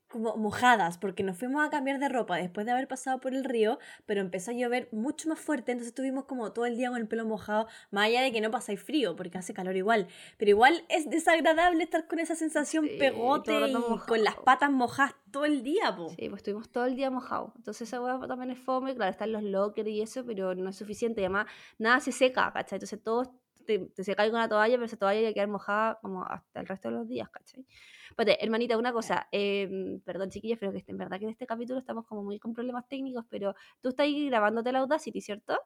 como 0.07 0.35
mojadas, 0.37 0.97
porque 0.97 1.23
nos 1.23 1.37
fuimos 1.37 1.65
a 1.65 1.69
cambiar 1.69 1.99
de 1.99 2.09
ropa 2.09 2.37
después 2.37 2.65
de 2.65 2.71
haber 2.71 2.87
pasado 2.87 3.19
por 3.19 3.33
el 3.33 3.43
río, 3.43 3.77
pero 4.05 4.21
empezó 4.21 4.51
a 4.51 4.53
llover 4.53 4.87
mucho 4.91 5.29
más 5.29 5.39
fuerte, 5.39 5.71
entonces 5.71 5.89
estuvimos 5.89 6.25
como 6.25 6.53
todo 6.53 6.65
el 6.65 6.77
día 6.77 6.89
con 6.89 6.97
el 6.99 7.07
pelo 7.07 7.25
mojado, 7.25 7.67
más 7.91 8.05
allá 8.05 8.21
de 8.21 8.31
que 8.31 8.41
no 8.41 8.51
pasáis 8.51 8.81
frío, 8.81 9.15
porque 9.15 9.37
hace 9.37 9.53
calor 9.53 9.75
igual, 9.75 10.07
pero 10.37 10.49
igual 10.49 10.83
es 10.89 11.09
desagradable 11.09 11.83
estar 11.83 12.07
con 12.07 12.19
esa 12.19 12.35
sensación 12.35 12.85
Sí, 12.85 12.97
pegote 12.97 13.51
y 13.69 13.73
con 13.73 14.23
las 14.23 14.33
mojado. 14.35 14.43
patas 14.45 14.71
mojadas 14.71 15.15
todo 15.31 15.45
el 15.45 15.61
día, 15.63 15.95
po. 15.95 16.09
Sí, 16.09 16.29
pues 16.29 16.39
estuvimos 16.39 16.69
todo 16.69 16.85
el 16.85 16.95
día 16.95 17.11
mojados. 17.11 17.51
Entonces 17.57 17.87
esa 17.87 18.01
hueá 18.01 18.19
también 18.27 18.51
es 18.51 18.59
fome, 18.59 18.95
claro, 18.95 19.11
están 19.11 19.31
los 19.31 19.43
lockers 19.43 19.89
y 19.89 20.01
eso, 20.01 20.25
pero 20.25 20.55
no 20.55 20.69
es 20.69 20.75
suficiente. 20.75 21.21
Y 21.21 21.25
además, 21.25 21.47
nada 21.77 21.99
se 21.99 22.11
seca, 22.11 22.51
¿cachai? 22.53 22.77
Entonces 22.77 23.03
todo 23.03 23.33
te, 23.67 23.79
te 23.79 24.03
secáis 24.03 24.31
con 24.31 24.39
la 24.39 24.49
toalla, 24.49 24.75
pero 24.75 24.85
esa 24.85 24.97
toalla 24.97 25.21
va 25.21 25.29
a 25.29 25.33
quedar 25.33 25.47
mojada 25.47 25.99
como 26.01 26.23
hasta 26.25 26.61
el 26.61 26.67
resto 26.67 26.87
de 26.89 26.95
los 26.95 27.07
días, 27.07 27.29
¿cachai? 27.29 27.63
Espérate, 28.09 28.43
hermanita, 28.43 28.77
una 28.77 28.91
cosa, 28.93 29.27
eh, 29.31 29.99
perdón 30.03 30.29
chiquillas, 30.31 30.57
pero 30.59 30.71
que 30.73 30.83
en 30.87 30.97
verdad 30.97 31.19
que 31.19 31.25
en 31.25 31.31
este 31.31 31.45
capítulo 31.45 31.77
estamos 31.79 32.05
como 32.07 32.23
muy 32.23 32.39
con 32.39 32.53
problemas 32.53 32.87
técnicos, 32.87 33.25
pero 33.29 33.53
tú 33.81 33.89
estás 33.89 34.05
ahí 34.05 34.27
grabándote 34.27 34.71
la 34.71 34.79
Audacity, 34.79 35.21
¿cierto? 35.21 35.59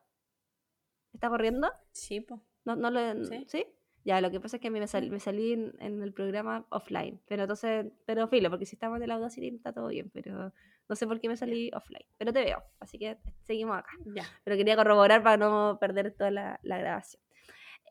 ¿Está 1.14 1.30
corriendo? 1.30 1.70
Sí, 1.92 2.22
po. 2.22 2.42
No, 2.66 2.76
no 2.76 2.90
lo, 2.92 3.26
Sí. 3.26 3.46
¿Sí? 3.48 3.66
Ya, 4.04 4.20
lo 4.20 4.32
que 4.32 4.40
pasa 4.40 4.58
es 4.58 4.62
que 4.62 4.70
a 4.70 4.72
mí 4.72 4.80
me, 4.80 4.88
sal- 4.88 5.12
me 5.12 5.20
salí 5.20 5.54
en, 5.54 5.76
en 5.80 6.02
el 6.02 6.12
programa 6.12 6.66
offline. 6.70 7.22
Pero 7.28 7.44
entonces, 7.44 7.86
pero 8.06 8.28
filo, 8.28 8.50
porque 8.50 8.66
si 8.66 8.76
estamos 8.76 8.98
en 8.98 9.04
el 9.04 9.12
Audacity 9.12 9.50
está 9.50 9.74
todo 9.74 9.88
bien, 9.90 10.10
pero 10.12 10.52
no 10.90 10.96
sé 10.96 11.06
por 11.06 11.20
qué 11.20 11.28
me 11.30 11.38
salí 11.38 11.70
offline. 11.76 12.06
Pero 12.18 12.34
te 12.34 12.44
veo, 12.44 12.64
así 12.80 12.98
que 12.98 13.18
seguimos 13.44 13.78
acá. 13.78 13.92
Ya. 14.16 14.24
Pero 14.44 14.58
quería 14.58 14.76
corroborar 14.76 15.22
para 15.22 15.38
no 15.38 15.78
perder 15.80 16.16
toda 16.16 16.32
la, 16.32 16.60
la 16.64 16.78
grabación. 16.80 17.22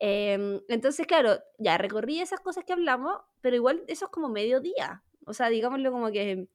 Em, 0.03 0.59
entonces, 0.67 1.05
claro, 1.05 1.37
ya 1.59 1.77
recorrí 1.77 2.19
esas 2.21 2.39
cosas 2.39 2.63
que 2.65 2.73
hablamos, 2.73 3.19
pero 3.39 3.55
igual 3.55 3.83
eso 3.87 4.05
es 4.05 4.11
como 4.11 4.29
mediodía. 4.29 5.03
O 5.27 5.33
sea, 5.33 5.49
digámoslo 5.49 5.91
como 5.91 6.09
que 6.11 6.47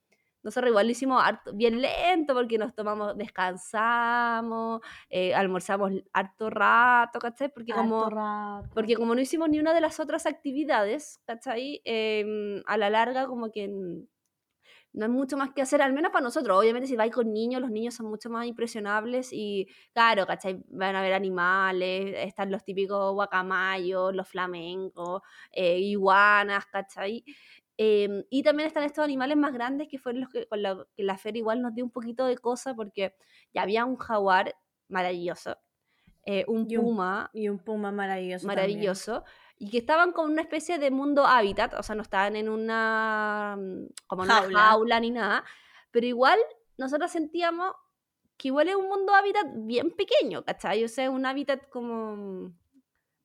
nosotros 0.43 0.71
igual 0.71 0.87
lo 0.87 0.93
hicimos 0.93 1.23
harto- 1.23 1.53
bien 1.55 1.81
lento 1.81 2.35
porque 2.35 2.59
nos 2.59 2.75
tomamos, 2.75 3.17
descansamos, 3.17 4.81
eh, 5.11 5.33
almorzamos 5.35 5.93
harto 6.13 6.51
rato, 6.51 7.19
¿cachai? 7.21 7.49
Porque 7.53 7.73
como... 7.73 8.03
Harto 8.05 8.11
rato. 8.17 8.69
Porque 8.75 8.97
como 8.97 9.15
no 9.15 9.21
hicimos 9.21 9.49
ni 9.49 9.61
una 9.61 9.75
de 9.75 9.81
las 9.81 10.01
otras 10.01 10.27
actividades, 10.27 11.21
¿cachai? 11.25 11.81
Em, 11.85 12.63
a 12.67 12.77
la 12.77 12.91
larga 12.91 13.27
como 13.27 13.51
que 13.53 13.69
no 14.97 15.05
hay 15.05 15.11
mucho 15.11 15.37
más 15.37 15.51
que 15.53 15.63
hacer, 15.63 15.83
al 15.83 15.93
menos 15.93 16.11
para 16.11 16.25
nosotros. 16.25 16.59
Obviamente 16.59 16.89
si 16.89 16.97
vais 16.97 17.13
con 17.13 17.33
niños, 17.33 17.61
los 17.61 17.71
niños 17.71 17.95
son 17.95 18.07
mucho 18.07 18.31
más 18.31 18.47
impresionables 18.47 19.31
y 19.33 19.69
claro, 19.93 20.27
¿cachai? 20.27 20.65
Van 20.69 20.97
a 20.97 21.03
ver 21.03 21.13
animales, 21.13 22.15
están 22.19 22.51
los 22.51 22.65
típicos 22.65 23.13
guacamayos, 23.15 24.15
los 24.15 24.29
flamencos, 24.29 25.23
eh, 25.53 25.79
iguanas, 25.81 26.67
¿cachai? 26.67 27.25
Em, 27.79 28.25
y 28.31 28.43
también 28.43 28.69
están 28.69 28.85
estos 28.85 29.05
animales 29.05 29.37
más 29.37 29.53
grandes 29.53 29.89
que 29.89 29.99
fueron 29.99 30.23
los 30.23 30.31
que 30.31 30.47
con 30.49 30.63
la, 30.63 30.87
que 30.97 31.03
la 31.03 31.19
feria 31.19 31.41
igual 31.41 31.61
nos 31.61 31.75
dio 31.75 31.85
un 31.85 31.91
poquito 31.91 32.27
de 32.27 32.39
cosa 32.39 32.75
porque 32.75 33.15
ya 33.53 33.63
había 33.63 33.85
un 33.85 33.97
jaguar 33.97 34.55
maravilloso, 34.89 35.59
eh, 36.25 36.45
un 36.49 36.67
Y 36.69 36.77
un 36.79 36.95
puma 36.95 37.31
Y 37.35 37.49
un 37.49 37.59
puma 37.59 37.93
maravilloso. 37.93 38.47
también. 38.47 39.25
Y 39.59 39.71
que 39.71 39.79
estaban 39.79 40.13
con 40.13 40.31
una 40.31 40.43
especie 40.43 40.79
de 40.79 40.91
mundo 40.91 41.27
hábitat, 41.27 41.75
o 41.75 41.83
sea, 41.83 41.95
no 41.95 42.03
estaban 42.03 42.37
en 42.37 42.49
una 42.49 43.57
mm, 43.59 43.87
como 44.07 44.25
en 44.25 44.29
Jaula. 44.31 44.49
una 44.49 44.61
jaula 44.69 45.01
ni 45.01 45.11
nada, 45.11 45.45
pero 45.91 46.07
igual 46.07 46.39
nosotros 46.77 47.11
sentíamos 47.11 47.73
que 48.37 48.49
igual 48.49 48.69
es 48.69 48.77
un 48.77 48.87
mundo 48.89 49.15
hábitat 49.15 49.47
bien 49.55 49.93
pequeño, 49.93 50.45
¿cachai? 50.45 50.85
O 50.85 50.89
sea, 50.89 51.11
un 51.11 51.25
hábitat 51.25 51.69
como 51.71 52.53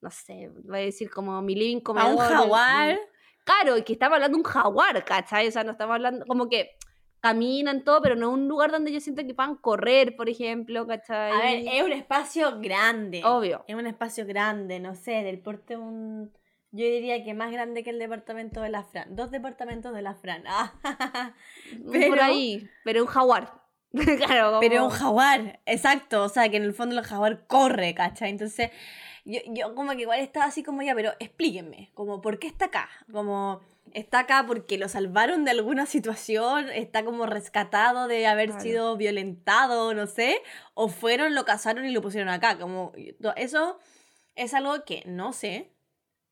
no 0.01 0.09
sé, 0.09 0.49
voy 0.63 0.79
a 0.79 0.81
decir 0.83 1.11
como 1.11 1.41
mi 1.41 1.53
living 1.53 1.77
A 1.77 1.83
comedor. 1.83 2.09
un 2.11 2.17
del- 2.17 2.27
jaguar. 2.37 2.99
Claro, 3.43 3.77
y 3.77 3.83
que 3.83 3.93
estamos 3.93 4.15
hablando 4.15 4.37
de 4.37 4.43
un 4.43 4.49
jaguar, 4.49 5.03
¿cachai? 5.05 5.47
O 5.47 5.51
sea, 5.51 5.63
no 5.63 5.71
estamos 5.71 5.93
hablando 5.95 6.25
como 6.25 6.47
que 6.49 6.71
caminan 7.21 7.83
todo, 7.83 8.01
pero 8.01 8.15
no 8.15 8.29
es 8.29 8.33
un 8.33 8.47
lugar 8.47 8.71
donde 8.71 8.91
yo 8.91 8.99
siento 8.99 9.25
que 9.25 9.33
puedan 9.33 9.55
correr, 9.55 10.15
por 10.15 10.27
ejemplo, 10.29 10.85
¿cachai? 10.87 11.31
A 11.31 11.37
ver, 11.37 11.63
es 11.73 11.83
un 11.83 11.91
espacio 11.93 12.59
grande. 12.59 13.21
Obvio. 13.23 13.63
Es 13.67 13.75
un 13.75 13.87
espacio 13.87 14.25
grande, 14.25 14.79
no 14.79 14.95
sé, 14.95 15.23
del 15.23 15.39
porte 15.39 15.77
un... 15.77 16.33
Yo 16.73 16.85
diría 16.85 17.23
que 17.23 17.33
más 17.33 17.51
grande 17.51 17.83
que 17.83 17.89
el 17.89 17.99
departamento 17.99 18.61
de 18.61 18.69
la 18.69 18.83
Fran. 18.83 19.15
Dos 19.15 19.29
departamentos 19.29 19.93
de 19.93 20.01
la 20.01 20.15
Fran. 20.15 20.43
Ah, 20.47 20.73
por 21.85 21.91
pero- 21.91 22.23
ahí, 22.23 22.67
pero 22.83 23.01
un 23.01 23.07
jaguar. 23.07 23.61
claro, 23.91 24.57
Pero 24.61 24.75
como- 24.77 24.85
un 24.85 24.91
jaguar, 24.91 25.59
exacto. 25.65 26.23
O 26.23 26.29
sea, 26.29 26.47
que 26.49 26.57
en 26.57 26.63
el 26.63 26.73
fondo 26.73 26.97
el 26.97 27.03
jaguar 27.05 27.45
corre, 27.45 27.93
¿cachai? 27.93 28.29
Entonces, 28.29 28.71
yo, 29.25 29.41
yo 29.47 29.75
como 29.75 29.91
que 29.91 30.01
igual 30.03 30.21
estaba 30.21 30.45
así 30.45 30.63
como 30.63 30.81
ya, 30.81 30.95
pero 30.95 31.11
explíquenme, 31.19 31.91
como, 31.93 32.21
¿por 32.21 32.39
qué 32.39 32.47
está 32.47 32.65
acá? 32.65 32.89
Como, 33.11 33.59
¿está 33.93 34.19
acá 34.19 34.45
porque 34.47 34.77
lo 34.77 34.87
salvaron 34.89 35.45
de 35.45 35.51
alguna 35.51 35.85
situación? 35.85 36.69
¿Está 36.69 37.03
como 37.03 37.25
rescatado 37.25 38.07
de 38.07 38.25
haber 38.27 38.49
Claro. 38.49 38.61
sido 38.61 38.97
violentado, 38.97 39.93
no 39.93 40.07
sé? 40.07 40.41
¿O 40.73 40.87
fueron, 40.87 41.35
lo 41.35 41.45
cazaron 41.45 41.85
y 41.85 41.91
lo 41.91 42.01
pusieron 42.01 42.29
acá? 42.29 42.57
Como, 42.57 42.93
eso 43.35 43.79
es 44.35 44.53
algo 44.53 44.83
que 44.85 45.03
no 45.05 45.33
sé. 45.33 45.71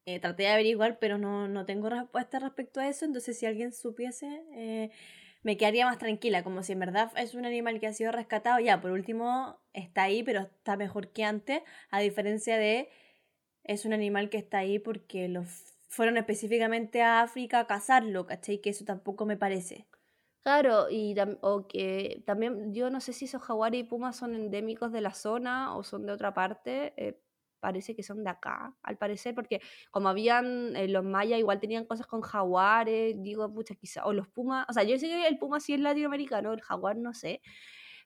Eh, 0.05 0.19
traté 0.19 0.43
de 0.43 0.49
averiguar, 0.49 0.97
pero 0.99 1.17
no, 1.17 1.47
no 1.47 1.65
tengo 1.65 1.89
respuesta 1.89 2.39
respecto 2.39 2.79
a 2.79 2.87
eso. 2.87 3.05
Entonces, 3.05 3.37
si 3.37 3.45
alguien 3.45 3.71
supiese, 3.71 4.41
eh, 4.53 4.89
me 5.43 5.55
quedaría 5.57 5.85
más 5.85 5.97
tranquila. 5.99 6.43
Como 6.43 6.63
si 6.63 6.73
en 6.73 6.79
verdad 6.79 7.11
es 7.15 7.35
un 7.35 7.45
animal 7.45 7.79
que 7.79 7.87
ha 7.87 7.93
sido 7.93 8.11
rescatado, 8.11 8.59
ya, 8.59 8.81
por 8.81 8.91
último, 8.91 9.59
está 9.73 10.03
ahí, 10.03 10.23
pero 10.23 10.41
está 10.41 10.77
mejor 10.77 11.09
que 11.09 11.23
antes. 11.23 11.61
A 11.91 11.99
diferencia 11.99 12.57
de, 12.57 12.89
es 13.63 13.85
un 13.85 13.93
animal 13.93 14.29
que 14.29 14.37
está 14.37 14.59
ahí 14.59 14.79
porque 14.79 15.27
los 15.27 15.78
fueron 15.89 16.17
específicamente 16.17 17.01
a 17.01 17.21
África 17.21 17.59
a 17.61 17.67
cazarlo, 17.67 18.25
¿cachai? 18.25 18.61
Que 18.61 18.69
eso 18.71 18.85
tampoco 18.85 19.25
me 19.25 19.37
parece. 19.37 19.87
Claro, 20.43 20.87
y 20.89 21.15
o 21.41 21.67
que 21.67 22.23
también 22.25 22.73
yo 22.73 22.89
no 22.89 23.01
sé 23.01 23.11
si 23.13 23.25
esos 23.25 23.41
jaguares 23.41 23.81
y 23.81 23.83
pumas 23.83 24.15
son 24.15 24.33
endémicos 24.35 24.91
de 24.91 25.01
la 25.01 25.13
zona 25.13 25.75
o 25.75 25.83
son 25.83 26.05
de 26.05 26.13
otra 26.13 26.33
parte. 26.33 26.93
eh, 26.97 27.21
parece 27.61 27.93
que 27.93 28.03
son 28.03 28.23
de 28.23 28.29
acá, 28.29 28.77
al 28.83 28.97
parecer, 28.97 29.35
porque 29.35 29.59
como 29.91 30.07
habían 30.07 30.77
eh, 30.77 30.87
los 30.87 31.03
mayas, 31.03 31.39
igual 31.39 31.59
tenían 31.59 31.83
cosas 31.85 32.07
con 32.07 32.21
jaguares, 32.21 33.15
digo, 33.21 33.53
pucha, 33.53 33.75
quizá, 33.75 34.05
o 34.05 34.13
los 34.13 34.29
pumas, 34.29 34.65
o 34.69 34.73
sea, 34.73 34.83
yo 34.83 34.97
sé 34.97 35.07
que 35.07 35.27
el 35.27 35.37
puma 35.37 35.59
sí 35.59 35.73
es 35.73 35.81
latinoamericano, 35.81 36.53
el 36.53 36.61
jaguar 36.61 36.95
no 36.95 37.13
sé, 37.13 37.41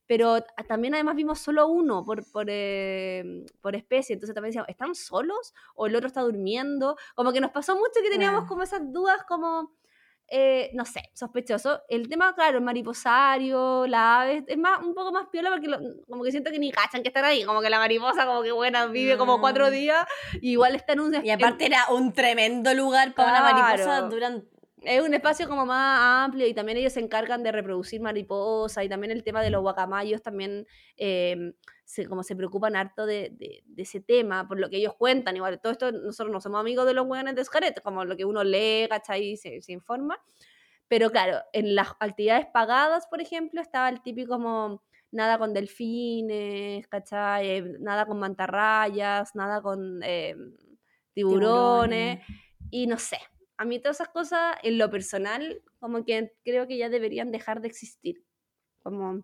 pero 0.07 0.43
también 0.67 0.93
además 0.93 1.15
vimos 1.15 1.39
solo 1.39 1.67
uno 1.67 2.03
por, 2.03 2.29
por, 2.31 2.47
eh, 2.49 3.45
por 3.61 3.75
especie, 3.75 4.13
entonces 4.13 4.33
también 4.35 4.49
decíamos, 4.51 4.69
¿están 4.69 4.95
solos? 4.95 5.53
¿O 5.75 5.87
el 5.87 5.95
otro 5.95 6.07
está 6.07 6.21
durmiendo? 6.21 6.95
Como 7.15 7.31
que 7.31 7.39
nos 7.41 7.51
pasó 7.51 7.75
mucho 7.75 8.01
que 8.01 8.09
teníamos 8.09 8.45
como 8.47 8.63
esas 8.63 8.81
dudas 8.91 9.23
como 9.27 9.71
eh, 10.35 10.71
no 10.73 10.85
sé, 10.85 11.11
sospechoso. 11.13 11.81
El 11.89 12.07
tema, 12.07 12.33
claro, 12.33 12.57
el 12.57 12.63
mariposario, 12.63 13.85
la 13.87 14.21
ave, 14.21 14.43
es 14.47 14.57
más, 14.57 14.79
un 14.81 14.95
poco 14.95 15.11
más 15.11 15.27
piola 15.27 15.51
porque 15.51 15.67
lo- 15.67 15.79
como 16.07 16.23
que 16.23 16.31
siento 16.31 16.49
que 16.49 16.57
ni 16.59 16.71
cachan 16.71 17.01
que 17.03 17.09
están 17.09 17.25
ahí, 17.25 17.43
como 17.43 17.61
que 17.61 17.69
la 17.69 17.77
mariposa 17.77 18.25
como 18.25 18.41
que 18.41 18.51
buena 18.51 18.87
vive 18.87 19.17
como 19.17 19.39
cuatro 19.41 19.69
días, 19.69 20.05
y 20.41 20.51
igual 20.51 20.75
está 20.75 20.93
en 20.93 21.01
un... 21.01 21.25
Y 21.25 21.29
aparte 21.29 21.65
era 21.65 21.85
un 21.91 22.13
tremendo 22.13 22.73
lugar 22.73 23.13
para 23.13 23.31
una 23.31 23.41
mariposa 23.41 23.83
Claro. 23.83 24.09
Es 24.85 25.01
un 25.01 25.13
espacio 25.13 25.47
como 25.47 25.65
más 25.65 26.25
amplio 26.25 26.45
y 26.47 26.53
también 26.53 26.77
ellos 26.77 26.93
se 26.93 26.99
encargan 26.99 27.41
de 27.43 27.51
reproducir 27.51 28.01
mariposas 28.01 28.83
y 28.83 28.89
también 28.89 29.11
el 29.11 29.23
tema 29.23 29.41
de 29.41 29.49
los 29.49 29.61
guacamayos 29.61 30.21
también 30.21 30.67
eh, 30.97 31.53
se, 31.85 32.05
como 32.07 32.23
se 32.23 32.35
preocupan 32.35 32.75
harto 32.75 33.05
de, 33.05 33.29
de- 33.31 33.63
de 33.65 33.81
ese 33.81 34.01
tema, 34.01 34.47
por 34.47 34.59
lo 34.59 34.69
que 34.69 34.77
ellos 34.77 34.93
cuentan. 34.97 35.35
Igual, 35.37 35.59
todo 35.61 35.71
esto 35.71 35.91
nosotros 35.91 36.33
no 36.33 36.41
somos 36.41 36.59
amigos 36.59 36.85
de 36.85 36.93
los 36.93 37.05
hueones 37.07 37.35
de 37.35 37.45
Xcaret, 37.45 37.81
como 37.81 38.03
lo 38.05 38.17
que 38.17 38.25
uno 38.25 38.43
lee, 38.43 38.87
¿cachai? 38.89 39.31
Y 39.31 39.37
se, 39.37 39.61
se 39.61 39.71
informa. 39.71 40.21
Pero 40.89 41.09
claro, 41.11 41.39
en 41.53 41.75
las 41.75 41.89
actividades 41.99 42.47
pagadas, 42.47 43.07
por 43.07 43.21
ejemplo, 43.21 43.61
estaba 43.61 43.87
el 43.89 44.01
típico 44.01 44.33
como 44.33 44.83
nada 45.11 45.37
con 45.37 45.53
delfines, 45.53 46.87
¿cachai? 46.87 47.49
Eh, 47.49 47.75
nada 47.79 48.05
con 48.05 48.19
mantarrayas, 48.19 49.33
nada 49.33 49.61
con 49.61 50.01
eh, 50.03 50.35
tiburones. 51.13 52.19
Y 52.69 52.87
no 52.87 52.97
sé, 52.97 53.17
a 53.63 53.65
mí 53.65 53.79
todas 53.79 53.97
esas 53.97 54.09
cosas, 54.09 54.55
en 54.63 54.77
lo 54.77 54.89
personal, 54.89 55.61
como 55.79 56.03
que 56.05 56.33
creo 56.43 56.67
que 56.67 56.77
ya 56.77 56.89
deberían 56.89 57.31
dejar 57.31 57.61
de 57.61 57.67
existir. 57.69 58.23
Como 58.83 59.23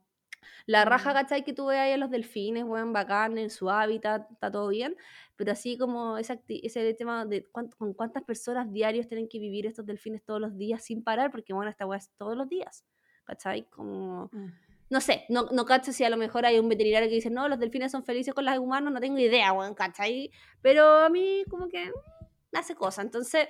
la 0.66 0.86
raja, 0.86 1.12
Mm. 1.12 1.14
¿cachai? 1.14 1.44
Que 1.44 1.54
tú 1.54 1.68
ves 1.68 1.78
ahí 1.78 1.92
a 1.92 1.98
los 1.98 2.10
delfines, 2.10 2.64
weón, 2.64 2.94
bacán, 2.94 3.38
en 3.38 3.50
su 3.50 3.70
hábitat, 3.70 4.32
está 4.32 4.50
todo 4.52 4.70
bien. 4.70 4.96
Pero 5.36 5.52
así 5.52 5.78
como 5.78 6.18
ese, 6.18 6.42
ese 6.48 6.94
tema 6.94 7.26
de 7.26 7.46
cuánto- 7.46 7.76
con 7.78 7.94
cuántas 7.94 8.24
personas 8.24 8.72
diarios 8.72 9.08
tienen 9.08 9.28
que 9.28 9.40
vivir 9.40 9.66
estos 9.66 9.86
delfines 9.86 10.24
todos 10.24 10.40
los 10.40 10.58
días 10.58 10.84
sin 10.84 11.04
parar, 11.04 11.32
porque 11.32 11.54
bueno, 11.54 11.70
esta 11.70 11.86
weá 11.86 11.98
es 11.98 12.10
todos 12.18 12.36
los 12.38 12.48
días. 12.48 12.86
¿Cachai? 13.26 13.64
Como 13.70 14.30
Mm. 14.32 14.48
no 14.90 15.02
sé, 15.02 15.26
no, 15.30 15.44
no 15.52 15.66
cacho 15.66 15.92
si 15.92 16.04
a 16.04 16.10
lo 16.10 16.18
mejor 16.18 16.46
hay 16.48 16.58
un 16.58 16.68
veterinario 16.68 17.08
que 17.10 17.16
dice, 17.16 17.30
no, 17.30 17.48
los 17.48 17.60
delfines 17.60 17.92
son 17.92 18.04
felices 18.04 18.34
con 18.34 18.44
los 18.46 18.58
humanos, 18.58 18.92
no 18.92 19.00
tengo 19.00 19.20
idea, 19.20 19.54
weón, 19.54 19.76
¿cachai? 19.76 20.32
Pero 20.64 20.84
a 21.06 21.10
mí 21.10 21.44
como 21.50 21.68
que 21.70 21.86
mm, 21.90 22.56
hace 22.58 22.74
cosa. 22.76 23.02
Entonces, 23.04 23.48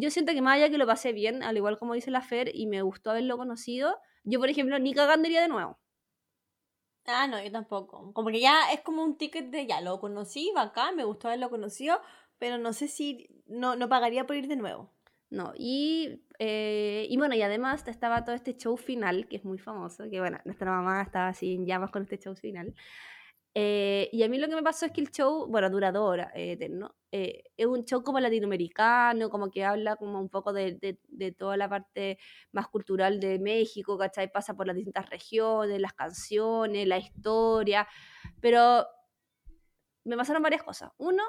yo 0.00 0.10
siento 0.10 0.32
que 0.32 0.42
más 0.42 0.56
allá 0.56 0.70
que 0.70 0.78
lo 0.78 0.86
pasé 0.86 1.12
bien, 1.12 1.42
al 1.42 1.56
igual 1.56 1.78
como 1.78 1.94
dice 1.94 2.10
la 2.10 2.22
Fer, 2.22 2.50
y 2.54 2.66
me 2.66 2.82
gustó 2.82 3.10
haberlo 3.10 3.36
conocido, 3.36 3.98
yo, 4.24 4.38
por 4.38 4.48
ejemplo, 4.48 4.78
ni 4.78 4.94
cagando 4.94 5.28
iría 5.28 5.42
de 5.42 5.48
nuevo. 5.48 5.78
Ah, 7.06 7.26
no, 7.26 7.42
yo 7.42 7.50
tampoco. 7.50 8.12
Como 8.12 8.28
que 8.28 8.40
ya 8.40 8.70
es 8.72 8.82
como 8.82 9.02
un 9.02 9.16
ticket 9.16 9.50
de 9.50 9.66
ya, 9.66 9.80
lo 9.80 9.98
conocí, 9.98 10.52
bacán, 10.54 10.96
me 10.96 11.04
gustó 11.04 11.28
haberlo 11.28 11.48
conocido, 11.48 12.00
pero 12.38 12.58
no 12.58 12.72
sé 12.72 12.88
si 12.88 13.28
no, 13.46 13.76
no 13.76 13.88
pagaría 13.88 14.26
por 14.26 14.36
ir 14.36 14.46
de 14.46 14.56
nuevo. 14.56 14.92
No, 15.30 15.52
y, 15.56 16.22
eh, 16.38 17.06
y 17.08 17.16
bueno, 17.16 17.34
y 17.34 17.42
además 17.42 17.86
estaba 17.86 18.24
todo 18.24 18.34
este 18.34 18.56
show 18.56 18.76
final, 18.76 19.26
que 19.28 19.36
es 19.36 19.44
muy 19.44 19.58
famoso, 19.58 20.04
que 20.10 20.20
bueno, 20.20 20.38
nuestra 20.44 20.70
mamá 20.70 21.02
estaba 21.02 21.28
así 21.28 21.54
en 21.54 21.66
llamas 21.66 21.90
con 21.90 22.02
este 22.02 22.18
show 22.18 22.34
final. 22.34 22.74
Eh, 23.54 24.08
y 24.12 24.22
a 24.22 24.28
mí 24.28 24.38
lo 24.38 24.48
que 24.48 24.54
me 24.54 24.62
pasó 24.62 24.86
es 24.86 24.92
que 24.92 25.00
el 25.00 25.10
show, 25.10 25.46
bueno, 25.48 25.70
dura 25.70 25.90
dos 25.90 26.08
horas, 26.08 26.30
eh, 26.34 26.52
eterno. 26.52 26.94
Eh, 27.10 27.44
es 27.56 27.66
un 27.66 27.84
show 27.84 28.02
como 28.02 28.20
latinoamericano, 28.20 29.30
como 29.30 29.50
que 29.50 29.64
habla 29.64 29.96
como 29.96 30.20
un 30.20 30.28
poco 30.28 30.52
de, 30.52 30.74
de, 30.74 30.98
de, 31.08 31.32
toda 31.32 31.56
la 31.56 31.68
parte 31.68 32.18
más 32.52 32.68
cultural 32.68 33.18
de 33.20 33.38
México, 33.38 33.98
¿cachai? 33.98 34.30
Pasa 34.30 34.54
por 34.54 34.66
las 34.66 34.76
distintas 34.76 35.08
regiones, 35.10 35.80
las 35.80 35.94
canciones, 35.94 36.86
la 36.86 36.98
historia, 36.98 37.88
pero 38.40 38.86
me 40.04 40.16
pasaron 40.16 40.42
varias 40.42 40.62
cosas. 40.62 40.90
Uno, 40.98 41.22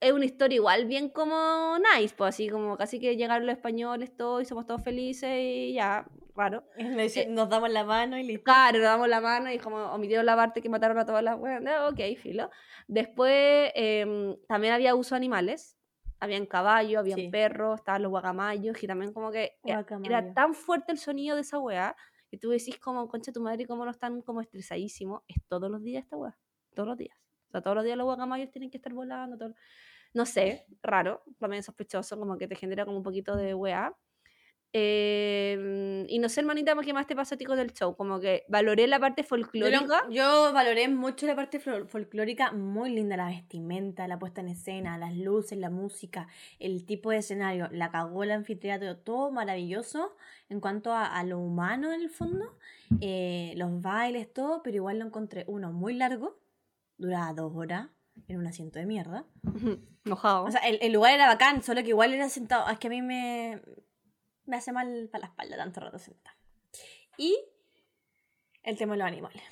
es 0.00 0.12
una 0.12 0.24
historia 0.24 0.56
igual 0.56 0.86
bien 0.86 1.10
como 1.10 1.76
nice, 1.78 2.14
pues 2.16 2.34
así 2.34 2.48
como 2.48 2.76
casi 2.76 2.98
que 2.98 3.16
llegaron 3.16 3.46
los 3.46 3.54
españoles 3.54 4.16
todos 4.16 4.42
y 4.42 4.46
somos 4.46 4.66
todos 4.66 4.82
felices 4.82 5.30
y 5.38 5.74
ya, 5.74 6.06
raro. 6.34 6.64
Eh, 7.20 7.26
nos 7.28 7.48
damos 7.48 7.70
la 7.70 7.84
mano 7.84 8.16
y 8.16 8.22
listo. 8.22 8.44
Claro, 8.44 8.78
nos 8.78 8.86
damos 8.86 9.08
la 9.08 9.20
mano 9.20 9.52
y 9.52 9.58
como 9.58 9.76
omitieron 9.92 10.24
la 10.24 10.36
parte 10.36 10.62
que 10.62 10.68
mataron 10.70 10.98
a 10.98 11.04
todas 11.04 11.22
las 11.22 11.38
bueno, 11.38 11.88
ok, 11.88 12.00
filo. 12.16 12.50
Después 12.88 13.72
eh, 13.74 14.36
también 14.48 14.72
había 14.72 14.94
uso 14.94 15.14
de 15.14 15.18
animales, 15.18 15.76
habían 16.18 16.46
caballos, 16.46 16.98
habían 16.98 17.18
sí. 17.18 17.28
perros, 17.28 17.80
estaban 17.80 18.02
los 18.02 18.10
guacamayos 18.10 18.82
y 18.82 18.86
también 18.86 19.12
como 19.12 19.30
que 19.30 19.58
Guacamayo. 19.62 20.10
era 20.10 20.32
tan 20.32 20.54
fuerte 20.54 20.92
el 20.92 20.98
sonido 20.98 21.36
de 21.36 21.42
esa 21.42 21.58
weá 21.58 21.94
que 22.30 22.38
tú 22.38 22.50
decís 22.50 22.78
como, 22.78 23.08
concha 23.08 23.32
tu 23.32 23.40
madre, 23.42 23.66
cómo 23.66 23.84
no 23.84 23.90
están 23.90 24.22
como 24.22 24.40
estresadísimos. 24.40 25.22
Es 25.26 25.36
todos 25.48 25.70
los 25.70 25.82
días 25.82 26.04
esta 26.04 26.16
weá, 26.16 26.38
todos 26.74 26.88
los 26.88 26.96
días. 26.96 27.18
O 27.48 27.50
sea, 27.50 27.60
todos 27.60 27.74
los 27.74 27.84
días 27.84 27.98
los 27.98 28.04
guacamayos 28.04 28.50
tienen 28.50 28.70
que 28.70 28.76
estar 28.76 28.94
volando, 28.94 29.36
todo 29.36 29.54
no 30.14 30.26
sé, 30.26 30.66
raro, 30.82 31.22
también 31.38 31.62
sospechoso, 31.62 32.18
como 32.18 32.36
que 32.38 32.48
te 32.48 32.56
genera 32.56 32.84
como 32.84 32.98
un 32.98 33.02
poquito 33.02 33.36
de 33.36 33.54
weá. 33.54 33.94
Eh, 34.72 36.06
y 36.08 36.18
no 36.20 36.28
sé, 36.28 36.40
hermanita, 36.40 36.76
¿qué 36.84 36.92
más 36.92 37.06
te 37.06 37.16
pasó 37.16 37.34
a 37.34 37.38
ti 37.38 37.44
con 37.44 37.58
el 37.58 37.72
show? 37.72 37.96
Como 37.96 38.20
que 38.20 38.44
valoré 38.48 38.86
la 38.86 39.00
parte 39.00 39.24
folclórica. 39.24 40.04
Yo, 40.08 40.10
yo 40.10 40.52
valoré 40.52 40.88
mucho 40.88 41.26
la 41.26 41.34
parte 41.34 41.58
folclórica, 41.58 42.52
muy 42.52 42.90
linda 42.90 43.16
la 43.16 43.26
vestimenta, 43.26 44.06
la 44.06 44.18
puesta 44.18 44.40
en 44.40 44.48
escena, 44.48 44.96
las 44.96 45.16
luces, 45.16 45.58
la 45.58 45.70
música, 45.70 46.28
el 46.60 46.86
tipo 46.86 47.10
de 47.10 47.18
escenario, 47.18 47.68
la 47.72 47.90
cagó 47.90 48.22
el 48.22 48.30
anfiteatro, 48.30 48.96
todo 48.96 49.32
maravilloso 49.32 50.16
en 50.48 50.60
cuanto 50.60 50.92
a, 50.92 51.04
a 51.04 51.24
lo 51.24 51.40
humano 51.40 51.92
en 51.92 52.02
el 52.02 52.10
fondo, 52.10 52.56
eh, 53.00 53.54
los 53.56 53.80
bailes, 53.80 54.32
todo, 54.32 54.62
pero 54.62 54.76
igual 54.76 55.00
lo 55.00 55.06
encontré 55.06 55.44
uno 55.48 55.72
muy 55.72 55.94
largo, 55.94 56.38
duraba 56.96 57.32
dos 57.32 57.52
horas 57.56 57.88
en 58.28 58.38
un 58.38 58.46
asiento 58.46 58.78
de 58.78 58.86
mierda. 58.86 59.24
Mojado. 60.04 60.44
O 60.44 60.50
sea, 60.50 60.60
el, 60.60 60.78
el, 60.80 60.92
lugar 60.92 61.12
era 61.12 61.26
bacán, 61.26 61.62
solo 61.62 61.82
que 61.82 61.90
igual 61.90 62.12
era 62.12 62.28
sentado. 62.28 62.68
Es 62.70 62.78
que 62.78 62.86
a 62.88 62.90
mí 62.90 63.02
me, 63.02 63.60
me 64.46 64.56
hace 64.56 64.72
mal 64.72 65.08
para 65.10 65.22
la 65.22 65.26
espalda 65.28 65.56
tanto 65.56 65.80
rato 65.80 65.98
sentado. 65.98 66.36
Y 67.16 67.36
el 68.62 68.76
tema 68.76 68.94
de 68.94 68.98
los 68.98 69.08
animales. 69.08 69.42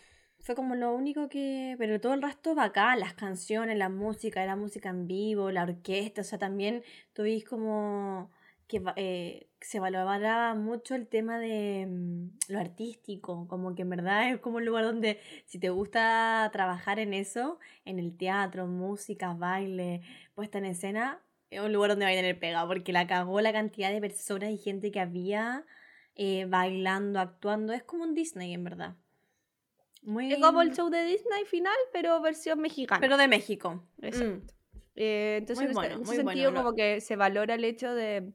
Fue 0.41 0.55
como 0.55 0.75
lo 0.75 0.95
único 0.95 1.29
que. 1.29 1.77
Pero 1.79 2.01
todo 2.01 2.15
el 2.15 2.23
resto 2.23 2.55
bacán, 2.55 3.01
las 3.01 3.15
canciones, 3.15 3.77
la 3.77 3.89
música, 3.89 4.45
la 4.47 4.57
música 4.57 4.89
en 4.89 5.07
vivo, 5.07 5.51
la 5.51 5.65
orquesta. 5.65 6.23
O 6.23 6.25
sea, 6.25 6.39
también 6.39 6.83
tuviste 7.13 7.49
como 7.49 8.31
que 8.69 8.83
eh, 8.97 9.49
se 9.61 9.81
valoraba 9.81 10.55
mucho 10.55 10.95
el 10.95 11.09
tema 11.09 11.39
de 11.39 11.87
mm, 11.89 12.53
lo 12.53 12.59
artístico, 12.61 13.49
como 13.49 13.75
que 13.75 13.83
en 13.83 13.91
verdad 13.91 14.31
es 14.31 14.39
como 14.41 14.59
un 14.59 14.67
lugar 14.67 14.85
donde 14.85 15.21
si 15.47 15.59
te 15.59 15.71
gusta 15.71 16.49
trabajar 16.53 16.99
en 16.99 17.15
eso, 17.15 17.59
en 17.85 17.99
el 17.99 18.17
teatro, 18.17 18.67
música, 18.67 19.33
baile, 19.33 20.03
puesta 20.35 20.59
en 20.59 20.67
escena, 20.67 21.21
es 21.51 21.61
un 21.61 21.73
lugar 21.73 21.91
donde 21.91 22.05
va 22.05 22.11
a 22.11 22.15
tener 22.15 22.39
pega, 22.39 22.67
porque 22.67 22.93
la 22.93 23.07
cagó 23.07 23.41
la 23.41 23.53
cantidad 23.53 23.91
de 23.91 24.01
personas 24.01 24.51
y 24.51 24.59
gente 24.59 24.93
que 24.93 25.01
había 25.01 25.65
eh, 26.15 26.45
bailando, 26.47 27.21
actuando, 27.21 27.73
es 27.73 27.83
como 27.83 28.05
un 28.05 28.15
Disney 28.15 28.53
en 28.53 28.65
verdad. 28.65 28.97
Muy... 30.03 30.33
Es 30.33 30.41
como 30.41 30.61
el 30.61 30.75
show 30.75 30.91
de 30.91 31.05
Disney 31.05 31.45
final, 31.47 31.77
pero 31.93 32.21
versión 32.21 32.61
mexicana. 32.61 33.01
Pero 33.01 33.17
de 33.17 33.29
México. 33.29 33.83
Exacto. 34.03 34.53
Mm. 34.55 34.59
Eh, 35.01 35.37
entonces, 35.39 35.67
muy 35.67 35.75
bueno, 35.75 35.95
en 35.95 36.03
ese 36.03 36.07
muy 36.07 36.17
sentido, 36.17 36.51
bueno, 36.51 36.65
como 36.65 36.77
que 36.77 37.01
se 37.01 37.15
valora 37.15 37.55
el 37.55 37.65
hecho 37.65 37.95
de 37.95 38.33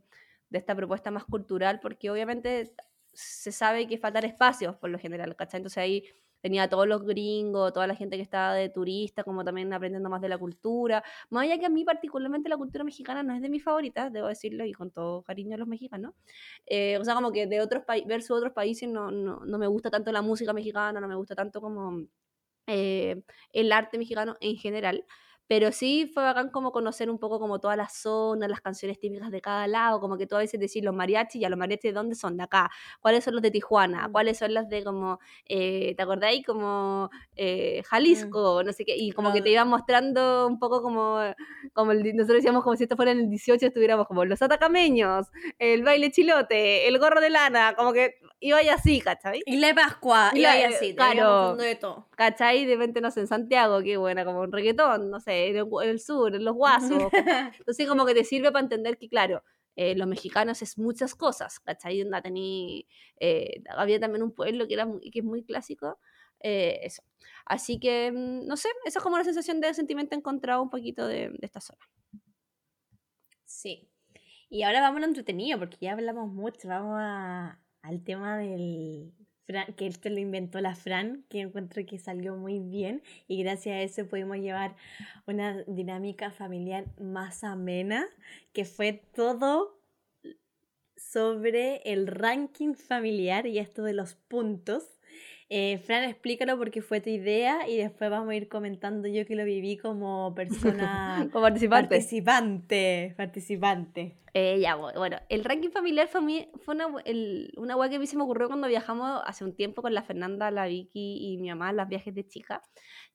de 0.53 0.59
esta 0.59 0.75
propuesta 0.75 1.09
más 1.11 1.25
cultural, 1.25 1.79
porque 1.81 2.11
obviamente 2.11 2.75
se 3.11 3.51
sabe 3.51 3.87
que 3.87 3.97
faltan 3.97 4.23
espacios 4.23 4.75
por 4.77 4.91
lo 4.91 4.99
general, 4.99 5.35
¿cachai? 5.35 5.57
Entonces 5.59 5.79
ahí 5.79 6.03
tenía 6.41 6.63
a 6.63 6.69
todos 6.69 6.87
los 6.87 7.03
gringos, 7.03 7.73
toda 7.73 7.87
la 7.87 7.95
gente 7.95 8.17
que 8.17 8.21
estaba 8.21 8.53
de 8.53 8.69
turista, 8.69 9.23
como 9.23 9.43
también 9.43 9.73
aprendiendo 9.73 10.09
más 10.09 10.21
de 10.21 10.29
la 10.29 10.37
cultura. 10.37 11.03
Más 11.31 11.43
allá 11.45 11.57
que 11.57 11.65
a 11.65 11.69
mí 11.69 11.83
particularmente 11.85 12.49
la 12.49 12.57
cultura 12.57 12.83
mexicana 12.83 13.23
no 13.23 13.33
es 13.33 13.41
de 13.41 13.49
mis 13.49 13.63
favoritas, 13.63 14.13
debo 14.13 14.27
decirlo, 14.27 14.63
y 14.63 14.73
con 14.73 14.91
todo 14.91 15.23
cariño 15.23 15.55
a 15.55 15.57
los 15.57 15.67
mexicanos. 15.67 16.13
Eh, 16.67 16.97
o 16.99 17.03
sea, 17.03 17.15
como 17.15 17.31
que 17.31 17.47
de 17.47 17.61
otros 17.61 17.83
países, 17.83 18.07
versus 18.07 18.37
otros 18.37 18.53
países 18.53 18.87
no, 18.87 19.09
no, 19.09 19.39
no, 19.43 19.57
me 19.57 19.67
gusta 19.67 19.89
tanto 19.89 20.11
la 20.11 20.21
música 20.21 20.53
mexicana, 20.53 20.99
no 21.01 21.07
me 21.07 21.15
gusta 21.15 21.33
tanto 21.33 21.61
como 21.61 22.05
eh, 22.67 23.23
el 23.53 23.71
arte 23.71 23.97
mexicano 23.97 24.37
en 24.39 24.57
general. 24.57 25.05
Pero 25.53 25.71
sí 25.71 26.09
fue 26.11 26.23
bacán 26.23 26.49
como 26.49 26.71
conocer 26.71 27.11
un 27.11 27.19
poco 27.19 27.39
como 27.39 27.59
todas 27.59 27.77
las 27.77 27.93
zonas, 27.93 28.49
las 28.49 28.59
canciones 28.59 28.99
típicas 28.99 29.29
de 29.29 29.39
cada 29.39 29.67
lado, 29.67 29.99
como 29.99 30.17
que 30.17 30.25
tú 30.25 30.35
a 30.35 30.39
veces 30.39 30.59
decís 30.59 30.83
los 30.83 30.95
mariachis, 30.95 31.39
ya 31.39 31.47
los 31.47 31.59
mariachis 31.59 31.91
de 31.91 31.93
dónde 31.93 32.15
son, 32.15 32.37
de 32.37 32.43
acá, 32.45 32.71
cuáles 33.01 33.23
son 33.23 33.35
los 33.35 33.43
de 33.43 33.51
Tijuana, 33.51 34.09
cuáles 34.11 34.39
son 34.39 34.51
los 34.55 34.67
de 34.67 34.83
como, 34.83 35.19
eh, 35.45 35.93
¿te 35.95 36.01
acordáis? 36.01 36.43
Como 36.43 37.11
eh, 37.35 37.83
Jalisco, 37.85 38.63
no 38.63 38.73
sé 38.73 38.83
qué, 38.83 38.97
y 38.97 39.11
como 39.11 39.31
que 39.31 39.43
te 39.43 39.51
iban 39.51 39.67
mostrando 39.67 40.47
un 40.47 40.57
poco 40.57 40.81
como, 40.81 41.19
como 41.73 41.91
el, 41.91 42.01
nosotros 42.15 42.37
decíamos 42.37 42.63
como 42.63 42.75
si 42.75 42.85
esto 42.85 42.95
fuera 42.95 43.11
en 43.11 43.19
el 43.19 43.29
18, 43.29 43.67
estuviéramos 43.67 44.07
como 44.07 44.25
los 44.25 44.41
atacameños, 44.41 45.27
el 45.59 45.83
baile 45.83 46.09
chilote, 46.09 46.87
el 46.87 46.97
gorro 46.97 47.21
de 47.21 47.29
lana, 47.29 47.75
como 47.75 47.93
que 47.93 48.15
iba 48.43 48.61
y 48.61 48.69
así, 48.69 48.99
¿cachai? 49.01 49.41
Y 49.45 49.57
la 49.57 49.73
Pascua, 49.73 50.31
y 50.33 50.41
y 50.41 50.45
así, 50.45 50.93
claro, 50.95 51.55
de 51.55 51.75
todo. 51.75 52.09
¿cachai? 52.15 52.65
De 52.65 52.75
repente, 52.75 53.01
no 53.01 53.09
sé, 53.09 53.21
en 53.21 53.27
Santiago, 53.27 53.81
qué 53.81 53.97
buena, 53.97 54.25
como 54.25 54.41
un 54.41 54.51
reggaetón, 54.51 55.09
no 55.09 55.19
sé, 55.19 55.47
en 55.47 55.57
el, 55.57 55.67
en 55.81 55.89
el 55.89 55.99
sur, 55.99 56.35
en 56.35 56.43
los 56.43 56.53
guasos. 56.53 57.11
Entonces, 57.59 57.87
como 57.87 58.05
que 58.05 58.13
te 58.13 58.23
sirve 58.23 58.51
para 58.51 58.63
entender 58.63 58.97
que, 58.97 59.07
claro, 59.07 59.43
eh, 59.75 59.95
los 59.95 60.07
mexicanos 60.07 60.61
es 60.61 60.77
muchas 60.77 61.15
cosas, 61.15 61.59
¿cachai? 61.61 62.05
Tení, 62.21 62.87
eh, 63.19 63.63
había 63.69 63.99
también 63.99 64.23
un 64.23 64.33
pueblo 64.33 64.67
que, 64.67 64.73
era 64.73 64.85
muy, 64.85 65.09
que 65.09 65.19
es 65.19 65.25
muy 65.25 65.43
clásico, 65.43 65.97
eh, 66.41 66.79
eso. 66.83 67.03
Así 67.45 67.79
que, 67.79 68.11
no 68.13 68.57
sé, 68.57 68.69
esa 68.85 68.99
es 68.99 69.03
como 69.03 69.17
la 69.17 69.23
sensación 69.23 69.61
de 69.61 69.73
sentimiento 69.73 70.15
encontrado 70.15 70.61
un 70.61 70.69
poquito 70.69 71.07
de, 71.07 71.29
de 71.29 71.45
esta 71.45 71.61
zona. 71.61 71.79
Sí. 73.45 73.89
Y 74.49 74.63
ahora 74.63 74.81
vamos 74.81 74.97
a 74.97 74.99
lo 75.01 75.07
entretenido, 75.07 75.57
porque 75.57 75.77
ya 75.81 75.93
hablamos 75.93 76.31
mucho, 76.31 76.67
vamos 76.67 76.97
a, 76.99 77.62
al 77.83 78.03
tema 78.03 78.37
del 78.37 79.13
Fran, 79.45 79.73
que 79.73 79.87
esto 79.87 80.09
lo 80.09 80.19
inventó 80.19 80.59
la 80.61 80.73
Fran, 80.73 81.25
que 81.29 81.41
encuentro 81.41 81.85
que 81.85 81.99
salió 81.99 82.35
muy 82.35 82.59
bien 82.59 83.03
y 83.27 83.43
gracias 83.43 83.75
a 83.75 83.81
eso 83.81 84.09
pudimos 84.09 84.37
llevar 84.37 84.75
una 85.27 85.61
dinámica 85.67 86.31
familiar 86.31 86.85
más 86.99 87.43
amena, 87.43 88.07
que 88.53 88.65
fue 88.65 88.93
todo 89.13 89.77
sobre 90.95 91.81
el 91.85 92.07
ranking 92.07 92.73
familiar 92.73 93.45
y 93.45 93.59
esto 93.59 93.83
de 93.83 93.93
los 93.93 94.15
puntos. 94.15 94.97
Eh, 95.55 95.77
Fran, 95.77 96.03
explícalo 96.05 96.57
porque 96.57 96.81
fue 96.81 96.99
tu 96.99 97.11
idea 97.11 97.69
y 97.69 97.77
después 97.77 98.09
vamos 98.09 98.31
a 98.31 98.35
ir 98.35 98.49
comentando 98.49 99.07
yo 99.07 99.23
que 99.27 99.35
lo 99.35 99.45
viví 99.45 99.77
como 99.77 100.33
persona 100.33 101.29
como 101.31 101.43
participante. 101.43 101.89
Participante, 101.89 103.13
participante. 103.15 104.17
Eh, 104.33 104.59
ya, 104.59 104.73
bueno, 104.73 105.17
el 105.29 105.43
ranking 105.43 105.69
familiar 105.69 106.07
fue, 106.07 106.21
mí, 106.21 106.49
fue 106.65 106.73
una, 106.73 106.87
el, 107.05 107.53
una 107.55 107.75
hueá 107.75 107.87
que 107.87 107.97
a 107.97 107.99
mí 107.99 108.07
se 108.07 108.17
me 108.17 108.23
ocurrió 108.23 108.47
cuando 108.47 108.67
viajamos 108.67 109.21
hace 109.27 109.43
un 109.43 109.55
tiempo 109.55 109.83
con 109.83 109.93
la 109.93 110.01
Fernanda, 110.01 110.49
la 110.49 110.65
Vicky 110.65 111.19
y 111.21 111.37
mi 111.37 111.49
mamá, 111.49 111.71
las 111.71 111.87
viajes 111.87 112.15
de 112.15 112.27
chica, 112.27 112.63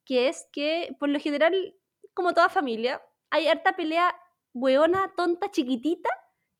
que 0.04 0.28
es 0.28 0.46
que 0.52 0.94
por 1.00 1.08
lo 1.08 1.18
general, 1.18 1.74
como 2.14 2.34
toda 2.34 2.48
familia, 2.48 3.02
hay 3.30 3.48
harta 3.48 3.74
pelea 3.74 4.14
hueona, 4.54 5.12
tonta, 5.16 5.50
chiquitita, 5.50 6.08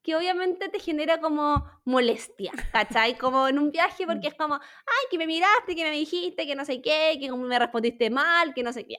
que 0.08 0.16
obviamente 0.16 0.70
te 0.70 0.80
genera 0.80 1.20
como 1.20 1.70
molestia, 1.84 2.50
¿cachai? 2.72 3.18
Como 3.18 3.46
en 3.46 3.58
un 3.58 3.70
viaje 3.70 4.06
porque 4.06 4.28
es 4.28 4.34
como, 4.34 4.54
ay, 4.54 5.06
que 5.10 5.18
me 5.18 5.26
miraste, 5.26 5.76
que 5.76 5.84
me 5.84 5.90
dijiste, 5.90 6.46
que 6.46 6.54
no 6.54 6.64
sé 6.64 6.80
qué, 6.80 7.18
que 7.20 7.30
me 7.30 7.58
respondiste 7.58 8.08
mal, 8.08 8.54
que 8.54 8.62
no 8.62 8.72
sé 8.72 8.86
qué. 8.86 8.96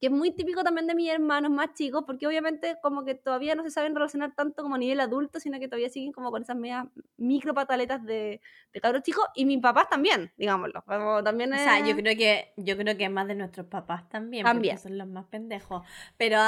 Que 0.00 0.08
es 0.08 0.12
muy 0.12 0.30
típico 0.30 0.62
también 0.62 0.86
de 0.86 0.94
mis 0.94 1.10
hermanos 1.10 1.50
más 1.50 1.72
chicos, 1.74 2.04
porque 2.06 2.26
obviamente 2.26 2.76
como 2.82 3.04
que 3.04 3.14
todavía 3.14 3.54
no 3.54 3.62
se 3.62 3.70
saben 3.70 3.94
relacionar 3.94 4.34
tanto 4.34 4.62
como 4.62 4.74
a 4.74 4.78
nivel 4.78 5.00
adulto, 5.00 5.40
sino 5.40 5.58
que 5.58 5.68
todavía 5.68 5.88
siguen 5.88 6.12
como 6.12 6.30
con 6.30 6.42
esas 6.42 6.56
medias 6.56 6.86
micro 7.16 7.54
pataletas 7.54 8.04
de, 8.04 8.40
de 8.72 8.80
cabros 8.80 9.02
chicos, 9.02 9.24
y 9.34 9.46
mis 9.46 9.60
papás 9.60 9.88
también, 9.88 10.30
digámoslo. 10.36 10.84
también 11.24 11.52
O 11.52 11.56
sea, 11.56 11.80
yo 11.86 11.96
creo 11.96 12.16
que 12.16 12.52
yo 12.56 12.76
creo 12.76 12.96
que 12.96 13.04
es 13.04 13.10
más 13.10 13.26
de 13.26 13.34
nuestros 13.34 13.66
papás 13.66 14.08
también, 14.08 14.44
también. 14.44 14.76
porque 14.76 14.88
son 14.88 14.98
los 14.98 15.08
más 15.08 15.24
pendejos. 15.26 15.82
Pero 16.18 16.38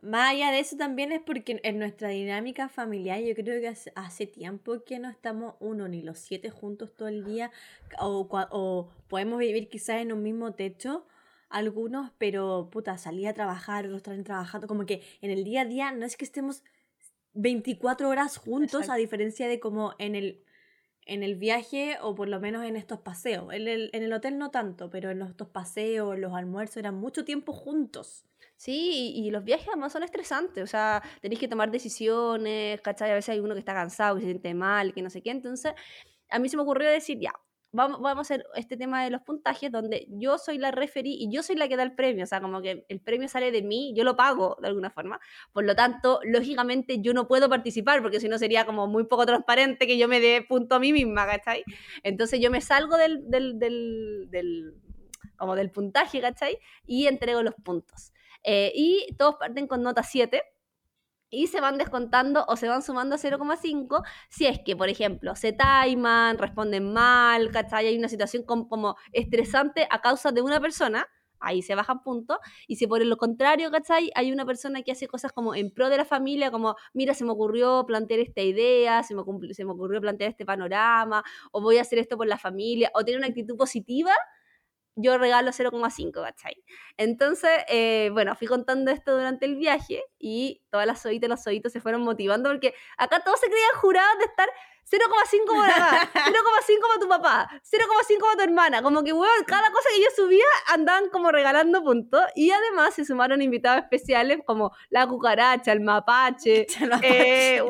más 0.00 0.30
allá 0.30 0.52
de 0.52 0.60
eso 0.60 0.76
también 0.76 1.10
es 1.10 1.20
porque 1.20 1.60
en 1.62 1.78
nuestra 1.78 2.08
dinámica 2.08 2.68
familiar 2.68 3.20
yo 3.20 3.34
creo 3.34 3.60
que 3.60 3.68
hace, 3.94 4.26
tiempo 4.26 4.84
que 4.84 5.00
no 5.00 5.10
estamos 5.10 5.56
uno 5.58 5.88
ni 5.88 6.02
los 6.02 6.18
siete 6.18 6.50
juntos 6.50 6.94
todo 6.94 7.08
el 7.08 7.24
día, 7.24 7.50
o, 7.98 8.28
o 8.30 8.90
podemos 9.08 9.40
vivir 9.40 9.68
quizás 9.68 10.00
en 10.00 10.12
un 10.12 10.22
mismo 10.22 10.52
techo 10.52 11.04
algunos, 11.52 12.10
pero 12.18 12.68
puta, 12.70 12.98
salí 12.98 13.26
a 13.26 13.34
trabajar, 13.34 13.84
otros 13.84 13.98
están 13.98 14.24
trabajando, 14.24 14.66
como 14.66 14.86
que 14.86 15.02
en 15.20 15.30
el 15.30 15.44
día 15.44 15.62
a 15.62 15.64
día 15.64 15.92
no 15.92 16.04
es 16.06 16.16
que 16.16 16.24
estemos 16.24 16.62
24 17.34 18.08
horas 18.08 18.36
juntos, 18.36 18.88
a 18.88 18.96
diferencia 18.96 19.48
de 19.48 19.60
como 19.60 19.94
en 19.98 20.14
el, 20.14 20.44
en 21.06 21.22
el 21.22 21.36
viaje 21.36 21.98
o 22.00 22.14
por 22.14 22.28
lo 22.28 22.40
menos 22.40 22.64
en 22.64 22.76
estos 22.76 23.00
paseos. 23.00 23.52
En 23.52 23.68
el, 23.68 23.90
en 23.92 24.02
el 24.02 24.12
hotel 24.12 24.38
no 24.38 24.50
tanto, 24.50 24.90
pero 24.90 25.10
en 25.10 25.22
estos 25.22 25.48
paseos, 25.48 26.18
los 26.18 26.34
almuerzos, 26.34 26.78
eran 26.78 26.94
mucho 26.94 27.24
tiempo 27.24 27.52
juntos. 27.52 28.24
Sí, 28.56 29.12
y, 29.16 29.30
los 29.30 29.44
viajes 29.44 29.66
además 29.68 29.92
son 29.92 30.04
estresantes, 30.04 30.62
o 30.62 30.66
sea, 30.66 31.02
tenéis 31.20 31.40
que 31.40 31.48
tomar 31.48 31.70
decisiones, 31.70 32.80
¿cachai? 32.80 33.10
A 33.10 33.14
veces 33.14 33.30
hay 33.30 33.40
uno 33.40 33.54
que 33.54 33.60
está 33.60 33.74
cansado, 33.74 34.14
que 34.14 34.20
se 34.20 34.28
siente 34.28 34.54
mal, 34.54 34.94
que 34.94 35.02
no 35.02 35.10
sé 35.10 35.20
qué, 35.20 35.30
entonces 35.30 35.74
a 36.28 36.38
mí 36.38 36.48
se 36.48 36.56
me 36.56 36.62
ocurrió 36.62 36.88
decir, 36.88 37.18
ya, 37.18 37.32
vamos, 37.72 38.00
vamos 38.00 38.18
a 38.18 38.20
hacer 38.20 38.46
este 38.54 38.76
tema 38.76 39.02
de 39.02 39.10
los 39.10 39.22
puntajes 39.22 39.72
donde 39.72 40.06
yo 40.08 40.38
soy 40.38 40.58
la 40.58 40.70
referí 40.70 41.16
y 41.18 41.30
yo 41.30 41.42
soy 41.42 41.56
la 41.56 41.68
que 41.68 41.76
da 41.76 41.82
el 41.82 41.94
premio, 41.94 42.24
o 42.24 42.26
sea, 42.26 42.40
como 42.40 42.60
que 42.60 42.84
el 42.88 43.00
premio 43.00 43.28
sale 43.28 43.50
de 43.50 43.62
mí, 43.62 43.92
yo 43.96 44.04
lo 44.04 44.14
pago 44.14 44.56
de 44.60 44.68
alguna 44.68 44.90
forma, 44.90 45.18
por 45.52 45.64
lo 45.64 45.74
tanto, 45.74 46.20
lógicamente 46.24 47.00
yo 47.00 47.14
no 47.14 47.26
puedo 47.26 47.48
participar 47.48 48.02
porque 48.02 48.20
si 48.20 48.28
no 48.28 48.38
sería 48.38 48.66
como 48.66 48.86
muy 48.86 49.04
poco 49.04 49.26
transparente 49.26 49.86
que 49.86 49.98
yo 49.98 50.06
me 50.06 50.20
dé 50.20 50.44
punto 50.46 50.74
a 50.74 50.78
mí 50.78 50.92
misma, 50.92 51.26
¿cachai? 51.26 51.64
Entonces 52.02 52.40
yo 52.40 52.50
me 52.50 52.60
salgo 52.60 52.96
del, 52.96 53.28
del, 53.30 53.58
del, 53.58 54.74
como 55.36 55.56
del 55.56 55.70
puntaje, 55.70 56.20
¿cachai? 56.20 56.58
Y 56.86 57.06
entrego 57.06 57.42
los 57.42 57.54
puntos. 57.54 58.12
Eh, 58.44 58.72
y 58.74 59.14
todos 59.16 59.36
parten 59.36 59.66
con 59.66 59.82
nota 59.82 60.02
7 60.02 60.42
y 61.32 61.46
se 61.46 61.60
van 61.60 61.78
descontando 61.78 62.44
o 62.46 62.56
se 62.56 62.68
van 62.68 62.82
sumando 62.82 63.16
a 63.16 63.18
0,5 63.18 64.04
si 64.28 64.46
es 64.46 64.60
que, 64.64 64.76
por 64.76 64.90
ejemplo, 64.90 65.34
se 65.34 65.52
taiman, 65.52 66.38
responden 66.38 66.92
mal, 66.92 67.50
¿cachai? 67.50 67.86
Hay 67.86 67.98
una 67.98 68.08
situación 68.08 68.44
como, 68.44 68.96
estresante 69.12 69.88
a 69.90 70.02
causa 70.02 70.30
de 70.30 70.42
una 70.42 70.60
persona, 70.60 71.08
ahí 71.40 71.62
se 71.62 71.74
bajan 71.74 72.02
puntos, 72.02 72.36
y 72.68 72.76
si 72.76 72.86
por 72.86 73.04
lo 73.04 73.16
contrario, 73.16 73.70
¿cachai? 73.70 74.10
Hay 74.14 74.30
una 74.30 74.44
persona 74.44 74.82
que 74.82 74.92
hace 74.92 75.08
cosas 75.08 75.32
como 75.32 75.54
en 75.54 75.72
pro 75.72 75.88
de 75.88 75.96
la 75.96 76.04
familia, 76.04 76.50
como, 76.50 76.76
mira, 76.92 77.14
se 77.14 77.24
me 77.24 77.32
ocurrió 77.32 77.84
plantear 77.86 78.20
esta 78.20 78.42
idea, 78.42 79.02
se 79.02 79.14
me, 79.14 79.22
se 79.54 79.64
me 79.64 79.72
ocurrió 79.72 80.02
plantear 80.02 80.30
este 80.30 80.44
panorama, 80.44 81.24
o 81.50 81.62
voy 81.62 81.78
a 81.78 81.80
hacer 81.80 81.98
esto 81.98 82.18
por 82.18 82.26
la 82.26 82.36
familia, 82.36 82.90
o 82.94 83.04
tiene 83.04 83.18
una 83.18 83.28
actitud 83.28 83.56
positiva, 83.56 84.12
yo 84.94 85.18
regalo 85.18 85.52
0,5, 85.52 86.22
¿cachai? 86.22 86.62
Entonces, 86.96 87.50
eh, 87.68 88.10
bueno, 88.12 88.34
fui 88.36 88.46
contando 88.46 88.90
esto 88.90 89.12
durante 89.12 89.46
el 89.46 89.56
viaje 89.56 90.02
y 90.18 90.62
todas 90.70 90.86
las 90.86 91.04
y 91.06 91.18
los 91.18 91.46
oídos 91.46 91.72
se 91.72 91.80
fueron 91.80 92.02
motivando 92.02 92.50
porque 92.50 92.74
acá 92.96 93.20
todos 93.24 93.40
se 93.40 93.46
creían 93.46 93.74
jurados 93.80 94.18
de 94.18 94.24
estar 94.24 94.48
0,5 94.84 95.46
por 95.46 95.64
acá, 95.64 96.10
0,5 96.12 96.80
para 96.80 97.00
tu 97.00 97.08
papá, 97.08 97.48
0,5 97.62 98.20
para 98.20 98.36
tu 98.36 98.42
hermana. 98.42 98.82
Como 98.82 99.02
que, 99.02 99.12
weón, 99.12 99.44
cada 99.46 99.70
cosa 99.70 99.88
que 99.94 100.02
yo 100.02 100.08
subía 100.14 100.44
andaban 100.68 101.08
como 101.08 101.30
regalando 101.30 101.82
puntos. 101.82 102.22
Y 102.34 102.50
además 102.50 102.94
se 102.94 103.04
sumaron 103.04 103.40
invitados 103.40 103.82
especiales 103.82 104.40
como 104.44 104.72
la 104.90 105.06
cucaracha, 105.06 105.72
el 105.72 105.80
mapache, 105.80 106.66
eh, 107.02 107.62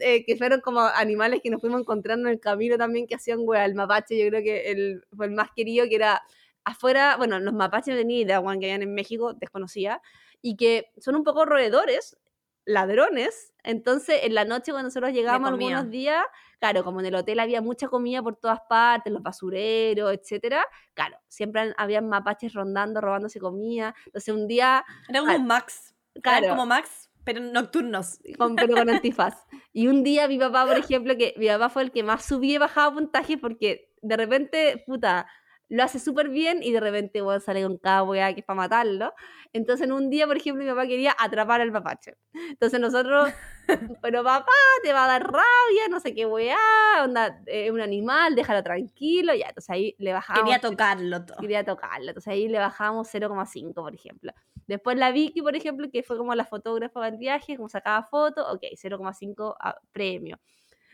eh, 0.00 0.24
que 0.26 0.36
fueron 0.36 0.60
como 0.60 0.80
animales 0.80 1.40
que 1.42 1.50
nos 1.50 1.60
fuimos 1.60 1.80
encontrando 1.80 2.28
en 2.28 2.34
el 2.34 2.40
camino 2.40 2.76
también 2.76 3.06
que 3.06 3.14
hacían, 3.14 3.38
weón, 3.42 3.62
el 3.62 3.74
mapache 3.74 4.18
yo 4.18 4.28
creo 4.28 4.42
que 4.42 4.70
el, 4.70 5.04
fue 5.16 5.26
el 5.26 5.32
más 5.32 5.50
querido, 5.54 5.86
que 5.88 5.94
era 5.94 6.22
afuera, 6.66 7.16
bueno, 7.16 7.38
los 7.38 7.54
mapaches 7.54 7.94
no 7.94 8.00
tenía 8.00 8.20
idea, 8.20 8.40
Juan, 8.40 8.58
que 8.58 8.66
hayan 8.66 8.82
en 8.82 8.92
México, 8.92 9.32
desconocía, 9.34 10.02
y 10.42 10.56
que 10.56 10.92
son 10.98 11.14
un 11.14 11.22
poco 11.22 11.44
roedores, 11.44 12.18
ladrones. 12.64 13.54
Entonces, 13.62 14.20
en 14.24 14.34
la 14.34 14.44
noche, 14.44 14.72
cuando 14.72 14.88
nosotros 14.88 15.12
llegábamos 15.12 15.50
algunos 15.50 15.88
días, 15.90 16.24
claro, 16.58 16.82
como 16.82 16.98
en 17.00 17.06
el 17.06 17.14
hotel 17.14 17.38
había 17.38 17.62
mucha 17.62 17.86
comida 17.86 18.20
por 18.20 18.36
todas 18.36 18.58
partes, 18.68 19.12
los 19.12 19.22
basureros, 19.22 20.12
etcétera, 20.12 20.66
claro, 20.92 21.16
siempre 21.28 21.72
había 21.76 22.00
mapaches 22.00 22.52
rondando, 22.52 23.00
robándose 23.00 23.38
comida. 23.38 23.94
Entonces, 24.06 24.34
un 24.34 24.48
día. 24.48 24.84
Era 25.08 25.20
como 25.20 25.36
un 25.36 25.46
Max. 25.46 25.94
Claro. 26.20 26.48
como 26.48 26.66
Max, 26.66 27.10
pero 27.22 27.40
nocturnos. 27.40 28.18
Con, 28.36 28.56
pero 28.56 28.74
con 28.74 28.90
antifaz. 28.90 29.46
Y 29.72 29.86
un 29.86 30.02
día 30.02 30.26
mi 30.26 30.38
papá, 30.38 30.66
por 30.66 30.78
ejemplo, 30.78 31.16
que 31.16 31.34
mi 31.36 31.46
papá 31.46 31.68
fue 31.68 31.84
el 31.84 31.92
que 31.92 32.02
más 32.02 32.24
subía 32.24 32.54
y 32.54 32.58
bajaba 32.58 32.92
puntaje 32.92 33.38
porque 33.38 33.92
de 34.02 34.16
repente, 34.16 34.82
puta 34.84 35.28
lo 35.68 35.82
hace 35.82 35.98
súper 35.98 36.28
bien 36.28 36.62
y 36.62 36.72
de 36.72 36.80
repente 36.80 37.20
bueno, 37.20 37.40
sale 37.40 37.62
con 37.62 37.76
cada 37.78 38.02
weá 38.04 38.32
que 38.34 38.40
es 38.40 38.46
para 38.46 38.56
matarlo. 38.56 39.14
Entonces 39.52 39.86
en 39.86 39.92
un 39.92 40.10
día, 40.10 40.26
por 40.26 40.36
ejemplo, 40.36 40.62
mi 40.62 40.70
papá 40.70 40.86
quería 40.86 41.16
atrapar 41.18 41.60
al 41.60 41.72
papache. 41.72 42.16
Entonces 42.34 42.78
nosotros, 42.78 43.32
pero 44.02 44.22
papá, 44.22 44.52
te 44.82 44.92
va 44.92 45.04
a 45.04 45.08
dar 45.08 45.24
rabia, 45.24 45.88
no 45.90 45.98
sé 46.00 46.14
qué 46.14 46.26
weá, 46.26 46.56
onda, 47.02 47.40
es 47.46 47.70
un 47.70 47.80
animal, 47.80 48.34
déjalo 48.34 48.62
tranquilo, 48.62 49.34
ya, 49.34 49.48
entonces 49.48 49.70
ahí 49.70 49.96
le 49.98 50.12
bajamos. 50.12 50.42
Quería 50.42 50.60
tocarlo 50.60 51.24
todo. 51.24 51.38
Quería 51.38 51.64
tocarlo, 51.64 52.08
entonces 52.08 52.32
ahí 52.32 52.48
le 52.48 52.58
bajamos 52.58 53.12
0,5, 53.12 53.74
por 53.74 53.94
ejemplo. 53.94 54.32
Después 54.66 54.96
la 54.96 55.10
Vicky, 55.12 55.42
por 55.42 55.56
ejemplo, 55.56 55.88
que 55.90 56.02
fue 56.02 56.16
como 56.16 56.34
la 56.34 56.44
fotógrafa 56.44 57.04
del 57.04 57.16
viaje, 57.16 57.56
como 57.56 57.68
sacaba 57.68 58.02
fotos, 58.02 58.44
ok, 58.52 58.62
0,5 58.74 59.56
premio. 59.92 60.38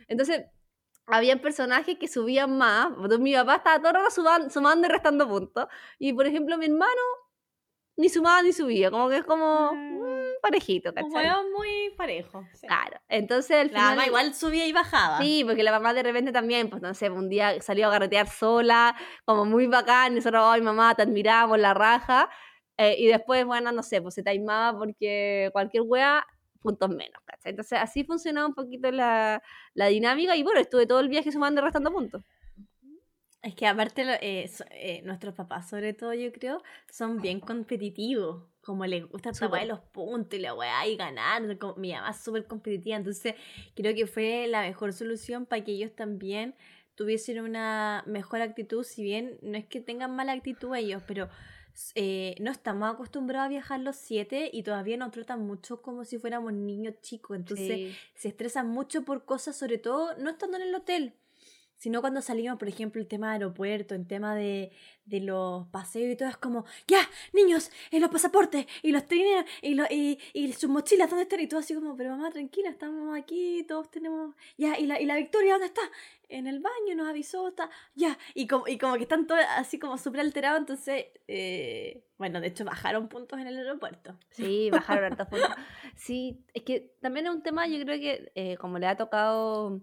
Entonces, 0.08 0.44
habían 1.06 1.40
personajes 1.40 1.98
que 1.98 2.08
subían 2.08 2.56
más. 2.56 2.90
Mi 3.18 3.34
papá 3.34 3.56
estaba 3.56 3.78
todo 3.78 3.88
el 3.88 3.94
rato 3.94 4.50
sumando 4.50 4.86
y 4.86 4.90
restando 4.90 5.28
puntos. 5.28 5.66
Y 5.98 6.12
por 6.12 6.26
ejemplo, 6.26 6.56
mi 6.58 6.66
hermano 6.66 7.00
ni 7.96 8.08
sumaba 8.08 8.42
ni 8.42 8.52
subía. 8.52 8.90
Como 8.90 9.08
que 9.08 9.18
es 9.18 9.24
como 9.24 9.72
mm. 9.72 10.40
parejito, 10.40 10.92
¿cachai? 10.94 11.30
muy 11.54 11.94
parejo. 11.96 12.44
Claro. 12.66 13.00
Entonces 13.08 13.56
al 13.56 13.68
final. 13.68 13.82
La 13.82 13.90
mamá 13.90 14.06
igual 14.06 14.34
subía 14.34 14.66
y 14.66 14.72
bajaba. 14.72 15.18
Sí, 15.18 15.44
porque 15.44 15.62
la 15.62 15.72
mamá 15.72 15.92
de 15.94 16.02
repente 16.02 16.32
también, 16.32 16.70
pues 16.70 16.82
no 16.82 16.94
sé, 16.94 17.10
un 17.10 17.28
día 17.28 17.60
salió 17.60 17.88
a 17.88 17.90
garretear 17.90 18.28
sola, 18.28 18.96
como 19.24 19.44
muy 19.44 19.66
bacán. 19.66 20.12
Y 20.12 20.16
nosotros, 20.16 20.42
ay, 20.46 20.62
mamá, 20.62 20.94
te 20.94 21.02
admiramos, 21.02 21.58
la 21.58 21.74
raja. 21.74 22.30
Eh, 22.78 22.96
y 22.98 23.06
después, 23.06 23.44
bueno, 23.44 23.70
no 23.70 23.82
sé, 23.82 24.00
pues 24.00 24.14
se 24.14 24.22
taimaba 24.22 24.78
porque 24.78 25.50
cualquier 25.52 25.82
wea 25.86 26.26
puntos 26.62 26.88
menos, 26.88 27.22
¿cachai? 27.26 27.50
Entonces 27.50 27.78
así 27.80 28.04
funcionaba 28.04 28.46
un 28.46 28.54
poquito 28.54 28.90
la, 28.90 29.42
la 29.74 29.86
dinámica 29.86 30.36
y 30.36 30.42
bueno, 30.42 30.60
estuve 30.60 30.86
todo 30.86 31.00
el 31.00 31.08
viaje 31.08 31.32
sumando 31.32 31.60
y 31.60 31.64
restando 31.64 31.92
puntos. 31.92 32.22
Es 33.42 33.56
que 33.56 33.66
aparte 33.66 34.02
eh, 34.20 34.48
eh, 34.70 35.02
nuestros 35.02 35.34
papás, 35.34 35.68
sobre 35.68 35.94
todo 35.94 36.14
yo 36.14 36.30
creo, 36.32 36.62
son 36.88 37.20
bien 37.20 37.40
competitivos. 37.40 38.44
Como 38.60 38.86
les 38.86 39.04
gusta 39.04 39.32
tomar 39.32 39.66
los 39.66 39.80
puntos 39.80 40.38
y 40.38 40.42
la 40.42 40.54
weá 40.54 40.86
y 40.86 40.96
ganar. 40.96 41.42
mi 41.76 41.92
mamá 41.92 42.10
es 42.10 42.22
súper 42.22 42.46
competitiva. 42.46 42.96
Entonces 42.96 43.34
creo 43.74 43.92
que 43.96 44.06
fue 44.06 44.46
la 44.46 44.60
mejor 44.60 44.92
solución 44.92 45.46
para 45.46 45.64
que 45.64 45.72
ellos 45.72 45.92
también 45.96 46.54
tuviesen 46.94 47.40
una 47.40 48.04
mejor 48.06 48.40
actitud. 48.40 48.84
Si 48.84 49.02
bien 49.02 49.38
no 49.42 49.58
es 49.58 49.66
que 49.66 49.80
tengan 49.80 50.14
mala 50.14 50.30
actitud 50.30 50.76
ellos, 50.76 51.02
pero 51.08 51.28
eh, 51.94 52.34
no 52.40 52.50
estamos 52.50 52.92
acostumbrados 52.92 53.46
a 53.46 53.48
viajar 53.48 53.80
los 53.80 53.96
siete 53.96 54.50
y 54.52 54.62
todavía 54.62 54.96
nos 54.96 55.10
tratan 55.10 55.46
mucho 55.46 55.82
como 55.82 56.04
si 56.04 56.18
fuéramos 56.18 56.52
niños 56.52 56.94
chicos. 57.00 57.36
Entonces 57.36 57.96
se 58.14 58.28
estresan 58.28 58.68
mucho 58.68 59.04
por 59.04 59.24
cosas, 59.24 59.56
sobre 59.56 59.78
todo 59.78 60.16
no 60.18 60.30
estando 60.30 60.56
en 60.56 60.64
el 60.64 60.74
hotel 60.74 61.14
sino 61.82 62.00
cuando 62.00 62.22
salimos, 62.22 62.60
por 62.60 62.68
ejemplo, 62.68 63.00
el 63.00 63.08
tema 63.08 63.30
de 63.30 63.32
aeropuerto, 63.32 63.96
el 63.96 64.06
tema 64.06 64.36
de, 64.36 64.70
de 65.04 65.18
los 65.18 65.66
paseos 65.66 66.12
y 66.12 66.16
todo, 66.16 66.28
es 66.28 66.36
como, 66.36 66.64
ya, 66.86 67.00
niños, 67.32 67.72
en 67.90 68.00
los 68.00 68.08
pasaportes 68.08 68.66
y 68.82 68.92
los 68.92 69.08
trenes 69.08 69.44
y, 69.62 69.76
y, 69.90 70.18
y, 70.32 70.52
sus 70.52 70.70
mochilas, 70.70 71.10
¿dónde 71.10 71.24
están? 71.24 71.40
Y 71.40 71.48
todo 71.48 71.58
así 71.58 71.74
como, 71.74 71.96
pero 71.96 72.10
mamá, 72.10 72.30
tranquila, 72.30 72.70
estamos 72.70 73.18
aquí, 73.18 73.64
todos 73.66 73.90
tenemos, 73.90 74.32
ya, 74.56 74.78
y 74.78 74.86
la, 74.86 75.00
y 75.00 75.06
la 75.06 75.16
Victoria, 75.16 75.54
¿dónde 75.54 75.66
está? 75.66 75.80
En 76.28 76.46
el 76.46 76.60
baño, 76.60 76.94
nos 76.94 77.08
avisó, 77.08 77.48
está, 77.48 77.68
ya, 77.96 78.16
y 78.32 78.46
como, 78.46 78.68
y 78.68 78.78
como 78.78 78.94
que 78.94 79.02
están 79.02 79.26
todos 79.26 79.40
así 79.56 79.80
como 79.80 79.98
súper 79.98 80.20
alterados, 80.20 80.60
entonces, 80.60 81.06
eh, 81.26 82.04
bueno, 82.16 82.40
de 82.40 82.46
hecho 82.46 82.64
bajaron 82.64 83.08
puntos 83.08 83.40
en 83.40 83.48
el 83.48 83.58
aeropuerto. 83.58 84.16
Sí, 84.30 84.70
bajaron 84.70 85.02
hartos 85.02 85.26
puntos. 85.26 85.50
Sí, 85.96 86.46
es 86.54 86.62
que 86.62 86.94
también 87.00 87.26
es 87.26 87.32
un 87.32 87.42
tema, 87.42 87.66
yo 87.66 87.84
creo 87.84 87.98
que 87.98 88.30
eh, 88.36 88.56
como 88.56 88.78
le 88.78 88.86
ha 88.86 88.96
tocado... 88.96 89.80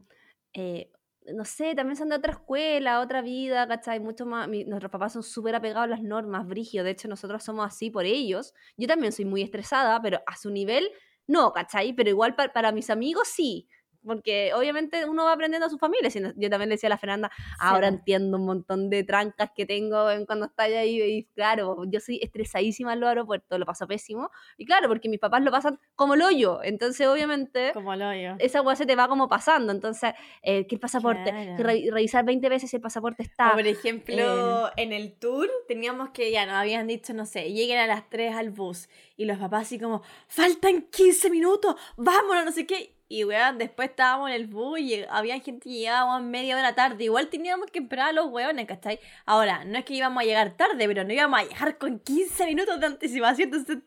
Eh, 0.54 0.94
no 1.34 1.46
sé, 1.46 1.76
también 1.76 1.96
son 1.96 2.10
de 2.10 2.16
otra 2.16 2.34
escuela, 2.34 3.02
otra 3.02 3.22
vida, 3.22 3.68
¿cachai? 3.68 4.00
Mucho 4.00 4.26
más, 4.26 4.48
nuestros 4.48 4.92
papás 4.92 5.14
son 5.14 5.24
súper 5.24 5.56
apegados 5.56 5.86
a 5.86 5.88
las 5.88 6.02
normas, 6.02 6.48
brigio, 6.48 6.84
de 6.84 6.92
hecho 6.92 7.08
nosotros 7.08 7.44
somos 7.44 7.66
así 7.66 7.90
por 7.90 8.06
ellos. 8.06 8.54
Yo 8.78 8.88
también 8.88 9.12
soy 9.12 9.26
muy 9.26 9.42
estresada, 9.42 10.02
pero 10.02 10.22
a 10.26 10.36
su 10.36 10.50
nivel 10.50 10.90
no, 11.30 11.54
¿cachai? 11.54 11.94
Pero 11.94 12.10
igual 12.10 12.36
para, 12.36 12.72
mis 12.72 12.90
amigos 12.90 13.28
sí, 13.28 13.68
porque 14.06 14.54
obviamente 14.54 15.06
uno 15.06 15.26
va 15.26 15.34
aprendiendo 15.34 15.68
a 15.68 15.70
su 15.70 15.78
familia. 15.78 16.10
Yo 16.10 16.50
también 16.50 16.70
le 16.70 16.76
decía 16.76 16.88
a 16.88 16.92
la 16.92 16.98
Fernanda, 16.98 17.32
ahora 17.60 17.88
entiendo 17.88 18.38
un 18.38 18.46
montón 18.46 18.90
de 18.90 19.04
trancas 19.04 19.52
que 19.56 19.66
tengo 19.66 20.10
en 20.10 20.26
cuando 20.26 20.46
está 20.46 20.64
ahí. 20.64 21.02
Y 21.02 21.24
claro, 21.36 21.84
yo 21.88 22.00
soy 22.00 22.20
estresadísima 22.22 22.94
en 22.94 23.02
los 23.02 23.10
aeropuertos, 23.10 23.60
lo 23.60 23.66
paso 23.66 23.88
pésimo. 23.88 24.32
Y 24.58 24.66
claro, 24.66 24.88
porque 24.88 25.10
mis 25.10 25.20
papás 25.20 25.44
lo 25.44 25.52
pasan 25.52 25.80
como 25.96 26.14
el 26.14 26.22
hoyo. 26.22 26.60
Entonces, 26.64 27.08
obviamente, 27.08 27.72
como 27.74 27.94
el 27.94 28.02
hoyo. 28.02 28.36
esa 28.40 28.62
hueá 28.62 28.76
se 28.76 28.86
te 28.86 28.96
va 28.96 29.08
como 29.08 29.28
pasando. 29.28 29.72
Entonces, 29.72 30.14
eh, 30.42 30.66
¿qué 30.68 30.78
pasaporte? 30.78 31.56
revisar 31.60 32.26
20 32.26 32.50
veces 32.50 32.70
si 32.70 32.78
el 32.78 32.82
pasaporte 32.82 33.24
está. 33.24 33.52
por 33.54 33.68
ejemplo, 33.68 34.70
en 34.78 34.94
el 34.94 35.14
tour 35.14 35.50
teníamos 35.68 36.10
que, 36.10 36.32
ya 36.32 36.46
nos 36.46 36.56
habían 36.56 36.88
dicho, 36.88 37.14
no 37.14 37.26
sé, 37.26 37.52
lleguen 37.52 37.80
a 37.80 37.88
las 37.88 38.10
3 38.10 38.36
al 38.36 38.52
bus. 38.52 38.90
Y 39.18 39.26
los 39.26 39.38
papás 39.38 39.64
así 39.64 39.80
como, 39.80 40.02
faltan 40.28 40.84
15 40.84 41.30
minutos, 41.30 41.76
vámonos, 41.98 42.46
no 42.46 42.52
sé 42.52 42.66
qué 42.66 42.99
y 43.12 43.24
weón, 43.24 43.58
después 43.58 43.90
estábamos 43.90 44.30
en 44.30 44.36
el 44.36 44.46
bus 44.46 44.80
y 44.80 45.04
había 45.10 45.40
gente 45.40 45.68
que 45.68 45.70
llegaba 45.72 46.20
media 46.20 46.56
hora 46.56 46.76
tarde. 46.76 47.06
Igual 47.06 47.28
teníamos 47.28 47.72
que 47.72 47.80
esperar 47.80 48.10
a 48.10 48.12
los 48.12 48.28
weones, 48.28 48.68
¿cachai? 48.68 49.00
Ahora, 49.26 49.66
no 49.66 49.80
es 49.80 49.86
que 49.86 49.96
íbamos 49.96 50.22
a 50.22 50.26
llegar 50.28 50.52
tarde, 50.52 50.88
pero 50.88 51.04
no 51.04 51.12
íbamos 51.12 51.40
a 51.40 51.44
llegar 51.44 51.80
con 51.80 51.98
15 51.98 52.46
minutos 52.46 52.80
de 52.80 52.86
anticipación. 52.86 53.50
Entonces, 53.52 53.80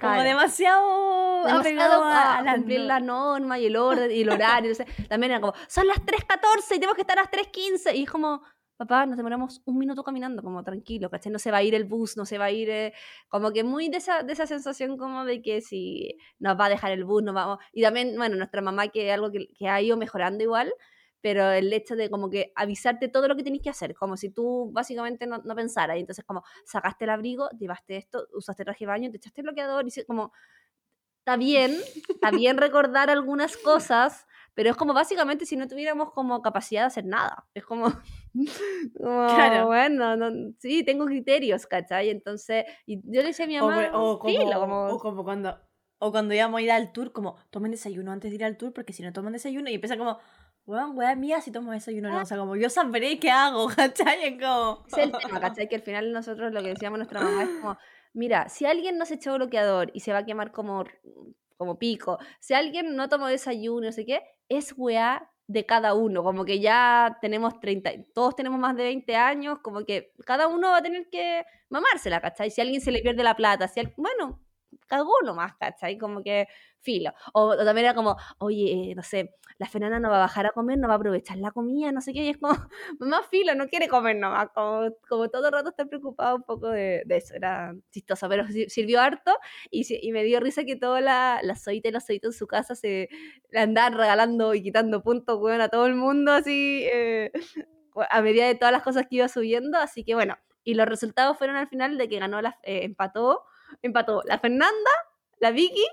como 0.00 0.22
demasiado, 0.22 1.44
demasiado 1.44 2.04
a, 2.04 2.44
cumplir 2.54 2.80
la 2.80 3.00
norma 3.00 3.58
y 3.58 3.66
el 3.66 3.74
orden 3.74 4.12
y 4.12 4.20
el 4.20 4.30
horario. 4.30 4.72
también 5.08 5.32
era 5.32 5.40
como, 5.40 5.54
son 5.66 5.88
las 5.88 5.98
3.14 5.98 6.66
y 6.68 6.74
tenemos 6.74 6.94
que 6.94 7.00
estar 7.00 7.18
a 7.18 7.22
las 7.22 7.32
3.15. 7.32 7.96
Y 7.96 8.04
es 8.04 8.10
como, 8.10 8.44
papá, 8.78 9.04
nos 9.06 9.16
demoramos 9.16 9.60
un 9.66 9.76
minuto 9.76 10.04
caminando, 10.04 10.42
como 10.42 10.62
tranquilo, 10.62 11.10
¿cachai? 11.10 11.32
No 11.32 11.38
se 11.38 11.50
va 11.50 11.58
a 11.58 11.62
ir 11.62 11.74
el 11.74 11.84
bus, 11.84 12.16
no 12.16 12.24
se 12.24 12.38
va 12.38 12.46
a 12.46 12.50
ir, 12.52 12.70
eh, 12.70 12.94
como 13.28 13.52
que 13.52 13.64
muy 13.64 13.88
de 13.88 13.98
esa, 13.98 14.22
de 14.22 14.32
esa 14.32 14.46
sensación 14.46 14.96
como 14.96 15.24
de 15.24 15.42
que 15.42 15.60
si 15.60 16.16
nos 16.38 16.58
va 16.58 16.66
a 16.66 16.68
dejar 16.70 16.92
el 16.92 17.04
bus, 17.04 17.22
nos 17.22 17.34
vamos. 17.34 17.58
Y 17.72 17.82
también, 17.82 18.16
bueno, 18.16 18.36
nuestra 18.36 18.62
mamá, 18.62 18.88
que 18.88 19.08
es 19.08 19.14
algo 19.14 19.32
que, 19.32 19.48
que 19.48 19.68
ha 19.68 19.82
ido 19.82 19.96
mejorando 19.96 20.44
igual, 20.44 20.72
pero 21.20 21.50
el 21.50 21.72
hecho 21.72 21.96
de 21.96 22.08
como 22.08 22.30
que 22.30 22.52
avisarte 22.54 23.08
todo 23.08 23.26
lo 23.26 23.34
que 23.34 23.42
tenés 23.42 23.62
que 23.62 23.70
hacer, 23.70 23.96
como 23.96 24.16
si 24.16 24.30
tú 24.30 24.70
básicamente 24.72 25.26
no, 25.26 25.38
no 25.38 25.54
pensaras, 25.56 25.96
y 25.96 26.00
entonces 26.00 26.24
como 26.24 26.44
sacaste 26.64 27.04
el 27.04 27.10
abrigo, 27.10 27.48
llevaste 27.58 27.96
esto, 27.96 28.28
usaste 28.32 28.64
traje 28.64 28.84
de 28.84 28.86
baño, 28.86 29.10
te 29.10 29.16
echaste 29.16 29.40
el 29.40 29.46
bloqueador, 29.46 29.84
y 29.86 30.04
como, 30.04 30.32
está 31.18 31.36
bien, 31.36 31.76
está 32.08 32.30
bien 32.30 32.56
recordar 32.56 33.10
algunas 33.10 33.56
cosas, 33.56 34.26
pero 34.58 34.70
es 34.70 34.76
como 34.76 34.92
básicamente 34.92 35.46
si 35.46 35.54
no 35.54 35.68
tuviéramos 35.68 36.10
como 36.10 36.42
capacidad 36.42 36.80
de 36.80 36.86
hacer 36.88 37.04
nada. 37.04 37.46
Es 37.54 37.64
como, 37.64 37.92
claro. 38.98 39.66
bueno, 39.68 40.16
sí, 40.58 40.82
tengo 40.82 41.06
criterios, 41.06 41.64
¿cachai? 41.68 42.10
Entonces, 42.10 42.64
y 42.84 42.96
yo 43.04 43.20
le 43.20 43.28
decía 43.28 43.44
a 43.44 43.48
mi 43.48 43.56
mamá, 43.56 43.92
o, 43.92 44.18
como, 44.18 45.22
cuando 45.22 45.56
o 46.00 46.10
cuando 46.10 46.34
íbamos 46.34 46.58
a 46.58 46.62
ir 46.62 46.72
al 46.72 46.90
tour, 46.90 47.12
como, 47.12 47.36
tomen 47.50 47.70
desayuno 47.70 48.10
antes 48.10 48.32
de 48.32 48.34
ir 48.34 48.44
al 48.44 48.56
tour, 48.56 48.72
porque 48.72 48.92
si 48.92 49.04
no 49.04 49.12
toman 49.12 49.32
desayuno, 49.32 49.70
y 49.70 49.74
empieza 49.74 49.96
como, 49.96 50.18
weón, 50.66 50.98
weón 50.98 51.20
mía, 51.20 51.40
si 51.40 51.52
tomo 51.52 51.70
desayuno, 51.70 52.10
no, 52.10 52.22
o 52.22 52.26
sea, 52.26 52.36
como, 52.36 52.56
yo 52.56 52.68
sabré 52.68 53.20
qué 53.20 53.30
hago, 53.30 53.68
¿cachai? 53.76 54.24
Es 54.24 54.42
como... 54.42 54.84
Es 54.88 54.98
el 54.98 55.12
tema, 55.12 55.38
¿cachai? 55.40 55.68
Que 55.68 55.76
al 55.76 55.82
final 55.82 56.12
nosotros 56.12 56.52
lo 56.52 56.60
que 56.62 56.70
decíamos 56.70 56.98
nuestra 56.98 57.20
mamá 57.20 57.44
es 57.44 57.50
como, 57.60 57.78
mira, 58.12 58.48
si 58.48 58.66
alguien 58.66 58.98
no 58.98 59.06
se 59.06 59.14
echó 59.14 59.36
bloqueador 59.36 59.92
y 59.94 60.00
se 60.00 60.12
va 60.12 60.18
a 60.18 60.24
quemar 60.24 60.50
como 60.50 60.82
como 61.58 61.78
pico. 61.78 62.18
Si 62.40 62.54
alguien 62.54 62.96
no 62.96 63.08
tomó 63.08 63.26
desayuno, 63.26 63.86
no 63.86 63.92
sé 63.92 64.06
qué, 64.06 64.22
es 64.48 64.72
weá 64.76 65.30
de 65.46 65.66
cada 65.66 65.94
uno, 65.94 66.22
como 66.22 66.44
que 66.44 66.60
ya 66.60 67.18
tenemos 67.22 67.58
30, 67.60 67.90
todos 68.14 68.36
tenemos 68.36 68.60
más 68.60 68.76
de 68.76 68.84
20 68.84 69.16
años, 69.16 69.58
como 69.62 69.84
que 69.84 70.12
cada 70.26 70.46
uno 70.46 70.70
va 70.70 70.78
a 70.78 70.82
tener 70.82 71.08
que 71.10 71.44
mamársela, 71.70 72.20
¿cachai? 72.20 72.50
Si 72.50 72.60
alguien 72.60 72.80
se 72.82 72.92
le 72.92 73.00
pierde 73.00 73.22
la 73.22 73.34
plata, 73.34 73.66
si 73.66 73.80
bueno, 73.96 74.40
cagó 74.88 75.12
nomás, 75.24 75.54
¿cachai? 75.56 75.98
Como 75.98 76.22
que 76.22 76.48
filo. 76.80 77.12
O, 77.32 77.56
también 77.56 77.86
era 77.86 77.94
como, 77.94 78.16
oye, 78.38 78.94
no 78.96 79.02
sé, 79.02 79.34
la 79.58 79.66
Fernanda 79.66 79.98
no 80.00 80.10
va 80.10 80.16
a 80.16 80.20
bajar 80.20 80.46
a 80.46 80.50
comer, 80.50 80.78
no 80.78 80.88
va 80.88 80.94
a 80.94 80.96
aprovechar 80.96 81.38
la 81.38 81.50
comida, 81.50 81.92
no 81.92 82.00
sé 82.00 82.12
qué, 82.12 82.24
y 82.24 82.28
es 82.30 82.38
como, 82.38 82.54
más 83.00 83.26
filo, 83.26 83.54
no 83.54 83.68
quiere 83.68 83.88
comer 83.88 84.16
nomás, 84.16 84.48
como, 84.54 84.90
como 85.08 85.28
todo 85.28 85.46
el 85.46 85.52
rato 85.52 85.70
está 85.70 85.86
preocupado 85.86 86.36
un 86.36 86.42
poco 86.42 86.68
de, 86.70 87.04
eso, 87.08 87.34
era 87.34 87.74
chistoso, 87.90 88.28
pero 88.28 88.44
sirvió 88.68 89.00
harto 89.00 89.36
y, 89.70 89.86
y 90.06 90.12
me 90.12 90.24
dio 90.24 90.40
risa 90.40 90.64
que 90.64 90.76
toda 90.76 91.00
la, 91.00 91.40
la 91.42 91.56
soita 91.56 91.88
y 91.88 91.92
los 91.92 92.04
soitos 92.04 92.34
en 92.34 92.38
su 92.38 92.46
casa 92.46 92.74
se 92.74 93.08
andaban 93.54 93.94
regalando 93.94 94.54
y 94.54 94.62
quitando 94.62 95.02
puntos, 95.02 95.38
weón, 95.40 95.60
a 95.60 95.68
todo 95.68 95.86
el 95.86 95.94
mundo, 95.94 96.32
así, 96.32 96.84
eh, 96.92 97.32
a 98.10 98.22
medida 98.22 98.46
de 98.46 98.54
todas 98.54 98.72
las 98.72 98.82
cosas 98.82 99.06
que 99.08 99.16
iba 99.16 99.28
subiendo, 99.28 99.78
así 99.78 100.04
que 100.04 100.14
bueno, 100.14 100.36
y 100.64 100.74
los 100.74 100.86
resultados 100.86 101.36
fueron 101.38 101.56
al 101.56 101.68
final 101.68 101.98
de 101.98 102.08
que 102.08 102.18
ganó, 102.18 102.42
la, 102.42 102.58
eh, 102.62 102.80
empató, 102.84 103.44
empató 103.82 104.22
la 104.26 104.38
Fernanda, 104.38 104.90
la 105.40 105.50
Vicky 105.50 105.86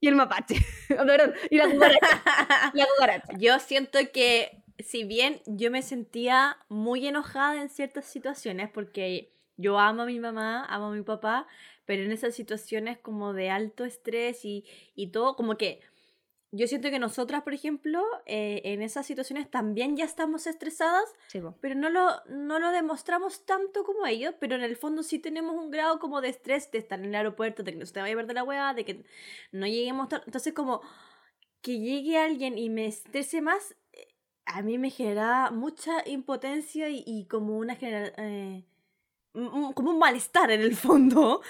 y 0.00 0.08
el 0.08 0.14
mapache. 0.14 0.56
y 1.50 1.56
la 1.56 1.68
cucaracha. 2.96 3.32
Yo 3.38 3.58
siento 3.58 3.98
que, 4.12 4.62
si 4.78 5.04
bien 5.04 5.40
yo 5.46 5.70
me 5.70 5.82
sentía 5.82 6.58
muy 6.68 7.06
enojada 7.06 7.60
en 7.60 7.68
ciertas 7.68 8.04
situaciones, 8.04 8.70
porque 8.70 9.32
yo 9.56 9.78
amo 9.78 10.02
a 10.02 10.06
mi 10.06 10.20
mamá, 10.20 10.64
amo 10.66 10.86
a 10.86 10.94
mi 10.94 11.02
papá, 11.02 11.46
pero 11.86 12.02
en 12.02 12.12
esas 12.12 12.34
situaciones 12.34 12.98
como 12.98 13.32
de 13.32 13.50
alto 13.50 13.84
estrés 13.84 14.44
y, 14.44 14.64
y 14.94 15.08
todo, 15.08 15.36
como 15.36 15.56
que 15.56 15.80
yo 16.52 16.68
siento 16.68 16.90
que 16.90 16.98
nosotras, 16.98 17.42
por 17.42 17.54
ejemplo, 17.54 18.02
eh, 18.24 18.62
en 18.64 18.80
esas 18.80 19.06
situaciones 19.06 19.50
también 19.50 19.96
ya 19.96 20.04
estamos 20.04 20.46
estresadas, 20.46 21.12
pero 21.60 21.74
no 21.74 21.90
lo, 21.90 22.08
no 22.28 22.60
lo 22.60 22.70
demostramos 22.70 23.44
tanto 23.44 23.84
como 23.84 24.06
ellos, 24.06 24.34
pero 24.38 24.54
en 24.54 24.62
el 24.62 24.76
fondo 24.76 25.02
sí 25.02 25.18
tenemos 25.18 25.56
un 25.56 25.70
grado 25.70 25.98
como 25.98 26.20
de 26.20 26.28
estrés 26.28 26.70
de 26.70 26.78
estar 26.78 27.00
en 27.00 27.06
el 27.06 27.14
aeropuerto, 27.14 27.62
de 27.62 27.72
que 27.72 27.78
no 27.78 27.86
se 27.86 27.94
te 27.94 28.00
vaya 28.00 28.14
a 28.14 28.16
perder 28.16 28.36
la 28.36 28.44
weá, 28.44 28.74
de 28.74 28.84
que 28.84 29.04
no 29.50 29.66
lleguemos... 29.66 30.08
Entonces 30.24 30.52
como 30.54 30.82
que 31.62 31.80
llegue 31.80 32.16
alguien 32.16 32.58
y 32.58 32.70
me 32.70 32.86
estrese 32.86 33.40
más, 33.40 33.74
eh, 33.92 34.14
a 34.44 34.62
mí 34.62 34.78
me 34.78 34.90
genera 34.90 35.50
mucha 35.50 36.08
impotencia 36.08 36.88
y, 36.88 37.26
como 37.26 37.58
una 37.58 37.74
general... 37.74 38.12
Eh, 38.18 38.64
como 39.74 39.90
un 39.90 39.98
malestar 39.98 40.50
en 40.50 40.62
el 40.62 40.74
fondo. 40.76 41.42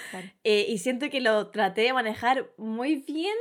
y 0.43 0.77
siento 0.79 1.09
que 1.09 1.21
lo 1.21 1.51
traté 1.51 1.81
de 1.81 1.93
manejar 1.93 2.51
muy 2.57 2.95
bien 2.95 3.37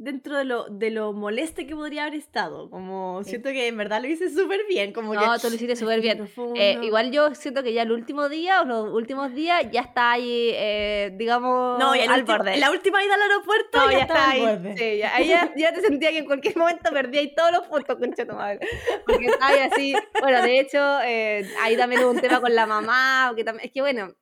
dentro 0.00 0.38
de 0.38 0.44
lo, 0.44 0.64
de 0.70 0.90
lo 0.90 1.12
moleste 1.12 1.66
que 1.66 1.76
podría 1.76 2.06
haber 2.06 2.18
estado. 2.18 2.70
Como 2.70 3.22
siento 3.22 3.50
que 3.50 3.68
en 3.68 3.76
verdad 3.76 4.00
lo 4.00 4.08
hice 4.08 4.30
súper 4.30 4.60
bien. 4.66 4.92
Como 4.92 5.14
no, 5.14 5.38
tú 5.38 5.48
lo 5.50 5.54
hiciste 5.54 5.76
súper 5.76 6.00
bien. 6.00 6.26
Eh, 6.56 6.78
igual 6.82 7.12
yo 7.12 7.34
siento 7.34 7.62
que 7.62 7.74
ya 7.74 7.82
el 7.82 7.92
último 7.92 8.30
día 8.30 8.62
o 8.62 8.64
los 8.64 8.92
últimos 8.94 9.34
días 9.34 9.62
ya 9.70 9.82
está 9.82 10.12
ahí, 10.12 10.52
eh, 10.54 11.12
digamos, 11.16 11.78
no, 11.78 11.94
ya 11.94 12.12
al 12.12 12.24
borde. 12.24 12.56
La 12.56 12.70
última 12.70 13.04
ida 13.04 13.14
al 13.14 13.22
aeropuerto 13.22 13.78
no, 13.78 13.92
ya, 13.92 13.98
está 13.98 14.30
ahí. 14.30 14.74
Sí, 14.76 14.98
ya, 14.98 15.14
ahí 15.14 15.28
ya, 15.28 15.72
te 15.74 15.82
sentía 15.82 16.10
que 16.10 16.18
en 16.18 16.24
cualquier 16.24 16.56
momento 16.56 16.90
perdía 16.90 17.20
ahí 17.20 17.34
todos 17.34 17.52
los 17.52 17.66
puntos, 17.66 17.96
concha 17.98 18.24
tu 18.24 18.34
madre. 18.34 18.60
Porque 19.06 19.26
está 19.26 19.48
ahí 19.48 19.58
así. 19.60 19.94
Bueno, 20.18 20.42
de 20.42 20.60
hecho, 20.60 21.00
eh, 21.04 21.46
ahí 21.60 21.76
también 21.76 22.02
hubo 22.04 22.10
un 22.10 22.20
tema 22.20 22.40
con 22.40 22.54
la 22.54 22.66
mamá. 22.66 23.34
Que 23.36 23.44
también, 23.44 23.66
es 23.66 23.72
que 23.72 23.82
bueno, 23.82 24.14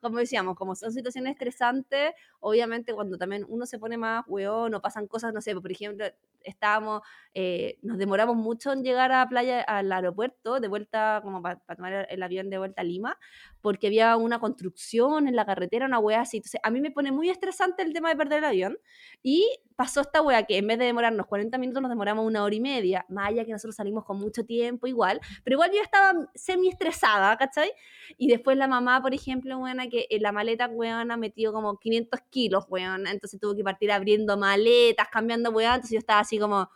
como 0.00 0.18
decíamos, 0.18 0.56
como 0.56 0.74
son 0.74 0.92
situaciones 0.92 1.32
estresantes, 1.32 2.12
obviamente 2.40 2.94
cuando 2.94 3.18
también 3.18 3.44
uno 3.48 3.66
se 3.66 3.78
pone 3.78 3.96
más 3.98 4.24
weón 4.26 4.74
o 4.74 4.80
pasan 4.80 5.06
cosas, 5.06 5.32
no 5.34 5.40
sé, 5.40 5.54
por 5.54 5.70
ejemplo, 5.70 6.06
estábamos, 6.44 7.02
eh, 7.34 7.78
nos 7.82 7.98
demoramos 7.98 8.36
mucho 8.36 8.72
en 8.72 8.82
llegar 8.82 9.12
a 9.12 9.28
playa, 9.28 9.60
al 9.62 9.90
aeropuerto, 9.92 10.60
de 10.60 10.68
vuelta, 10.68 11.20
como 11.22 11.42
para 11.42 11.60
tomar 11.76 12.06
el 12.10 12.22
avión 12.22 12.50
de 12.50 12.58
vuelta 12.58 12.82
a 12.82 12.84
Lima, 12.84 13.18
porque 13.60 13.88
había 13.88 14.16
una 14.16 14.38
construcción 14.38 15.28
en 15.28 15.36
la 15.36 15.44
carretera, 15.44 15.86
una 15.86 15.98
weá 15.98 16.22
así. 16.22 16.38
Entonces, 16.38 16.60
a 16.62 16.70
mí 16.70 16.80
me 16.80 16.90
pone 16.90 17.12
muy 17.12 17.30
estresante 17.30 17.82
el 17.82 17.92
tema 17.92 18.08
de 18.08 18.16
perder 18.16 18.38
el 18.38 18.44
avión. 18.44 18.78
Y 19.22 19.46
pasó 19.76 20.02
esta 20.02 20.20
weá 20.20 20.42
que 20.42 20.58
en 20.58 20.66
vez 20.66 20.78
de 20.78 20.84
demorarnos 20.84 21.26
40 21.26 21.56
minutos, 21.56 21.80
nos 21.80 21.90
demoramos 21.90 22.26
una 22.26 22.44
hora 22.44 22.54
y 22.54 22.60
media. 22.60 23.06
Más 23.08 23.28
allá 23.28 23.44
que 23.44 23.52
nosotros 23.52 23.76
salimos 23.76 24.04
con 24.04 24.18
mucho 24.18 24.44
tiempo, 24.44 24.86
igual. 24.86 25.20
Pero 25.42 25.54
igual 25.54 25.70
yo 25.72 25.80
estaba 25.82 26.12
semi 26.34 26.68
estresada, 26.68 27.36
¿cachai? 27.36 27.72
Y 28.18 28.28
después 28.28 28.56
la 28.56 28.68
mamá, 28.68 29.00
por 29.00 29.14
ejemplo, 29.14 29.56
weona, 29.58 29.88
que 29.88 30.06
en 30.10 30.22
la 30.22 30.32
maleta, 30.32 30.66
weona, 30.68 31.16
metió 31.16 31.52
como 31.52 31.78
500 31.78 32.20
kilos, 32.30 32.64
weona. 32.68 33.10
Entonces 33.10 33.40
tuvo 33.40 33.54
que 33.54 33.64
partir 33.64 33.90
abriendo 33.90 34.36
maletas, 34.36 35.08
cambiando 35.08 35.50
weá. 35.50 35.76
Entonces 35.76 35.92
yo 35.92 35.98
estaba 35.98 36.20
así 36.30 36.38
como 36.38 36.70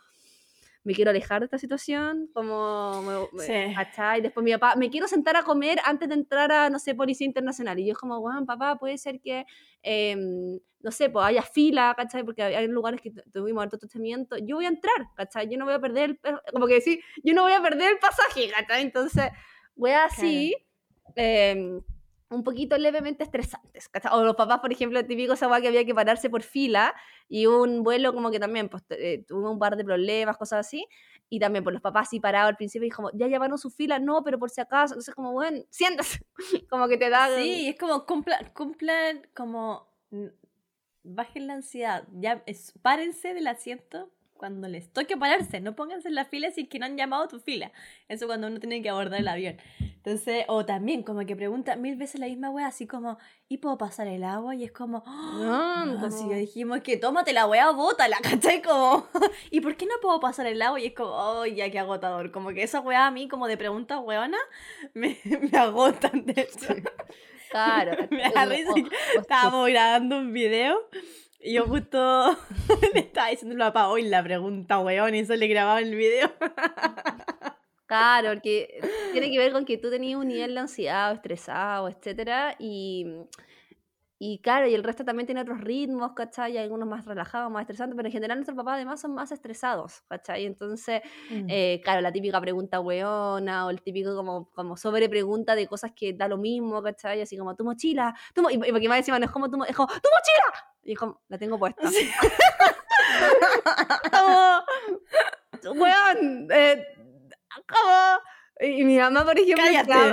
me 0.83 0.93
quiero 0.93 1.09
alejar 1.09 1.39
de 1.39 1.45
esta 1.45 1.57
situación, 1.57 2.29
como, 2.31 3.01
sí. 3.39 3.53
Y 4.17 4.21
después 4.21 4.43
mi 4.43 4.51
papá, 4.51 4.75
me 4.75 4.91
quiero 4.91 5.07
sentar 5.07 5.35
a 5.35 5.43
comer 5.43 5.79
antes 5.83 6.07
de 6.07 6.13
entrar 6.13 6.51
a, 6.51 6.69
no 6.69 6.77
sé, 6.77 6.93
Policía 6.93 7.25
Internacional. 7.25 7.79
Y 7.79 7.87
yo 7.87 7.93
es 7.93 7.97
como, 7.97 8.19
bueno, 8.21 8.45
papá, 8.45 8.75
puede 8.75 8.99
ser 8.99 9.19
que, 9.19 9.45
em, 9.81 10.59
no 10.81 10.91
sé, 10.91 11.09
pues 11.09 11.25
haya 11.25 11.41
fila, 11.41 11.95
¿cachai? 11.97 12.23
Porque 12.23 12.43
hay 12.43 12.67
lugares 12.67 13.01
que 13.01 13.11
tuvimos 13.33 13.63
alto 13.63 13.79
tratamiento. 13.79 14.37
Yo 14.37 14.57
voy 14.57 14.65
a 14.65 14.69
entrar, 14.69 15.07
¿cachai? 15.15 15.49
Yo 15.49 15.57
no 15.57 15.65
voy 15.65 15.73
a 15.73 15.79
perder, 15.79 16.19
el, 16.21 16.39
como 16.53 16.67
que 16.67 16.75
decir, 16.75 16.99
yo 17.23 17.33
no 17.33 17.41
voy 17.41 17.53
a 17.53 17.63
perder 17.63 17.93
el 17.93 17.97
pasaje, 17.97 18.51
¿cachai? 18.51 18.83
Entonces, 18.83 19.31
voy 19.75 19.91
así. 19.91 20.55
Eh, 21.15 21.79
un 22.29 22.43
poquito 22.43 22.77
levemente 22.77 23.23
estresantes. 23.23 23.89
O 24.11 24.23
los 24.23 24.35
papás, 24.35 24.59
por 24.59 24.71
ejemplo, 24.71 25.05
típico 25.05 25.33
esa 25.33 25.61
que 25.61 25.67
había 25.67 25.85
que 25.85 25.93
pararse 25.93 26.29
por 26.29 26.41
fila 26.41 26.95
y 27.27 27.45
un 27.45 27.83
vuelo 27.83 28.13
como 28.13 28.31
que 28.31 28.39
también 28.39 28.69
pues, 28.69 28.83
eh, 28.89 29.23
tuvo 29.27 29.51
un 29.51 29.59
par 29.59 29.75
de 29.77 29.85
problemas, 29.85 30.37
cosas 30.37 30.65
así. 30.65 30.87
Y 31.29 31.39
también 31.39 31.63
por 31.63 31.71
pues, 31.71 31.75
los 31.75 31.81
papás 31.81 32.09
sí 32.09 32.19
parados 32.19 32.49
al 32.49 32.57
principio 32.57 32.87
y 32.87 32.91
como, 32.91 33.11
ya 33.13 33.27
llevaron 33.27 33.57
su 33.57 33.69
fila, 33.69 33.99
no, 33.99 34.23
pero 34.23 34.39
por 34.39 34.49
si 34.49 34.61
acaso. 34.61 34.93
Entonces 34.93 35.13
como, 35.13 35.31
bueno, 35.33 35.63
siéntase. 35.69 36.19
como 36.69 36.87
que 36.87 36.97
te 36.97 37.09
da... 37.09 37.35
Sí, 37.35 37.69
es 37.69 37.77
como 37.77 38.05
cumplan, 38.05 38.51
cumplan 38.53 39.27
como... 39.35 39.93
Bajen 41.07 41.45
la 41.45 41.53
ansiedad, 41.53 42.07
ya 42.13 42.43
párense 42.81 43.35
del 43.35 43.45
asiento 43.45 44.09
cuando 44.37 44.67
les 44.67 44.91
toque 44.91 45.17
pararse, 45.17 45.61
no 45.61 45.75
pónganse 45.75 46.09
en 46.09 46.15
la 46.15 46.25
fila 46.25 46.51
si 46.51 46.61
es 46.61 46.69
que 46.69 46.79
no 46.79 46.85
han 46.85 46.97
llamado 46.97 47.23
a 47.23 47.27
tu 47.27 47.39
fila. 47.39 47.71
Eso 48.09 48.27
cuando 48.27 48.47
uno 48.47 48.59
tiene 48.59 48.81
que 48.81 48.89
abordar 48.89 49.19
el 49.19 49.27
avión. 49.27 49.57
Entonces, 49.79 50.45
o 50.47 50.65
también 50.65 51.03
como 51.03 51.25
que 51.25 51.35
pregunta 51.35 51.75
mil 51.75 51.95
veces 51.95 52.19
la 52.19 52.27
misma 52.27 52.49
wea, 52.49 52.67
así 52.67 52.85
como, 52.85 53.17
¿y 53.47 53.57
puedo 53.57 53.77
pasar 53.77 54.07
el 54.07 54.23
agua? 54.23 54.53
Y 54.53 54.63
es 54.63 54.71
como, 54.71 55.03
No, 55.05 55.85
no, 55.85 56.11
si 56.11 56.29
ya 56.29 56.35
dijimos 56.35 56.81
que 56.81 56.97
tómate 56.97 57.33
la 57.33 57.47
wea, 57.47 57.71
bótala, 57.71 58.17
¿cachai? 58.21 58.61
Como, 58.61 59.07
¿y 59.49 59.61
por 59.61 59.77
qué 59.77 59.85
no 59.85 59.95
puedo 60.01 60.19
pasar 60.19 60.45
el 60.47 60.61
agua? 60.61 60.79
Y 60.79 60.87
es 60.87 60.93
como, 60.93 61.11
oh, 61.11 61.45
ya 61.45 61.71
qué 61.71 61.79
agotador. 61.79 62.31
Como 62.31 62.49
que 62.49 62.63
esa 62.63 62.81
wea 62.81 63.07
a 63.07 63.11
mí, 63.11 63.27
como 63.27 63.47
de 63.47 63.57
preguntas 63.57 63.99
weona, 64.03 64.37
me, 64.93 65.17
me 65.23 65.57
agotan, 65.57 66.25
de 66.25 66.41
hecho. 66.41 66.75
Claro. 67.49 68.07
Me 68.11 68.29
da 68.31 68.45
risa 68.45 68.73
Estábamos 69.17 69.69
grabando 69.69 70.17
un 70.17 70.33
video 70.33 70.77
yo 71.45 71.65
justo 71.65 72.37
le 72.93 72.99
estaba 72.99 73.29
diciendo 73.29 73.63
a 73.63 73.71
papá, 73.73 73.89
hoy 73.89 74.03
la 74.03 74.23
pregunta, 74.23 74.79
weón, 74.79 75.15
y 75.15 75.19
eso 75.19 75.35
le 75.35 75.47
grababa 75.47 75.79
el 75.79 75.95
video. 75.95 76.31
Claro, 77.87 78.29
porque 78.29 78.79
tiene 79.11 79.29
que 79.29 79.37
ver 79.37 79.51
con 79.51 79.63
que 79.63 79.77
tú 79.77 79.91
tenías 79.91 80.19
un 80.19 80.27
nivel 80.27 80.55
de 80.55 80.59
ansiedad 80.59 81.11
o 81.11 81.13
estresado, 81.13 81.87
etcétera, 81.87 82.55
y, 82.57 83.05
y 84.17 84.39
claro, 84.41 84.65
y 84.67 84.73
el 84.73 84.83
resto 84.83 85.03
también 85.03 85.25
tiene 85.25 85.41
otros 85.41 85.59
ritmos, 85.61 86.13
¿cachai? 86.13 86.57
Algunos 86.57 86.87
más 86.87 87.05
relajados, 87.05 87.51
más 87.51 87.61
estresantes, 87.61 87.95
pero 87.97 88.07
en 88.07 88.13
general 88.13 88.37
nuestros 88.37 88.55
papás 88.55 88.75
además 88.75 89.01
son 89.01 89.13
más 89.13 89.31
estresados, 89.31 90.03
¿cachai? 90.07 90.45
Entonces, 90.45 91.01
eh, 91.29 91.81
claro, 91.83 91.99
la 92.01 92.11
típica 92.13 92.39
pregunta 92.39 92.79
weona 92.79 93.65
o 93.65 93.69
el 93.69 93.81
típico 93.81 94.15
como, 94.15 94.49
como 94.51 94.77
sobre 94.77 95.09
pregunta 95.09 95.55
de 95.55 95.67
cosas 95.67 95.91
que 95.95 96.13
da 96.13 96.27
lo 96.29 96.37
mismo, 96.37 96.81
¿cachai? 96.81 97.21
Así 97.21 97.37
como, 97.37 97.55
tu 97.55 97.65
mochila, 97.65 98.15
tu 98.33 98.41
mo-", 98.41 98.49
y, 98.49 98.53
y 98.55 98.71
porque 98.71 98.87
más 98.87 98.99
encima 98.99 99.19
no 99.19 99.25
es 99.25 99.31
como, 99.31 99.49
tu, 99.49 99.57
mo- 99.57 99.65
es 99.65 99.75
como, 99.75 99.87
tu 99.87 99.93
mochila, 99.95 100.69
y 100.83 100.93
es 100.93 100.97
como, 100.99 101.21
la 101.27 101.37
tengo 101.37 101.59
puesta. 101.59 101.81
como, 104.11 104.63
weón, 105.81 106.47
eh, 106.51 106.85
como... 107.67 108.19
Y 108.61 108.81
y 108.81 108.85
mi 108.85 108.97
mamá, 108.97 109.25
por 109.25 109.37
ejemplo, 109.37 109.61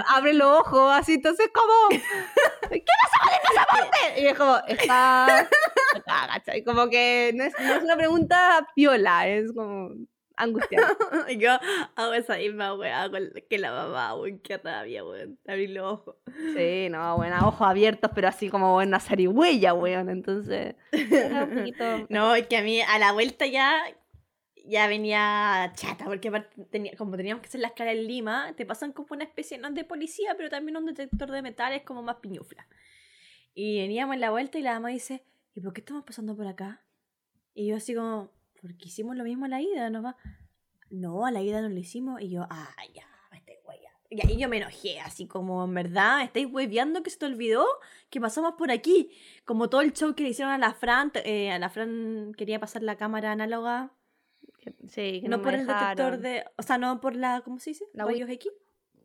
abre 0.09 0.35
los 0.35 0.59
ojos 0.63 0.93
así, 0.93 1.15
entonces 1.15 1.49
como, 1.55 1.73
¿qué 2.81 2.93
pasó 3.03 3.19
con 3.23 3.53
esa 3.53 3.67
parte? 3.67 4.21
Y 4.21 4.27
es 4.27 4.39
como, 4.39 4.57
está 4.69 5.41
acá, 5.41 6.29
¿cachai? 6.33 6.65
Como 6.65 6.89
que 6.89 7.33
no 7.35 7.45
es, 7.45 7.55
no 7.59 7.75
es 7.75 7.83
una 7.83 7.97
pregunta 7.97 8.67
piola, 8.75 9.29
es 9.29 9.53
como 9.53 9.91
angustiante. 10.37 10.93
Y 11.29 11.39
yo 11.39 11.51
hago 11.95 12.15
esa 12.15 12.37
misma 12.37 12.75
weá 12.75 13.11
con 13.11 13.31
que 13.49 13.59
la 13.59 13.73
mamá, 13.73 14.15
weón, 14.15 14.39
qué 14.41 14.59
rabia, 14.59 15.05
weón, 15.05 15.39
abrir 15.47 15.71
los 15.71 15.85
ojos. 15.85 16.17
Sí, 16.57 16.89
no, 16.91 17.17
bueno, 17.17 17.37
ojos 17.47 17.67
abiertos, 17.67 18.11
pero 18.15 18.29
así 18.29 18.49
como 18.49 18.73
buena 18.73 19.01
zarigüeya, 19.01 19.75
weón, 19.75 20.09
entonces... 20.09 20.75
No, 22.09 22.35
es 22.35 22.47
que 22.47 22.57
a 22.57 22.63
mí 22.63 22.81
a 22.81 22.99
la 22.99 23.13
vuelta 23.13 23.47
ya 23.47 23.83
ya 24.65 24.87
venía 24.87 25.73
chata, 25.75 26.05
porque 26.05 26.31
tenía, 26.71 26.97
como 26.97 27.17
teníamos 27.17 27.43
que 27.43 27.49
hacer 27.49 27.61
la 27.61 27.69
escala 27.69 27.93
en 27.93 28.07
Lima, 28.07 28.55
te 28.57 28.67
pasan 28.67 28.93
como 28.93 29.09
una 29.11 29.25
especie, 29.25 29.59
no 29.59 29.71
de 29.71 29.85
policía, 29.85 30.35
pero 30.37 30.51
también 30.51 30.77
un 30.77 30.87
detector 30.87 31.31
de 31.31 31.43
metales 31.43 31.83
como 31.83 32.03
más 32.03 32.17
piñufla. 32.17 32.67
Y 33.55 33.81
veníamos 33.81 34.15
en 34.15 34.21
la 34.21 34.31
vuelta 34.31 34.59
y 34.59 34.63
la 34.63 34.75
mamá 34.75 34.89
dice, 34.89 35.25
¿y 35.55 35.61
por 35.61 35.73
qué 35.73 35.81
estamos 35.81 36.05
pasando 36.05 36.37
por 36.37 36.47
acá? 36.47 36.83
Y 37.55 37.67
yo 37.67 37.77
así 37.77 37.95
como, 37.95 38.31
porque 38.61 38.87
hicimos 38.87 39.17
lo 39.17 39.25
mismo 39.25 39.45
a 39.45 39.49
la 39.49 39.61
ida, 39.61 39.91
¿no 39.91 40.03
va? 40.03 40.17
No, 40.91 41.27
a 41.27 41.31
la 41.31 41.43
ida 41.43 41.61
no 41.61 41.69
lo 41.69 41.79
hicimos. 41.79 42.21
Y 42.21 42.31
yo, 42.31 42.47
ah, 42.49 42.75
ya, 42.95 43.07
me 43.31 43.43
hueveando. 43.65 43.99
Y 44.09 44.27
ahí 44.27 44.39
yo 44.39 44.49
me 44.49 44.59
enojé, 44.59 45.01
así 45.01 45.27
como, 45.27 45.65
en 45.65 45.75
verdad, 45.75 46.19
¿me 46.19 46.25
estáis 46.25 46.47
hueveando 46.51 47.03
que 47.03 47.11
se 47.11 47.19
te 47.19 47.27
olvidó 47.27 47.67
que 48.11 48.21
pasamos 48.21 48.55
por 48.55 48.71
aquí. 48.71 49.11
Como 49.45 49.69
todo 49.69 49.81
el 49.81 49.93
show 49.93 50.15
que 50.15 50.23
le 50.23 50.31
hicieron 50.31 50.53
a 50.53 50.59
la 50.59 50.75
Fran, 50.75 51.13
eh, 51.25 51.51
a 51.51 51.59
la 51.59 51.69
Fran 51.71 52.33
quería 52.37 52.61
pasar 52.61 52.83
la 52.83 52.97
cámara 52.97 53.33
análoga, 53.33 53.93
Sí, 54.89 55.21
que 55.23 55.29
no, 55.29 55.39
me 55.39 55.45
por 55.45 55.55
el 55.55 55.67
detector 55.67 56.19
de, 56.19 56.45
o 56.57 56.63
sea, 56.63 56.79
no 56.79 57.01
por 57.01 57.17
la, 57.17 57.41
¿cómo 57.43 57.59
se 57.59 57.71
dice? 57.71 57.85
La 57.93 58.05
Rayos 58.05 58.29
X. 58.31 58.51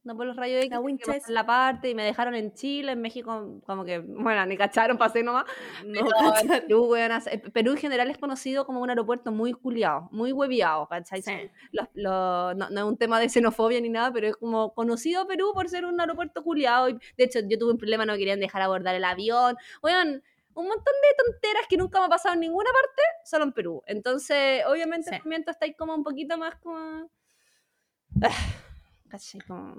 No 0.03 0.15
por 0.15 0.25
los 0.25 0.37
rayos 0.37 0.59
X, 0.61 0.71
La 0.71 0.79
Winchester. 0.79 1.21
la 1.33 1.45
parte 1.45 1.89
y 1.89 1.95
me 1.95 2.05
dejaron 2.05 2.33
en 2.33 2.53
Chile, 2.53 2.93
en 2.93 3.01
México, 3.01 3.59
como 3.65 3.83
que, 3.83 3.99
bueno, 3.99 4.45
ni 4.45 4.55
cacharon, 4.55 4.97
pasé 4.97 5.21
nomás. 5.21 5.43
No, 5.85 5.99
Pero. 6.05 6.05
Perú, 6.67 6.85
weón, 6.85 7.11
eh, 7.29 7.39
Perú 7.51 7.71
en 7.71 7.77
general 7.77 8.09
es 8.09 8.17
conocido 8.17 8.65
como 8.65 8.79
un 8.79 8.89
aeropuerto 8.89 9.33
muy 9.33 9.51
culiado, 9.51 10.07
muy 10.13 10.31
hueviado, 10.31 10.87
¿cachai? 10.87 11.21
Sí. 11.21 11.33
Los- 11.73 11.89
los- 11.93 12.55
no, 12.55 12.69
no 12.69 12.79
es 12.79 12.83
un 12.85 12.95
tema 12.97 13.19
de 13.19 13.27
xenofobia 13.27 13.81
ni 13.81 13.89
nada, 13.89 14.13
pero 14.13 14.27
es 14.27 14.37
como 14.37 14.73
conocido 14.73 15.27
Perú 15.27 15.51
por 15.53 15.67
ser 15.67 15.83
un 15.83 15.99
aeropuerto 15.99 16.41
culiado. 16.41 16.85
De 16.87 17.23
hecho, 17.25 17.39
yo 17.45 17.57
tuve 17.57 17.73
un 17.73 17.77
problema, 17.77 18.05
no 18.05 18.15
querían 18.15 18.39
dejar 18.39 18.61
abordar 18.61 18.95
el 18.95 19.03
avión. 19.03 19.57
Weón, 19.83 20.23
un 20.57 20.67
montón 20.67 20.93
de 21.01 21.23
tonteras 21.23 21.67
que 21.69 21.77
nunca 21.77 21.99
me 21.99 22.05
ha 22.05 22.09
pasado 22.09 22.33
en 22.33 22.41
ninguna 22.41 22.69
parte, 22.71 23.01
solo 23.25 23.43
en 23.45 23.53
Perú. 23.53 23.83
Entonces, 23.85 24.63
obviamente, 24.67 25.09
Sí. 25.09 25.15
el 25.15 25.21
está 25.51 25.65
ahí 25.65 25.73
como 25.75 25.93
un 25.95 26.03
poquito 26.03 26.37
más 26.37 26.55
como. 26.55 27.09
Ah, 28.21 28.29
¿cachai? 29.09 29.41
Como. 29.41 29.75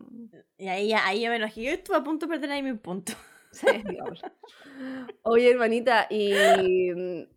Y 0.56 0.68
ahí, 0.68 0.92
ahí 0.92 1.22
yo 1.22 1.30
me 1.30 1.36
enojé. 1.36 1.62
Yo 1.62 1.70
estuve 1.72 1.96
a 1.96 2.02
punto 2.04 2.26
de 2.26 2.30
perder 2.30 2.52
ahí 2.52 2.62
mi 2.62 2.74
punto. 2.74 3.12
Sí. 3.50 3.66
Oye, 5.22 5.50
hermanita, 5.50 6.06
y 6.10 6.32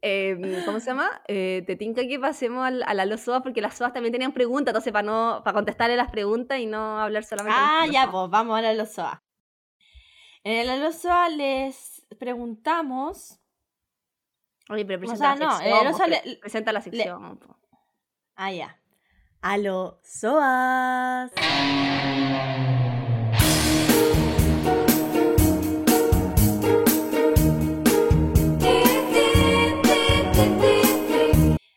em, 0.02 0.66
¿cómo 0.66 0.82
se 0.82 0.88
llama? 0.88 1.22
Eh, 1.30 1.64
te 1.66 1.78
tinca 1.78 2.06
que 2.06 2.20
pasemos 2.20 2.66
al- 2.68 2.84
a, 2.84 2.94
la 2.94 3.06
los 3.06 3.22
SOAS 3.22 3.42
porque 3.42 3.62
las 3.62 3.78
SOAS 3.78 3.94
también 3.94 4.12
tenían 4.12 4.34
preguntas, 4.34 4.72
entonces 4.74 4.92
para 4.92 5.04
no 5.04 5.42
para 5.46 5.54
contestarle 5.56 5.96
las 5.96 6.12
preguntas 6.12 6.60
y 6.60 6.66
no 6.66 7.00
hablar 7.00 7.24
solamente 7.24 7.58
de 7.58 7.66
Ah, 7.66 7.84
los 7.86 7.94
ya, 7.94 8.02
SOAS. 8.04 8.12
pues 8.12 8.30
vamos 8.30 8.58
a 8.60 8.62
la 8.62 8.74
Lozoa. 8.74 9.24
En 10.44 10.54
el 10.58 10.70
Alosoa 10.70 11.30
les 11.30 11.91
preguntamos. 12.20 13.40
Oye, 14.70 14.86
pero 14.86 14.98
O 15.00 15.02
presenta 15.02 15.36
sea, 15.36 15.36
la 15.36 15.46
no, 15.46 15.98
sección. 15.98 16.10
pre- 16.24 16.38
presenta 16.38 16.72
la 16.74 16.82
sección. 16.82 17.40
Ah, 18.36 18.52
ya. 18.52 18.78
Alosoas. 19.42 21.32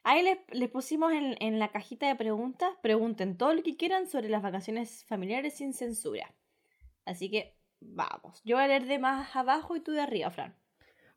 Ahí 0.07 0.23
les, 0.23 0.39
les 0.53 0.71
pusimos 0.71 1.13
en, 1.13 1.37
en 1.41 1.59
la 1.59 1.69
cajita 1.73 2.07
de 2.07 2.15
preguntas, 2.15 2.71
pregunten 2.83 3.37
todo 3.39 3.55
lo 3.55 3.63
que 3.63 3.77
quieran 3.77 4.07
sobre 4.07 4.29
las 4.29 4.43
vacaciones 4.43 5.05
familiares 5.07 5.55
sin 5.55 5.73
censura. 5.73 6.35
Así 7.07 7.31
que 7.31 7.57
vamos. 7.87 8.41
Yo 8.45 8.57
voy 8.57 8.65
a 8.65 8.69
leer 8.69 8.87
de 8.87 8.99
más 8.99 9.35
abajo 9.37 9.77
y 9.77 9.81
tú 9.81 9.93
de 9.93 10.01
arriba, 10.01 10.31
Fran. 10.31 10.57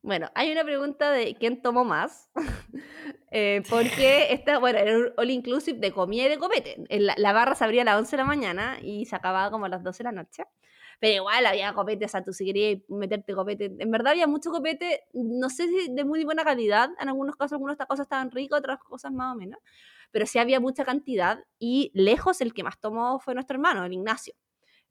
Bueno, 0.02 0.30
hay 0.36 0.52
una 0.52 0.64
pregunta 0.64 1.12
de 1.12 1.36
quién 1.36 1.62
tomó 1.62 1.84
más. 1.84 2.30
Eh, 3.30 3.62
porque 3.70 4.32
esta, 4.32 4.58
bueno, 4.58 4.80
era 4.80 5.12
all 5.18 5.30
inclusive 5.30 5.80
de 5.80 5.92
comida 5.92 6.28
y 6.28 6.30
de 6.30 6.38
copete. 6.38 6.78
La, 6.90 7.14
la 7.18 7.34
barra 7.34 7.56
se 7.56 7.66
abría 7.66 7.82
a 7.82 7.86
las 7.86 7.98
11 7.98 8.12
de 8.12 8.18
la 8.24 8.26
mañana 8.26 8.78
y 8.82 9.06
se 9.06 9.18
acababa 9.18 9.52
como 9.52 9.66
a 9.66 9.70
las 9.70 9.84
12 9.84 9.98
de 9.98 10.04
la 10.06 10.12
noche. 10.14 10.46
Pero 11.00 11.16
igual 11.16 11.46
había 11.46 11.74
copete, 11.74 12.06
o 12.06 12.08
sea, 12.08 12.24
tú 12.24 12.34
si 12.34 12.46
querías 12.46 12.82
meterte 12.90 13.34
copete. 13.36 13.76
En 13.80 13.92
verdad 13.92 14.14
había 14.14 14.28
mucho 14.28 14.50
copete, 14.50 15.04
no 15.14 15.50
sé 15.50 15.68
si 15.68 15.94
de 15.94 16.06
muy 16.06 16.24
buena 16.24 16.44
calidad. 16.44 16.90
En 17.00 17.10
algunos 17.10 17.36
casos, 17.36 17.54
algunas 17.54 17.74
estas 17.74 17.88
cosas 17.88 18.06
estaban 18.06 18.32
ricas, 18.32 18.60
otras 18.60 18.80
cosas 18.80 19.12
más 19.12 19.36
o 19.36 19.38
menos. 19.38 19.60
Pero 20.12 20.26
sí 20.26 20.40
había 20.40 20.60
mucha 20.60 20.86
cantidad 20.86 21.44
y 21.60 21.92
lejos 21.94 22.42
el 22.42 22.54
que 22.54 22.64
más 22.64 22.80
tomó 22.80 23.20
fue 23.20 23.34
nuestro 23.34 23.56
hermano, 23.56 23.86
el 23.86 23.94
Ignacio. 23.94 24.34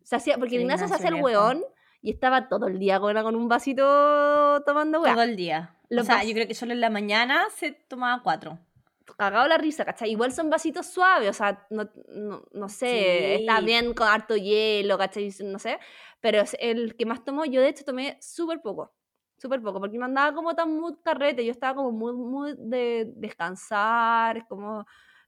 Se 0.06 0.14
hacía, 0.14 0.38
porque 0.38 0.54
el 0.54 0.62
Ignacio 0.62 0.86
se 0.86 0.94
hacía 0.94 1.08
el 1.08 1.20
weón 1.20 1.64
y 2.00 2.10
estaba 2.12 2.48
todo 2.48 2.68
el 2.68 2.78
día 2.78 3.00
con, 3.00 3.20
con 3.24 3.34
un 3.34 3.48
vasito 3.48 4.62
tomando 4.64 5.00
weá. 5.00 5.14
Todo 5.14 5.24
el 5.24 5.34
día. 5.34 5.74
Lo 5.88 6.02
o 6.02 6.04
sea, 6.04 6.22
yo 6.22 6.32
creo 6.32 6.46
que 6.46 6.54
solo 6.54 6.72
en 6.72 6.80
la 6.80 6.90
mañana 6.90 7.46
se 7.52 7.72
tomaba 7.72 8.22
cuatro. 8.22 8.56
cagado 9.16 9.48
la 9.48 9.58
risa, 9.58 9.84
¿cachai? 9.84 10.10
Igual 10.12 10.30
son 10.30 10.48
vasitos 10.48 10.86
suaves, 10.86 11.28
o 11.30 11.32
sea, 11.32 11.66
no, 11.70 11.88
no, 12.08 12.44
no 12.52 12.68
sé, 12.68 12.86
Sí. 13.38 13.42
está 13.42 13.60
bien 13.60 13.94
con 13.94 14.06
harto 14.06 14.36
hielo, 14.36 14.96
¿cachai? 14.96 15.32
No 15.44 15.58
sé, 15.58 15.78
pero 16.20 16.40
es 16.40 16.56
el 16.60 16.94
que 16.96 17.04
más 17.06 17.24
tomó, 17.24 17.44
yo 17.44 17.60
de 17.60 17.68
hecho 17.68 17.84
tomé 17.84 18.16
súper 18.20 18.60
poco, 18.60 18.92
súper 19.38 19.60
poco, 19.60 19.80
porque 19.80 19.98
me 19.98 20.04
andaba 20.04 20.34
como 20.34 20.54
tan 20.54 20.70
muy 20.72 20.94
carrete, 21.02 21.44
yo 21.44 21.50
estaba 21.50 21.74
como 21.74 21.90
muy, 21.92 22.12
muy 22.12 22.54
de 22.58 23.10
descansar, 23.16 24.46
como 24.48 24.86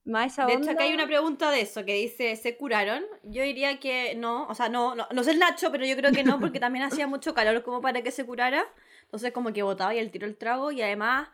más 0.09 0.37
De 0.37 0.53
hecho, 0.55 0.71
acá 0.71 0.85
hay 0.85 0.95
una 0.95 1.07
pregunta 1.07 1.51
de 1.51 1.61
eso 1.61 1.85
que 1.85 1.95
dice, 1.95 2.35
¿se 2.37 2.57
curaron? 2.57 3.05
Yo 3.23 3.43
diría 3.43 3.79
que 3.79 4.15
no, 4.17 4.47
o 4.49 4.55
sea, 4.55 4.69
no, 4.69 4.95
no, 4.95 5.07
no 5.13 5.23
sé 5.25 5.31
el 5.33 5.39
Nacho, 5.39 5.71
pero 5.71 5.85
yo 5.87 5.97
creo 5.97 6.13
que 6.13 6.25
no, 6.25 6.41
porque 6.41 6.59
también 6.61 6.85
hacía 6.85 7.07
mucho 7.07 7.35
calor 7.35 7.63
como 7.63 7.81
para 7.81 8.03
que 8.03 8.11
se 8.11 8.25
curara. 8.27 8.65
Entonces 9.03 9.33
como 9.33 9.53
que 9.53 9.63
botaba 9.63 9.95
y 9.95 9.99
el 9.99 10.11
tiro 10.11 10.27
el 10.27 10.37
trago 10.37 10.71
y 10.73 10.83
además, 10.83 11.29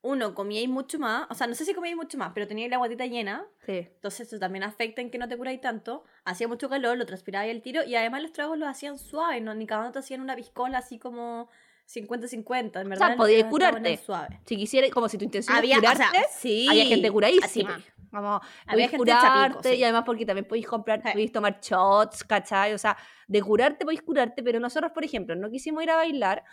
uno, 0.00 0.34
comíais 0.34 0.68
mucho 0.68 0.98
más, 0.98 1.26
o 1.30 1.34
sea, 1.34 1.46
no 1.46 1.54
sé 1.54 1.64
si 1.64 1.74
comíais 1.74 1.96
mucho 1.96 2.18
más, 2.18 2.32
pero 2.34 2.48
teníais 2.48 2.68
la 2.70 2.78
guatita 2.78 3.06
llena, 3.06 3.46
Sí. 3.64 3.86
entonces 3.94 4.26
eso 4.26 4.38
también 4.40 4.64
afecta 4.64 5.00
en 5.00 5.10
que 5.10 5.18
no 5.18 5.28
te 5.28 5.36
curáis 5.36 5.60
tanto. 5.60 6.02
Hacía 6.24 6.48
mucho 6.48 6.68
calor, 6.68 6.96
lo 6.98 7.06
transpirabais 7.06 7.52
el 7.52 7.62
tiro 7.62 7.84
y 7.84 7.94
además 7.94 8.22
los 8.22 8.32
tragos 8.32 8.58
los 8.58 8.68
hacían 8.68 8.98
suaves, 8.98 9.40
¿no? 9.42 9.54
Ni 9.54 9.66
cada 9.66 9.82
uno 9.82 9.92
te 9.92 10.00
hacían 10.00 10.20
una 10.20 10.34
piscola 10.34 10.78
así 10.78 10.98
como 10.98 11.48
50-50, 11.86 12.80
en 12.80 12.88
verdad. 12.88 13.08
los 13.10 13.16
podías 13.16 13.40
tragos 13.42 13.60
estaban 13.60 13.82
curarte. 13.82 13.96
suaves. 14.04 14.38
Si 14.46 14.56
quisieras, 14.56 14.90
como 14.90 15.08
si 15.08 15.18
tu 15.18 15.24
intención 15.24 15.56
Había, 15.56 15.76
es 15.76 15.78
o 15.78 15.80
curarte, 15.82 16.18
sea, 16.18 16.26
sí. 16.36 16.66
había 16.68 16.86
gente 16.86 17.06
así, 17.06 17.12
curadísima. 17.12 17.74
pues. 17.74 18.01
Como, 18.12 18.40
podéis 18.70 18.90
curarte 18.92 19.26
chapico, 19.26 19.62
sí. 19.62 19.74
y 19.76 19.82
además 19.84 20.02
porque 20.04 20.26
también 20.26 20.46
podéis 20.46 20.66
comprar, 20.66 21.00
Sí. 21.02 21.08
podéis 21.12 21.32
tomar 21.32 21.58
shots, 21.60 22.22
¿cachai? 22.24 22.74
O 22.74 22.78
sea, 22.78 22.96
de 23.26 23.40
curarte 23.42 23.84
podéis 23.84 24.02
curarte, 24.02 24.42
pero 24.42 24.60
nosotros, 24.60 24.92
por 24.92 25.04
ejemplo, 25.04 25.34
no 25.34 25.50
quisimos 25.50 25.82
ir 25.82 25.90
a 25.90 25.96
bailar. 25.96 26.44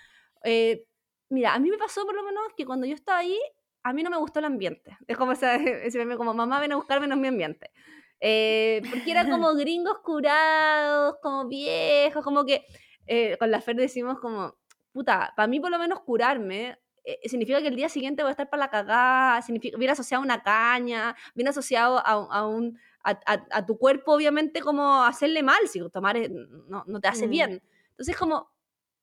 eh, 0.44 0.86
mira, 1.30 1.53
a 1.53 1.60
mí 1.60 1.69
me 1.69 1.77
pasó 1.77 2.06
por 2.06 2.15
lo 2.15 2.23
menos 2.23 2.41
que 2.57 2.65
cuando 2.65 2.88
yo 2.88 2.95
estaba 2.95 3.19
ahí, 3.19 3.38
a 3.84 3.94
mí 3.94 4.02
no 4.03 4.10
me 4.10 4.18
gustó 4.18 4.40
el 4.40 4.45
ambiente. 4.45 4.98
Es 5.06 5.18
como 5.18 5.34
ese, 5.34 5.45
ese 5.86 5.98
meme 5.99 6.15
como, 6.18 6.34
mamá, 6.34 6.60
ven 6.60 6.72
a 6.72 6.76
buscarme, 6.77 7.07
no 7.07 7.15
es 7.15 7.22
mi 7.22 7.27
ambiente. 7.27 7.72
Eh, 8.22 8.81
porque 8.90 9.11
eran 9.11 9.30
como 9.30 9.53
gringos 9.56 9.99
curados, 9.99 11.18
como 11.22 11.48
viejos, 11.48 12.23
como 12.23 12.45
que 12.45 12.65
eh, 13.06 13.38
con 13.38 13.52
la 13.52 13.61
Fer 13.61 13.76
decimos 13.76 14.19
como, 14.19 14.56
puta, 14.91 15.34
para 15.36 15.48
mí 15.48 15.60
por 15.60 15.72
lo 15.72 15.77
menos 15.80 15.99
curarme 16.02 16.77
eh, 17.22 17.30
significa 17.30 17.61
que 17.61 17.68
el 17.68 17.76
día 17.76 17.90
siguiente 17.90 18.23
voy 18.23 18.30
a 18.30 18.31
estar 18.31 18.49
para 18.49 18.61
la 18.61 18.69
cagada, 18.69 19.41
significa, 19.41 19.77
viene 19.77 19.94
asociado 19.94 20.22
a 20.22 20.26
una 20.26 20.44
caña, 20.44 21.15
viene 21.36 21.49
asociado 21.49 21.99
a, 21.99 22.11
a 22.11 22.48
un, 22.48 22.80
a, 23.03 23.19
a, 23.26 23.65
tu 23.65 23.77
cuerpo 23.77 24.14
obviamente 24.14 24.61
como 24.61 25.03
hacerle 25.03 25.44
mal, 25.44 25.68
si 25.68 25.80
tomar 25.90 26.18
no, 26.68 26.84
no 26.86 26.99
te 26.99 27.07
hace 27.07 27.27
mm. 27.27 27.30
bien. 27.30 27.64
Entonces 27.91 28.15
como, 28.15 28.52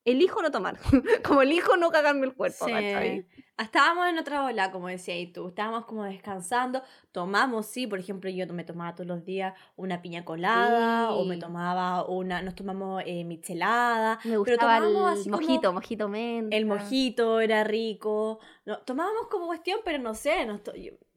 elijo 0.05 0.41
no 0.41 0.51
tomar, 0.51 0.79
como 1.25 1.43
elijo 1.43 1.77
no 1.77 1.91
cagarme 1.91 2.27
el 2.27 2.35
cuerpo. 2.35 2.67
Sí. 2.67 3.27
Estábamos 3.59 4.07
en 4.09 4.19
otra 4.19 4.45
ola, 4.45 4.71
como 4.71 4.89
decías 4.89 5.33
tú, 5.33 5.49
estábamos 5.49 5.87
como 5.87 6.05
descansando, 6.05 6.83
tomamos, 7.11 7.65
sí, 7.65 7.87
por 7.87 7.99
ejemplo, 7.99 8.29
yo 8.29 8.47
me 8.49 8.65
tomaba 8.65 8.95
todos 8.95 9.07
los 9.07 9.25
días 9.25 9.55
una 9.77 10.03
piña 10.03 10.27
colada, 10.27 11.13
o 11.13 11.25
me 11.25 11.39
tomaba 11.39 12.05
una, 12.07 12.43
nos 12.43 12.55
tomamos 12.55 13.03
eh, 13.07 13.25
michelada, 13.25 14.19
me 14.25 14.37
gustaba 14.37 14.79
pero 14.79 15.09
el 15.09 15.31
mojito, 15.31 15.73
mojito 15.73 16.07
menta. 16.07 16.55
El 16.55 16.67
mojito 16.67 17.41
era 17.41 17.65
rico, 17.65 18.41
no, 18.67 18.77
tomábamos 18.81 19.29
como 19.29 19.47
cuestión, 19.47 19.81
pero 19.87 19.99
no 20.01 20.15
sé, 20.15 20.47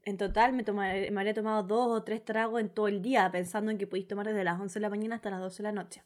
en 0.05 0.17
total 0.17 0.53
me, 0.53 0.63
me 0.63 1.19
habría 1.19 1.33
tomado 1.33 1.63
dos 1.63 1.99
o 1.99 2.03
tres 2.03 2.23
tragos 2.23 2.61
en 2.61 2.69
todo 2.69 2.87
el 2.87 3.01
día, 3.01 3.29
pensando 3.31 3.69
en 3.69 3.77
que 3.77 3.85
podéis 3.85 4.07
tomar 4.07 4.25
desde 4.25 4.45
las 4.45 4.57
11 4.61 4.79
de 4.79 4.81
la 4.81 4.89
mañana 4.89 5.15
hasta 5.15 5.29
las 5.29 5.41
12 5.41 5.57
de 5.57 5.63
la 5.63 5.73
noche. 5.73 6.03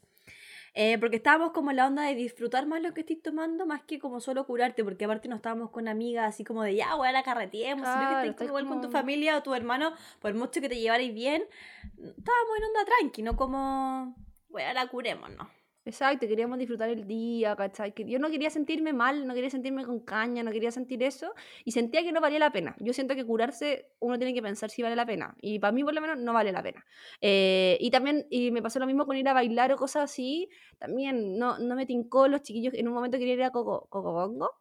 Eh, 0.75 0.97
porque 0.97 1.17
estábamos 1.17 1.51
como 1.51 1.69
en 1.69 1.77
la 1.77 1.87
onda 1.87 2.03
de 2.03 2.15
disfrutar 2.15 2.65
más 2.65 2.81
lo 2.81 2.93
que 2.95 3.01
estoy 3.01 3.17
tomando, 3.17 3.67
más 3.67 3.83
que 3.83 3.99
como 3.99 4.19
solo 4.19 4.45
curarte, 4.47 4.83
porque 4.83 5.05
aparte 5.05 5.27
no 5.27 5.35
estábamos 5.35 5.69
con 5.69 5.87
amigas 5.87 6.27
así 6.27 6.43
como 6.43 6.63
de 6.63 6.75
ya, 6.75 6.95
weá, 6.95 7.11
la 7.11 7.21
carreteemos, 7.21 7.87
sino 7.87 8.21
que 8.21 8.29
estés 8.29 8.47
igual 8.47 8.67
con 8.67 8.81
tu 8.81 8.89
familia 8.89 9.37
o 9.37 9.43
tu 9.43 9.53
hermano, 9.53 9.93
por 10.19 10.33
mucho 10.33 10.61
que 10.61 10.69
te 10.69 10.79
llevarais 10.79 11.13
bien, 11.13 11.43
estábamos 11.83 12.57
en 12.57 12.63
onda 12.63 12.85
tranqui, 12.85 13.21
no 13.21 13.35
como, 13.35 14.15
weá, 14.49 14.73
la 14.73 14.87
curemos, 14.87 15.29
¿no? 15.29 15.47
Exacto, 15.85 16.25
queríamos 16.27 16.57
disfrutar 16.57 16.89
el 16.89 17.05
día, 17.05 17.57
¿cachai? 17.57 17.93
Que 17.93 18.05
yo 18.05 18.17
no 18.17 18.29
quería 18.29 18.49
sentirme 18.49 18.93
mal, 18.93 19.27
no 19.27 19.33
quería 19.33 19.49
sentirme 19.49 19.83
con 19.83 19.99
caña, 19.99 20.41
no 20.41 20.51
quería 20.51 20.71
sentir 20.71 21.03
eso 21.03 21.33
y 21.65 21.71
sentía 21.71 22.03
que 22.03 22.13
no 22.13 22.21
valía 22.21 22.39
la 22.39 22.53
pena. 22.53 22.73
Yo 22.79 22.93
siento 22.93 23.15
que 23.15 23.25
curarse 23.25 23.91
uno 23.99 24.17
tiene 24.17 24.33
que 24.33 24.41
pensar 24.41 24.69
si 24.69 24.81
vale 24.81 24.95
la 24.95 25.05
pena 25.05 25.35
y 25.41 25.59
para 25.59 25.73
mí 25.73 25.83
por 25.83 25.93
lo 25.93 25.99
menos 25.99 26.17
no 26.19 26.31
vale 26.31 26.53
la 26.53 26.63
pena. 26.63 26.85
Eh, 27.19 27.77
y 27.81 27.91
también, 27.91 28.25
y 28.29 28.51
me 28.51 28.61
pasó 28.61 28.79
lo 28.79 28.85
mismo 28.85 29.05
con 29.05 29.17
ir 29.17 29.27
a 29.27 29.33
bailar 29.33 29.73
o 29.73 29.77
cosas 29.77 30.03
así, 30.05 30.47
también 30.77 31.37
no, 31.37 31.59
no 31.59 31.75
me 31.75 31.85
tincó 31.85 32.29
los 32.29 32.43
chiquillos, 32.43 32.73
en 32.75 32.87
un 32.87 32.93
momento 32.93 33.17
quería 33.17 33.33
ir 33.33 33.43
a 33.43 33.51
Coco, 33.51 33.89
Bongo 33.91 34.51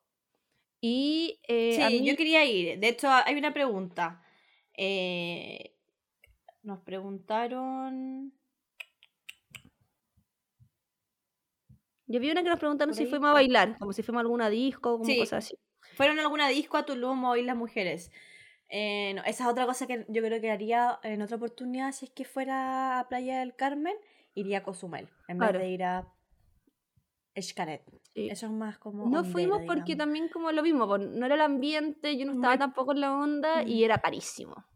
y... 0.81 1.39
Eh, 1.47 1.87
sí, 1.89 2.05
yo 2.05 2.17
quería 2.17 2.45
ir, 2.45 2.81
de 2.81 2.89
hecho 2.89 3.09
hay 3.09 3.37
una 3.37 3.55
pregunta. 3.55 4.25
Eh, 4.77 5.77
nos 6.65 6.81
preguntaron... 6.81 8.33
Yo 12.13 12.21
vi 12.21 12.31
una 12.31 12.43
que 12.43 12.51
nos 12.51 12.59
preguntaron 12.59 12.95
si 12.95 13.07
fuimos 13.07 13.31
a 13.31 13.33
bailar, 13.33 13.79
como 13.79 13.95
si 13.95 14.03
fuimos 14.03 14.21
a 14.21 14.25
alguna 14.25 14.51
disco, 14.51 14.99
como 14.99 15.17
cosas 15.17 15.47
así. 15.47 15.59
Fueron 15.97 16.19
a 16.19 16.23
alguna 16.23 16.47
disco 16.49 16.77
a 16.77 16.85
Tulum 16.85 17.25
hoy 17.25 17.43
las 17.43 17.57
mujeres. 17.57 18.13
Eh, 18.69 19.17
esa 19.25 19.45
es 19.45 19.51
otra 19.51 19.65
cosa 19.65 19.87
que 19.87 20.05
yo 20.09 20.23
creo 20.23 20.39
que 20.39 20.51
haría 20.51 21.01
en 21.05 21.23
otra 21.23 21.39
oportunidad, 21.39 21.93
si 21.93 22.05
es 22.05 22.11
que 22.11 22.27
fuera 22.27 23.01
a 23.01 23.09
Playa 23.09 23.41
del 23.41 23.57
Carmen, 23.57 23.95
iría 24.35 24.59
a 24.59 24.63
Cozumel, 24.63 25.09
en 25.27 25.39
vez 25.39 25.53
de 25.55 25.69
ir 25.71 25.85
a 25.85 26.13
Escaret. 27.35 27.83
Eso 28.15 28.45
es 28.45 28.53
más 28.53 28.77
como... 28.77 29.09
No 29.09 29.25
fuimos 29.25 29.63
porque 29.67 29.97
también 29.97 30.29
como 30.29 30.53
lo 30.53 30.63
mismo, 30.63 30.99
no 30.99 31.25
era 31.25 31.35
el 31.35 31.41
ambiente, 31.41 32.19
yo 32.19 32.27
no 32.27 32.33
estaba 32.33 32.59
tampoco 32.59 32.93
en 32.93 33.01
la 33.01 33.17
onda 33.17 33.63
y 33.63 33.85
era 33.85 33.97
carísimo. 33.97 34.67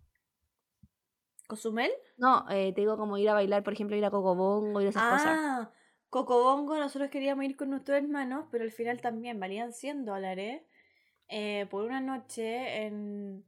¿Cozumel? 1.47 1.91
No, 2.17 2.47
eh, 2.49 2.73
te 2.73 2.81
digo 2.81 2.97
como 2.97 3.19
ir 3.19 3.29
a 3.29 3.35
bailar, 3.35 3.63
por 3.63 3.75
ejemplo, 3.75 3.95
ir 3.95 4.07
a 4.07 4.11
Cocobongo 4.11 4.81
y 4.81 4.87
esas 4.87 5.03
ah, 5.05 5.11
cosas. 5.13 5.77
Cocobongo, 6.11 6.77
nosotros 6.77 7.11
queríamos 7.11 7.45
ir 7.45 7.57
con 7.57 7.71
nuestros 7.71 7.99
hermanos, 7.99 8.47
pero 8.51 8.65
al 8.65 8.71
final 8.71 9.01
también 9.01 9.41
valían 9.41 9.73
100 9.73 10.05
dólares 10.05 10.63
eh, 11.29 11.67
por 11.71 11.85
una 11.85 12.01
noche 12.01 12.85
en... 12.85 13.45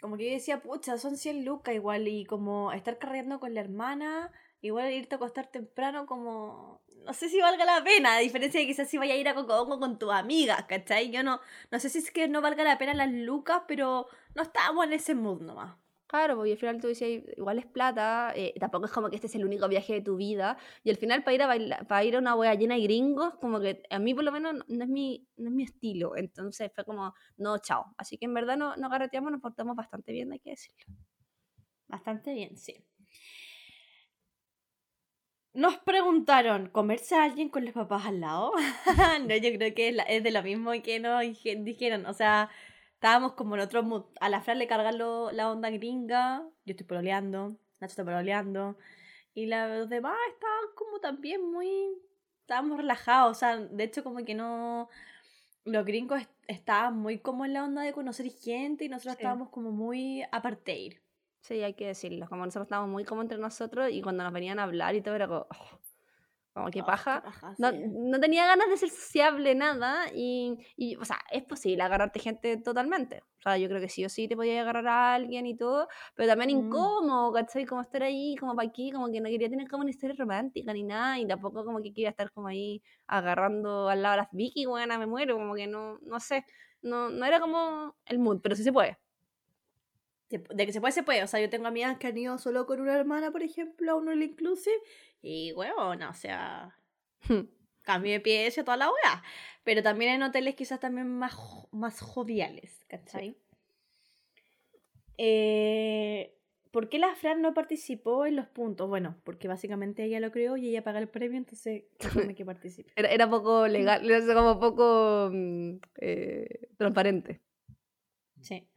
Como 0.00 0.16
que 0.16 0.26
yo 0.26 0.32
decía, 0.32 0.60
pucha, 0.60 0.98
son 0.98 1.16
100 1.16 1.44
lucas 1.44 1.74
igual, 1.74 2.06
y 2.08 2.26
como 2.26 2.72
estar 2.72 2.98
carreando 2.98 3.40
con 3.40 3.54
la 3.54 3.60
hermana, 3.60 4.30
igual 4.60 4.92
irte 4.92 5.14
a 5.14 5.16
acostar 5.16 5.46
temprano, 5.48 6.06
como... 6.06 6.82
No 7.04 7.12
sé 7.12 7.28
si 7.28 7.40
valga 7.40 7.64
la 7.64 7.84
pena, 7.84 8.16
a 8.16 8.20
diferencia 8.20 8.60
de 8.60 8.66
quizás 8.66 8.88
si 8.88 8.96
vaya 8.96 9.14
a 9.14 9.16
ir 9.16 9.28
a 9.28 9.34
Cocobongo 9.34 9.78
con 9.78 9.98
tus 9.98 10.12
amigas, 10.12 10.64
¿cachai? 10.66 11.10
Yo 11.10 11.22
no, 11.22 11.40
no 11.70 11.78
sé 11.78 11.90
si 11.90 11.98
es 11.98 12.10
que 12.10 12.28
no 12.28 12.40
valga 12.40 12.64
la 12.64 12.78
pena 12.78 12.94
las 12.94 13.12
lucas, 13.12 13.62
pero 13.68 14.06
no 14.34 14.42
estábamos 14.42 14.86
en 14.86 14.94
ese 14.94 15.14
mood 15.14 15.42
nomás. 15.42 15.76
Claro, 16.14 16.36
porque 16.36 16.52
al 16.52 16.58
final 16.58 16.80
tú 16.80 16.86
dices, 16.86 17.24
igual 17.36 17.58
es 17.58 17.66
plata, 17.66 18.32
eh, 18.36 18.54
tampoco 18.60 18.86
es 18.86 18.92
como 18.92 19.10
que 19.10 19.16
este 19.16 19.26
es 19.26 19.34
el 19.34 19.44
único 19.44 19.66
viaje 19.66 19.94
de 19.94 20.00
tu 20.00 20.14
vida. 20.14 20.56
Y 20.84 20.90
al 20.90 20.96
final 20.96 21.24
para 21.24 21.34
ir 21.34 21.42
a 21.42 21.48
bailar, 21.48 21.88
para 21.88 22.04
ir 22.04 22.14
a 22.14 22.20
una 22.20 22.36
wea 22.36 22.54
llena 22.54 22.76
de 22.76 22.82
gringos, 22.82 23.34
como 23.40 23.58
que 23.58 23.82
a 23.90 23.98
mí 23.98 24.14
por 24.14 24.22
lo 24.22 24.30
menos 24.30 24.64
no 24.68 24.84
es 24.84 24.88
mi, 24.88 25.26
no 25.36 25.48
es 25.48 25.54
mi 25.56 25.64
estilo. 25.64 26.16
Entonces 26.16 26.70
fue 26.72 26.84
como, 26.84 27.14
no, 27.36 27.58
chao. 27.58 27.86
Así 27.98 28.16
que 28.16 28.26
en 28.26 28.34
verdad 28.34 28.56
no, 28.56 28.76
no 28.76 28.88
garreteamos, 28.88 29.32
nos 29.32 29.40
portamos 29.40 29.74
bastante 29.74 30.12
bien, 30.12 30.30
hay 30.30 30.38
que 30.38 30.50
decirlo. 30.50 30.84
Bastante 31.88 32.32
bien, 32.32 32.56
sí. 32.56 32.86
Nos 35.52 35.78
preguntaron, 35.78 36.68
¿comerse 36.68 37.16
a 37.16 37.24
alguien 37.24 37.48
con 37.48 37.64
los 37.64 37.74
papás 37.74 38.06
al 38.06 38.20
lado? 38.20 38.52
no, 39.26 39.36
yo 39.36 39.52
creo 39.58 39.74
que 39.74 39.96
es 40.08 40.22
de 40.22 40.30
lo 40.30 40.44
mismo 40.44 40.70
que 40.80 41.00
nos 41.00 41.22
dijeron. 41.22 42.06
O 42.06 42.12
sea, 42.12 42.50
estábamos 43.04 43.32
como 43.32 43.54
en 43.54 43.60
otro 43.60 43.82
mood. 43.82 44.04
A 44.18 44.30
la 44.30 44.40
Fran 44.40 44.58
le 44.58 44.66
cargan 44.66 44.96
la 44.96 45.50
onda 45.50 45.68
gringa, 45.68 46.42
yo 46.64 46.70
estoy 46.70 46.86
pololeando, 46.86 47.50
Nacho 47.78 47.92
está 47.92 48.02
pololeando, 48.02 48.78
y 49.34 49.44
los 49.44 49.90
demás 49.90 50.16
estaban 50.32 50.64
como 50.74 51.00
también 51.00 51.44
muy... 51.52 51.68
Estábamos 52.40 52.78
relajados, 52.78 53.36
o 53.36 53.38
sea, 53.38 53.58
de 53.58 53.84
hecho 53.84 54.02
como 54.02 54.24
que 54.24 54.34
no... 54.34 54.88
Los 55.66 55.84
gringos 55.84 56.22
estaban 56.48 56.96
muy 56.96 57.18
como 57.18 57.44
en 57.44 57.52
la 57.52 57.64
onda 57.64 57.82
de 57.82 57.92
conocer 57.92 58.30
gente 58.30 58.86
y 58.86 58.88
nosotros 58.88 59.16
estábamos 59.16 59.50
como 59.50 59.70
muy 59.70 60.22
aparte. 60.32 61.02
Sí, 61.42 61.62
hay 61.62 61.74
que 61.74 61.88
decirlo, 61.88 62.26
como 62.26 62.46
nosotros 62.46 62.64
estábamos 62.64 62.90
muy 62.90 63.04
como 63.04 63.20
entre 63.20 63.36
nosotros 63.36 63.90
y 63.90 64.00
cuando 64.00 64.24
nos 64.24 64.32
venían 64.32 64.58
a 64.58 64.62
hablar 64.62 64.94
y 64.94 65.02
todo 65.02 65.14
era 65.14 65.28
como... 65.28 65.46
Oh, 65.50 65.78
como 66.54 66.70
que 66.70 66.82
oh, 66.82 66.86
paja. 66.86 67.22
no, 67.58 67.72
no, 67.72 68.20
tenía 68.20 68.46
ganas 68.46 68.68
de 68.68 68.76
ser 68.76 68.88
sociable, 68.88 69.56
nada. 69.56 70.04
Y, 70.14 70.56
y, 70.76 70.94
o 70.94 71.04
sea, 71.04 71.18
es 71.32 71.42
posible 71.42 71.82
agarrarte 71.82 72.20
gente 72.20 72.56
totalmente. 72.58 73.24
O 73.38 73.42
sea, 73.42 73.58
yo 73.58 73.68
creo 73.68 73.80
que 73.80 73.88
sí 73.88 74.04
o 74.04 74.08
sí 74.08 74.28
te 74.28 74.36
podía 74.36 74.60
agarrar 74.60 74.86
a 74.86 75.14
alguien 75.14 75.46
y 75.46 75.56
todo. 75.56 75.88
Pero 76.14 76.28
también 76.28 76.56
mm. 76.56 76.66
incómodo, 76.66 77.32
¿cachai? 77.32 77.66
Como 77.66 77.80
estar 77.80 78.04
ahí, 78.04 78.36
como 78.36 78.54
para 78.54 78.68
aquí, 78.68 78.92
como 78.92 79.10
que 79.10 79.20
no 79.20 79.28
quería 79.28 79.50
tener 79.50 79.68
como 79.68 79.82
una 79.82 79.90
historia 79.90 80.14
romántica 80.16 80.72
ni 80.72 80.84
nada. 80.84 81.18
Y 81.18 81.26
tampoco 81.26 81.64
como 81.64 81.82
que 81.82 81.92
quería 81.92 82.10
estar 82.10 82.30
como 82.30 82.46
ahí 82.46 82.80
agarrando 83.08 83.88
al 83.88 84.02
lado 84.02 84.12
de 84.12 84.18
las 84.18 84.28
Vicky, 84.30 84.66
buena, 84.66 84.96
me 84.96 85.06
muero. 85.06 85.34
Como 85.34 85.56
que 85.56 85.66
no, 85.66 85.98
no 86.02 86.20
sé. 86.20 86.44
No, 86.82 87.08
no 87.08 87.26
era 87.26 87.40
como 87.40 87.96
el 88.06 88.20
mood, 88.20 88.40
pero 88.40 88.54
sí 88.54 88.62
se 88.62 88.72
puede. 88.72 88.96
De 90.30 90.66
que 90.66 90.72
se 90.72 90.80
puede, 90.80 90.92
se 90.92 91.02
puede. 91.02 91.22
O 91.22 91.26
sea, 91.26 91.40
yo 91.40 91.50
tengo 91.50 91.66
amigas 91.66 91.98
que 91.98 92.06
han 92.06 92.16
ido 92.16 92.38
solo 92.38 92.66
con 92.66 92.80
una 92.80 92.94
hermana, 92.94 93.30
por 93.30 93.42
ejemplo, 93.42 93.92
a 93.92 93.94
un 93.94 94.08
all 94.08 94.22
inclusive. 94.22 94.76
Y, 95.26 95.52
bueno, 95.52 96.10
o 96.10 96.14
sea, 96.14 96.78
cambio 97.82 98.12
de 98.12 98.20
pie 98.20 98.46
y 98.46 98.62
toda 98.62 98.76
la 98.76 98.90
hora. 98.90 99.22
Pero 99.64 99.82
también 99.82 100.12
en 100.12 100.22
hoteles 100.22 100.54
quizás 100.54 100.80
también 100.80 101.08
más, 101.08 101.34
más 101.72 102.00
joviales, 102.02 102.84
¿cachai? 102.88 103.38
Eh, 105.16 106.36
¿Por 106.70 106.90
qué 106.90 106.98
la 106.98 107.14
Fran 107.14 107.40
no 107.40 107.54
participó 107.54 108.26
en 108.26 108.36
los 108.36 108.48
puntos? 108.48 108.86
Bueno, 108.86 109.16
porque 109.24 109.48
básicamente 109.48 110.04
ella 110.04 110.20
lo 110.20 110.30
creó 110.30 110.58
y 110.58 110.68
ella 110.68 110.84
paga 110.84 110.98
el 110.98 111.08
premio, 111.08 111.38
entonces 111.38 111.84
tiene 111.96 112.34
que 112.36 112.44
participe. 112.44 112.92
Era, 112.94 113.08
era 113.08 113.30
poco 113.30 113.66
legal, 113.66 114.04
era 114.10 114.34
como 114.34 114.60
poco 114.60 115.30
mm, 115.32 115.76
eh, 116.02 116.68
transparente. 116.76 117.40
Sí. 118.42 118.68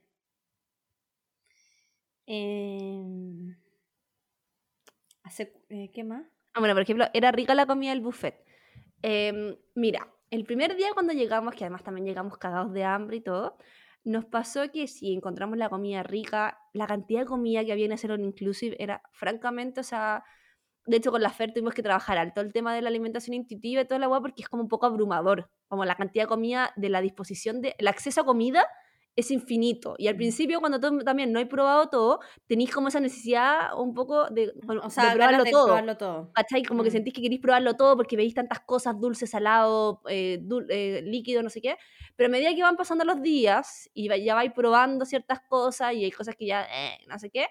Eh, 2.25 3.57
¿Qué 5.93 6.03
más? 6.03 6.36
Ah, 6.57 6.59
bueno, 6.59 6.73
por 6.73 6.81
ejemplo, 6.81 7.05
era 7.13 7.31
rica 7.31 7.53
la 7.53 7.67
comida 7.67 7.91
del 7.91 8.01
buffet. 8.01 8.43
Em, 9.03 9.55
mira, 9.75 10.11
el 10.31 10.43
primer 10.43 10.75
día 10.75 10.87
cuando 10.95 11.13
llegamos, 11.13 11.53
que 11.53 11.63
además 11.63 11.83
también 11.83 12.07
llegamos 12.07 12.39
cagados 12.39 12.73
de 12.73 12.83
hambre 12.83 13.17
y 13.17 13.21
todo, 13.21 13.57
nos 14.03 14.25
pasó 14.25 14.71
que 14.71 14.87
si 14.87 15.13
encontramos 15.13 15.59
la 15.59 15.69
comida 15.69 16.01
rica, 16.01 16.57
la 16.73 16.87
cantidad 16.87 17.19
de 17.19 17.25
comida 17.27 17.63
que 17.63 17.73
había 17.73 17.85
en 17.85 17.91
ese 17.91 18.07
inclusive 18.07 18.75
era 18.79 19.03
francamente, 19.11 19.81
o 19.81 19.83
sea, 19.83 20.23
de 20.87 20.97
hecho 20.97 21.11
con 21.11 21.21
la 21.21 21.29
FER 21.29 21.53
tuvimos 21.53 21.75
que 21.75 21.83
trabajar 21.83 22.17
alto 22.17 22.41
el 22.41 22.51
tema 22.51 22.73
de 22.73 22.81
la 22.81 22.89
alimentación 22.89 23.35
intuitiva 23.35 23.81
y 23.81 23.85
toda 23.85 23.99
la 23.99 24.07
agua 24.07 24.21
porque 24.21 24.41
es 24.41 24.49
como 24.49 24.63
un 24.63 24.69
poco 24.69 24.87
abrumador, 24.87 25.51
como 25.67 25.85
la 25.85 25.93
cantidad 25.93 26.23
de 26.23 26.27
comida, 26.27 26.73
de 26.75 26.89
la 26.89 27.01
disposición, 27.01 27.61
de, 27.61 27.75
el 27.77 27.87
acceso 27.87 28.21
a 28.21 28.25
comida 28.25 28.65
es 29.17 29.31
infinito. 29.31 29.95
Y 29.97 30.07
al 30.07 30.15
principio, 30.15 30.59
cuando 30.59 30.79
tú 30.79 30.99
también 30.99 31.31
no 31.33 31.39
hay 31.39 31.45
probado 31.45 31.89
todo, 31.89 32.19
tenéis 32.45 32.71
como 32.71 32.87
esa 32.89 32.99
necesidad 32.99 33.75
un 33.75 33.95
poco 33.95 34.29
de, 34.29 34.53
bueno, 34.63 34.81
O 34.81 34.85
de 34.85 34.91
sea, 34.91 35.15
ganas 35.15 35.17
probarlo 35.17 35.43
de 35.43 35.51
todo. 35.51 35.65
probarlo 35.65 35.97
todo. 35.97 36.31
¿Cachai? 36.33 36.63
Como 36.63 36.83
que 36.83 36.91
sentís 36.91 37.13
que 37.15 37.21
queréis 37.23 37.41
probarlo 37.41 37.73
todo 37.75 37.97
porque 37.97 38.15
veis 38.15 38.35
tantas 38.35 38.59
cosas, 38.59 38.99
dulce, 38.99 39.25
salado, 39.25 40.01
eh, 40.07 40.37
dul- 40.43 40.67
eh, 40.69 41.01
líquido, 41.03 41.41
no 41.41 41.49
sé 41.49 41.61
qué. 41.61 41.77
Pero 42.15 42.27
a 42.27 42.31
medida 42.31 42.53
que 42.53 42.61
van 42.61 42.77
pasando 42.77 43.03
los 43.05 43.19
días 43.23 43.89
y 43.95 44.07
ya 44.23 44.35
vais 44.35 44.53
probando 44.53 45.03
ciertas 45.03 45.39
cosas 45.49 45.93
y 45.95 46.03
hay 46.03 46.11
cosas 46.11 46.35
que 46.35 46.45
ya, 46.45 46.67
eh, 46.71 46.99
no 47.07 47.17
sé 47.17 47.31
qué. 47.31 47.47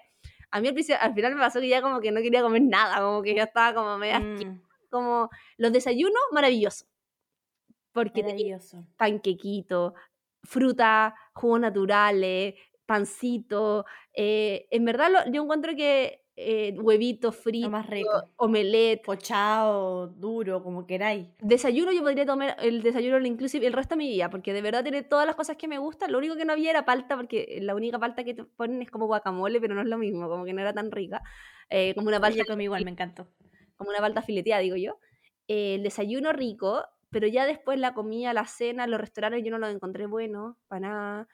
A 0.51 0.61
mí 0.61 0.69
al, 0.69 1.13
final 1.13 1.35
me 1.35 1.41
pasó 1.41 1.59
que 1.59 1.67
ya 1.67 1.81
como 1.81 1.99
que 1.99 2.13
no 2.13 2.21
quería 2.21 2.41
comer 2.41 2.61
nada, 2.61 3.01
como 3.01 3.21
que 3.21 3.35
ya 3.35 3.43
estaba 3.43 3.73
como 3.73 3.97
media 3.97 4.21
Mm, 4.21 4.61
como 4.89 5.29
los 5.57 5.73
desayunos, 5.73 6.21
maravilloso. 6.31 6.85
Porque 7.91 8.23
panquequito, 8.95 9.95
fruta, 10.43 11.15
jugos 11.33 11.59
naturales, 11.61 12.55
pancito. 12.85 13.85
eh, 14.13 14.67
en 14.71 14.85
verdad, 14.85 15.11
lo- 15.11 15.31
yo 15.31 15.43
encuentro 15.43 15.75
que 15.75 16.23
eh, 16.35 16.75
huevitos 16.79 17.35
Lo 17.61 17.69
fritos, 17.69 17.69
más 17.69 17.85
rico. 17.87 18.31
omelette, 18.37 19.03
Pochado, 19.03 20.07
duro, 20.07 20.63
como 20.63 20.85
queráis. 20.87 21.29
desayuno, 21.39 21.91
yo 21.91 22.01
podría 22.01 22.25
tomar 22.25 22.55
el 22.59 22.81
desayuno 22.81 23.19
inclusive 23.25 23.67
el 23.67 23.73
resto 23.73 23.93
de 23.95 23.99
mi 23.99 24.09
vida, 24.09 24.29
porque 24.29 24.53
de 24.53 24.61
verdad 24.61 24.83
tiene 24.83 25.03
todas 25.03 25.25
las 25.27 25.35
cosas 25.35 25.55
que 25.57 25.67
me 25.67 25.77
gustan. 25.77 26.11
Lo 26.11 26.17
único 26.17 26.35
que 26.35 26.45
no 26.45 26.53
había 26.53 26.71
era 26.71 26.85
palta, 26.85 27.15
porque 27.15 27.59
la 27.61 27.75
única 27.75 27.99
palta 27.99 28.23
que 28.23 28.33
te 28.33 28.43
ponen 28.43 28.81
es 28.81 28.89
como 28.91 29.05
guacamole, 29.07 29.61
pero 29.61 29.75
no 29.75 29.81
es 29.81 29.87
lo 29.87 29.97
mismo, 29.99 30.27
como 30.29 30.45
que 30.45 30.53
no 30.53 30.61
era 30.61 30.73
tan 30.73 30.91
rica. 30.91 31.21
eh, 31.69 31.93
como 31.95 32.07
una 32.07 32.19
palta 32.19 32.43
Oye, 32.43 32.45
conmigo 32.45 32.71
igual, 32.71 32.85
me 32.85 32.91
encantó. 32.91 33.27
como 33.75 33.89
una 33.91 33.99
palta 33.99 34.21
fileteada, 34.21 34.61
digo 34.61 34.75
yo. 34.77 34.99
Eh, 35.47 35.75
el 35.75 35.83
desayuno 35.83 36.33
rico, 36.33 36.83
pero 37.09 37.27
ya 37.27 37.45
después 37.45 37.79
la 37.79 37.93
comida, 37.93 38.33
la 38.33 38.45
cena, 38.45 38.87
los 38.87 38.99
restaurantes 38.99 39.43
yo 39.43 39.51
no 39.51 39.57
los 39.59 39.73
encontré 39.73 40.05
buenos, 40.05 40.55
para 40.67 40.79
nada. 40.79 41.27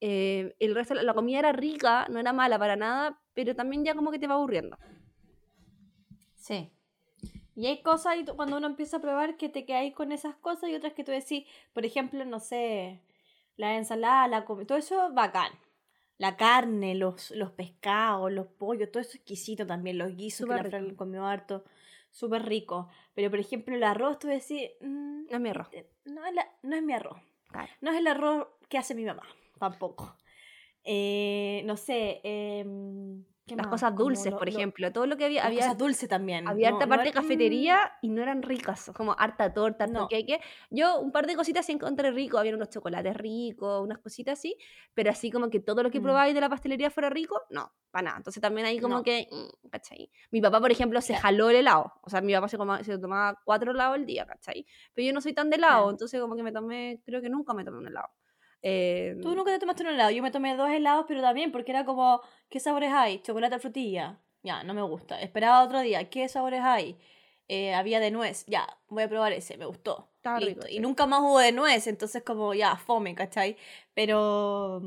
Eh, 0.00 0.54
el 0.58 0.74
resto, 0.74 0.94
la 0.94 1.14
comida 1.14 1.38
era 1.40 1.52
rica, 1.52 2.06
no 2.10 2.18
era 2.18 2.32
mala 2.32 2.58
para 2.58 2.76
nada, 2.76 3.20
pero 3.34 3.54
también 3.54 3.84
ya 3.84 3.94
como 3.94 4.10
que 4.10 4.18
te 4.18 4.26
va 4.26 4.34
aburriendo. 4.34 4.76
Sí. 6.34 6.70
Y 7.54 7.66
hay 7.66 7.82
cosas 7.82 8.16
y 8.16 8.24
cuando 8.24 8.56
uno 8.56 8.66
empieza 8.66 8.96
a 8.96 9.00
probar 9.00 9.36
que 9.36 9.48
te 9.48 9.64
quedáis 9.66 9.94
con 9.94 10.12
esas 10.12 10.36
cosas 10.36 10.70
y 10.70 10.74
otras 10.74 10.94
que 10.94 11.04
tú 11.04 11.12
decís, 11.12 11.46
por 11.74 11.84
ejemplo, 11.84 12.24
no 12.24 12.40
sé, 12.40 13.02
la 13.56 13.76
ensalada, 13.76 14.28
la 14.28 14.46
comi- 14.46 14.66
todo 14.66 14.78
eso 14.78 15.12
bacán. 15.12 15.52
La 16.16 16.36
carne, 16.36 16.94
los, 16.94 17.30
los 17.30 17.50
pescados, 17.52 18.30
los 18.30 18.46
pollos, 18.46 18.90
todo 18.90 19.00
eso 19.00 19.16
exquisito 19.16 19.66
también, 19.66 19.96
los 19.96 20.14
guisos 20.16 20.46
que 20.46 20.54
Súper 20.54 20.82
la 20.82 20.94
comió 20.94 21.24
harto, 21.26 21.64
súper 22.10 22.44
rico. 22.44 22.88
Pero 23.14 23.30
por 23.30 23.38
ejemplo, 23.40 23.74
el 23.74 23.82
arroz, 23.82 24.18
tú 24.18 24.28
decís, 24.28 24.70
mm, 24.80 25.24
No 25.30 25.36
es 25.36 25.40
mi 25.40 25.48
arroz. 25.50 25.68
este, 25.72 25.90
no, 26.06 26.24
es 26.26 26.34
la- 26.34 26.48
no 26.62 26.76
es 26.76 26.82
mi 26.82 26.92
arroz. 26.92 27.18
Claro. 27.48 27.72
No 27.80 27.90
es 27.92 27.98
el 27.98 28.06
arroz 28.06 28.46
que 28.68 28.78
hace 28.78 28.94
mi 28.94 29.04
mamá, 29.04 29.22
tampoco. 29.58 30.16
Eh, 30.84 31.62
no 31.66 31.76
sé, 31.76 32.20
em, 32.24 33.24
¿qué 33.46 33.54
Las 33.56 33.66
más? 33.66 33.72
cosas 33.74 33.94
dulces, 33.96 34.32
lo- 34.32 34.38
por 34.38 34.48
lo- 34.50 34.56
ejemplo, 34.56 34.92
todo 34.92 35.06
lo 35.06 35.16
que 35.16 35.24
había, 35.26 35.44
había 35.44 35.60
cosas 35.60 35.76
dulces 35.78 36.08
también. 36.08 36.46
Había 36.48 36.70
no- 36.70 36.76
harta 36.76 36.86
no 36.86 36.90
parte 36.90 37.08
de 37.08 37.12
cafetería 37.12 37.92
y 38.00 38.08
no 38.08 38.22
eran 38.22 38.42
ricas, 38.42 38.90
como 38.94 39.14
harta 39.18 39.52
torta, 39.52 39.86
No. 39.86 40.08
queque. 40.08 40.40
Yo 40.70 40.98
un 41.00 41.12
par 41.12 41.26
de 41.26 41.34
cositas 41.36 41.66
sí 41.66 41.72
encontré 41.72 42.10
rico, 42.12 42.38
había 42.38 42.54
unos 42.54 42.70
chocolates 42.70 43.14
ricos, 43.16 43.82
unas 43.82 43.98
cositas 43.98 44.38
así, 44.38 44.56
pero 44.94 45.10
así 45.10 45.30
como 45.30 45.50
que 45.50 45.60
todo 45.60 45.82
lo 45.82 45.90
que 45.90 46.00
Mm. 46.00 46.34
de 46.34 46.40
la 46.40 46.48
pastelería 46.48 46.90
fuera 46.90 47.10
rico, 47.10 47.42
no, 47.50 47.72
para 47.90 48.02
nada. 48.04 48.16
Entonces 48.18 48.40
también 48.40 48.66
ahí 48.66 48.78
como 48.80 49.02
que, 49.02 49.26
mm, 49.30 49.68
¿cachai? 49.68 50.10
Mi 50.30 50.40
papá, 50.40 50.60
por 50.60 50.70
ejemplo, 50.70 51.00
se 51.00 51.08
Claro. 51.14 51.22
jaló 51.22 51.50
el 51.50 51.56
helado, 51.56 51.92
o 52.02 52.08
sea, 52.08 52.20
mi 52.20 52.32
papá 52.32 52.48
se, 52.48 52.56
coma- 52.56 52.82
se 52.84 52.98
tomaba 52.98 53.38
cuatro 53.44 53.72
helados 53.72 53.96
al 53.96 54.06
día, 54.06 54.24
¿cachai? 54.26 54.64
Pero 54.94 55.06
yo 55.06 55.12
no 55.12 55.20
soy 55.20 55.34
tan 55.34 55.50
de 55.50 55.56
helado, 55.56 55.74
Claro. 55.82 55.90
entonces 55.90 56.20
como 56.20 56.36
que 56.36 56.42
me 56.42 56.52
tomé, 56.52 57.02
creo 57.04 57.20
que 57.20 57.28
nunca 57.28 57.52
me 57.52 57.64
tomé 57.64 57.78
un 57.78 57.88
helado. 57.88 58.08
Eh, 58.62 59.18
Tú 59.22 59.34
nunca 59.34 59.50
te 59.52 59.58
tomaste 59.58 59.82
un 59.82 59.88
helado. 59.90 60.10
Yo 60.10 60.22
me 60.22 60.30
tomé 60.30 60.56
dos 60.56 60.70
helados, 60.70 61.04
pero 61.08 61.20
también 61.22 61.52
porque 61.52 61.72
era 61.72 61.84
como, 61.84 62.20
¿qué 62.48 62.60
sabores 62.60 62.92
hay? 62.92 63.20
Chocolate 63.20 63.58
frutilla. 63.58 64.18
Ya, 64.42 64.62
no 64.64 64.74
me 64.74 64.82
gusta. 64.82 65.20
Esperaba 65.20 65.62
otro 65.62 65.80
día, 65.80 66.08
¿qué 66.08 66.28
sabores 66.28 66.60
hay? 66.62 66.98
Eh, 67.48 67.74
había 67.74 68.00
de 68.00 68.10
nuez. 68.10 68.44
Ya, 68.46 68.66
voy 68.88 69.02
a 69.02 69.08
probar 69.08 69.32
ese, 69.32 69.56
me 69.56 69.66
gustó. 69.66 70.08
Y 70.70 70.80
nunca 70.80 71.06
más 71.06 71.20
hubo 71.20 71.38
de 71.38 71.52
nuez, 71.52 71.86
entonces 71.86 72.22
como, 72.22 72.54
ya, 72.54 72.76
fome, 72.76 73.14
¿cachai? 73.14 73.56
Pero... 73.94 74.82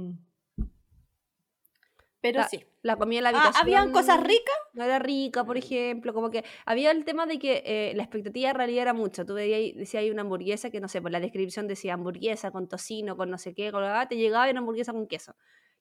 Pero 2.21 2.39
La- 2.39 2.47
sí. 2.47 2.63
La 2.83 2.97
comida 2.97 3.19
en 3.19 3.23
la 3.23 3.29
Ah, 3.29 3.33
habitación. 3.33 3.63
¿Habían 3.63 3.91
cosas 3.91 4.21
ricas? 4.21 4.55
no 4.73 4.83
era 4.83 4.99
rica, 4.99 5.43
por 5.45 5.57
ejemplo, 5.57 6.13
como 6.13 6.29
que 6.29 6.43
había 6.65 6.91
el 6.91 7.05
tema 7.05 7.25
de 7.25 7.39
que 7.39 7.63
eh, 7.65 7.93
la 7.95 8.03
expectativa 8.03 8.49
en 8.49 8.55
realidad 8.55 8.81
era 8.83 8.93
mucho. 8.93 9.25
Tú 9.25 9.33
veías, 9.35 9.75
decía 9.75 10.01
hay 10.01 10.11
una 10.11 10.21
hamburguesa 10.23 10.69
que 10.69 10.79
no 10.81 10.87
sé, 10.87 11.01
por 11.01 11.11
la 11.11 11.19
descripción 11.19 11.67
decía 11.67 11.93
hamburguesa 11.93 12.51
con 12.51 12.67
tocino, 12.67 13.15
con 13.17 13.29
no 13.29 13.37
sé 13.37 13.53
qué, 13.55 13.71
con 13.71 13.83
ah, 13.83 14.07
te 14.07 14.15
llegaba 14.17 14.47
y 14.47 14.51
una 14.51 14.59
hamburguesa 14.59 14.91
con 14.93 15.07
queso. 15.07 15.35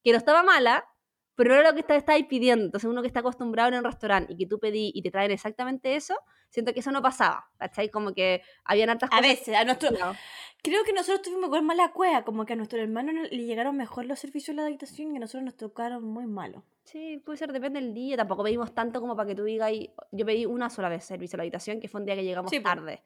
Que 0.05 0.12
no 0.12 0.19
estaba 0.19 0.43
mala, 0.43 0.85
pero 1.35 1.55
no 1.55 1.61
era 1.61 1.70
lo 1.70 1.74
que 1.74 1.81
estabais 1.81 2.27
pidiendo. 2.27 2.66
Entonces 2.66 2.89
uno 2.89 3.01
que 3.03 3.09
está 3.09 3.20
acostumbrado 3.20 3.70
en 3.70 3.77
un 3.79 3.85
restaurante 3.85 4.35
y 4.35 4.37
que 4.37 4.47
tú 4.47 4.59
pedí 4.61 4.93
y 4.95 5.03
te 5.03 5.11
traen 5.11 5.31
exactamente 5.31 5.97
eso, 5.97 6.15
siento 6.53 6.73
que 6.73 6.79
eso 6.79 6.93
no 6.93 7.03
pasaba. 7.03 7.49
¿Cachai? 7.59 7.89
Como 7.91 8.15
que 8.15 8.43
habían 8.62 8.89
hartas 8.91 9.09
A 9.12 9.16
cosas. 9.16 9.27
veces, 9.27 9.57
a 9.57 9.65
nuestro... 9.65 9.91
No. 9.91 10.15
Creo 10.62 10.85
que 10.85 10.93
nosotros 10.93 11.23
tuvimos 11.23 11.47
igual 11.49 11.62
mala 11.65 11.91
cueva, 11.91 12.23
como 12.24 12.47
que 12.47 12.53
a 12.53 12.57
nuestro 12.57 12.79
hermano 12.81 13.11
no- 13.12 13.24
le 13.24 13.45
llegaron 13.45 13.77
mejor 13.77 14.05
los 14.07 14.20
servicios 14.20 14.55
de 14.57 14.62
la 14.62 14.69
habitación 14.69 15.12
y 15.12 15.16
a 15.16 15.19
nosotros 15.19 15.43
nos 15.43 15.57
tocaron 15.57 16.05
muy 16.05 16.24
malos. 16.29 16.62
Sí, 16.85 17.20
puede 17.24 17.37
ser, 17.39 17.53
depende 17.53 17.81
del 17.81 17.93
día. 17.93 18.16
Tampoco 18.16 18.45
pedimos 18.45 18.73
tanto 18.73 19.01
como 19.01 19.16
para 19.16 19.27
que 19.29 19.35
tú 19.35 19.43
digas. 19.43 19.73
Yo 20.12 20.24
pedí 20.24 20.47
una 20.47 20.70
sola 20.70 20.89
vez 20.89 21.05
servicio 21.05 21.35
a 21.35 21.39
la 21.39 21.43
habitación, 21.43 21.81
que 21.81 21.89
fue 21.89 22.01
un 22.01 22.07
día 22.07 22.15
que 22.15 22.23
llegamos 22.23 22.49
Sí, 22.51 22.61
tarde. 22.61 23.03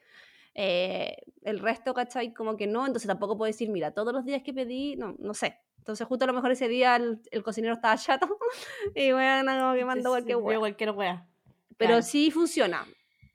Eh, 0.55 1.17
el 1.43 1.59
resto, 1.61 1.95
¿cachai? 1.95 2.35
Como 2.35 2.57
que 2.59 2.67
no. 2.67 2.87
Entonces 2.87 3.07
tampoco 3.07 3.39
puedo 3.39 3.47
decir, 3.51 3.71
mira, 3.71 3.91
todos 3.93 4.13
los 4.13 4.25
días 4.27 4.43
que 4.43 4.53
pedí, 4.53 4.97
no, 4.97 5.15
no 5.19 5.33
sé. 5.33 5.59
Entonces, 5.79 6.07
justo 6.07 6.25
a 6.25 6.29
lo 6.29 6.35
mejor 6.35 6.51
ese 6.51 6.69
día 6.69 6.97
el, 6.97 7.21
el 7.31 7.43
cocinero 7.43 7.75
estaba 7.75 7.97
chato. 7.97 8.39
y 8.95 9.13
bueno, 9.13 9.51
como 9.61 9.75
que 9.75 9.85
mandó 9.85 10.11
cualquier 10.11 10.37
hueá. 10.39 10.59
cualquier 10.59 10.91
wea. 10.91 11.27
Pero 11.79 11.89
claro. 11.91 12.03
sí 12.03 12.31
funciona. 12.31 12.87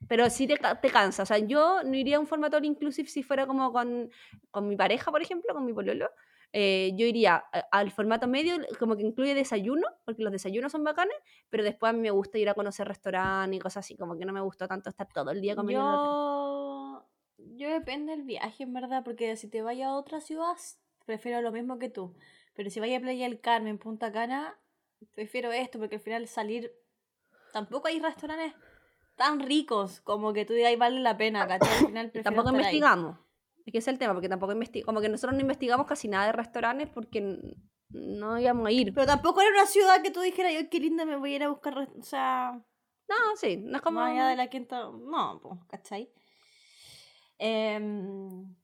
Pero 0.08 0.28
sí 0.30 0.46
te, 0.46 0.56
te 0.56 0.90
cansa. 0.90 1.22
O 1.22 1.26
sea, 1.26 1.38
yo 1.38 1.82
no 1.84 1.94
iría 1.94 2.16
a 2.16 2.20
un 2.20 2.26
formato 2.26 2.58
inclusive 2.62 3.08
si 3.08 3.22
fuera 3.22 3.46
como 3.46 3.72
con, 3.72 4.10
con 4.50 4.68
mi 4.68 4.76
pareja, 4.76 5.10
por 5.10 5.22
ejemplo, 5.22 5.54
con 5.54 5.64
mi 5.64 5.72
pololo. 5.72 6.10
Eh, 6.54 6.92
yo 6.96 7.06
iría 7.06 7.36
al 7.70 7.90
formato 7.90 8.28
medio, 8.28 8.56
como 8.78 8.94
que 8.94 9.02
incluye 9.02 9.34
desayuno, 9.34 9.86
porque 10.04 10.22
los 10.22 10.32
desayunos 10.32 10.70
son 10.70 10.84
bacanes, 10.84 11.16
pero 11.48 11.64
después 11.64 11.90
a 11.90 11.92
mí 11.94 12.00
me 12.00 12.10
gusta 12.10 12.36
ir 12.36 12.48
a 12.50 12.54
conocer 12.54 12.86
restaurantes 12.86 13.56
y 13.56 13.58
cosas 13.58 13.86
así, 13.86 13.96
como 13.96 14.18
que 14.18 14.26
no 14.26 14.34
me 14.34 14.40
gustó 14.42 14.68
tanto 14.68 14.90
estar 14.90 15.08
todo 15.10 15.30
el 15.30 15.40
día 15.40 15.56
comiendo. 15.56 17.06
Yo, 17.38 17.56
yo 17.56 17.70
depende 17.70 18.12
del 18.12 18.24
viaje, 18.24 18.64
en 18.64 18.74
verdad, 18.74 19.02
porque 19.02 19.34
si 19.36 19.48
te 19.48 19.62
vayas 19.62 19.88
a 19.88 19.94
otra 19.94 20.20
ciudad, 20.20 20.56
prefiero 21.06 21.40
lo 21.40 21.52
mismo 21.52 21.78
que 21.78 21.88
tú. 21.88 22.14
Pero 22.54 22.68
si 22.68 22.80
vayas 22.80 22.98
a 22.98 23.02
Playa 23.02 23.24
del 23.24 23.40
Carmen, 23.40 23.78
Punta 23.78 24.12
Cana, 24.12 24.58
prefiero 25.14 25.52
esto, 25.52 25.78
porque 25.78 25.96
al 25.96 26.02
final 26.02 26.28
salir. 26.28 26.70
Tampoco 27.54 27.88
hay 27.88 27.98
restaurantes 27.98 28.54
tan 29.22 29.40
ricos 29.40 30.00
como 30.00 30.32
que 30.32 30.44
tú 30.44 30.52
digas, 30.52 30.68
"Ay, 30.70 30.76
vale 30.76 31.00
la 31.00 31.16
pena, 31.16 31.46
¿cachai? 31.46 31.78
Al 31.78 31.86
final 31.86 32.12
tampoco 32.24 32.48
ahí. 32.48 32.54
investigamos. 32.56 33.18
Es 33.64 33.72
que 33.72 33.78
ese 33.78 33.90
es 33.90 33.94
el 33.94 33.98
tema, 33.98 34.12
porque 34.14 34.28
tampoco 34.28 34.52
investigamos, 34.52 34.86
como 34.86 35.00
que 35.00 35.08
nosotros 35.08 35.34
no 35.34 35.40
investigamos 35.40 35.86
casi 35.86 36.08
nada 36.08 36.26
de 36.26 36.32
restaurantes 36.32 36.88
porque 36.88 37.20
no 37.90 38.38
íbamos 38.40 38.66
a 38.66 38.72
ir. 38.72 38.92
Pero 38.92 39.06
tampoco 39.06 39.40
era 39.40 39.50
una 39.50 39.66
ciudad 39.66 40.02
que 40.02 40.10
tú 40.10 40.20
dijeras, 40.20 40.52
yo 40.52 40.68
qué 40.68 40.80
linda 40.80 41.04
me 41.04 41.16
voy 41.16 41.32
a 41.32 41.36
ir 41.36 41.42
a 41.44 41.48
buscar. 41.48 41.74
rest-". 41.74 41.96
O 41.98 42.02
sea, 42.02 42.60
No, 43.08 43.14
sí, 43.36 43.56
no 43.58 43.76
es 43.76 43.82
como... 43.82 44.00
más 44.00 44.10
allá 44.12 44.28
de 44.28 44.36
la 44.36 44.48
quinta. 44.48 44.90
No, 44.90 45.38
pues, 45.42 45.58
¿cachai? 45.68 46.10
Em, 47.38 48.54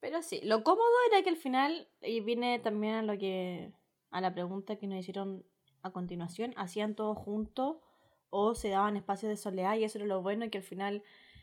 pero 0.00 0.22
sí, 0.22 0.40
lo 0.44 0.62
cómodo 0.62 0.86
era 1.10 1.22
que 1.22 1.30
al 1.30 1.36
final, 1.36 1.88
y 2.02 2.20
viene 2.20 2.58
también 2.58 2.94
a 2.94 3.02
lo 3.02 3.16
que. 3.18 3.72
a 4.10 4.20
la 4.20 4.32
pregunta 4.34 4.76
que 4.76 4.86
nos 4.86 4.98
hicieron 5.00 5.44
a 5.82 5.90
continuación, 5.90 6.52
hacían 6.56 6.94
todo 6.94 7.14
juntos 7.14 7.76
o 8.30 8.54
se 8.54 8.70
daban 8.70 8.96
espacios 8.96 9.30
de 9.30 9.36
soledad, 9.36 9.76
y 9.76 9.84
eso 9.84 9.98
era 9.98 10.06
lo 10.06 10.22
bueno, 10.22 10.44
y 10.44 10.50
que 10.50 10.58
al 10.58 10.64
final, 10.64 11.02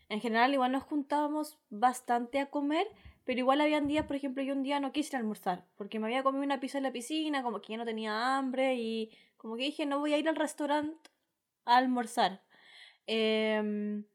en 0.10 0.22
general, 0.22 0.54
igual 0.54 0.72
nos 0.72 0.84
juntábamos 0.84 1.60
bastante 1.70 2.40
a 2.40 2.50
comer. 2.50 2.88
Pero 3.26 3.40
igual 3.40 3.62
habían 3.62 3.88
días, 3.88 4.06
por 4.06 4.16
ejemplo, 4.18 4.44
yo 4.44 4.54
un 4.54 4.64
día 4.64 4.80
no 4.80 4.92
quise 4.92 5.16
almorzar, 5.16 5.66
porque 5.76 6.00
me 6.00 6.08
había 6.08 6.24
comido 6.24 6.44
una 6.44 6.60
pizza 6.60 6.78
en 6.78 6.84
la 6.84 6.92
piscina, 6.92 7.42
como 7.42 7.62
que 7.62 7.72
ya 7.74 7.78
no 7.78 7.86
tenía 7.86 8.38
hambre, 8.38 8.76
y 8.76 9.12
como 9.38 9.56
que 9.56 9.64
dije, 9.64 9.86
no 9.86 10.00
voy 10.00 10.14
a 10.14 10.18
ir 10.18 10.28
al 10.28 10.36
restaurante 10.36 11.10
a 11.66 11.78
almorzar. 11.78 12.42
Em, 13.08 14.06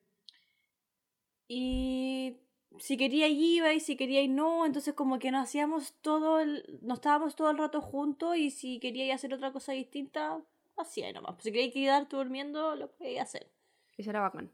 y 1.49 2.37
si 2.79 2.97
quería 2.97 3.29
iba 3.29 3.73
y 3.73 3.81
si 3.81 3.97
quería 3.97 4.23
ir 4.23 4.31
no, 4.31 4.67
entonces 4.67 4.95
como 4.95 5.19
que 5.19 5.31
nos 5.31 5.45
hacíamos 5.45 5.95
todo 6.03 6.41
el, 6.41 6.79
nos 6.83 6.99
estábamos 6.99 7.37
todo 7.37 7.51
el 7.51 7.59
rato 7.59 7.81
juntos 7.81 8.37
y 8.37 8.51
si 8.51 8.79
quería 8.81 9.15
hacer 9.15 9.35
otra 9.35 9.53
cosa 9.53 9.73
distinta, 9.73 10.41
hacía 10.79 11.13
nomás. 11.13 11.37
Si 11.43 11.53
quería 11.53 11.73
quedarte 11.73 12.17
durmiendo, 12.17 12.75
lo 12.77 12.91
podía 12.91 13.23
hacer. 13.23 13.51
Eso 13.97 14.11
era 14.11 14.21
bacán. 14.21 14.51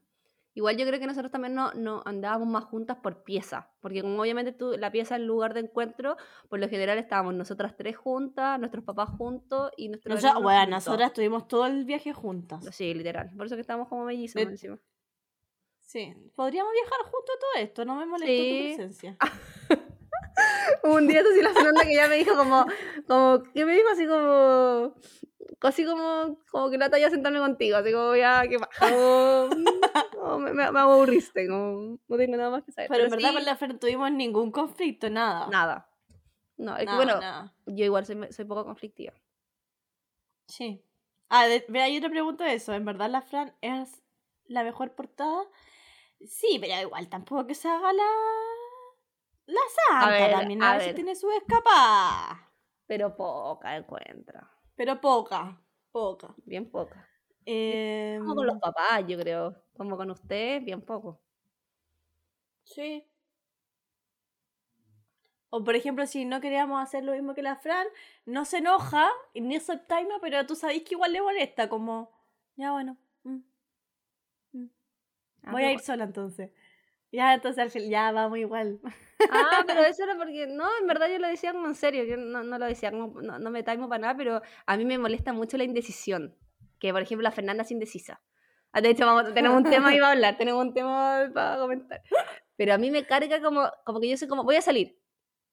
Igual 0.57 0.77
yo 0.77 0.87
creo 0.87 1.01
que 1.01 1.07
nosotros 1.09 1.33
también 1.33 1.53
no, 1.55 1.73
no 1.75 2.03
andábamos 2.07 2.47
más 2.47 2.63
juntas 2.65 2.97
por 3.03 3.25
pieza, 3.25 3.71
porque 3.81 4.03
como 4.03 4.23
obviamente 4.23 4.53
tú, 4.53 4.77
la 4.79 4.93
pieza 4.93 5.17
es 5.17 5.21
el 5.21 5.27
lugar 5.27 5.53
de 5.53 5.61
encuentro, 5.61 6.17
por 6.49 6.61
lo 6.61 6.69
general 6.69 6.97
estábamos 6.97 7.35
nosotras 7.35 7.75
tres 7.77 7.97
juntas, 7.97 8.61
nuestros 8.61 8.85
papás 8.85 9.09
juntos 9.11 9.73
y 9.77 9.89
nuestros 9.89 10.15
Nosotras, 10.15 10.41
bueno, 10.43 10.67
nosotras 10.71 11.09
estuvimos 11.09 11.49
todo 11.49 11.67
el 11.67 11.85
viaje 11.85 12.13
juntas. 12.13 12.65
Sí, 12.71 12.95
literal. 12.95 13.33
Por 13.37 13.47
eso 13.47 13.57
que 13.57 13.63
estamos 13.63 13.89
como 13.89 14.05
mellizos 14.05 14.37
De- 14.37 14.43
encima. 14.43 14.79
Sí, 15.81 16.15
podríamos 16.37 16.73
viajar 16.73 17.01
juntos 17.11 17.35
a 17.37 17.41
todo 17.41 17.63
esto, 17.63 17.85
no 17.85 17.97
me 17.97 18.07
molestó 18.07 18.33
Sí. 18.33 18.59
tu 18.71 18.77
presencia. 18.77 19.17
un 20.85 21.07
día 21.09 21.21
así 21.21 21.43
la 21.43 21.53
Fernanda 21.53 21.83
que 21.85 21.95
ya 21.95 22.09
me 22.09 22.17
dijo 22.17 22.37
como, 22.37 22.65
como, 23.07 23.43
que 23.53 23.65
me 23.65 23.75
dijo 23.75 23.89
así 23.91 24.07
como, 24.07 24.95
así 25.61 25.85
como, 25.85 26.39
como 26.51 26.71
que 26.71 26.79
la 26.79 26.91
talla 26.91 27.11
sentarme 27.11 27.39
contigo, 27.39 27.77
así 27.77 27.93
como 27.93 28.15
ya, 28.16 28.47
que 28.49 28.59
como, 28.59 30.39
me, 30.39 30.53
me, 30.53 30.79
aburriste, 30.79 31.49
como, 31.49 31.99
no 32.09 32.16
tengo 32.16 32.37
nada 32.37 32.51
más 32.51 32.65
que 32.65 32.73
saber. 32.73 32.89
Pero, 32.91 33.05
en 33.05 33.11
verdad 33.11 33.33
con 33.33 33.45
la 33.45 33.57
Fer 33.57 33.79
tuvimos 33.79 34.11
ningún 34.12 34.51
conflicto, 34.51 35.11
nada. 35.11 35.49
Nada. 35.49 35.89
No, 36.57 36.77
es 36.77 36.87
que 36.87 36.95
bueno, 36.95 37.21
yo 37.66 37.85
igual 37.85 38.07
soy, 38.07 38.33
soy 38.33 38.45
poco 38.45 38.65
conflictiva. 38.65 39.12
Sí. 40.47 40.85
Ah, 41.29 41.47
mira, 41.69 41.85
hay 41.85 41.97
otra 41.97 42.11
pregunta 42.11 42.45
de 42.45 42.55
eso. 42.55 42.73
¿En 42.75 42.85
verdad 42.85 43.11
la 43.11 43.23
Fran 43.23 43.55
es 43.61 44.03
la 44.47 44.62
mejor 44.62 44.95
portada? 44.95 45.45
Sí, 46.27 46.59
pero 46.61 46.81
igual 46.81 47.09
tampoco 47.09 47.47
que 47.47 47.55
se 47.55 47.69
haga 47.69 47.93
la. 47.93 48.05
La 49.47 49.61
santa 49.89 50.31
también. 50.39 50.62
A, 50.62 50.79
ver, 50.79 50.95
tiene 50.95 51.15
su 51.15 51.31
escapada. 51.33 52.51
Pero 52.87 53.16
poca 53.16 53.77
encuentra. 53.77 54.54
Pero 54.77 55.01
poca. 55.01 55.61
Poca. 55.93 56.35
Bien 56.45 56.71
poca. 56.71 57.09
Eh... 57.47 58.17
Como 58.21 58.35
con 58.35 58.47
los 58.47 58.59
papás, 58.59 59.05
yo 59.07 59.19
creo. 59.19 59.55
Como 59.77 59.97
con 59.97 60.11
usted, 60.11 60.63
bien 60.63 60.81
poco. 60.81 61.21
Sí. 62.65 63.07
O 65.51 65.63
por 65.63 65.77
ejemplo, 65.77 66.05
si 66.07 66.25
no 66.25 66.41
queríamos 66.41 66.83
hacer 66.83 67.05
lo 67.05 67.13
mismo 67.13 67.35
que 67.35 67.43
la 67.43 67.55
Fran, 67.57 67.87
no 68.27 68.45
se 68.45 68.59
enoja, 68.59 69.09
ni 69.35 69.55
aceptamos, 69.57 70.19
pero 70.21 70.45
tú 70.47 70.57
sabes 70.57 70.83
que 70.83 70.95
igual 70.95 71.13
le 71.13 71.23
molesta, 71.23 71.69
como, 71.69 72.11
ya 72.57 72.73
bueno. 72.73 72.97
Mm, 73.23 73.39
mm. 74.53 74.71
Ah, 75.45 75.53
Voy 75.53 75.63
a 75.63 75.73
ir 75.73 75.81
sola 75.81 76.05
entonces. 76.05 76.51
Ya, 77.15 77.35
entonces 77.35 77.62
al 77.62 77.70
final, 77.70 77.89
ya 77.89 78.11
vamos 78.11 78.39
igual. 78.39 78.81
Ah, 79.31 79.62
pero 79.66 79.81
eso 79.86 80.03
era 80.03 80.16
porque, 80.16 80.49
no, 80.49 80.66
en 80.81 80.86
verdad 80.89 81.09
yo 81.09 81.20
lo 81.20 81.28
decía 81.28 81.53
como 81.53 81.69
en 81.69 81.77
serio, 81.77 82.03
yo 82.05 82.16
no, 82.16 82.43
no 82.43 82.59
lo 82.59 82.66
decía, 82.66 82.91
no, 82.91 83.07
no 83.07 83.51
me 83.51 83.62
taimo 83.62 83.89
para 83.89 84.01
nada, 84.01 84.16
pero 84.16 84.43
a 84.66 84.77
mí 84.77 84.85
me 84.85 84.99
molesta 84.99 85.32
mucho 85.32 85.57
la 85.57 85.65
indecisión. 85.65 86.36
Que 86.81 86.93
por 86.93 87.03
ejemplo 87.03 87.23
la 87.23 87.31
Fernanda 87.31 87.62
es 87.62 87.70
indecisa. 87.70 88.20
Ah, 88.73 88.81
de 88.81 88.91
hecho, 88.91 89.07
vamos, 89.07 89.32
tenemos 89.32 89.57
un 89.57 89.70
tema 89.70 89.91
ahí 89.91 89.99
para 90.01 90.12
hablar, 90.12 90.36
tenemos 90.36 90.61
un 90.61 90.74
tema 90.74 91.31
para 91.32 91.59
comentar. 91.59 92.03
Pero 92.57 92.74
a 92.74 92.78
mí 92.78 92.91
me 92.91 93.07
carga 93.07 93.41
como, 93.41 93.70
como 93.85 94.01
que 94.01 94.09
yo 94.09 94.16
soy 94.16 94.27
como, 94.27 94.43
voy 94.43 94.57
a 94.57 94.62
salir 94.62 94.99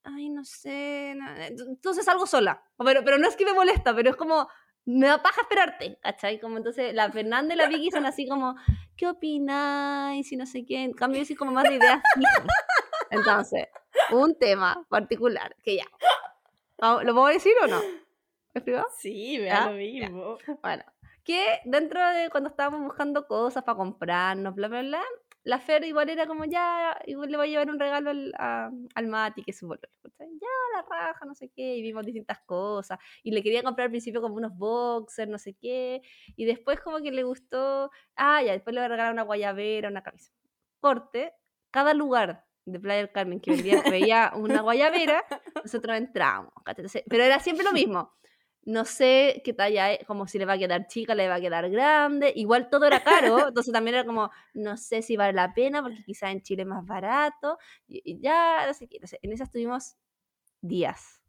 ay, 0.04 0.30
no 0.30 0.44
sé, 0.44 1.12
entonces 1.12 2.06
salgo 2.06 2.26
sola. 2.26 2.64
Pero, 2.78 3.04
pero 3.04 3.18
no 3.18 3.28
es 3.28 3.36
que 3.36 3.46
me 3.46 3.54
molesta, 3.54 3.96
pero 3.96 4.10
es 4.10 4.16
como, 4.16 4.48
me 4.86 5.08
da 5.08 5.22
paja 5.22 5.42
esperarte, 5.42 5.98
¿cachai? 6.02 6.40
Como 6.40 6.58
entonces 6.58 6.94
la 6.94 7.12
Fernanda 7.12 7.54
y 7.54 7.58
la 7.58 7.68
Vicky 7.68 7.92
son 7.92 8.06
así 8.06 8.28
como, 8.28 8.56
¿qué 8.98 9.08
opináis? 9.08 10.32
Y 10.32 10.38
no 10.38 10.46
sé 10.46 10.66
qué. 10.66 10.84
En 10.84 10.94
cambio, 10.94 11.20
yo 11.20 11.26
soy 11.26 11.36
como 11.36 11.52
más 11.52 11.64
de 11.64 11.76
ideas 11.76 12.02
Entonces, 13.12 13.68
un 14.12 14.38
tema 14.38 14.86
particular 14.90 15.56
que 15.64 15.78
ya. 15.78 15.86
¿Lo 16.78 17.14
puedo 17.14 17.28
decir 17.28 17.54
o 17.64 17.68
no? 17.68 17.80
¿Es 18.54 18.64
privado? 18.64 18.88
Sí, 18.98 19.38
vea 19.38 19.68
lo 19.68 19.74
mismo. 19.74 20.38
Bueno, 20.62 20.84
que 21.24 21.60
dentro 21.66 22.06
de 22.10 22.30
cuando 22.30 22.50
estábamos 22.50 22.82
buscando 22.82 23.28
cosas 23.28 23.64
para 23.64 23.78
comprarnos, 23.78 24.56
bla, 24.56 24.68
bla, 24.68 24.82
bla, 24.82 25.04
la 25.44 25.60
Fer 25.60 25.84
igual 25.86 26.10
era 26.10 26.28
como, 26.28 26.46
ya, 26.46 27.00
igual 27.06 27.32
le 27.32 27.38
voy 27.38 27.48
a 27.48 27.50
llevar 27.50 27.70
un 27.70 27.80
regalo 27.80 28.12
al, 28.12 28.34
al 28.38 29.08
Mati, 29.08 29.44
que 29.44 29.52
es 29.52 29.58
su 29.58 29.68
bolón. 29.68 29.82
Ya, 30.20 30.48
la 30.76 30.84
raja, 30.88 31.26
no 31.26 31.34
sé 31.34 31.50
qué, 31.50 31.76
y 31.78 31.82
vimos 31.82 32.06
distintas 32.06 32.40
cosas. 32.46 33.00
Y 33.24 33.32
le 33.32 33.42
quería 33.42 33.64
comprar 33.64 33.86
al 33.86 33.92
principio 33.92 34.22
como 34.22 34.36
unos 34.36 34.56
boxers, 34.56 35.30
no 35.30 35.40
sé 35.40 35.56
qué. 35.56 36.02
Y 36.36 36.46
después 36.46 36.80
como 36.82 37.00
que 37.00 37.12
le 37.12 37.24
gustó, 37.24 37.90
ah, 38.16 38.44
ya, 38.44 38.52
después 38.52 38.74
le 38.74 38.82
voy 38.82 38.86
a 38.86 38.90
regalar 38.90 39.14
una 39.14 39.24
guayabera, 39.24 39.90
una 39.90 40.04
camisa. 40.04 40.32
Corte, 40.80 41.34
cada 41.72 41.94
lugar 41.94 42.46
de 42.66 42.80
Playa 42.80 42.98
del 42.98 43.12
Carmen 43.12 43.40
que 43.40 43.52
vendía, 43.52 43.82
veía 43.90 44.32
una 44.36 44.62
guayabera, 44.62 45.24
nosotros 45.64 45.98
entramos. 45.98 46.54
Pero 47.08 47.24
era 47.24 47.40
siempre 47.40 47.66
lo 47.66 47.74
mismo 47.74 48.14
no 48.64 48.86
sé 48.86 49.42
qué 49.44 49.54
talla 49.54 49.92
es, 49.92 50.06
como 50.06 50.28
si 50.28 50.38
le 50.38 50.46
va 50.46 50.54
a 50.54 50.58
quedar 50.58 50.88
chica, 50.88 51.16
le 51.16 51.28
va 51.28 51.36
a 51.36 51.42
quedar 51.42 51.70
grande, 51.70 52.32
igual 52.36 52.70
todo 52.70 52.86
era 52.86 53.04
caro, 53.04 53.48
entonces 53.48 53.74
también 53.74 53.96
era 53.96 54.06
como, 54.06 54.30
no 54.54 54.78
sé 54.78 55.02
si 55.02 55.18
vale 55.18 55.34
la 55.34 55.54
pena, 55.54 55.82
porque 55.82 56.04
quizás 56.04 56.32
en 56.32 56.42
Chile 56.42 56.64
es 56.64 56.68
más 56.68 56.86
barato, 56.86 57.58
y, 57.88 58.20
ya, 58.20 58.66
no 58.68 58.74
sé 58.74 58.88
qué, 58.88 59.00
no 59.00 59.08
sé, 59.08 59.20
en 59.22 59.34
esas 59.34 59.50
tuvimos 59.52 59.96
días, 60.62 61.22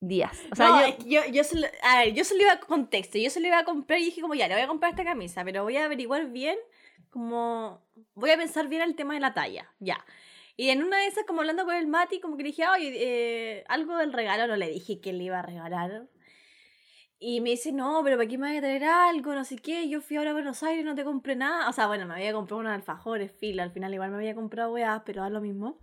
días. 0.00 0.38
O 0.52 0.56
sea, 0.56 0.96
yo, 0.98 1.04
yo, 1.06 1.32
yo, 1.32 1.44
se 1.44 1.58
lo, 1.58 1.66
a 1.82 1.98
ver, 1.98 2.14
yo 2.14 2.24
se 2.24 2.34
lo 2.34 2.42
iba 2.42 2.52
a 2.52 2.60
contexto, 2.60 3.18
yo 3.18 3.30
se 3.30 3.40
lo 3.40 3.46
iba 3.46 3.58
a 3.58 3.64
comprar 3.64 3.98
y 3.98 4.06
dije 4.06 4.20
como, 4.20 4.34
ya, 4.34 4.46
le 4.48 4.54
voy 4.54 4.64
a 4.64 4.68
comprar 4.68 4.90
esta 4.90 5.04
camisa, 5.04 5.44
pero 5.44 5.62
voy 5.62 5.78
a 5.78 5.86
averiguar 5.86 6.30
bien, 6.30 6.58
como, 7.08 7.82
voy 8.14 8.30
a 8.30 8.36
pensar 8.36 8.68
bien 8.68 8.82
el 8.82 8.96
tema 8.96 9.14
de 9.14 9.20
la 9.20 9.32
talla, 9.32 9.72
ya. 9.78 10.04
Y 10.56 10.68
en 10.70 10.84
una 10.84 10.98
de 10.98 11.06
esas, 11.06 11.24
como 11.24 11.40
hablando 11.40 11.64
con 11.64 11.74
el 11.74 11.88
Mati, 11.88 12.20
como 12.20 12.36
que 12.36 12.44
dije, 12.44 12.68
oye, 12.68 12.92
eh, 12.96 13.64
algo 13.66 13.96
del 13.96 14.12
regalo, 14.12 14.46
no 14.46 14.56
le 14.56 14.68
dije 14.68 15.00
que 15.00 15.12
le 15.12 15.24
iba 15.24 15.40
a 15.40 15.42
regalar, 15.42 16.06
y 17.18 17.40
me 17.40 17.50
dice, 17.50 17.72
no, 17.72 18.02
pero 18.04 18.16
¿para 18.16 18.28
qué 18.28 18.36
me 18.36 18.48
voy 18.48 18.56
a 18.56 18.60
traer 18.60 18.84
algo? 18.84 19.34
No 19.34 19.44
sé 19.44 19.56
qué. 19.56 19.88
Yo 19.88 20.00
fui 20.00 20.16
ahora 20.16 20.30
a 20.30 20.34
Buenos 20.34 20.62
Aires 20.62 20.84
no 20.84 20.94
te 20.94 21.04
compré 21.04 21.36
nada. 21.36 21.68
O 21.68 21.72
sea, 21.72 21.86
bueno, 21.86 22.06
me 22.06 22.14
había 22.14 22.32
comprado 22.32 22.60
unos 22.60 22.72
alfajores, 22.72 23.32
fila. 23.32 23.62
Al 23.62 23.70
final 23.70 23.94
igual 23.94 24.10
me 24.10 24.16
había 24.16 24.34
comprado 24.34 24.72
weas, 24.72 25.02
pero 25.06 25.22
da 25.22 25.30
lo 25.30 25.40
mismo. 25.40 25.78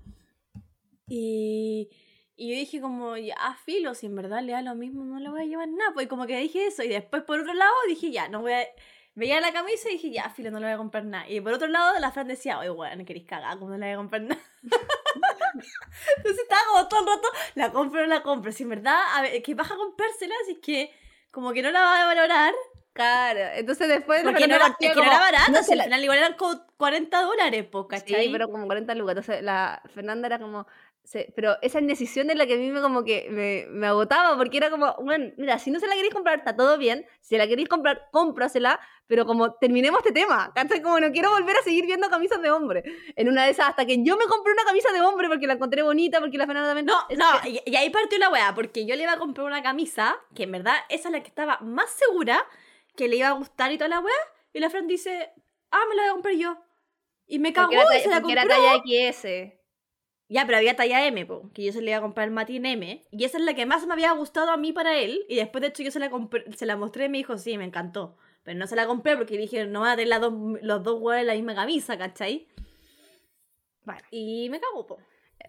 Y, 1.07 1.89
y 2.35 2.49
yo 2.49 2.55
dije 2.55 2.79
como, 2.79 3.17
ya, 3.17 3.57
filo, 3.65 3.95
si 3.95 4.05
en 4.05 4.15
verdad 4.15 4.43
le 4.43 4.51
da 4.51 4.61
lo 4.61 4.75
mismo, 4.75 5.03
no 5.03 5.19
le 5.19 5.29
voy 5.29 5.41
a 5.41 5.45
llevar 5.45 5.69
nada. 5.69 5.93
Pues 5.93 6.07
como 6.07 6.27
que 6.27 6.37
dije 6.37 6.67
eso. 6.67 6.83
Y 6.83 6.89
después 6.89 7.23
por 7.23 7.39
otro 7.39 7.53
lado 7.53 7.73
dije, 7.87 8.11
ya, 8.11 8.27
no 8.29 8.41
voy 8.41 8.53
a... 8.53 8.67
Veía 9.13 9.41
la 9.41 9.51
camisa 9.51 9.89
y 9.89 9.93
dije, 9.93 10.11
ya, 10.11 10.29
filo, 10.29 10.51
no 10.51 10.59
le 10.59 10.67
voy 10.67 10.73
a 10.73 10.77
comprar 10.77 11.05
nada. 11.05 11.27
Y 11.27 11.41
por 11.41 11.53
otro 11.53 11.67
lado, 11.67 11.99
la 11.99 12.11
Fran 12.11 12.27
decía, 12.27 12.59
oye, 12.59 12.95
no 12.95 13.03
queréis 13.05 13.25
cagar, 13.25 13.57
¿cómo 13.57 13.71
no 13.71 13.77
le 13.77 13.87
voy 13.87 13.93
a 13.93 13.97
comprar 13.97 14.21
nada? 14.21 14.41
Entonces 16.17 16.43
estaba 16.43 16.61
como 16.71 16.87
todo 16.87 16.99
el 17.01 17.07
rato, 17.07 17.27
la 17.55 17.71
compro 17.71 17.99
o 17.99 18.03
no 18.03 18.09
la 18.09 18.23
compro. 18.23 18.51
Si 18.51 18.63
en 18.63 18.69
verdad, 18.69 18.97
a 19.15 19.21
ver, 19.23 19.41
que 19.41 19.53
vas 19.53 19.69
a 19.69 19.75
comprársela, 19.75 20.33
así 20.43 20.61
que 20.61 20.91
como 21.31 21.53
que 21.53 21.61
no 21.61 21.71
la 21.71 21.81
va 21.81 22.01
a 22.03 22.05
valorar. 22.05 22.53
Claro, 22.93 23.39
entonces 23.55 23.87
después... 23.87 24.21
Porque 24.23 24.47
no 24.47 24.55
era, 24.55 24.75
que 24.77 24.93
no 24.93 25.01
era 25.01 25.19
barata, 25.19 25.51
no, 25.51 25.57
al 25.59 25.83
final 25.83 26.03
igual 26.03 26.17
eran 26.17 26.33
como 26.33 26.65
40 26.77 27.21
dólares, 27.21 27.65
po, 27.65 27.87
¿cachai? 27.87 28.25
Sí, 28.25 28.29
pero 28.31 28.49
como 28.49 28.65
40 28.65 28.93
lucas. 28.95 29.17
Entonces 29.17 29.43
la 29.43 29.81
Fernanda 29.93 30.27
era 30.27 30.39
como, 30.39 30.67
pero 31.35 31.57
esa 31.61 31.79
indecisión 31.79 32.27
de 32.27 32.35
la 32.35 32.45
que 32.45 32.53
a 32.53 32.57
mí 32.57 32.71
me 32.71 32.81
como 32.81 33.03
que 33.03 33.27
me, 33.29 33.65
me, 33.69 33.87
agotaba, 33.87 34.37
porque 34.37 34.57
era 34.57 34.69
como, 34.69 34.95
bueno, 35.01 35.31
mira, 35.37 35.59
si 35.59 35.71
no 35.71 35.79
se 35.79 35.87
la 35.87 35.95
queréis 35.95 36.13
comprar, 36.13 36.37
está 36.37 36.55
todo 36.55 36.77
bien, 36.77 37.05
si 37.21 37.37
la 37.37 37.47
queréis 37.47 37.67
comprar, 37.67 38.07
cómprasela, 38.11 38.79
pero 39.07 39.25
como 39.25 39.55
terminemos 39.55 39.99
este 39.99 40.13
tema, 40.13 40.51
¿cachai? 40.55 40.81
Como 40.81 40.99
no 40.99 41.11
quiero 41.11 41.31
volver 41.31 41.57
a 41.57 41.63
seguir 41.63 41.85
viendo 41.85 42.09
camisas 42.09 42.41
de 42.41 42.51
hombre. 42.51 42.83
En 43.15 43.27
una 43.27 43.43
de 43.45 43.51
esas, 43.51 43.69
hasta 43.69 43.85
que 43.85 44.01
yo 44.03 44.15
me 44.15 44.25
compré 44.25 44.53
una 44.53 44.63
camisa 44.63 44.91
de 44.93 45.01
hombre 45.01 45.27
porque 45.27 45.47
la 45.47 45.53
encontré 45.53 45.81
bonita, 45.81 46.19
porque 46.19 46.37
la 46.37 46.45
Fernanda 46.45 46.69
también... 46.69 46.85
No, 46.85 46.97
no, 47.17 47.49
y, 47.65 47.75
ahí 47.75 47.89
partió 47.89 48.17
la 48.17 48.29
weá, 48.29 48.53
porque 48.55 48.85
yo 48.85 48.95
le 48.95 49.03
iba 49.03 49.13
a 49.13 49.19
comprar 49.19 49.45
una 49.45 49.61
camisa, 49.61 50.17
que 50.33 50.43
en 50.43 50.53
verdad 50.53 50.75
esa 50.87 51.09
es 51.09 51.11
la 51.11 51.21
que 51.21 51.27
estaba 51.27 51.57
más 51.59 51.89
segura, 51.89 52.45
que 52.95 53.09
le 53.09 53.17
iba 53.17 53.27
a 53.27 53.33
gustar 53.33 53.71
y 53.71 53.77
toda 53.77 53.89
la 53.89 53.99
weá, 53.99 54.13
y 54.53 54.59
la 54.59 54.69
Fran 54.69 54.87
dice, 54.87 55.31
ah, 55.71 55.83
me 55.89 55.95
la 55.95 56.03
voy 56.03 56.09
a 56.09 56.13
comprar 56.13 56.35
yo. 56.35 56.57
Y 57.27 57.39
me 57.39 57.53
cagó 57.53 57.71
y 57.71 57.99
se 57.99 58.09
la 58.09 58.21
compró. 58.21 58.41
era 58.41 58.47
talla 58.47 58.81
XS. 58.83 59.60
Ya, 60.31 60.45
pero 60.45 60.59
había 60.59 60.77
talla 60.77 61.05
M, 61.05 61.27
que 61.53 61.65
yo 61.65 61.73
se 61.73 61.81
le 61.81 61.91
iba 61.91 61.97
a 61.97 62.01
comprar 62.01 62.25
el 62.25 62.33
Matin 62.33 62.65
M. 62.65 63.05
Y 63.11 63.25
esa 63.25 63.37
es 63.37 63.43
la 63.43 63.53
que 63.53 63.65
más 63.65 63.85
me 63.85 63.91
había 63.91 64.13
gustado 64.13 64.49
a 64.51 64.55
mí 64.55 64.71
para 64.71 64.97
él. 64.97 65.25
Y 65.27 65.35
después, 65.35 65.61
de 65.61 65.67
hecho, 65.67 65.83
yo 65.83 65.91
se 65.91 65.99
la, 65.99 66.09
se 66.55 66.65
la 66.65 66.77
mostré 66.77 67.05
y 67.05 67.09
me 67.09 67.17
dijo, 67.17 67.37
sí, 67.37 67.57
me 67.57 67.65
encantó. 67.65 68.15
Pero 68.43 68.57
no 68.57 68.65
se 68.65 68.77
la 68.77 68.87
compré 68.87 69.17
porque 69.17 69.37
dije, 69.37 69.65
no 69.65 69.81
van 69.81 69.89
a 69.89 69.95
tener 69.97 70.21
dos, 70.21 70.33
los 70.61 70.83
dos 70.83 71.01
huevos 71.01 71.19
en 71.19 71.27
la 71.27 71.33
misma 71.33 71.53
camisa, 71.53 71.97
¿cachai? 71.97 72.47
Bueno, 73.83 73.99
y 74.09 74.47
me 74.49 74.61
cago, 74.61 74.87
po. 74.87 74.99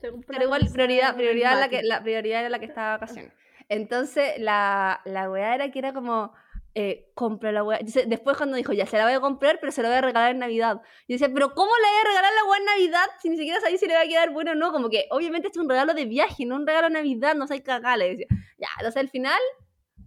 Pero 0.01 0.43
igual, 0.43 0.69
prioridad, 0.73 1.15
prioridad, 1.15 1.61
la, 1.61 1.69
que, 1.69 1.85
la 1.85 2.03
prioridad 2.03 2.41
era 2.41 2.49
la 2.49 2.59
que 2.59 2.67
estaba 2.67 2.99
vacaciones. 2.99 3.33
Entonces, 3.69 4.33
la, 4.39 5.01
la 5.05 5.31
weá 5.31 5.55
era 5.55 5.71
que 5.71 5.79
era 5.79 5.93
como 5.93 6.35
eh, 6.75 7.11
compra 7.15 7.53
la 7.53 7.63
weá. 7.63 7.81
Después 7.83 8.37
cuando 8.37 8.57
dijo, 8.57 8.73
ya 8.73 8.87
se 8.87 8.97
la 8.97 9.05
voy 9.05 9.13
a 9.13 9.21
comprar, 9.21 9.59
pero 9.61 9.73
se 9.73 9.83
la 9.83 9.89
voy 9.89 9.99
a 9.99 10.01
regalar 10.01 10.31
en 10.31 10.39
Navidad. 10.39 10.81
Y 11.07 11.15
decía, 11.15 11.29
pero 11.33 11.55
¿cómo 11.55 11.71
le 11.77 11.89
voy 11.89 12.01
a 12.01 12.09
regalar 12.09 12.33
la 12.33 12.45
weá 12.49 12.59
en 12.59 12.65
Navidad 12.65 13.11
si 13.21 13.29
ni 13.29 13.37
siquiera 13.37 13.61
sabéis 13.61 13.81
si 13.81 13.87
le 13.87 13.95
va 13.95 14.01
a 14.01 14.07
quedar 14.07 14.31
bueno 14.31 14.53
o 14.53 14.55
no? 14.55 14.73
Como 14.73 14.89
que 14.89 15.07
obviamente 15.11 15.49
es 15.49 15.57
un 15.57 15.69
regalo 15.69 15.93
de 15.93 16.07
viaje, 16.07 16.47
no 16.47 16.57
un 16.57 16.67
regalo 16.67 16.89
de 16.89 16.95
Navidad, 16.95 17.35
no 17.35 17.47
sé 17.47 17.63
cagar. 17.63 17.99
Le 17.99 18.11
decía, 18.11 18.27
ya, 18.59 18.69
entonces 18.79 19.01
al 19.01 19.11
final, 19.11 19.41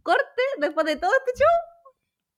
corte, 0.02 0.42
después 0.58 0.86
de 0.88 0.96
todo 0.96 1.12
este 1.14 1.40
show, 1.40 1.48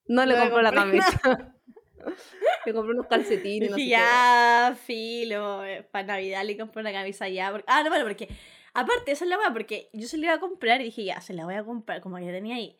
no 0.08 0.26
le 0.26 0.38
compró 0.38 0.60
la 0.60 0.72
camisa. 0.72 1.20
le 2.66 2.74
compró 2.74 2.92
unos 2.92 3.06
calcetines. 3.06 3.70
no 3.70 3.78
ya, 3.78 4.76
filo, 4.84 5.64
eh, 5.64 5.88
para 5.90 6.06
Navidad 6.06 6.44
le 6.44 6.58
compré 6.58 6.82
una 6.82 6.92
camisa 6.92 7.28
ya. 7.28 7.52
Ah, 7.66 7.82
no, 7.82 7.88
bueno, 7.88 8.04
porque 8.04 8.28
aparte, 8.74 9.12
eso 9.12 9.24
es 9.24 9.30
la 9.30 9.38
weá, 9.38 9.52
porque 9.54 9.88
yo 9.94 10.06
se 10.06 10.18
la 10.18 10.26
iba 10.26 10.34
a 10.34 10.40
comprar 10.40 10.82
y 10.82 10.84
dije, 10.84 11.04
ya, 11.04 11.22
se 11.22 11.32
la 11.32 11.46
voy 11.46 11.54
a 11.54 11.64
comprar, 11.64 12.02
como 12.02 12.18
que 12.18 12.30
tenía 12.30 12.56
ahí 12.56 12.78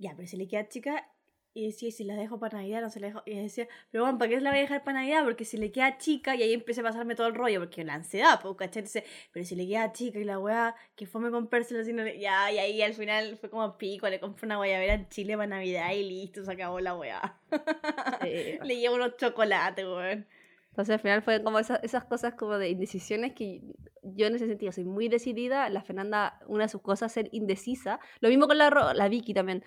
ya, 0.00 0.14
pero 0.16 0.26
si 0.26 0.36
le 0.36 0.48
queda 0.48 0.68
chica, 0.68 1.06
y 1.52 1.66
decía, 1.66 1.90
si 1.90 2.04
la 2.04 2.14
dejo 2.14 2.38
para 2.38 2.58
Navidad, 2.58 2.80
no 2.80 2.90
se 2.90 3.00
la 3.00 3.08
dejo. 3.08 3.22
Y 3.26 3.34
decía, 3.34 3.66
pero 3.90 4.04
bueno, 4.04 4.18
¿para 4.18 4.28
qué 4.28 4.40
la 4.40 4.50
voy 4.50 4.60
a 4.60 4.62
dejar 4.62 4.84
para 4.84 5.00
Navidad? 5.00 5.24
Porque 5.24 5.44
si 5.44 5.56
le 5.56 5.72
queda 5.72 5.98
chica, 5.98 6.36
y 6.36 6.42
ahí 6.42 6.52
empecé 6.52 6.80
a 6.80 6.84
pasarme 6.84 7.16
todo 7.16 7.26
el 7.26 7.34
rollo, 7.34 7.58
porque 7.60 7.84
la 7.84 7.94
ansiedad, 7.94 8.40
¿cachai? 8.56 8.84
pero 9.32 9.44
si 9.44 9.56
le 9.56 9.66
queda 9.66 9.92
chica 9.92 10.20
y 10.20 10.24
la 10.24 10.38
weá, 10.38 10.76
que 10.94 11.06
fue 11.06 11.20
me 11.20 11.30
comprársela 11.30 11.80
así, 11.80 11.92
no 11.92 12.04
le... 12.04 12.20
ya, 12.20 12.52
y 12.52 12.58
ahí 12.58 12.82
al 12.82 12.94
final 12.94 13.36
fue 13.36 13.50
como 13.50 13.76
pico, 13.78 14.08
le 14.08 14.20
compré 14.20 14.46
una 14.46 14.58
guayabera 14.58 14.94
en 14.94 15.08
Chile 15.08 15.36
para 15.36 15.48
Navidad 15.48 15.92
y 15.92 16.08
listo, 16.08 16.44
se 16.44 16.52
acabó 16.52 16.78
la 16.78 16.94
weá. 16.94 17.40
le 18.22 18.76
llevo 18.76 18.94
unos 18.94 19.16
chocolates, 19.16 19.84
weón. 19.84 20.26
Entonces 20.70 20.94
al 20.94 21.00
final 21.00 21.22
fue 21.22 21.42
como 21.42 21.58
esas, 21.58 21.82
esas 21.82 22.04
cosas 22.04 22.34
como 22.34 22.56
de 22.56 22.68
indecisiones 22.70 23.32
que 23.32 23.60
yo 24.02 24.26
en 24.26 24.36
ese 24.36 24.46
sentido 24.46 24.72
soy 24.72 24.84
muy 24.84 25.08
decidida. 25.08 25.68
La 25.68 25.82
Fernanda, 25.82 26.40
una 26.46 26.64
de 26.64 26.68
sus 26.68 26.80
cosas 26.80 27.10
es 27.10 27.14
ser 27.14 27.28
indecisa. 27.32 27.98
Lo 28.20 28.28
mismo 28.28 28.46
con 28.46 28.56
la, 28.56 28.92
la 28.94 29.08
Vicky 29.08 29.34
también. 29.34 29.64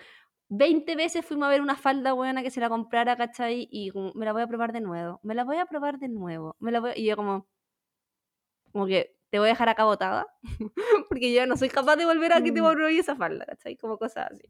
20 0.56 0.94
veces 0.96 1.24
fuimos 1.24 1.46
a 1.46 1.50
ver 1.50 1.60
una 1.60 1.76
falda 1.76 2.12
buena 2.12 2.42
que 2.42 2.50
se 2.50 2.60
la 2.60 2.68
comprara, 2.68 3.16
¿cachai? 3.16 3.68
Y 3.70 3.90
me 4.14 4.24
la 4.24 4.32
voy 4.32 4.42
a 4.42 4.46
probar 4.46 4.72
de 4.72 4.80
nuevo. 4.80 5.20
Me 5.22 5.34
la 5.34 5.44
voy 5.44 5.56
a 5.56 5.66
probar 5.66 5.98
de 5.98 6.08
nuevo. 6.08 6.56
Me 6.60 6.70
la 6.70 6.80
voy... 6.80 6.92
Y 6.96 7.06
yo 7.06 7.16
como... 7.16 7.48
Como 8.72 8.86
que 8.86 9.16
te 9.30 9.38
voy 9.38 9.48
a 9.48 9.52
dejar 9.52 9.68
acá 9.68 9.84
botada. 9.84 10.26
porque 11.08 11.32
yo 11.32 11.46
no 11.46 11.56
soy 11.56 11.68
capaz 11.68 11.96
de 11.96 12.04
volver 12.04 12.32
a 12.32 12.42
que 12.42 12.52
te 12.52 12.60
mm. 12.60 12.64
voy 12.64 12.96
a 12.96 13.00
esa 13.00 13.16
falda, 13.16 13.44
¿cachai? 13.46 13.76
Como 13.76 13.98
cosas 13.98 14.30
así. 14.30 14.44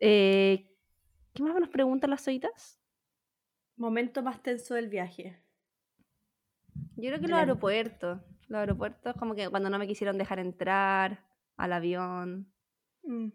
Eh, 0.00 0.68
¿Qué 1.32 1.42
más 1.42 1.54
nos 1.54 1.68
preguntan 1.68 2.10
las 2.10 2.26
oitas? 2.26 2.80
Momento 3.76 4.22
más 4.22 4.42
tenso 4.42 4.74
del 4.74 4.88
viaje. 4.88 5.40
Yo 6.96 7.10
creo 7.10 7.20
que 7.20 7.28
los 7.28 7.38
aeropuertos. 7.38 8.20
Los 8.48 8.58
aeropuertos, 8.58 9.14
como 9.16 9.36
que 9.36 9.48
cuando 9.48 9.70
no 9.70 9.78
me 9.78 9.86
quisieron 9.86 10.18
dejar 10.18 10.40
entrar 10.40 11.24
al 11.56 11.72
avión. 11.72 12.52
Mm. 13.04 13.28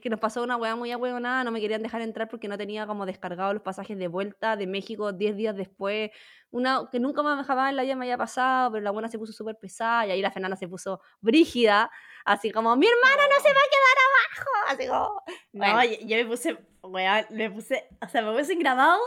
Que 0.00 0.10
nos 0.10 0.20
pasó 0.20 0.42
una 0.42 0.56
weá 0.56 0.76
muy 0.76 0.90
nada, 0.90 1.44
no 1.44 1.50
me 1.50 1.60
querían 1.60 1.82
dejar 1.82 2.02
entrar 2.02 2.28
porque 2.28 2.48
no 2.48 2.56
tenía 2.56 2.86
como 2.86 3.06
descargado 3.06 3.52
los 3.52 3.62
pasajes 3.62 3.98
de 3.98 4.08
vuelta 4.08 4.56
de 4.56 4.66
México 4.66 5.12
10 5.12 5.36
días 5.36 5.56
después. 5.56 6.10
Una 6.50 6.88
que 6.90 7.00
nunca 7.00 7.22
más 7.22 7.46
jamás 7.46 7.70
en 7.70 7.76
la 7.76 7.82
vida 7.82 7.96
me 7.96 8.04
había 8.04 8.18
pasado, 8.18 8.72
pero 8.72 8.84
la 8.84 8.90
buena 8.90 9.08
se 9.08 9.18
puso 9.18 9.32
súper 9.32 9.58
pesada 9.58 10.06
y 10.06 10.10
ahí 10.10 10.22
la 10.22 10.30
Fernanda 10.30 10.56
se 10.56 10.68
puso 10.68 11.00
brígida, 11.20 11.90
así 12.24 12.50
como, 12.50 12.76
mi 12.76 12.86
hermana 12.86 13.22
no 13.28 13.40
se 13.42 13.48
va 13.52 13.60
a 13.60 13.70
quedar 13.72 13.98
abajo. 14.08 14.50
Así 14.68 14.86
como, 14.88 15.22
no, 15.52 15.84
yo, 15.84 16.16
me 16.16 16.26
puse, 16.26 16.58
weá, 16.82 17.26
me 17.30 17.50
puse, 17.50 17.88
o 18.00 18.08
sea, 18.08 18.22
me 18.22 18.38
puse 18.38 18.54
grabado 18.54 19.00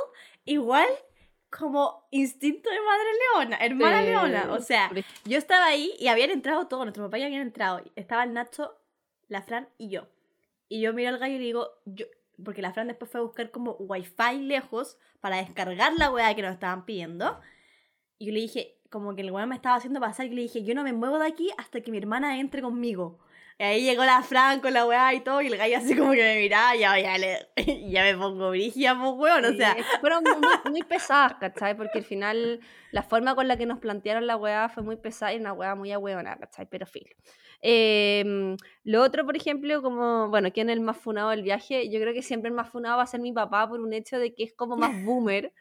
igual 0.44 0.88
como 1.50 2.08
instinto 2.12 2.70
de 2.70 2.82
madre 2.82 3.06
leona, 3.34 3.58
hermana 3.58 4.02
leona. 4.02 4.54
O 4.54 4.60
sea, 4.60 4.92
yo 5.24 5.38
estaba 5.38 5.66
ahí 5.66 5.94
y 6.00 6.08
habían 6.08 6.32
entrado 6.32 6.68
todos, 6.68 6.84
nuestro 6.84 7.06
papá 7.06 7.18
ya 7.18 7.28
habían 7.28 7.42
entrado. 7.42 7.82
Estaba 7.96 8.24
el 8.24 8.34
Nacho, 8.34 8.76
la 9.28 9.42
Fran 9.42 9.70
y 9.78 9.90
yo. 9.90 10.08
Y 10.76 10.82
yo 10.82 10.92
miro 10.92 11.08
al 11.08 11.20
gallo 11.20 11.36
y 11.36 11.38
le 11.38 11.46
digo, 11.46 11.70
yo, 11.86 12.06
porque 12.44 12.62
la 12.62 12.74
Fran 12.74 12.90
después 12.90 13.10
fue 13.10 13.22
a 13.22 13.24
buscar 13.24 13.50
como 13.50 13.78
wifi 13.80 14.42
lejos 14.42 14.98
para 15.22 15.38
descargar 15.38 15.94
la 15.94 16.12
weá 16.12 16.36
que 16.36 16.42
nos 16.42 16.52
estaban 16.52 16.84
pidiendo. 16.84 17.40
Y 18.18 18.26
yo 18.26 18.34
le 18.34 18.42
dije, 18.42 18.78
como 18.90 19.16
que 19.16 19.22
el 19.22 19.32
weá 19.32 19.46
me 19.46 19.56
estaba 19.56 19.78
haciendo 19.78 20.02
pasar, 20.02 20.26
y 20.26 20.32
le 20.32 20.42
dije, 20.42 20.66
yo 20.66 20.76
no 20.76 20.84
me 20.84 20.92
muevo 20.92 21.18
de 21.18 21.28
aquí 21.28 21.50
hasta 21.58 21.80
que 21.80 21.92
mi 21.92 21.98
hermana 21.98 22.42
entre 22.42 22.62
conmigo. 22.62 23.20
Y 23.58 23.64
ahí 23.64 23.84
llegó 23.84 24.04
la 24.04 24.22
Fran 24.22 24.60
con 24.60 24.74
la 24.74 24.86
weá 24.86 25.14
y 25.14 25.22
todo, 25.22 25.42
y 25.42 25.48
el 25.48 25.56
gallo 25.56 25.78
así 25.78 25.96
como 25.96 26.12
que 26.12 26.22
me 26.22 26.40
miraba, 26.40 26.76
y 26.76 26.80
ya, 26.80 27.00
ya, 27.00 27.18
le, 27.18 27.48
ya 27.90 28.04
me 28.04 28.18
pongo 28.18 28.50
brigia, 28.50 28.98
pues 29.00 29.14
weón, 29.16 29.46
o 29.46 29.54
sea. 29.54 29.78
fueron 30.02 30.24
muy, 30.24 30.72
muy, 30.72 30.84
pesadas, 30.84 31.36
¿cachai? 31.36 31.76
Porque 31.78 32.00
al 32.00 32.04
final 32.04 32.60
la 32.92 33.02
forma 33.02 33.34
con 33.34 33.48
la 33.48 33.56
que 33.56 33.66
nos 33.66 33.80
plantearon 33.80 34.28
la 34.28 34.36
weá 34.36 34.68
fue 34.68 34.84
muy 34.84 34.98
pesada 34.98 35.34
y 35.34 35.38
una 35.38 35.54
weá 35.54 35.74
muy 35.76 35.92
ahueona, 35.94 36.36
¿cachai? 36.38 36.68
Pero 36.70 36.86
filo. 36.86 37.16
Eh, 37.62 38.56
lo 38.84 39.02
otro, 39.02 39.26
por 39.26 39.38
ejemplo, 39.38 39.82
como, 39.82 40.30
bueno, 40.30 40.52
¿quién 40.52 40.70
es 40.70 40.76
el 40.76 40.82
más 40.82 40.98
funado 40.98 41.30
del 41.30 41.42
viaje? 41.42 41.90
Yo 41.90 42.00
creo 42.02 42.14
que 42.14 42.22
siempre 42.22 42.50
el 42.50 42.56
más 42.56 42.70
funado 42.70 42.98
va 42.98 43.04
a 43.04 43.08
ser 43.08 43.22
mi 43.22 43.32
papá 43.32 43.68
por 43.70 43.80
un 43.80 43.94
hecho 43.94 44.20
de 44.20 44.34
que 44.34 44.44
es 44.44 44.54
como 44.54 44.76
más 44.76 44.92
boomer. 45.06 45.54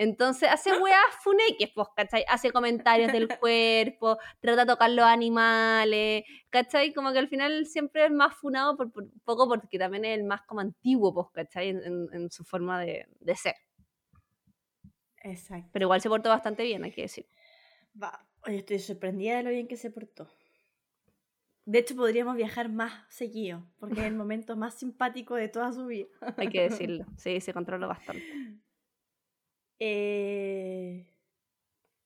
Entonces 0.00 0.48
hace 0.50 0.70
weas 0.82 1.14
funeques, 1.22 1.68
pues, 1.74 1.88
¿cachai? 1.94 2.24
Hace 2.26 2.50
comentarios 2.50 3.12
del 3.12 3.28
cuerpo, 3.38 4.16
trata 4.40 4.64
de 4.64 4.72
tocar 4.72 4.90
los 4.90 5.04
animales, 5.04 6.24
¿cachai? 6.48 6.94
Como 6.94 7.12
que 7.12 7.18
al 7.18 7.28
final 7.28 7.66
siempre 7.66 8.06
es 8.06 8.10
más 8.10 8.34
funado 8.34 8.78
por, 8.78 8.90
poco 9.24 9.46
porque 9.46 9.78
también 9.78 10.06
es 10.06 10.18
el 10.18 10.24
más 10.24 10.40
como 10.46 10.62
antiguo, 10.62 11.12
pues, 11.12 11.26
¿cachai? 11.34 11.68
En, 11.68 12.30
su 12.30 12.44
forma 12.44 12.80
de, 12.80 13.06
ser. 13.36 13.56
Exacto. 15.22 15.68
Pero 15.70 15.84
igual 15.84 16.00
se 16.00 16.08
portó 16.08 16.30
bastante 16.30 16.62
bien, 16.62 16.82
hay 16.82 16.92
que 16.92 17.02
decir. 17.02 17.26
Va, 18.02 18.26
estoy 18.46 18.78
sorprendida 18.78 19.36
de 19.36 19.42
lo 19.42 19.50
bien 19.50 19.68
que 19.68 19.76
se 19.76 19.90
portó. 19.90 20.30
De 21.66 21.78
hecho, 21.78 21.94
podríamos 21.94 22.36
viajar 22.36 22.70
más 22.70 23.04
seguido, 23.10 23.66
porque 23.78 24.00
es 24.00 24.06
el 24.06 24.14
momento 24.16 24.56
más 24.56 24.78
simpático 24.78 25.34
de 25.34 25.48
toda 25.48 25.72
su 25.74 25.84
vida. 25.84 26.08
Hay 26.38 26.48
que 26.48 26.62
decirlo. 26.70 27.04
Sí, 27.18 27.38
se 27.42 27.52
controló 27.52 27.86
bastante. 27.86 28.24
Eh, 29.80 31.06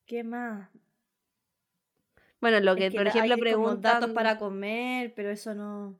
¿Qué 0.07 0.23
más? 0.23 0.71
Bueno, 2.41 2.61
lo 2.61 2.77
que, 2.77 2.91
por 2.91 3.07
ejemplo, 3.07 3.37
preguntan... 3.37 4.01
datos 4.01 4.11
para 4.11 4.39
comer, 4.39 5.13
pero 5.15 5.31
eso 5.31 5.55
no... 5.55 5.99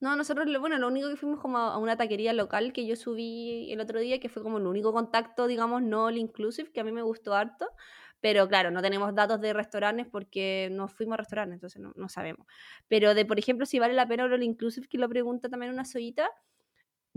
No, 0.00 0.14
nosotros, 0.14 0.46
bueno, 0.60 0.78
lo 0.78 0.86
único 0.86 1.08
que 1.08 1.16
fuimos 1.16 1.40
como 1.40 1.58
a 1.58 1.76
una 1.78 1.96
taquería 1.96 2.32
local 2.32 2.72
que 2.72 2.86
yo 2.86 2.94
subí 2.94 3.72
el 3.72 3.80
otro 3.80 3.98
día, 3.98 4.20
que 4.20 4.28
fue 4.28 4.44
como 4.44 4.58
el 4.58 4.66
único 4.66 4.92
contacto, 4.92 5.48
digamos, 5.48 5.82
no 5.82 6.04
all 6.04 6.18
inclusive, 6.18 6.70
que 6.70 6.80
a 6.80 6.84
mí 6.84 6.92
me 6.92 7.02
gustó 7.02 7.34
harto. 7.34 7.68
Pero 8.20 8.48
claro, 8.48 8.70
no 8.70 8.80
tenemos 8.80 9.14
datos 9.14 9.40
de 9.40 9.52
restaurantes 9.52 10.06
porque 10.06 10.68
no 10.70 10.88
fuimos 10.88 11.14
a 11.14 11.16
restaurantes, 11.18 11.54
entonces 11.54 11.80
no, 11.82 11.92
no 11.96 12.08
sabemos. 12.08 12.46
Pero 12.86 13.14
de, 13.14 13.24
por 13.24 13.38
ejemplo, 13.40 13.66
si 13.66 13.80
vale 13.80 13.94
la 13.94 14.06
pena 14.06 14.24
all 14.24 14.42
inclusive, 14.42 14.86
que 14.88 14.98
lo 14.98 15.08
pregunta 15.08 15.48
también 15.48 15.72
una 15.72 15.84
soyita, 15.84 16.30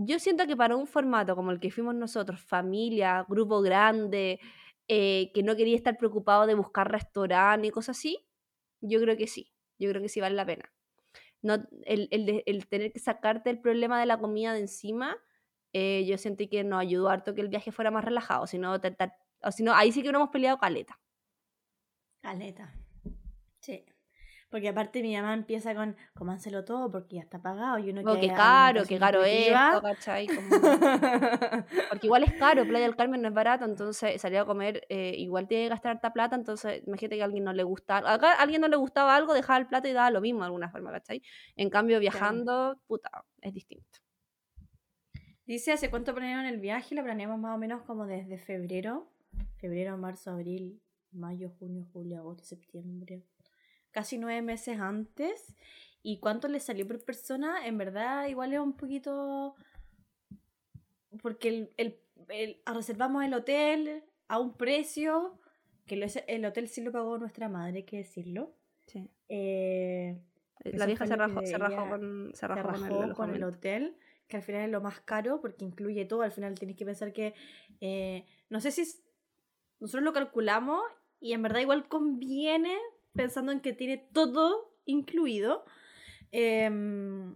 yo 0.04 0.18
siento 0.18 0.46
que 0.46 0.56
para 0.56 0.76
un 0.76 0.86
formato 0.86 1.36
como 1.36 1.50
el 1.50 1.60
que 1.60 1.70
fuimos 1.70 1.94
nosotros, 1.94 2.40
familia, 2.40 3.24
grupo 3.28 3.60
grande, 3.60 4.40
eh, 4.88 5.30
que 5.34 5.42
no 5.42 5.56
quería 5.56 5.76
estar 5.76 5.96
preocupado 5.96 6.46
de 6.46 6.54
buscar 6.54 6.90
restaurante 6.90 7.68
y 7.68 7.70
cosas 7.70 7.98
así, 7.98 8.26
yo 8.80 9.00
creo 9.00 9.16
que 9.16 9.26
sí, 9.26 9.52
yo 9.78 9.88
creo 9.90 10.02
que 10.02 10.08
sí 10.08 10.20
vale 10.20 10.34
la 10.34 10.46
pena. 10.46 10.72
No, 11.42 11.54
el, 11.84 12.08
el, 12.10 12.68
tener 12.68 12.92
que 12.92 13.00
sacarte 13.00 13.50
el 13.50 13.60
problema 13.60 13.98
de 13.98 14.06
la 14.06 14.18
comida 14.18 14.52
de 14.52 14.60
encima, 14.60 15.16
eh, 15.72 16.04
yo 16.06 16.18
sentí 16.18 16.48
que 16.48 16.62
nos 16.62 16.80
ayudó 16.80 17.08
harto 17.08 17.34
que 17.34 17.40
el 17.40 17.48
viaje 17.48 17.72
fuera 17.72 17.90
más 17.90 18.04
relajado, 18.04 18.46
si 18.46 18.58
no, 18.58 18.80
ahí 19.74 19.92
sí 19.92 20.02
que 20.02 20.08
hemos 20.08 20.30
peleado 20.30 20.58
caleta. 20.58 21.00
Caleta. 22.20 22.72
Sí. 23.60 23.84
Porque 24.52 24.68
aparte 24.68 25.00
mi 25.00 25.16
mamá 25.16 25.32
empieza 25.32 25.74
con, 25.74 25.96
cománselo 26.14 26.62
todo 26.62 26.90
porque 26.90 27.16
ya 27.16 27.22
está 27.22 27.40
pagado 27.40 27.78
y 27.78 27.88
uno 27.88 28.02
oh, 28.04 28.20
que... 28.20 28.28
caro, 28.28 28.82
qué 28.86 28.98
caro 28.98 29.24
es 29.24 29.50
¿cachai? 29.50 30.26
porque 31.88 32.06
igual 32.06 32.24
es 32.24 32.34
caro, 32.34 32.66
Playa 32.66 32.84
del 32.84 32.94
Carmen 32.94 33.22
no 33.22 33.28
es 33.28 33.34
barato, 33.34 33.64
entonces 33.64 34.20
salir 34.20 34.40
a 34.40 34.44
comer 34.44 34.84
eh, 34.90 35.14
igual 35.16 35.48
tiene 35.48 35.64
que 35.64 35.68
gastar 35.70 35.92
harta 35.92 36.12
plata, 36.12 36.36
entonces 36.36 36.82
imagínate 36.86 37.16
que 37.16 37.22
a 37.22 37.24
alguien 37.24 37.44
no 37.44 37.54
le 37.54 37.62
gusta, 37.62 37.96
a 37.96 38.42
alguien 38.42 38.60
no 38.60 38.68
le 38.68 38.76
gustaba 38.76 39.16
algo, 39.16 39.32
dejaba 39.32 39.58
el 39.58 39.66
plato 39.66 39.88
y 39.88 39.94
daba 39.94 40.10
lo 40.10 40.20
mismo 40.20 40.40
de 40.40 40.46
alguna 40.46 40.68
forma, 40.68 40.92
¿cachai? 40.92 41.22
En 41.56 41.70
cambio 41.70 41.98
viajando, 41.98 42.78
puta, 42.86 43.24
es 43.40 43.54
distinto. 43.54 44.00
Dice, 45.46 45.72
¿hace 45.72 45.88
cuánto 45.88 46.14
planearon 46.14 46.44
el 46.44 46.60
viaje? 46.60 46.94
Lo 46.94 47.02
planeamos 47.02 47.38
más 47.38 47.54
o 47.54 47.58
menos 47.58 47.84
como 47.84 48.04
desde 48.04 48.36
febrero, 48.36 49.08
febrero, 49.56 49.96
marzo, 49.96 50.30
abril, 50.30 50.78
mayo, 51.10 51.50
junio, 51.58 51.86
julio, 51.90 52.18
agosto, 52.18 52.44
septiembre 52.44 53.24
casi 53.92 54.18
nueve 54.18 54.42
meses 54.42 54.80
antes. 54.80 55.54
¿Y 56.02 56.18
cuánto 56.18 56.48
le 56.48 56.58
salió 56.58 56.86
por 56.86 57.04
persona? 57.04 57.66
En 57.66 57.78
verdad, 57.78 58.26
igual 58.26 58.52
es 58.52 58.58
un 58.58 58.76
poquito. 58.76 59.54
Porque 61.22 61.70
el, 61.76 62.00
el, 62.28 62.60
reservamos 62.66 63.24
el 63.24 63.34
hotel 63.34 64.02
a 64.26 64.38
un 64.38 64.56
precio 64.56 65.38
que 65.86 66.08
el 66.26 66.44
hotel 66.44 66.68
sí 66.68 66.80
lo 66.80 66.92
pagó 66.92 67.18
nuestra 67.18 67.48
madre, 67.48 67.78
hay 67.78 67.82
que 67.84 67.98
decirlo. 67.98 68.54
Sí. 68.86 69.10
Eh, 69.28 70.20
la 70.64 70.86
vieja 70.86 71.06
se 71.06 71.16
rajó, 71.16 71.44
se 71.44 71.58
rajó, 71.58 71.88
con, 71.88 72.30
se 72.34 72.46
rajó, 72.46 73.14
con, 73.14 73.34
el, 73.34 73.42
hotel, 73.42 73.96
que 74.28 74.36
al 74.36 74.42
final 74.42 74.62
es 74.62 74.70
lo 74.70 74.80
más 74.80 75.00
caro 75.00 75.40
porque 75.40 75.64
incluye 75.64 76.04
todo. 76.04 76.22
Al 76.22 76.32
final 76.32 76.58
tienes 76.58 76.76
que 76.76 76.84
pensar 76.84 77.12
que. 77.12 77.34
Eh, 77.80 78.24
no 78.48 78.60
sé 78.60 78.70
si. 78.70 78.84
Nosotros 79.80 80.04
lo 80.04 80.12
calculamos 80.12 80.80
y 81.20 81.32
en 81.32 81.42
verdad 81.42 81.60
igual 81.60 81.88
conviene 81.88 82.76
pensando 83.14 83.52
en 83.52 83.60
que 83.60 83.72
tiene 83.72 83.98
todo 83.98 84.74
incluido. 84.84 85.64
Em, 86.30 87.34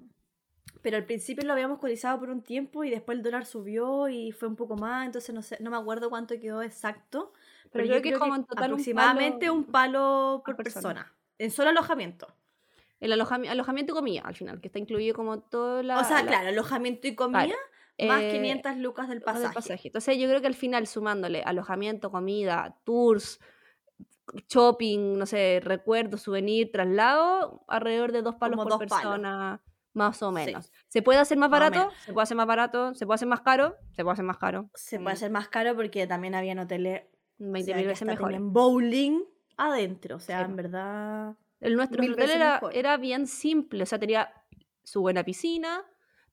pero 0.83 0.97
al 0.97 1.05
principio 1.05 1.45
lo 1.45 1.53
habíamos 1.53 1.79
cotizado 1.79 2.19
por 2.19 2.31
un 2.31 2.43
tiempo 2.43 2.85
y 2.85 2.91
después 2.91 3.19
el 3.19 3.25
dólar 3.25 3.45
subió 3.45 4.09
y 4.09 4.33
fue 4.33 4.49
un 4.49 4.57
poco 4.57 4.77
más, 4.77 5.07
entonces 5.07 5.35
no 5.35 5.43
sé, 5.43 5.59
no 5.61 5.71
me 5.71 5.77
acuerdo 5.77 6.11
cuánto 6.11 6.39
quedó 6.39 6.63
exacto. 6.63 7.33
Pero, 7.73 7.85
yo 7.85 8.01
creo 8.01 8.03
que, 8.03 8.19
como 8.19 8.37
en 8.37 8.45
total 8.45 8.65
aproximadamente 8.65 9.51
un 9.51 9.65
palo, 9.65 10.43
por 10.47 10.57
persona. 10.57 11.13
En 11.39 11.51
solo 11.51 11.71
alojamiento. 11.71 12.29
El 13.01 13.13
alojamiento 13.13 13.93
y 13.93 13.95
comida, 13.95 14.23
al 14.25 14.37
final, 14.37 14.61
que 14.61 14.69
está 14.69 14.79
incluido 14.79 15.15
como 15.15 15.41
todo 15.41 15.83
la... 15.83 15.99
O 15.99 16.05
sea, 16.05 16.25
claro, 16.25 16.49
alojamiento 16.49 17.09
y 17.09 17.15
comida, 17.15 17.55
más 17.99 18.23
500 18.23 18.73
eh, 18.73 18.77
lucas 18.77 19.09
del 19.09 19.21
pasaje. 19.21 19.45
del 19.45 19.53
pasaje. 19.53 19.89
Entonces 19.89 20.19
yo 20.19 20.29
creo 20.29 20.41
que 20.41 20.47
al 20.47 20.55
final, 20.55 20.87
sumándole 20.87 21.43
alojamiento, 21.43 22.11
comida, 22.11 22.79
tours, 22.85 23.41
shopping, 24.49 25.19
no 25.19 25.27
sé, 25.27 25.61
recuerdo, 25.63 26.17
souvenir, 26.17 26.71
traslado, 26.73 27.65
alrededor 27.69 28.13
de 28.13 28.23
dos 28.23 28.37
palos 28.37 28.65
por 28.65 28.79
persona, 28.79 29.63
más 29.93 30.23
o 30.23 30.33
menos. 30.33 30.73
¿Se 30.89 31.03
puede 31.03 31.19
hacer 31.19 31.39
más 31.39 31.51
barato? 31.51 31.91
Se 32.05 32.13
puede 32.13 32.25
hacer 32.25 32.37
más 32.37 32.47
barato, 32.47 32.95
se 32.95 33.07
puede 33.07 33.17
hacer 33.17 33.29
más 33.29 33.41
caro, 33.41 33.77
se 33.93 34.03
puede 34.03 34.13
hacer 34.13 34.25
más 34.25 34.39
caro. 34.39 34.71
Se 34.75 34.99
puede 34.99 35.15
hacer 35.15 35.31
más 35.31 35.49
caro 35.49 35.75
porque 35.75 36.07
también 36.07 36.35
había 36.35 36.61
hoteles 36.61 37.03
20 37.39 37.75
mil 37.75 37.87
veces 37.87 38.07
mejor. 38.07 38.35
En 38.35 38.53
bowling 38.53 39.23
adentro, 39.57 40.17
o 40.17 40.21
sea, 40.21 40.43
en 40.43 40.57
verdad. 40.57 41.37
El 41.61 41.77
nuestro 41.77 42.03
hotel 42.05 42.31
era, 42.31 42.61
era 42.73 42.97
bien 42.99 43.27
simple, 43.27 43.83
o 43.83 43.87
sea, 43.87 43.99
tenía 43.99 44.31
su 44.83 45.01
buena 45.01 45.25
piscina, 45.25 45.85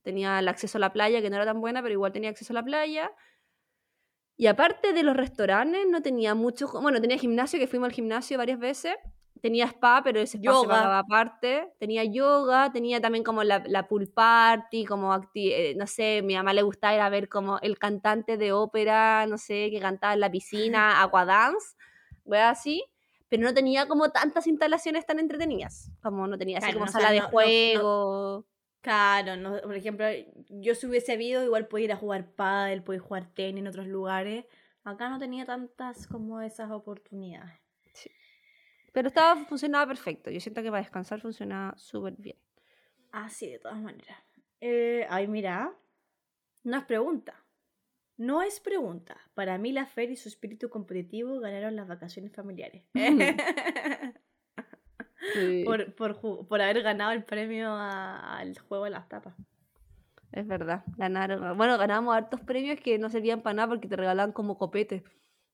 tenía 0.01 0.39
el 0.39 0.47
acceso 0.47 0.77
a 0.77 0.81
la 0.81 0.91
playa, 0.91 1.21
que 1.21 1.29
no 1.29 1.37
era 1.37 1.45
tan 1.45 1.61
buena, 1.61 1.81
pero 1.81 1.93
igual 1.93 2.11
tenía 2.11 2.29
acceso 2.29 2.51
a 2.53 2.55
la 2.55 2.63
playa 2.63 3.11
y 4.37 4.47
aparte 4.47 4.93
de 4.93 5.03
los 5.03 5.15
restaurantes, 5.15 5.85
no 5.89 6.01
tenía 6.01 6.35
mucho. 6.35 6.67
Bueno, 6.81 6.99
tenía 7.01 7.17
gimnasio, 7.17 7.59
que 7.59 7.67
fuimos 7.67 7.87
al 7.87 7.93
gimnasio 7.93 8.37
varias 8.37 8.59
veces, 8.59 8.95
tenía 9.41 9.65
spa, 9.65 10.01
pero 10.03 10.19
ese 10.19 10.37
spa 10.37 10.53
se 10.53 10.61
Yoga. 10.63 10.75
pagaba 10.75 10.99
aparte. 10.99 11.69
Tenía 11.79 12.03
yoga, 12.03 12.71
tenía 12.71 12.99
también 13.01 13.23
como 13.23 13.43
la, 13.43 13.61
la 13.67 13.87
pool 13.87 14.07
party, 14.07 14.85
como, 14.85 15.13
eh, 15.35 15.75
no 15.77 15.85
sé, 15.87 16.21
mi 16.23 16.35
mamá 16.35 16.53
le 16.53 16.61
gustaba 16.61 16.95
ir 16.95 17.01
a 17.01 17.09
ver 17.09 17.27
como 17.29 17.59
el 17.59 17.77
cantante 17.77 18.37
de 18.37 18.51
ópera, 18.53 19.25
no 19.27 19.37
sé, 19.37 19.69
que 19.71 19.79
cantaba 19.79 20.13
en 20.13 20.19
la 20.21 20.31
piscina, 20.31 21.01
Aquadance, 21.03 21.75
wea 22.25 22.49
así. 22.49 22.83
Pero 23.29 23.43
no 23.43 23.53
tenía 23.53 23.87
como 23.87 24.09
tantas 24.11 24.45
instalaciones 24.47 25.05
tan 25.07 25.17
entretenidas. 25.19 25.89
Como 26.03 26.27
no 26.27 26.37
tenía 26.37 26.59
así 26.59 26.67
Claro, 26.67 26.79
como 26.79 26.85
no, 26.85 26.89
o 26.89 26.93
sala 26.93 27.07
sea, 27.07 27.13
de 27.13 27.19
no- 27.21 27.29
juego. 27.29 28.45
Claro, 28.83 29.37
no, 29.37 29.61
por 29.61 29.77
ejemplo, 29.77 30.05
yo 30.49 30.75
si 30.75 30.87
hubiese 30.87 31.13
habido, 31.13 31.41
igual 31.41 31.69
podía 31.69 31.85
ir 31.85 31.91
a 31.93 31.95
jugar 31.95 32.35
pádel, 32.35 32.83
podía 32.83 32.99
jugar 32.99 33.33
tenis 33.33 33.61
en 33.61 33.67
otros 33.67 33.87
lugares. 33.87 34.43
Acá 34.83 35.09
no 35.09 35.19
tenía 35.19 35.45
tantas 35.45 36.05
como 36.05 36.41
esas 36.41 36.69
oportunidades. 36.69 37.61
Pero 38.91 39.07
estaba, 39.07 39.37
funcionaba 39.45 39.87
perfecto. 39.87 40.29
Yo 40.29 40.41
siento 40.41 40.61
que 40.61 40.69
para 40.69 40.81
descansar 40.81 41.21
funcionaba 41.21 41.77
súper 41.77 42.15
bien. 42.17 42.35
Ah, 43.13 43.29
sí, 43.29 43.49
de 43.49 43.59
todas 43.59 43.79
maneras. 43.79 44.17
Eh, 44.59 45.07
ay, 45.09 45.29
mira. 45.29 45.73
No 46.65 46.77
es 46.77 46.83
pregunta. 46.83 47.41
No 48.17 48.41
es 48.41 48.59
pregunta. 48.59 49.17
Para 49.33 49.57
mí 49.57 49.71
la 49.71 49.85
Fer 49.85 50.11
y 50.11 50.17
su 50.17 50.27
espíritu 50.27 50.69
competitivo 50.69 51.39
ganaron 51.39 51.77
las 51.77 51.87
vacaciones 51.87 52.33
familiares. 52.33 52.83
Sí, 55.31 55.63
por, 55.65 55.93
por, 55.95 56.19
por 56.47 56.61
haber 56.61 56.81
ganado 56.83 57.11
el 57.11 57.23
premio 57.23 57.69
a- 57.69 58.37
al 58.39 58.57
juego 58.59 58.83
de 58.85 58.89
las 58.91 59.07
tapas. 59.07 59.33
es 60.31 60.47
verdad. 60.47 60.83
Ganaron. 60.97 61.57
Bueno, 61.57 61.77
ganamos 61.77 62.15
hartos 62.15 62.41
premios 62.41 62.79
que 62.79 62.97
no 62.97 63.09
servían 63.09 63.41
para 63.41 63.53
nada 63.53 63.67
porque 63.69 63.87
te 63.87 63.95
regalaban 63.95 64.31
como 64.33 64.57
copetes. 64.57 65.03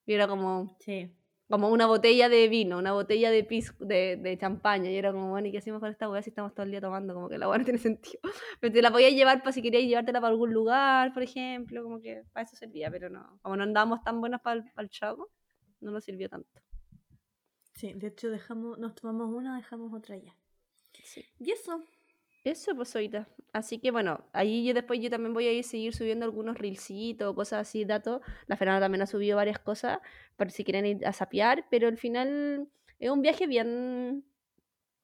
Y 0.06 0.14
era 0.14 0.26
como, 0.26 0.76
Sí. 0.80 1.12
como 1.48 1.68
una 1.68 1.86
botella 1.86 2.28
de 2.28 2.48
vino, 2.48 2.78
una 2.78 2.92
botella 2.92 3.30
de 3.30 3.44
pis 3.44 3.74
de, 3.78 4.16
de 4.16 4.38
champaña. 4.38 4.90
Y 4.90 4.96
era 4.96 5.12
como, 5.12 5.28
bueno, 5.30 5.46
¿y 5.48 5.52
qué 5.52 5.58
hacemos 5.58 5.80
con 5.80 5.90
esta 5.90 6.08
weá 6.08 6.22
si 6.22 6.30
estamos 6.30 6.54
todo 6.54 6.64
el 6.64 6.70
día 6.72 6.80
tomando? 6.80 7.12
Como 7.14 7.28
que 7.28 7.36
la 7.38 7.48
weá 7.48 7.58
no 7.58 7.64
tiene 7.70 7.78
sentido. 7.78 8.20
Pero 8.58 8.72
te 8.72 8.82
la 8.82 8.90
podías 8.90 9.12
llevar 9.12 9.40
para 9.40 9.52
si 9.52 9.60
querías 9.62 9.84
llevártela 9.84 10.20
para 10.20 10.30
algún 10.32 10.52
lugar, 10.52 11.12
por 11.12 11.22
ejemplo. 11.22 11.82
Como 11.82 12.00
que 12.00 12.22
para 12.32 12.44
eso 12.44 12.56
servía, 12.56 12.90
pero 12.90 13.08
no. 13.10 13.38
Como 13.42 13.56
no 13.56 13.62
andábamos 13.64 14.02
tan 14.02 14.18
buenas 14.20 14.40
para 14.40 14.56
el, 14.60 14.64
para 14.72 14.82
el 14.84 14.88
chavo, 14.90 15.28
no 15.80 15.90
nos 15.90 16.02
sirvió 16.04 16.28
tanto. 16.28 16.48
Sí, 17.80 17.94
de 17.94 18.08
hecho 18.08 18.28
dejamos, 18.28 18.78
nos 18.78 18.94
tomamos 18.94 19.34
una, 19.34 19.56
dejamos 19.56 19.94
otra 19.94 20.14
ya. 20.14 20.36
Sí. 21.02 21.24
Y 21.38 21.52
eso. 21.52 21.82
Eso, 22.44 22.74
pues 22.76 22.94
ahorita. 22.94 23.26
Así 23.54 23.78
que 23.78 23.90
bueno, 23.90 24.22
ahí 24.34 24.66
yo 24.66 24.74
después 24.74 25.00
yo 25.00 25.08
también 25.08 25.32
voy 25.32 25.46
a 25.46 25.52
ir 25.52 25.64
seguir 25.64 25.94
subiendo 25.94 26.26
algunos 26.26 26.58
reelsitos, 26.58 27.34
cosas 27.34 27.66
así, 27.66 27.86
datos. 27.86 28.20
La 28.48 28.58
Fernanda 28.58 28.84
también 28.84 29.00
ha 29.00 29.06
subido 29.06 29.36
varias 29.36 29.58
cosas 29.60 29.98
por 30.36 30.50
si 30.50 30.62
quieren 30.62 30.84
ir 30.84 31.06
a 31.06 31.14
sapear, 31.14 31.68
pero 31.70 31.88
al 31.88 31.96
final 31.96 32.68
es 32.98 33.10
un 33.10 33.22
viaje 33.22 33.46
bien 33.46 34.26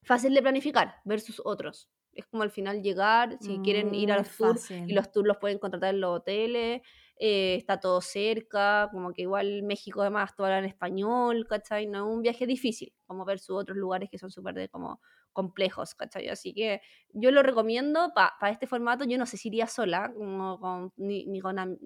fácil 0.02 0.34
de 0.34 0.42
planificar 0.42 0.96
versus 1.06 1.40
otros. 1.42 1.88
Es 2.12 2.26
como 2.26 2.42
al 2.42 2.50
final 2.50 2.82
llegar, 2.82 3.38
si 3.40 3.58
quieren 3.60 3.94
ir 3.94 4.12
a 4.12 4.16
Muy 4.16 4.24
los 4.24 4.36
tours, 4.36 4.70
y 4.70 4.92
los 4.92 5.10
tours 5.12 5.26
los 5.26 5.38
pueden 5.38 5.58
contratar 5.58 5.94
en 5.94 6.02
los 6.02 6.18
hoteles, 6.18 6.82
eh, 7.18 7.56
está 7.56 7.80
todo 7.80 8.00
cerca, 8.00 8.88
como 8.92 9.12
que 9.12 9.22
igual 9.22 9.62
México 9.62 10.02
además 10.02 10.34
todo 10.36 10.46
habla 10.46 10.58
en 10.58 10.64
español, 10.66 11.46
¿cachai? 11.48 11.86
No 11.86 12.06
es 12.08 12.14
un 12.16 12.22
viaje 12.22 12.46
difícil, 12.46 12.92
como 13.06 13.24
versus 13.24 13.56
otros 13.56 13.76
lugares 13.78 14.10
que 14.10 14.18
son 14.18 14.30
súper 14.30 14.68
como 14.70 15.00
complejos, 15.32 15.94
¿cachai? 15.94 16.28
Así 16.28 16.52
que 16.54 16.80
yo 17.10 17.30
lo 17.30 17.42
recomiendo 17.42 18.12
para 18.14 18.50
este 18.50 18.66
formato. 18.66 19.04
Yo 19.04 19.18
no 19.18 19.26
sé 19.26 19.36
si 19.36 19.48
iría 19.48 19.66
sola, 19.66 20.12
como 20.14 20.58
con- 20.60 20.92
ni, 20.96 21.26
ni 21.26 21.40
con. 21.40 21.78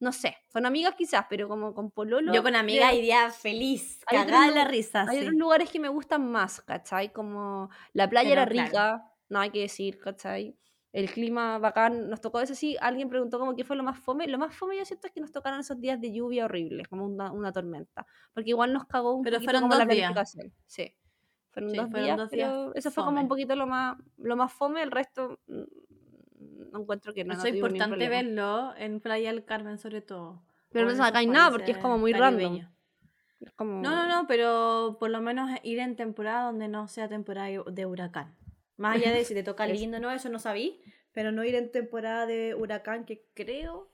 No 0.00 0.12
sé, 0.12 0.36
con 0.52 0.66
amigas 0.66 0.94
quizás, 0.96 1.24
pero 1.30 1.48
como 1.48 1.72
con 1.72 1.90
Pololo. 1.90 2.32
Yo 2.34 2.42
con 2.42 2.56
amiga 2.56 2.88
creo- 2.90 2.98
iría 2.98 3.30
feliz, 3.30 4.00
cagada 4.06 4.48
de 4.48 4.54
la 4.54 4.64
risa. 4.64 5.06
Hay 5.08 5.18
sí. 5.18 5.24
otros 5.24 5.34
lugares 5.38 5.70
que 5.70 5.80
me 5.80 5.88
gustan 5.88 6.30
más, 6.30 6.60
¿cachai? 6.60 7.12
Como 7.12 7.70
la 7.92 8.08
playa 8.10 8.30
Pero 8.30 8.42
era 8.42 8.50
claro. 8.50 8.68
rica, 8.68 9.12
no 9.28 9.40
hay 9.40 9.50
que 9.50 9.60
decir, 9.60 9.98
¿cachai? 9.98 10.58
El 10.94 11.10
clima 11.10 11.58
bacán, 11.58 12.08
nos 12.08 12.20
tocó 12.20 12.40
eso 12.40 12.54
sí, 12.54 12.76
alguien 12.80 13.08
preguntó 13.08 13.40
como 13.40 13.56
qué 13.56 13.64
fue 13.64 13.74
lo 13.74 13.82
más 13.82 13.98
fome. 13.98 14.28
Lo 14.28 14.38
más 14.38 14.54
fome 14.54 14.76
yo 14.78 14.84
siento 14.84 15.08
es 15.08 15.12
que 15.12 15.20
nos 15.20 15.32
tocaron 15.32 15.58
esos 15.58 15.80
días 15.80 16.00
de 16.00 16.12
lluvia 16.12 16.44
horribles, 16.44 16.86
como 16.86 17.04
una, 17.04 17.32
una 17.32 17.50
tormenta. 17.52 18.06
Porque 18.32 18.50
igual 18.50 18.72
nos 18.72 18.86
cagó 18.86 19.12
un 19.12 19.24
Pero 19.24 19.38
poquito 19.38 19.44
fueron 19.50 19.62
como 19.62 19.74
la 19.74 19.84
dos 19.86 19.88
días. 19.92 20.12
planificación. 20.12 20.52
Sí. 20.66 20.94
Fueron, 21.50 21.70
Sí, 21.70 21.76
dos, 21.78 21.90
fueron 21.90 22.04
días, 22.06 22.16
dos 22.16 22.30
días 22.30 22.48
pero 22.48 22.74
eso 22.76 22.90
fue 22.92 23.04
como 23.04 23.20
un 23.20 23.26
poquito 23.26 23.56
lo 23.56 23.66
más, 23.66 23.96
lo 24.18 24.36
más 24.36 24.52
fome, 24.52 24.84
el 24.84 24.92
resto 24.92 25.40
mm, 25.48 25.62
no 26.70 26.80
encuentro 26.80 27.12
que 27.12 27.24
no. 27.24 27.32
Eso 27.34 27.48
es 27.48 27.56
importante 27.56 28.08
verlo 28.08 28.72
en 28.76 29.00
Playa 29.00 29.32
del 29.32 29.44
Carmen, 29.44 29.78
sobre 29.78 30.00
todo. 30.00 30.44
Pero 30.70 30.92
no 30.92 31.04
acá 31.04 31.18
hay 31.18 31.26
nada 31.26 31.50
porque 31.50 31.72
es 31.72 31.78
como 31.78 31.98
muy 31.98 32.12
random. 32.12 32.60
como- 33.56 33.82
No, 33.82 33.90
no, 33.90 34.06
no, 34.06 34.26
pero 34.28 34.96
por 35.00 35.10
lo 35.10 35.20
menos 35.20 35.50
ir 35.64 35.80
en 35.80 35.96
temporada 35.96 36.46
donde 36.46 36.68
no 36.68 36.86
sea 36.86 37.08
temporada 37.08 37.48
de 37.48 37.84
huracán. 37.86 38.32
Más 38.76 38.96
allá 38.96 39.12
de 39.12 39.24
si 39.24 39.34
te 39.34 39.42
toca 39.44 39.66
lindo, 39.66 40.00
no, 40.00 40.10
eso 40.10 40.28
no 40.28 40.38
sabí, 40.38 40.80
pero 41.12 41.32
no 41.32 41.44
ir 41.44 41.54
en 41.54 41.70
temporada 41.70 42.26
de 42.26 42.54
huracán 42.54 43.04
que 43.04 43.26
creo... 43.34 43.90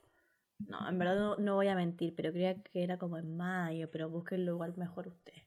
No, 0.58 0.86
en 0.86 0.98
verdad 0.98 1.16
no, 1.16 1.36
no 1.36 1.54
voy 1.54 1.68
a 1.68 1.74
mentir, 1.74 2.14
pero 2.14 2.32
creía 2.32 2.62
que 2.62 2.82
era 2.82 2.98
como 2.98 3.16
en 3.16 3.34
mayo, 3.34 3.90
pero 3.90 4.10
búsquenlo 4.10 4.52
igual 4.52 4.76
mejor 4.76 5.08
ustedes. 5.08 5.44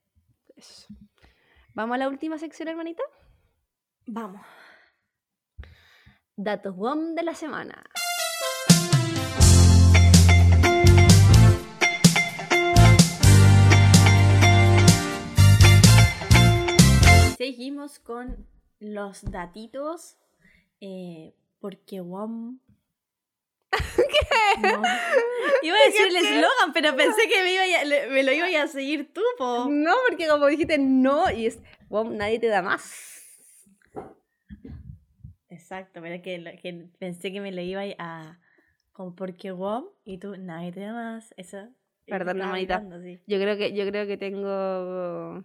Eso. 0.56 0.88
Vamos 1.76 1.96
a 1.96 1.98
la 2.00 2.08
última 2.08 2.40
sección, 2.40 2.68
hermanita. 2.68 3.04
Vamos. 4.08 4.42
Datos 6.36 6.76
WOM 6.76 7.14
de 7.14 7.24
la 7.24 7.36
semana. 7.36 7.84
Seguimos 17.38 18.00
con 18.00 18.48
los 18.84 19.24
datitos. 19.32 20.18
eh, 20.82 21.34
porque 21.60 22.02
WOM. 22.02 22.60
No. 24.62 24.82
Iba 25.64 25.78
a 25.78 25.86
decir 25.88 26.08
el 26.08 26.16
eslogan, 26.18 26.74
pero 26.74 26.96
pensé 26.96 27.28
que 27.28 27.42
me, 27.42 27.54
iba 27.54 27.64
a- 27.80 27.84
le- 27.86 28.08
me 28.08 28.22
lo 28.24 28.32
iba 28.34 28.62
a 28.62 28.68
seguir 28.68 29.12
tú, 29.14 29.22
po. 29.38 29.66
No, 29.70 29.94
porque 30.08 30.28
como 30.28 30.46
dijiste 30.48 30.78
no, 30.78 31.32
y 31.32 31.48
es 31.48 31.60
WOM, 31.90 32.16
nadie 32.18 32.38
te 32.40 32.48
da 32.48 32.62
más. 32.62 33.22
Exacto, 35.50 36.02
pero 36.02 36.22
que, 36.22 36.60
que 36.62 36.88
pensé 37.00 37.32
que 37.32 37.42
me 37.42 37.52
lo 37.52 37.62
iba 37.62 37.82
a. 37.98 38.40
Como 38.92 39.16
porque 39.16 39.52
WOM 39.52 39.86
y 40.04 40.18
tú, 40.20 40.36
nadie 40.38 40.72
te 40.72 40.82
da 40.82 40.94
más. 40.94 41.34
Eso. 41.38 41.68
Perdón, 42.06 42.42
hermanita. 42.42 42.84
sí. 43.02 43.22
Yo 43.26 43.40
creo 43.40 43.58
que, 43.58 43.74
yo 43.74 43.86
creo 43.88 44.06
que 44.06 44.18
tengo. 44.18 45.44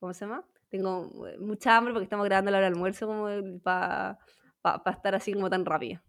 ¿Cómo 0.00 0.12
se 0.14 0.24
llama? 0.26 0.44
Tengo 0.70 1.26
eh, 1.26 1.36
mucha 1.38 1.76
hambre 1.76 1.92
porque 1.92 2.04
estamos 2.04 2.24
grabando 2.24 2.50
la 2.50 2.58
hora 2.58 2.66
del 2.66 2.74
almuerzo 2.74 3.06
como 3.06 3.60
para 3.62 4.18
estar 4.62 5.14
así 5.14 5.32
como 5.32 5.50
tan 5.50 5.64
rápido. 5.64 6.00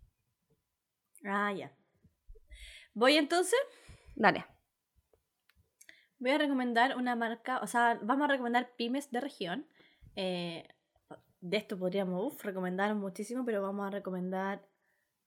Ah, 1.26 1.52
ya. 1.52 1.72
Voy 2.94 3.18
entonces. 3.18 3.60
Dale. 4.16 4.46
Voy 6.20 6.32
a 6.32 6.38
recomendar 6.38 6.98
una 6.98 7.16
marca, 7.16 7.60
o 7.64 7.68
sea, 7.68 8.00
vamos 8.04 8.26
a 8.26 8.32
recomendar 8.32 8.76
pymes 8.76 9.10
de 9.12 9.22
región. 9.22 9.68
Eh, 10.16 10.68
de 11.40 11.58
esto 11.58 11.78
podríamos 11.78 12.34
uf, 12.34 12.46
recomendar 12.46 12.94
muchísimo, 12.94 13.44
pero 13.44 13.62
vamos 13.64 13.88
a 13.88 13.90
recomendar, 13.90 14.64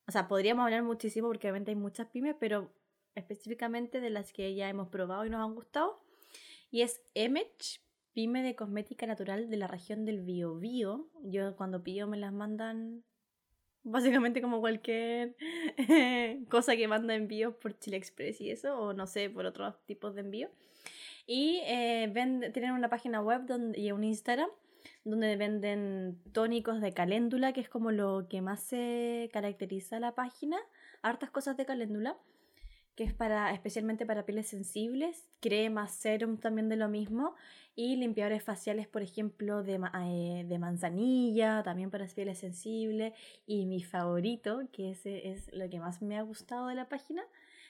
o 0.06 0.12
sea, 0.12 0.28
podríamos 0.28 0.64
hablar 0.64 0.84
muchísimo 0.84 1.26
porque 1.26 1.48
obviamente 1.48 1.72
hay 1.72 1.76
muchas 1.76 2.06
pymes, 2.06 2.36
pero 2.38 2.72
específicamente 3.16 4.00
de 4.00 4.10
las 4.10 4.32
que 4.32 4.54
ya 4.54 4.68
hemos 4.68 4.88
probado 4.88 5.26
y 5.26 5.30
nos 5.30 5.44
han 5.44 5.54
gustado. 5.54 6.00
Y 6.70 6.82
es 6.82 7.02
Emech, 7.14 7.80
pyme 8.14 8.42
de 8.42 8.54
cosmética 8.54 9.06
natural 9.06 9.50
de 9.50 9.56
la 9.56 9.66
región 9.66 10.04
del 10.04 10.20
Biobío. 10.22 11.08
Yo 11.22 11.56
cuando 11.56 11.82
pido 11.82 12.06
me 12.06 12.16
las 12.16 12.32
mandan 12.32 13.02
básicamente 13.82 14.40
como 14.40 14.60
cualquier 14.60 15.36
cosa 16.48 16.76
que 16.76 16.88
manda 16.88 17.14
envíos 17.14 17.54
por 17.56 17.78
Chile 17.78 17.96
Express 17.98 18.40
y 18.40 18.50
eso, 18.50 18.78
o 18.78 18.92
no 18.94 19.06
sé, 19.06 19.28
por 19.28 19.44
otros 19.46 19.74
tipos 19.84 20.14
de 20.14 20.22
envío. 20.22 20.48
Y 21.26 21.60
eh, 21.64 22.10
vende- 22.12 22.50
tienen 22.52 22.72
una 22.72 22.88
página 22.88 23.20
web 23.20 23.42
donde, 23.46 23.78
y 23.80 23.92
un 23.92 24.04
Instagram 24.04 24.48
donde 25.04 25.36
venden 25.36 26.18
tónicos 26.32 26.80
de 26.80 26.92
caléndula, 26.92 27.52
que 27.52 27.60
es 27.60 27.68
como 27.68 27.90
lo 27.90 28.26
que 28.28 28.42
más 28.42 28.60
se 28.62 29.30
caracteriza 29.32 29.98
la 30.00 30.14
página. 30.14 30.58
Hartas 31.02 31.30
cosas 31.30 31.56
de 31.56 31.64
caléndula, 31.64 32.18
que 32.94 33.04
es 33.04 33.12
para 33.14 33.52
especialmente 33.52 34.04
para 34.06 34.24
pieles 34.26 34.46
sensibles, 34.46 35.26
cremas, 35.40 35.94
serum 35.94 36.36
también 36.38 36.68
de 36.68 36.76
lo 36.76 36.88
mismo, 36.88 37.34
y 37.76 37.96
limpiadores 37.96 38.42
faciales, 38.42 38.86
por 38.86 39.02
ejemplo, 39.02 39.62
de, 39.62 39.80
eh, 40.00 40.44
de 40.46 40.58
manzanilla, 40.58 41.62
también 41.64 41.90
para 41.90 42.06
pieles 42.06 42.38
sensibles. 42.38 43.14
Y 43.46 43.66
mi 43.66 43.82
favorito, 43.82 44.62
que 44.72 44.90
ese 44.90 45.30
es 45.30 45.52
lo 45.52 45.68
que 45.68 45.80
más 45.80 46.00
me 46.02 46.16
ha 46.18 46.22
gustado 46.22 46.68
de 46.68 46.76
la 46.76 46.88
página, 46.88 47.24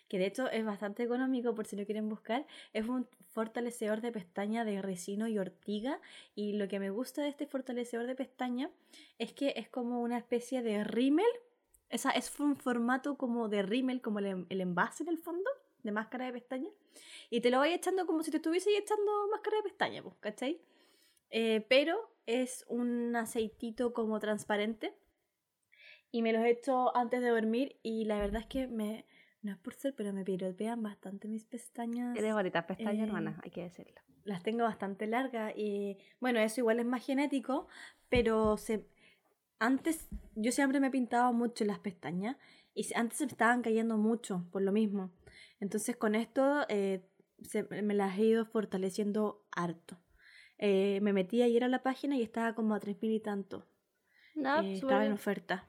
que 0.08 0.18
de 0.18 0.26
hecho 0.26 0.50
es 0.50 0.64
bastante 0.64 1.02
económico 1.02 1.54
por 1.54 1.66
si 1.66 1.76
lo 1.76 1.86
quieren 1.86 2.08
buscar, 2.08 2.46
es 2.74 2.86
un 2.86 3.08
fortalecedor 3.30 4.00
de 4.00 4.12
pestaña 4.12 4.64
de 4.64 4.82
resino 4.82 5.26
y 5.26 5.38
ortiga. 5.38 6.00
Y 6.34 6.52
lo 6.52 6.68
que 6.68 6.78
me 6.80 6.90
gusta 6.90 7.22
de 7.22 7.28
este 7.28 7.46
fortalecedor 7.46 8.06
de 8.06 8.14
pestaña 8.14 8.70
es 9.18 9.32
que 9.32 9.54
es 9.56 9.68
como 9.68 10.02
una 10.02 10.18
especie 10.18 10.62
de 10.62 10.84
rímel. 10.84 11.26
Esa 11.88 12.10
es 12.10 12.38
un 12.40 12.56
formato 12.56 13.16
como 13.16 13.48
de 13.48 13.62
rímel, 13.62 14.00
como 14.02 14.18
el, 14.18 14.46
el 14.48 14.60
envase 14.60 15.04
en 15.04 15.08
el 15.08 15.18
fondo, 15.18 15.48
de 15.84 15.92
máscara 15.92 16.26
de 16.26 16.32
pestaña. 16.32 16.68
Y 17.30 17.40
te 17.40 17.50
lo 17.50 17.60
vais 17.60 17.76
echando 17.76 18.06
como 18.06 18.24
si 18.24 18.32
te 18.32 18.38
estuviese 18.38 18.76
echando 18.76 19.28
máscara 19.30 19.58
de 19.58 19.62
pestaña, 19.62 20.02
pues, 20.02 20.16
¿cachai? 20.20 20.60
eh, 21.36 21.66
pero 21.68 21.98
es 22.26 22.64
un 22.68 23.14
aceitito 23.16 23.92
como 23.92 24.20
transparente. 24.20 24.94
Y 26.12 26.22
me 26.22 26.32
los 26.32 26.44
he 26.44 26.50
hecho 26.50 26.96
antes 26.96 27.22
de 27.22 27.28
dormir 27.28 27.76
y 27.82 28.04
la 28.04 28.20
verdad 28.20 28.42
es 28.42 28.46
que 28.46 28.68
me, 28.68 29.04
no 29.42 29.50
es 29.50 29.58
por 29.58 29.74
ser, 29.74 29.96
pero 29.96 30.12
me 30.12 30.24
pirotean 30.24 30.80
bastante 30.80 31.26
mis 31.26 31.44
pestañas. 31.44 32.14
Tienes 32.14 32.34
bonitas 32.34 32.64
pestañas, 32.66 32.94
eh, 32.94 33.02
hermana, 33.02 33.40
hay 33.42 33.50
que 33.50 33.62
decirlo. 33.62 34.00
Las 34.22 34.44
tengo 34.44 34.62
bastante 34.62 35.08
largas 35.08 35.52
y 35.56 35.98
bueno, 36.20 36.38
eso 36.38 36.60
igual 36.60 36.78
es 36.78 36.86
más 36.86 37.04
genético, 37.04 37.66
pero 38.08 38.56
se, 38.56 38.86
antes 39.58 40.08
yo 40.36 40.52
siempre 40.52 40.78
me 40.78 40.86
he 40.86 40.90
pintado 40.92 41.32
mucho 41.32 41.64
las 41.64 41.80
pestañas 41.80 42.36
y 42.74 42.86
antes 42.94 43.18
se 43.18 43.26
me 43.26 43.32
estaban 43.32 43.60
cayendo 43.60 43.96
mucho 43.96 44.46
por 44.52 44.62
lo 44.62 44.70
mismo. 44.70 45.10
Entonces 45.60 45.96
con 45.96 46.14
esto 46.14 46.66
eh, 46.68 47.08
se- 47.42 47.64
me 47.64 47.94
las 47.94 48.18
he 48.18 48.24
ido 48.24 48.44
fortaleciendo 48.46 49.44
harto. 49.54 49.98
Eh, 50.58 51.00
me 51.02 51.12
metí 51.12 51.42
ayer 51.42 51.64
a 51.64 51.68
la 51.68 51.82
página 51.82 52.16
y 52.16 52.22
estaba 52.22 52.54
como 52.54 52.74
a 52.74 52.80
3.000 52.80 53.12
y 53.12 53.20
tanto. 53.20 53.66
No, 54.34 54.60
Eh, 54.60 54.62
súper 54.62 54.74
estaban 54.74 55.06
en 55.06 55.12
oferta. 55.12 55.68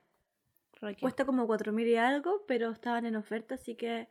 Cuesta 1.02 1.26
como 1.26 1.48
4.000 1.48 1.88
y 1.88 1.96
algo, 1.96 2.46
pero 2.48 2.72
estaban 2.72 3.06
en 3.06 3.16
oferta, 3.16 3.56
así 3.56 3.76
que 3.76 4.08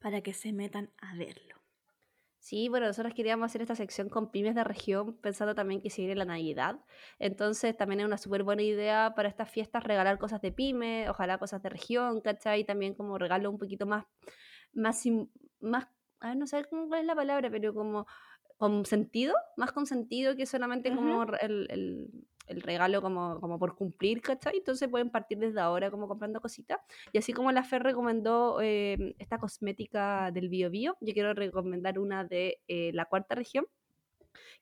para 0.00 0.20
que 0.20 0.32
se 0.32 0.52
metan 0.52 0.90
a 0.98 1.14
verlo. 1.16 1.56
Sí, 2.40 2.68
bueno, 2.68 2.86
nosotros 2.86 3.12
queríamos 3.14 3.46
hacer 3.46 3.60
esta 3.62 3.74
sección 3.74 4.08
con 4.08 4.30
pymes 4.30 4.54
de 4.54 4.64
región, 4.64 5.14
pensando 5.18 5.54
también 5.54 5.82
que 5.82 5.90
se 5.90 6.00
viene 6.02 6.14
la 6.14 6.24
Navidad. 6.24 6.78
Entonces, 7.18 7.76
también 7.76 8.00
es 8.00 8.06
una 8.06 8.16
súper 8.16 8.42
buena 8.42 8.62
idea 8.62 9.12
para 9.14 9.28
estas 9.28 9.50
fiestas 9.50 9.82
regalar 9.84 10.18
cosas 10.18 10.40
de 10.40 10.52
pyme, 10.52 11.10
ojalá 11.10 11.36
cosas 11.38 11.62
de 11.62 11.68
región, 11.68 12.20
¿cachai? 12.22 12.64
También 12.64 12.94
como 12.94 13.18
regalo 13.18 13.50
un 13.50 13.58
poquito 13.58 13.84
más, 13.86 14.06
más, 14.78 15.02
más, 15.60 15.86
a 16.20 16.28
ver, 16.28 16.36
no 16.36 16.46
sé 16.46 16.64
cómo- 16.70 16.88
cuál 16.88 17.00
es 17.00 17.06
la 17.06 17.14
palabra, 17.14 17.50
pero 17.50 17.74
como 17.74 18.06
con 18.56 18.84
sentido, 18.86 19.34
más 19.56 19.70
con 19.72 19.86
sentido 19.86 20.34
que 20.36 20.44
solamente 20.46 20.90
como 20.94 21.24
re- 21.24 21.38
el, 21.42 21.66
el- 21.70 22.10
el 22.48 22.62
regalo 22.62 23.02
como, 23.02 23.40
como 23.40 23.58
por 23.58 23.76
cumplir, 23.76 24.22
¿cachai? 24.22 24.56
Entonces 24.56 24.88
pueden 24.88 25.10
partir 25.10 25.36
desde 25.38 25.60
ahora 25.60 25.90
como 25.90 26.08
comprando 26.08 26.40
cositas. 26.40 26.78
Y 27.12 27.18
así 27.18 27.34
como 27.34 27.52
la 27.52 27.62
Fer 27.62 27.82
recomendó 27.82 28.60
eh, 28.62 29.14
esta 29.18 29.36
cosmética 29.36 30.30
del 30.32 30.48
Bio 30.48 30.70
Bio, 30.70 30.96
yo 31.02 31.12
quiero 31.12 31.34
recomendar 31.34 31.98
una 31.98 32.24
de 32.24 32.62
eh, 32.66 32.90
la 32.94 33.04
cuarta 33.04 33.34
región, 33.34 33.66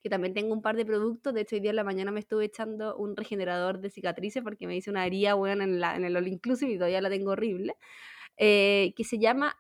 que 0.02 0.10
también 0.10 0.34
tengo 0.34 0.52
un 0.52 0.62
par 0.62 0.76
de 0.76 0.84
productos. 0.84 1.32
De 1.32 1.43
hecho, 1.43 1.55
hoy 1.55 1.60
día 1.60 1.70
en 1.70 1.76
la 1.76 1.84
mañana 1.84 2.10
me 2.10 2.18
estuve 2.20 2.44
echando 2.47 2.97
un 2.97 3.14
regenerador 3.16 3.78
de 3.78 3.88
cicatrices 3.90 4.43
porque 4.43 4.66
me 4.66 4.76
hice 4.76 4.90
una 4.90 5.06
herida 5.06 5.34
buena 5.34 5.62
en, 5.62 5.78
la, 5.78 5.94
en 5.94 6.05
el 6.05 6.16
All 6.16 6.26
Inclusive 6.26 6.72
y 6.72 6.76
todavía 6.78 7.01
la 7.01 7.09
tengo 7.09 7.30
horrible, 7.30 7.76
eh, 8.36 8.94
que 8.97 9.05
se 9.05 9.18
llama 9.20 9.56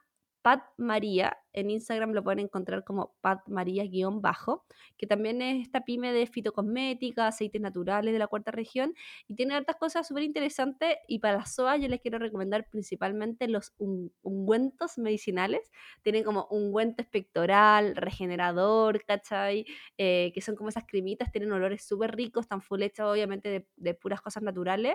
Pat 0.46 0.62
María. 0.78 1.34
En 1.56 1.70
Instagram 1.70 2.12
lo 2.12 2.22
pueden 2.22 2.40
encontrar 2.40 2.84
como 2.84 3.16
Pat 3.22 3.40
María-bajo, 3.48 4.66
que 4.98 5.06
también 5.06 5.40
es 5.40 5.62
esta 5.62 5.86
pyme 5.86 6.12
de 6.12 6.26
fitocosmética, 6.26 7.26
aceites 7.26 7.62
naturales 7.62 8.12
de 8.12 8.18
la 8.18 8.26
cuarta 8.26 8.50
región 8.50 8.92
y 9.26 9.34
tiene 9.36 9.54
hartas 9.54 9.76
cosas 9.76 10.06
súper 10.06 10.24
interesantes. 10.24 10.96
Y 11.08 11.18
para 11.20 11.38
las 11.38 11.54
SOA 11.54 11.78
yo 11.78 11.88
les 11.88 12.02
quiero 12.02 12.18
recomendar 12.18 12.68
principalmente 12.70 13.48
los 13.48 13.72
un- 13.78 14.12
ungüentos 14.22 14.98
medicinales. 14.98 15.70
Tienen 16.02 16.24
como 16.24 16.46
ungüento 16.50 17.00
espectoral, 17.02 17.96
regenerador, 17.96 19.02
¿cachai? 19.06 19.64
Eh, 19.96 20.32
que 20.34 20.42
son 20.42 20.56
como 20.56 20.68
esas 20.68 20.84
cremitas, 20.86 21.32
tienen 21.32 21.52
olores 21.52 21.82
súper 21.86 22.14
ricos, 22.14 22.44
están 22.44 22.60
full 22.60 22.82
hechos 22.82 23.06
obviamente 23.10 23.48
de, 23.48 23.66
de 23.76 23.94
puras 23.94 24.20
cosas 24.20 24.42
naturales. 24.42 24.94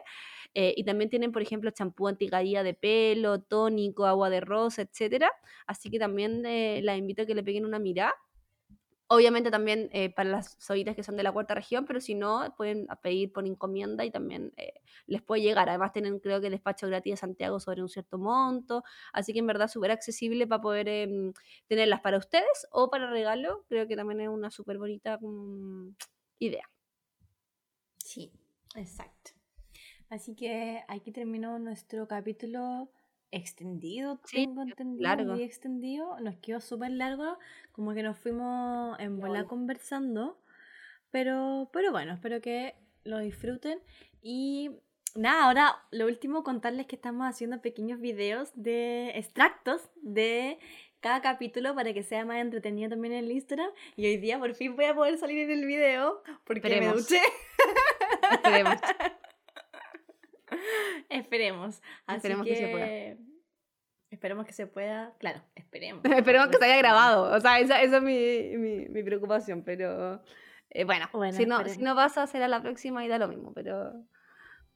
Eh, 0.54 0.74
y 0.78 0.84
también 0.84 1.10
tienen, 1.10 1.32
por 1.32 1.42
ejemplo, 1.42 1.72
champú 1.72 2.08
anticaída 2.08 2.64
de 2.64 2.74
pelo, 2.74 3.42
tónico, 3.42 4.06
agua 4.06 4.30
de 4.30 4.42
rosa, 4.42 4.82
etcétera. 4.84 5.32
Así 5.68 5.90
que 5.90 6.00
también 6.00 6.46
eh, 6.52 6.82
las 6.84 6.98
invito 6.98 7.24
a 7.24 7.26
que 7.26 7.36
le 7.36 7.44
peguen 7.44 7.66
una 7.66 7.80
mirada. 7.80 8.14
Obviamente 9.08 9.52
también 9.52 9.90
eh, 9.92 10.10
para 10.10 10.30
las 10.30 10.56
soitas 10.60 10.96
que 10.96 11.04
son 11.04 11.18
de 11.18 11.24
la 11.24 11.34
cuarta 11.34 11.54
región, 11.54 11.86
pero 11.86 12.00
si 12.00 12.16
no, 12.16 12.54
pueden 12.56 12.88
pedir 13.02 13.34
por 13.34 13.46
encomienda 13.46 14.06
y 14.06 14.12
también 14.12 14.54
eh, 14.56 14.74
les 15.06 15.22
puede 15.22 15.42
llegar. 15.42 15.68
Además 15.68 15.92
tienen 15.92 16.20
creo 16.20 16.40
que 16.40 16.50
despacho 16.50 16.88
gratis 16.88 17.14
de 17.14 17.18
Santiago 17.18 17.60
sobre 17.60 17.82
un 17.82 17.90
cierto 17.90 18.18
monto. 18.18 18.84
Así 19.12 19.34
que 19.34 19.40
en 19.40 19.48
verdad 19.48 19.68
súper 19.68 19.92
accesible 19.92 20.48
para 20.48 20.62
poder 20.62 20.88
em, 20.88 21.34
tenerlas 21.68 22.00
para 22.02 22.18
ustedes 22.18 22.68
o 22.72 22.90
para 22.90 23.10
regalo. 23.10 23.66
Creo 23.68 23.88
que 23.88 23.98
también 23.98 24.22
es 24.22 24.30
una 24.30 24.50
súper 24.50 24.78
bonita 24.78 25.18
mm, 25.22 25.96
idea. 26.40 26.70
Sí, 27.98 28.32
exacto. 28.76 29.32
Así 30.10 30.36
que 30.36 30.84
aquí 30.88 31.12
terminó 31.12 31.60
nuestro 31.60 32.08
capítulo 32.08 32.92
extendido, 33.32 34.20
Sí, 34.26 34.46
tengo 34.46 34.62
entendido, 34.64 35.02
largo. 35.04 35.34
muy 35.34 35.44
extendido. 35.44 36.20
Nos 36.20 36.36
quedó 36.38 36.60
súper 36.62 36.92
largo, 36.92 37.38
como 37.72 37.94
que 37.94 38.04
nos 38.04 38.18
fuimos 38.18 39.00
en 39.00 39.20
bola 39.20 39.46
conversando. 39.46 40.38
Pero, 41.12 41.70
pero 41.74 41.92
bueno, 41.92 42.14
espero 42.14 42.42
que 42.42 42.76
lo 43.04 43.20
disfruten. 43.20 43.80
Y 44.22 44.72
nada, 45.16 45.46
ahora 45.46 45.76
lo 45.92 46.06
último, 46.06 46.44
contarles 46.44 46.86
que 46.88 46.96
estamos 46.96 47.28
haciendo 47.28 47.62
pequeños 47.62 48.00
videos 48.00 48.52
de 48.56 49.12
extractos 49.16 49.90
de 50.02 50.60
cada 51.00 51.22
capítulo 51.22 51.74
para 51.74 51.94
que 51.94 52.04
sea 52.04 52.26
más 52.26 52.38
entretenido 52.38 52.90
también 52.92 53.14
en 53.16 53.26
el 53.26 53.32
Instagram. 53.32 53.72
Y 53.96 54.06
hoy 54.06 54.18
día 54.18 54.38
por 54.40 54.54
fin 54.54 54.76
voy 54.76 54.86
a 54.86 54.94
poder 54.96 55.18
salir 55.18 55.40
en 55.40 55.52
el 55.52 55.66
video 55.66 56.22
porque 56.46 56.62
me 56.62 56.76
Esperemos. 56.76 57.08
duché. 57.08 57.22
Esperemos. 58.32 58.76
Esperemos. 61.10 61.82
Así 62.06 62.18
Esperemos 62.18 62.46
que 62.46 62.56
se 62.56 62.68
pueda. 62.68 63.18
Esperemos 64.12 64.46
que 64.46 64.54
se 64.54 64.68
pueda. 64.68 65.14
Claro, 65.20 65.42
esperemos. 65.56 66.04
Esperemos 66.06 66.50
que 66.50 66.58
se 66.58 66.66
haya 66.66 66.78
grabado. 66.78 67.36
O 67.36 67.40
sea, 67.40 67.60
esa, 67.60 67.82
esa 67.82 67.98
es 67.98 68.04
mi, 68.04 68.58
mi, 68.58 68.90
mi 68.90 69.04
preocupación. 69.04 69.64
Pero 69.64 70.22
eh, 70.70 70.84
bueno, 70.86 71.10
Bueno, 71.14 71.38
si, 71.38 71.46
no, 71.46 71.68
si 71.68 71.82
no 71.82 71.96
pasa, 71.96 72.28
será 72.28 72.48
la 72.48 72.62
próxima 72.62 73.06
y 73.06 73.08
da 73.08 73.18
lo 73.18 73.28
mismo. 73.28 73.54
Pero 73.54 73.94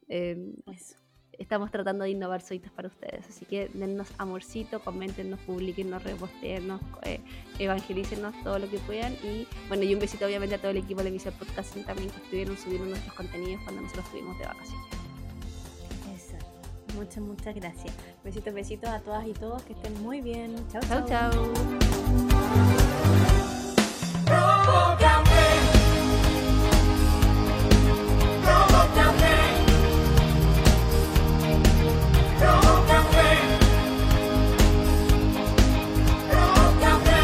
eh, 0.08 0.38
Eso. 0.72 0.98
estamos 1.34 1.72
tratando 1.72 2.04
de 2.04 2.12
innovar 2.12 2.42
soitas 2.42 2.72
para 2.72 2.88
ustedes. 2.88 3.28
Así 3.28 3.46
que 3.46 3.70
dennos 3.74 4.14
amorcito, 4.18 4.80
coméntenos, 4.82 5.40
publiquennos, 5.42 6.04
reposteennos, 6.04 6.82
eh, 7.04 7.20
evangelícenos 7.60 8.36
todo 8.44 8.60
lo 8.60 8.70
que 8.70 8.78
puedan. 8.80 9.14
Y 9.24 9.48
bueno, 9.68 9.84
y 9.84 9.94
un 9.94 10.00
besito 10.00 10.26
obviamente 10.26 10.56
a 10.56 10.58
todo 10.60 10.72
el 10.72 10.78
equipo 10.78 11.02
de 11.02 11.10
Emisor 11.10 11.34
Podcasting 11.34 11.86
también 11.86 12.10
que 12.10 12.18
estuvieron 12.18 12.58
subiendo 12.58 12.88
nuestros 12.88 13.14
contenidos 13.14 13.62
cuando 13.64 13.82
nosotros 13.82 14.06
estuvimos 14.06 14.38
de 14.38 14.46
vacaciones. 14.46 15.05
Muchas, 16.96 17.18
muchas 17.24 17.54
gracias. 17.56 17.94
Besitos, 18.24 18.54
besitos 18.54 18.90
a 18.90 19.00
todas 19.00 19.28
y 19.28 19.34
todos. 19.34 19.62
Que 19.64 19.74
estén 19.74 20.02
muy 20.02 20.22
bien. 20.22 20.56
Chao, 20.72 20.82
Chau, 20.88 21.06
chau. 21.08 21.32
Provócame. 24.26 25.46
Provócame. 28.44 29.36
Provócame. 32.40 33.28
Provócame. 36.30 37.22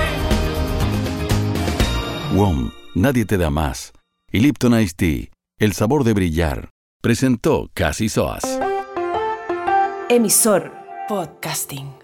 WOM, 2.35 2.71
nadie 2.95 3.25
te 3.25 3.37
da 3.37 3.49
más. 3.49 3.93
Y 4.31 4.39
Lipton 4.39 4.79
Ice 4.79 4.93
Tea, 4.95 5.27
el 5.59 5.73
sabor 5.73 6.03
de 6.03 6.13
brillar. 6.13 6.69
Presentó 7.01 7.69
Casi 7.73 8.09
Soas. 8.09 8.43
Emisor 10.11 10.67
Podcasting. 11.07 12.00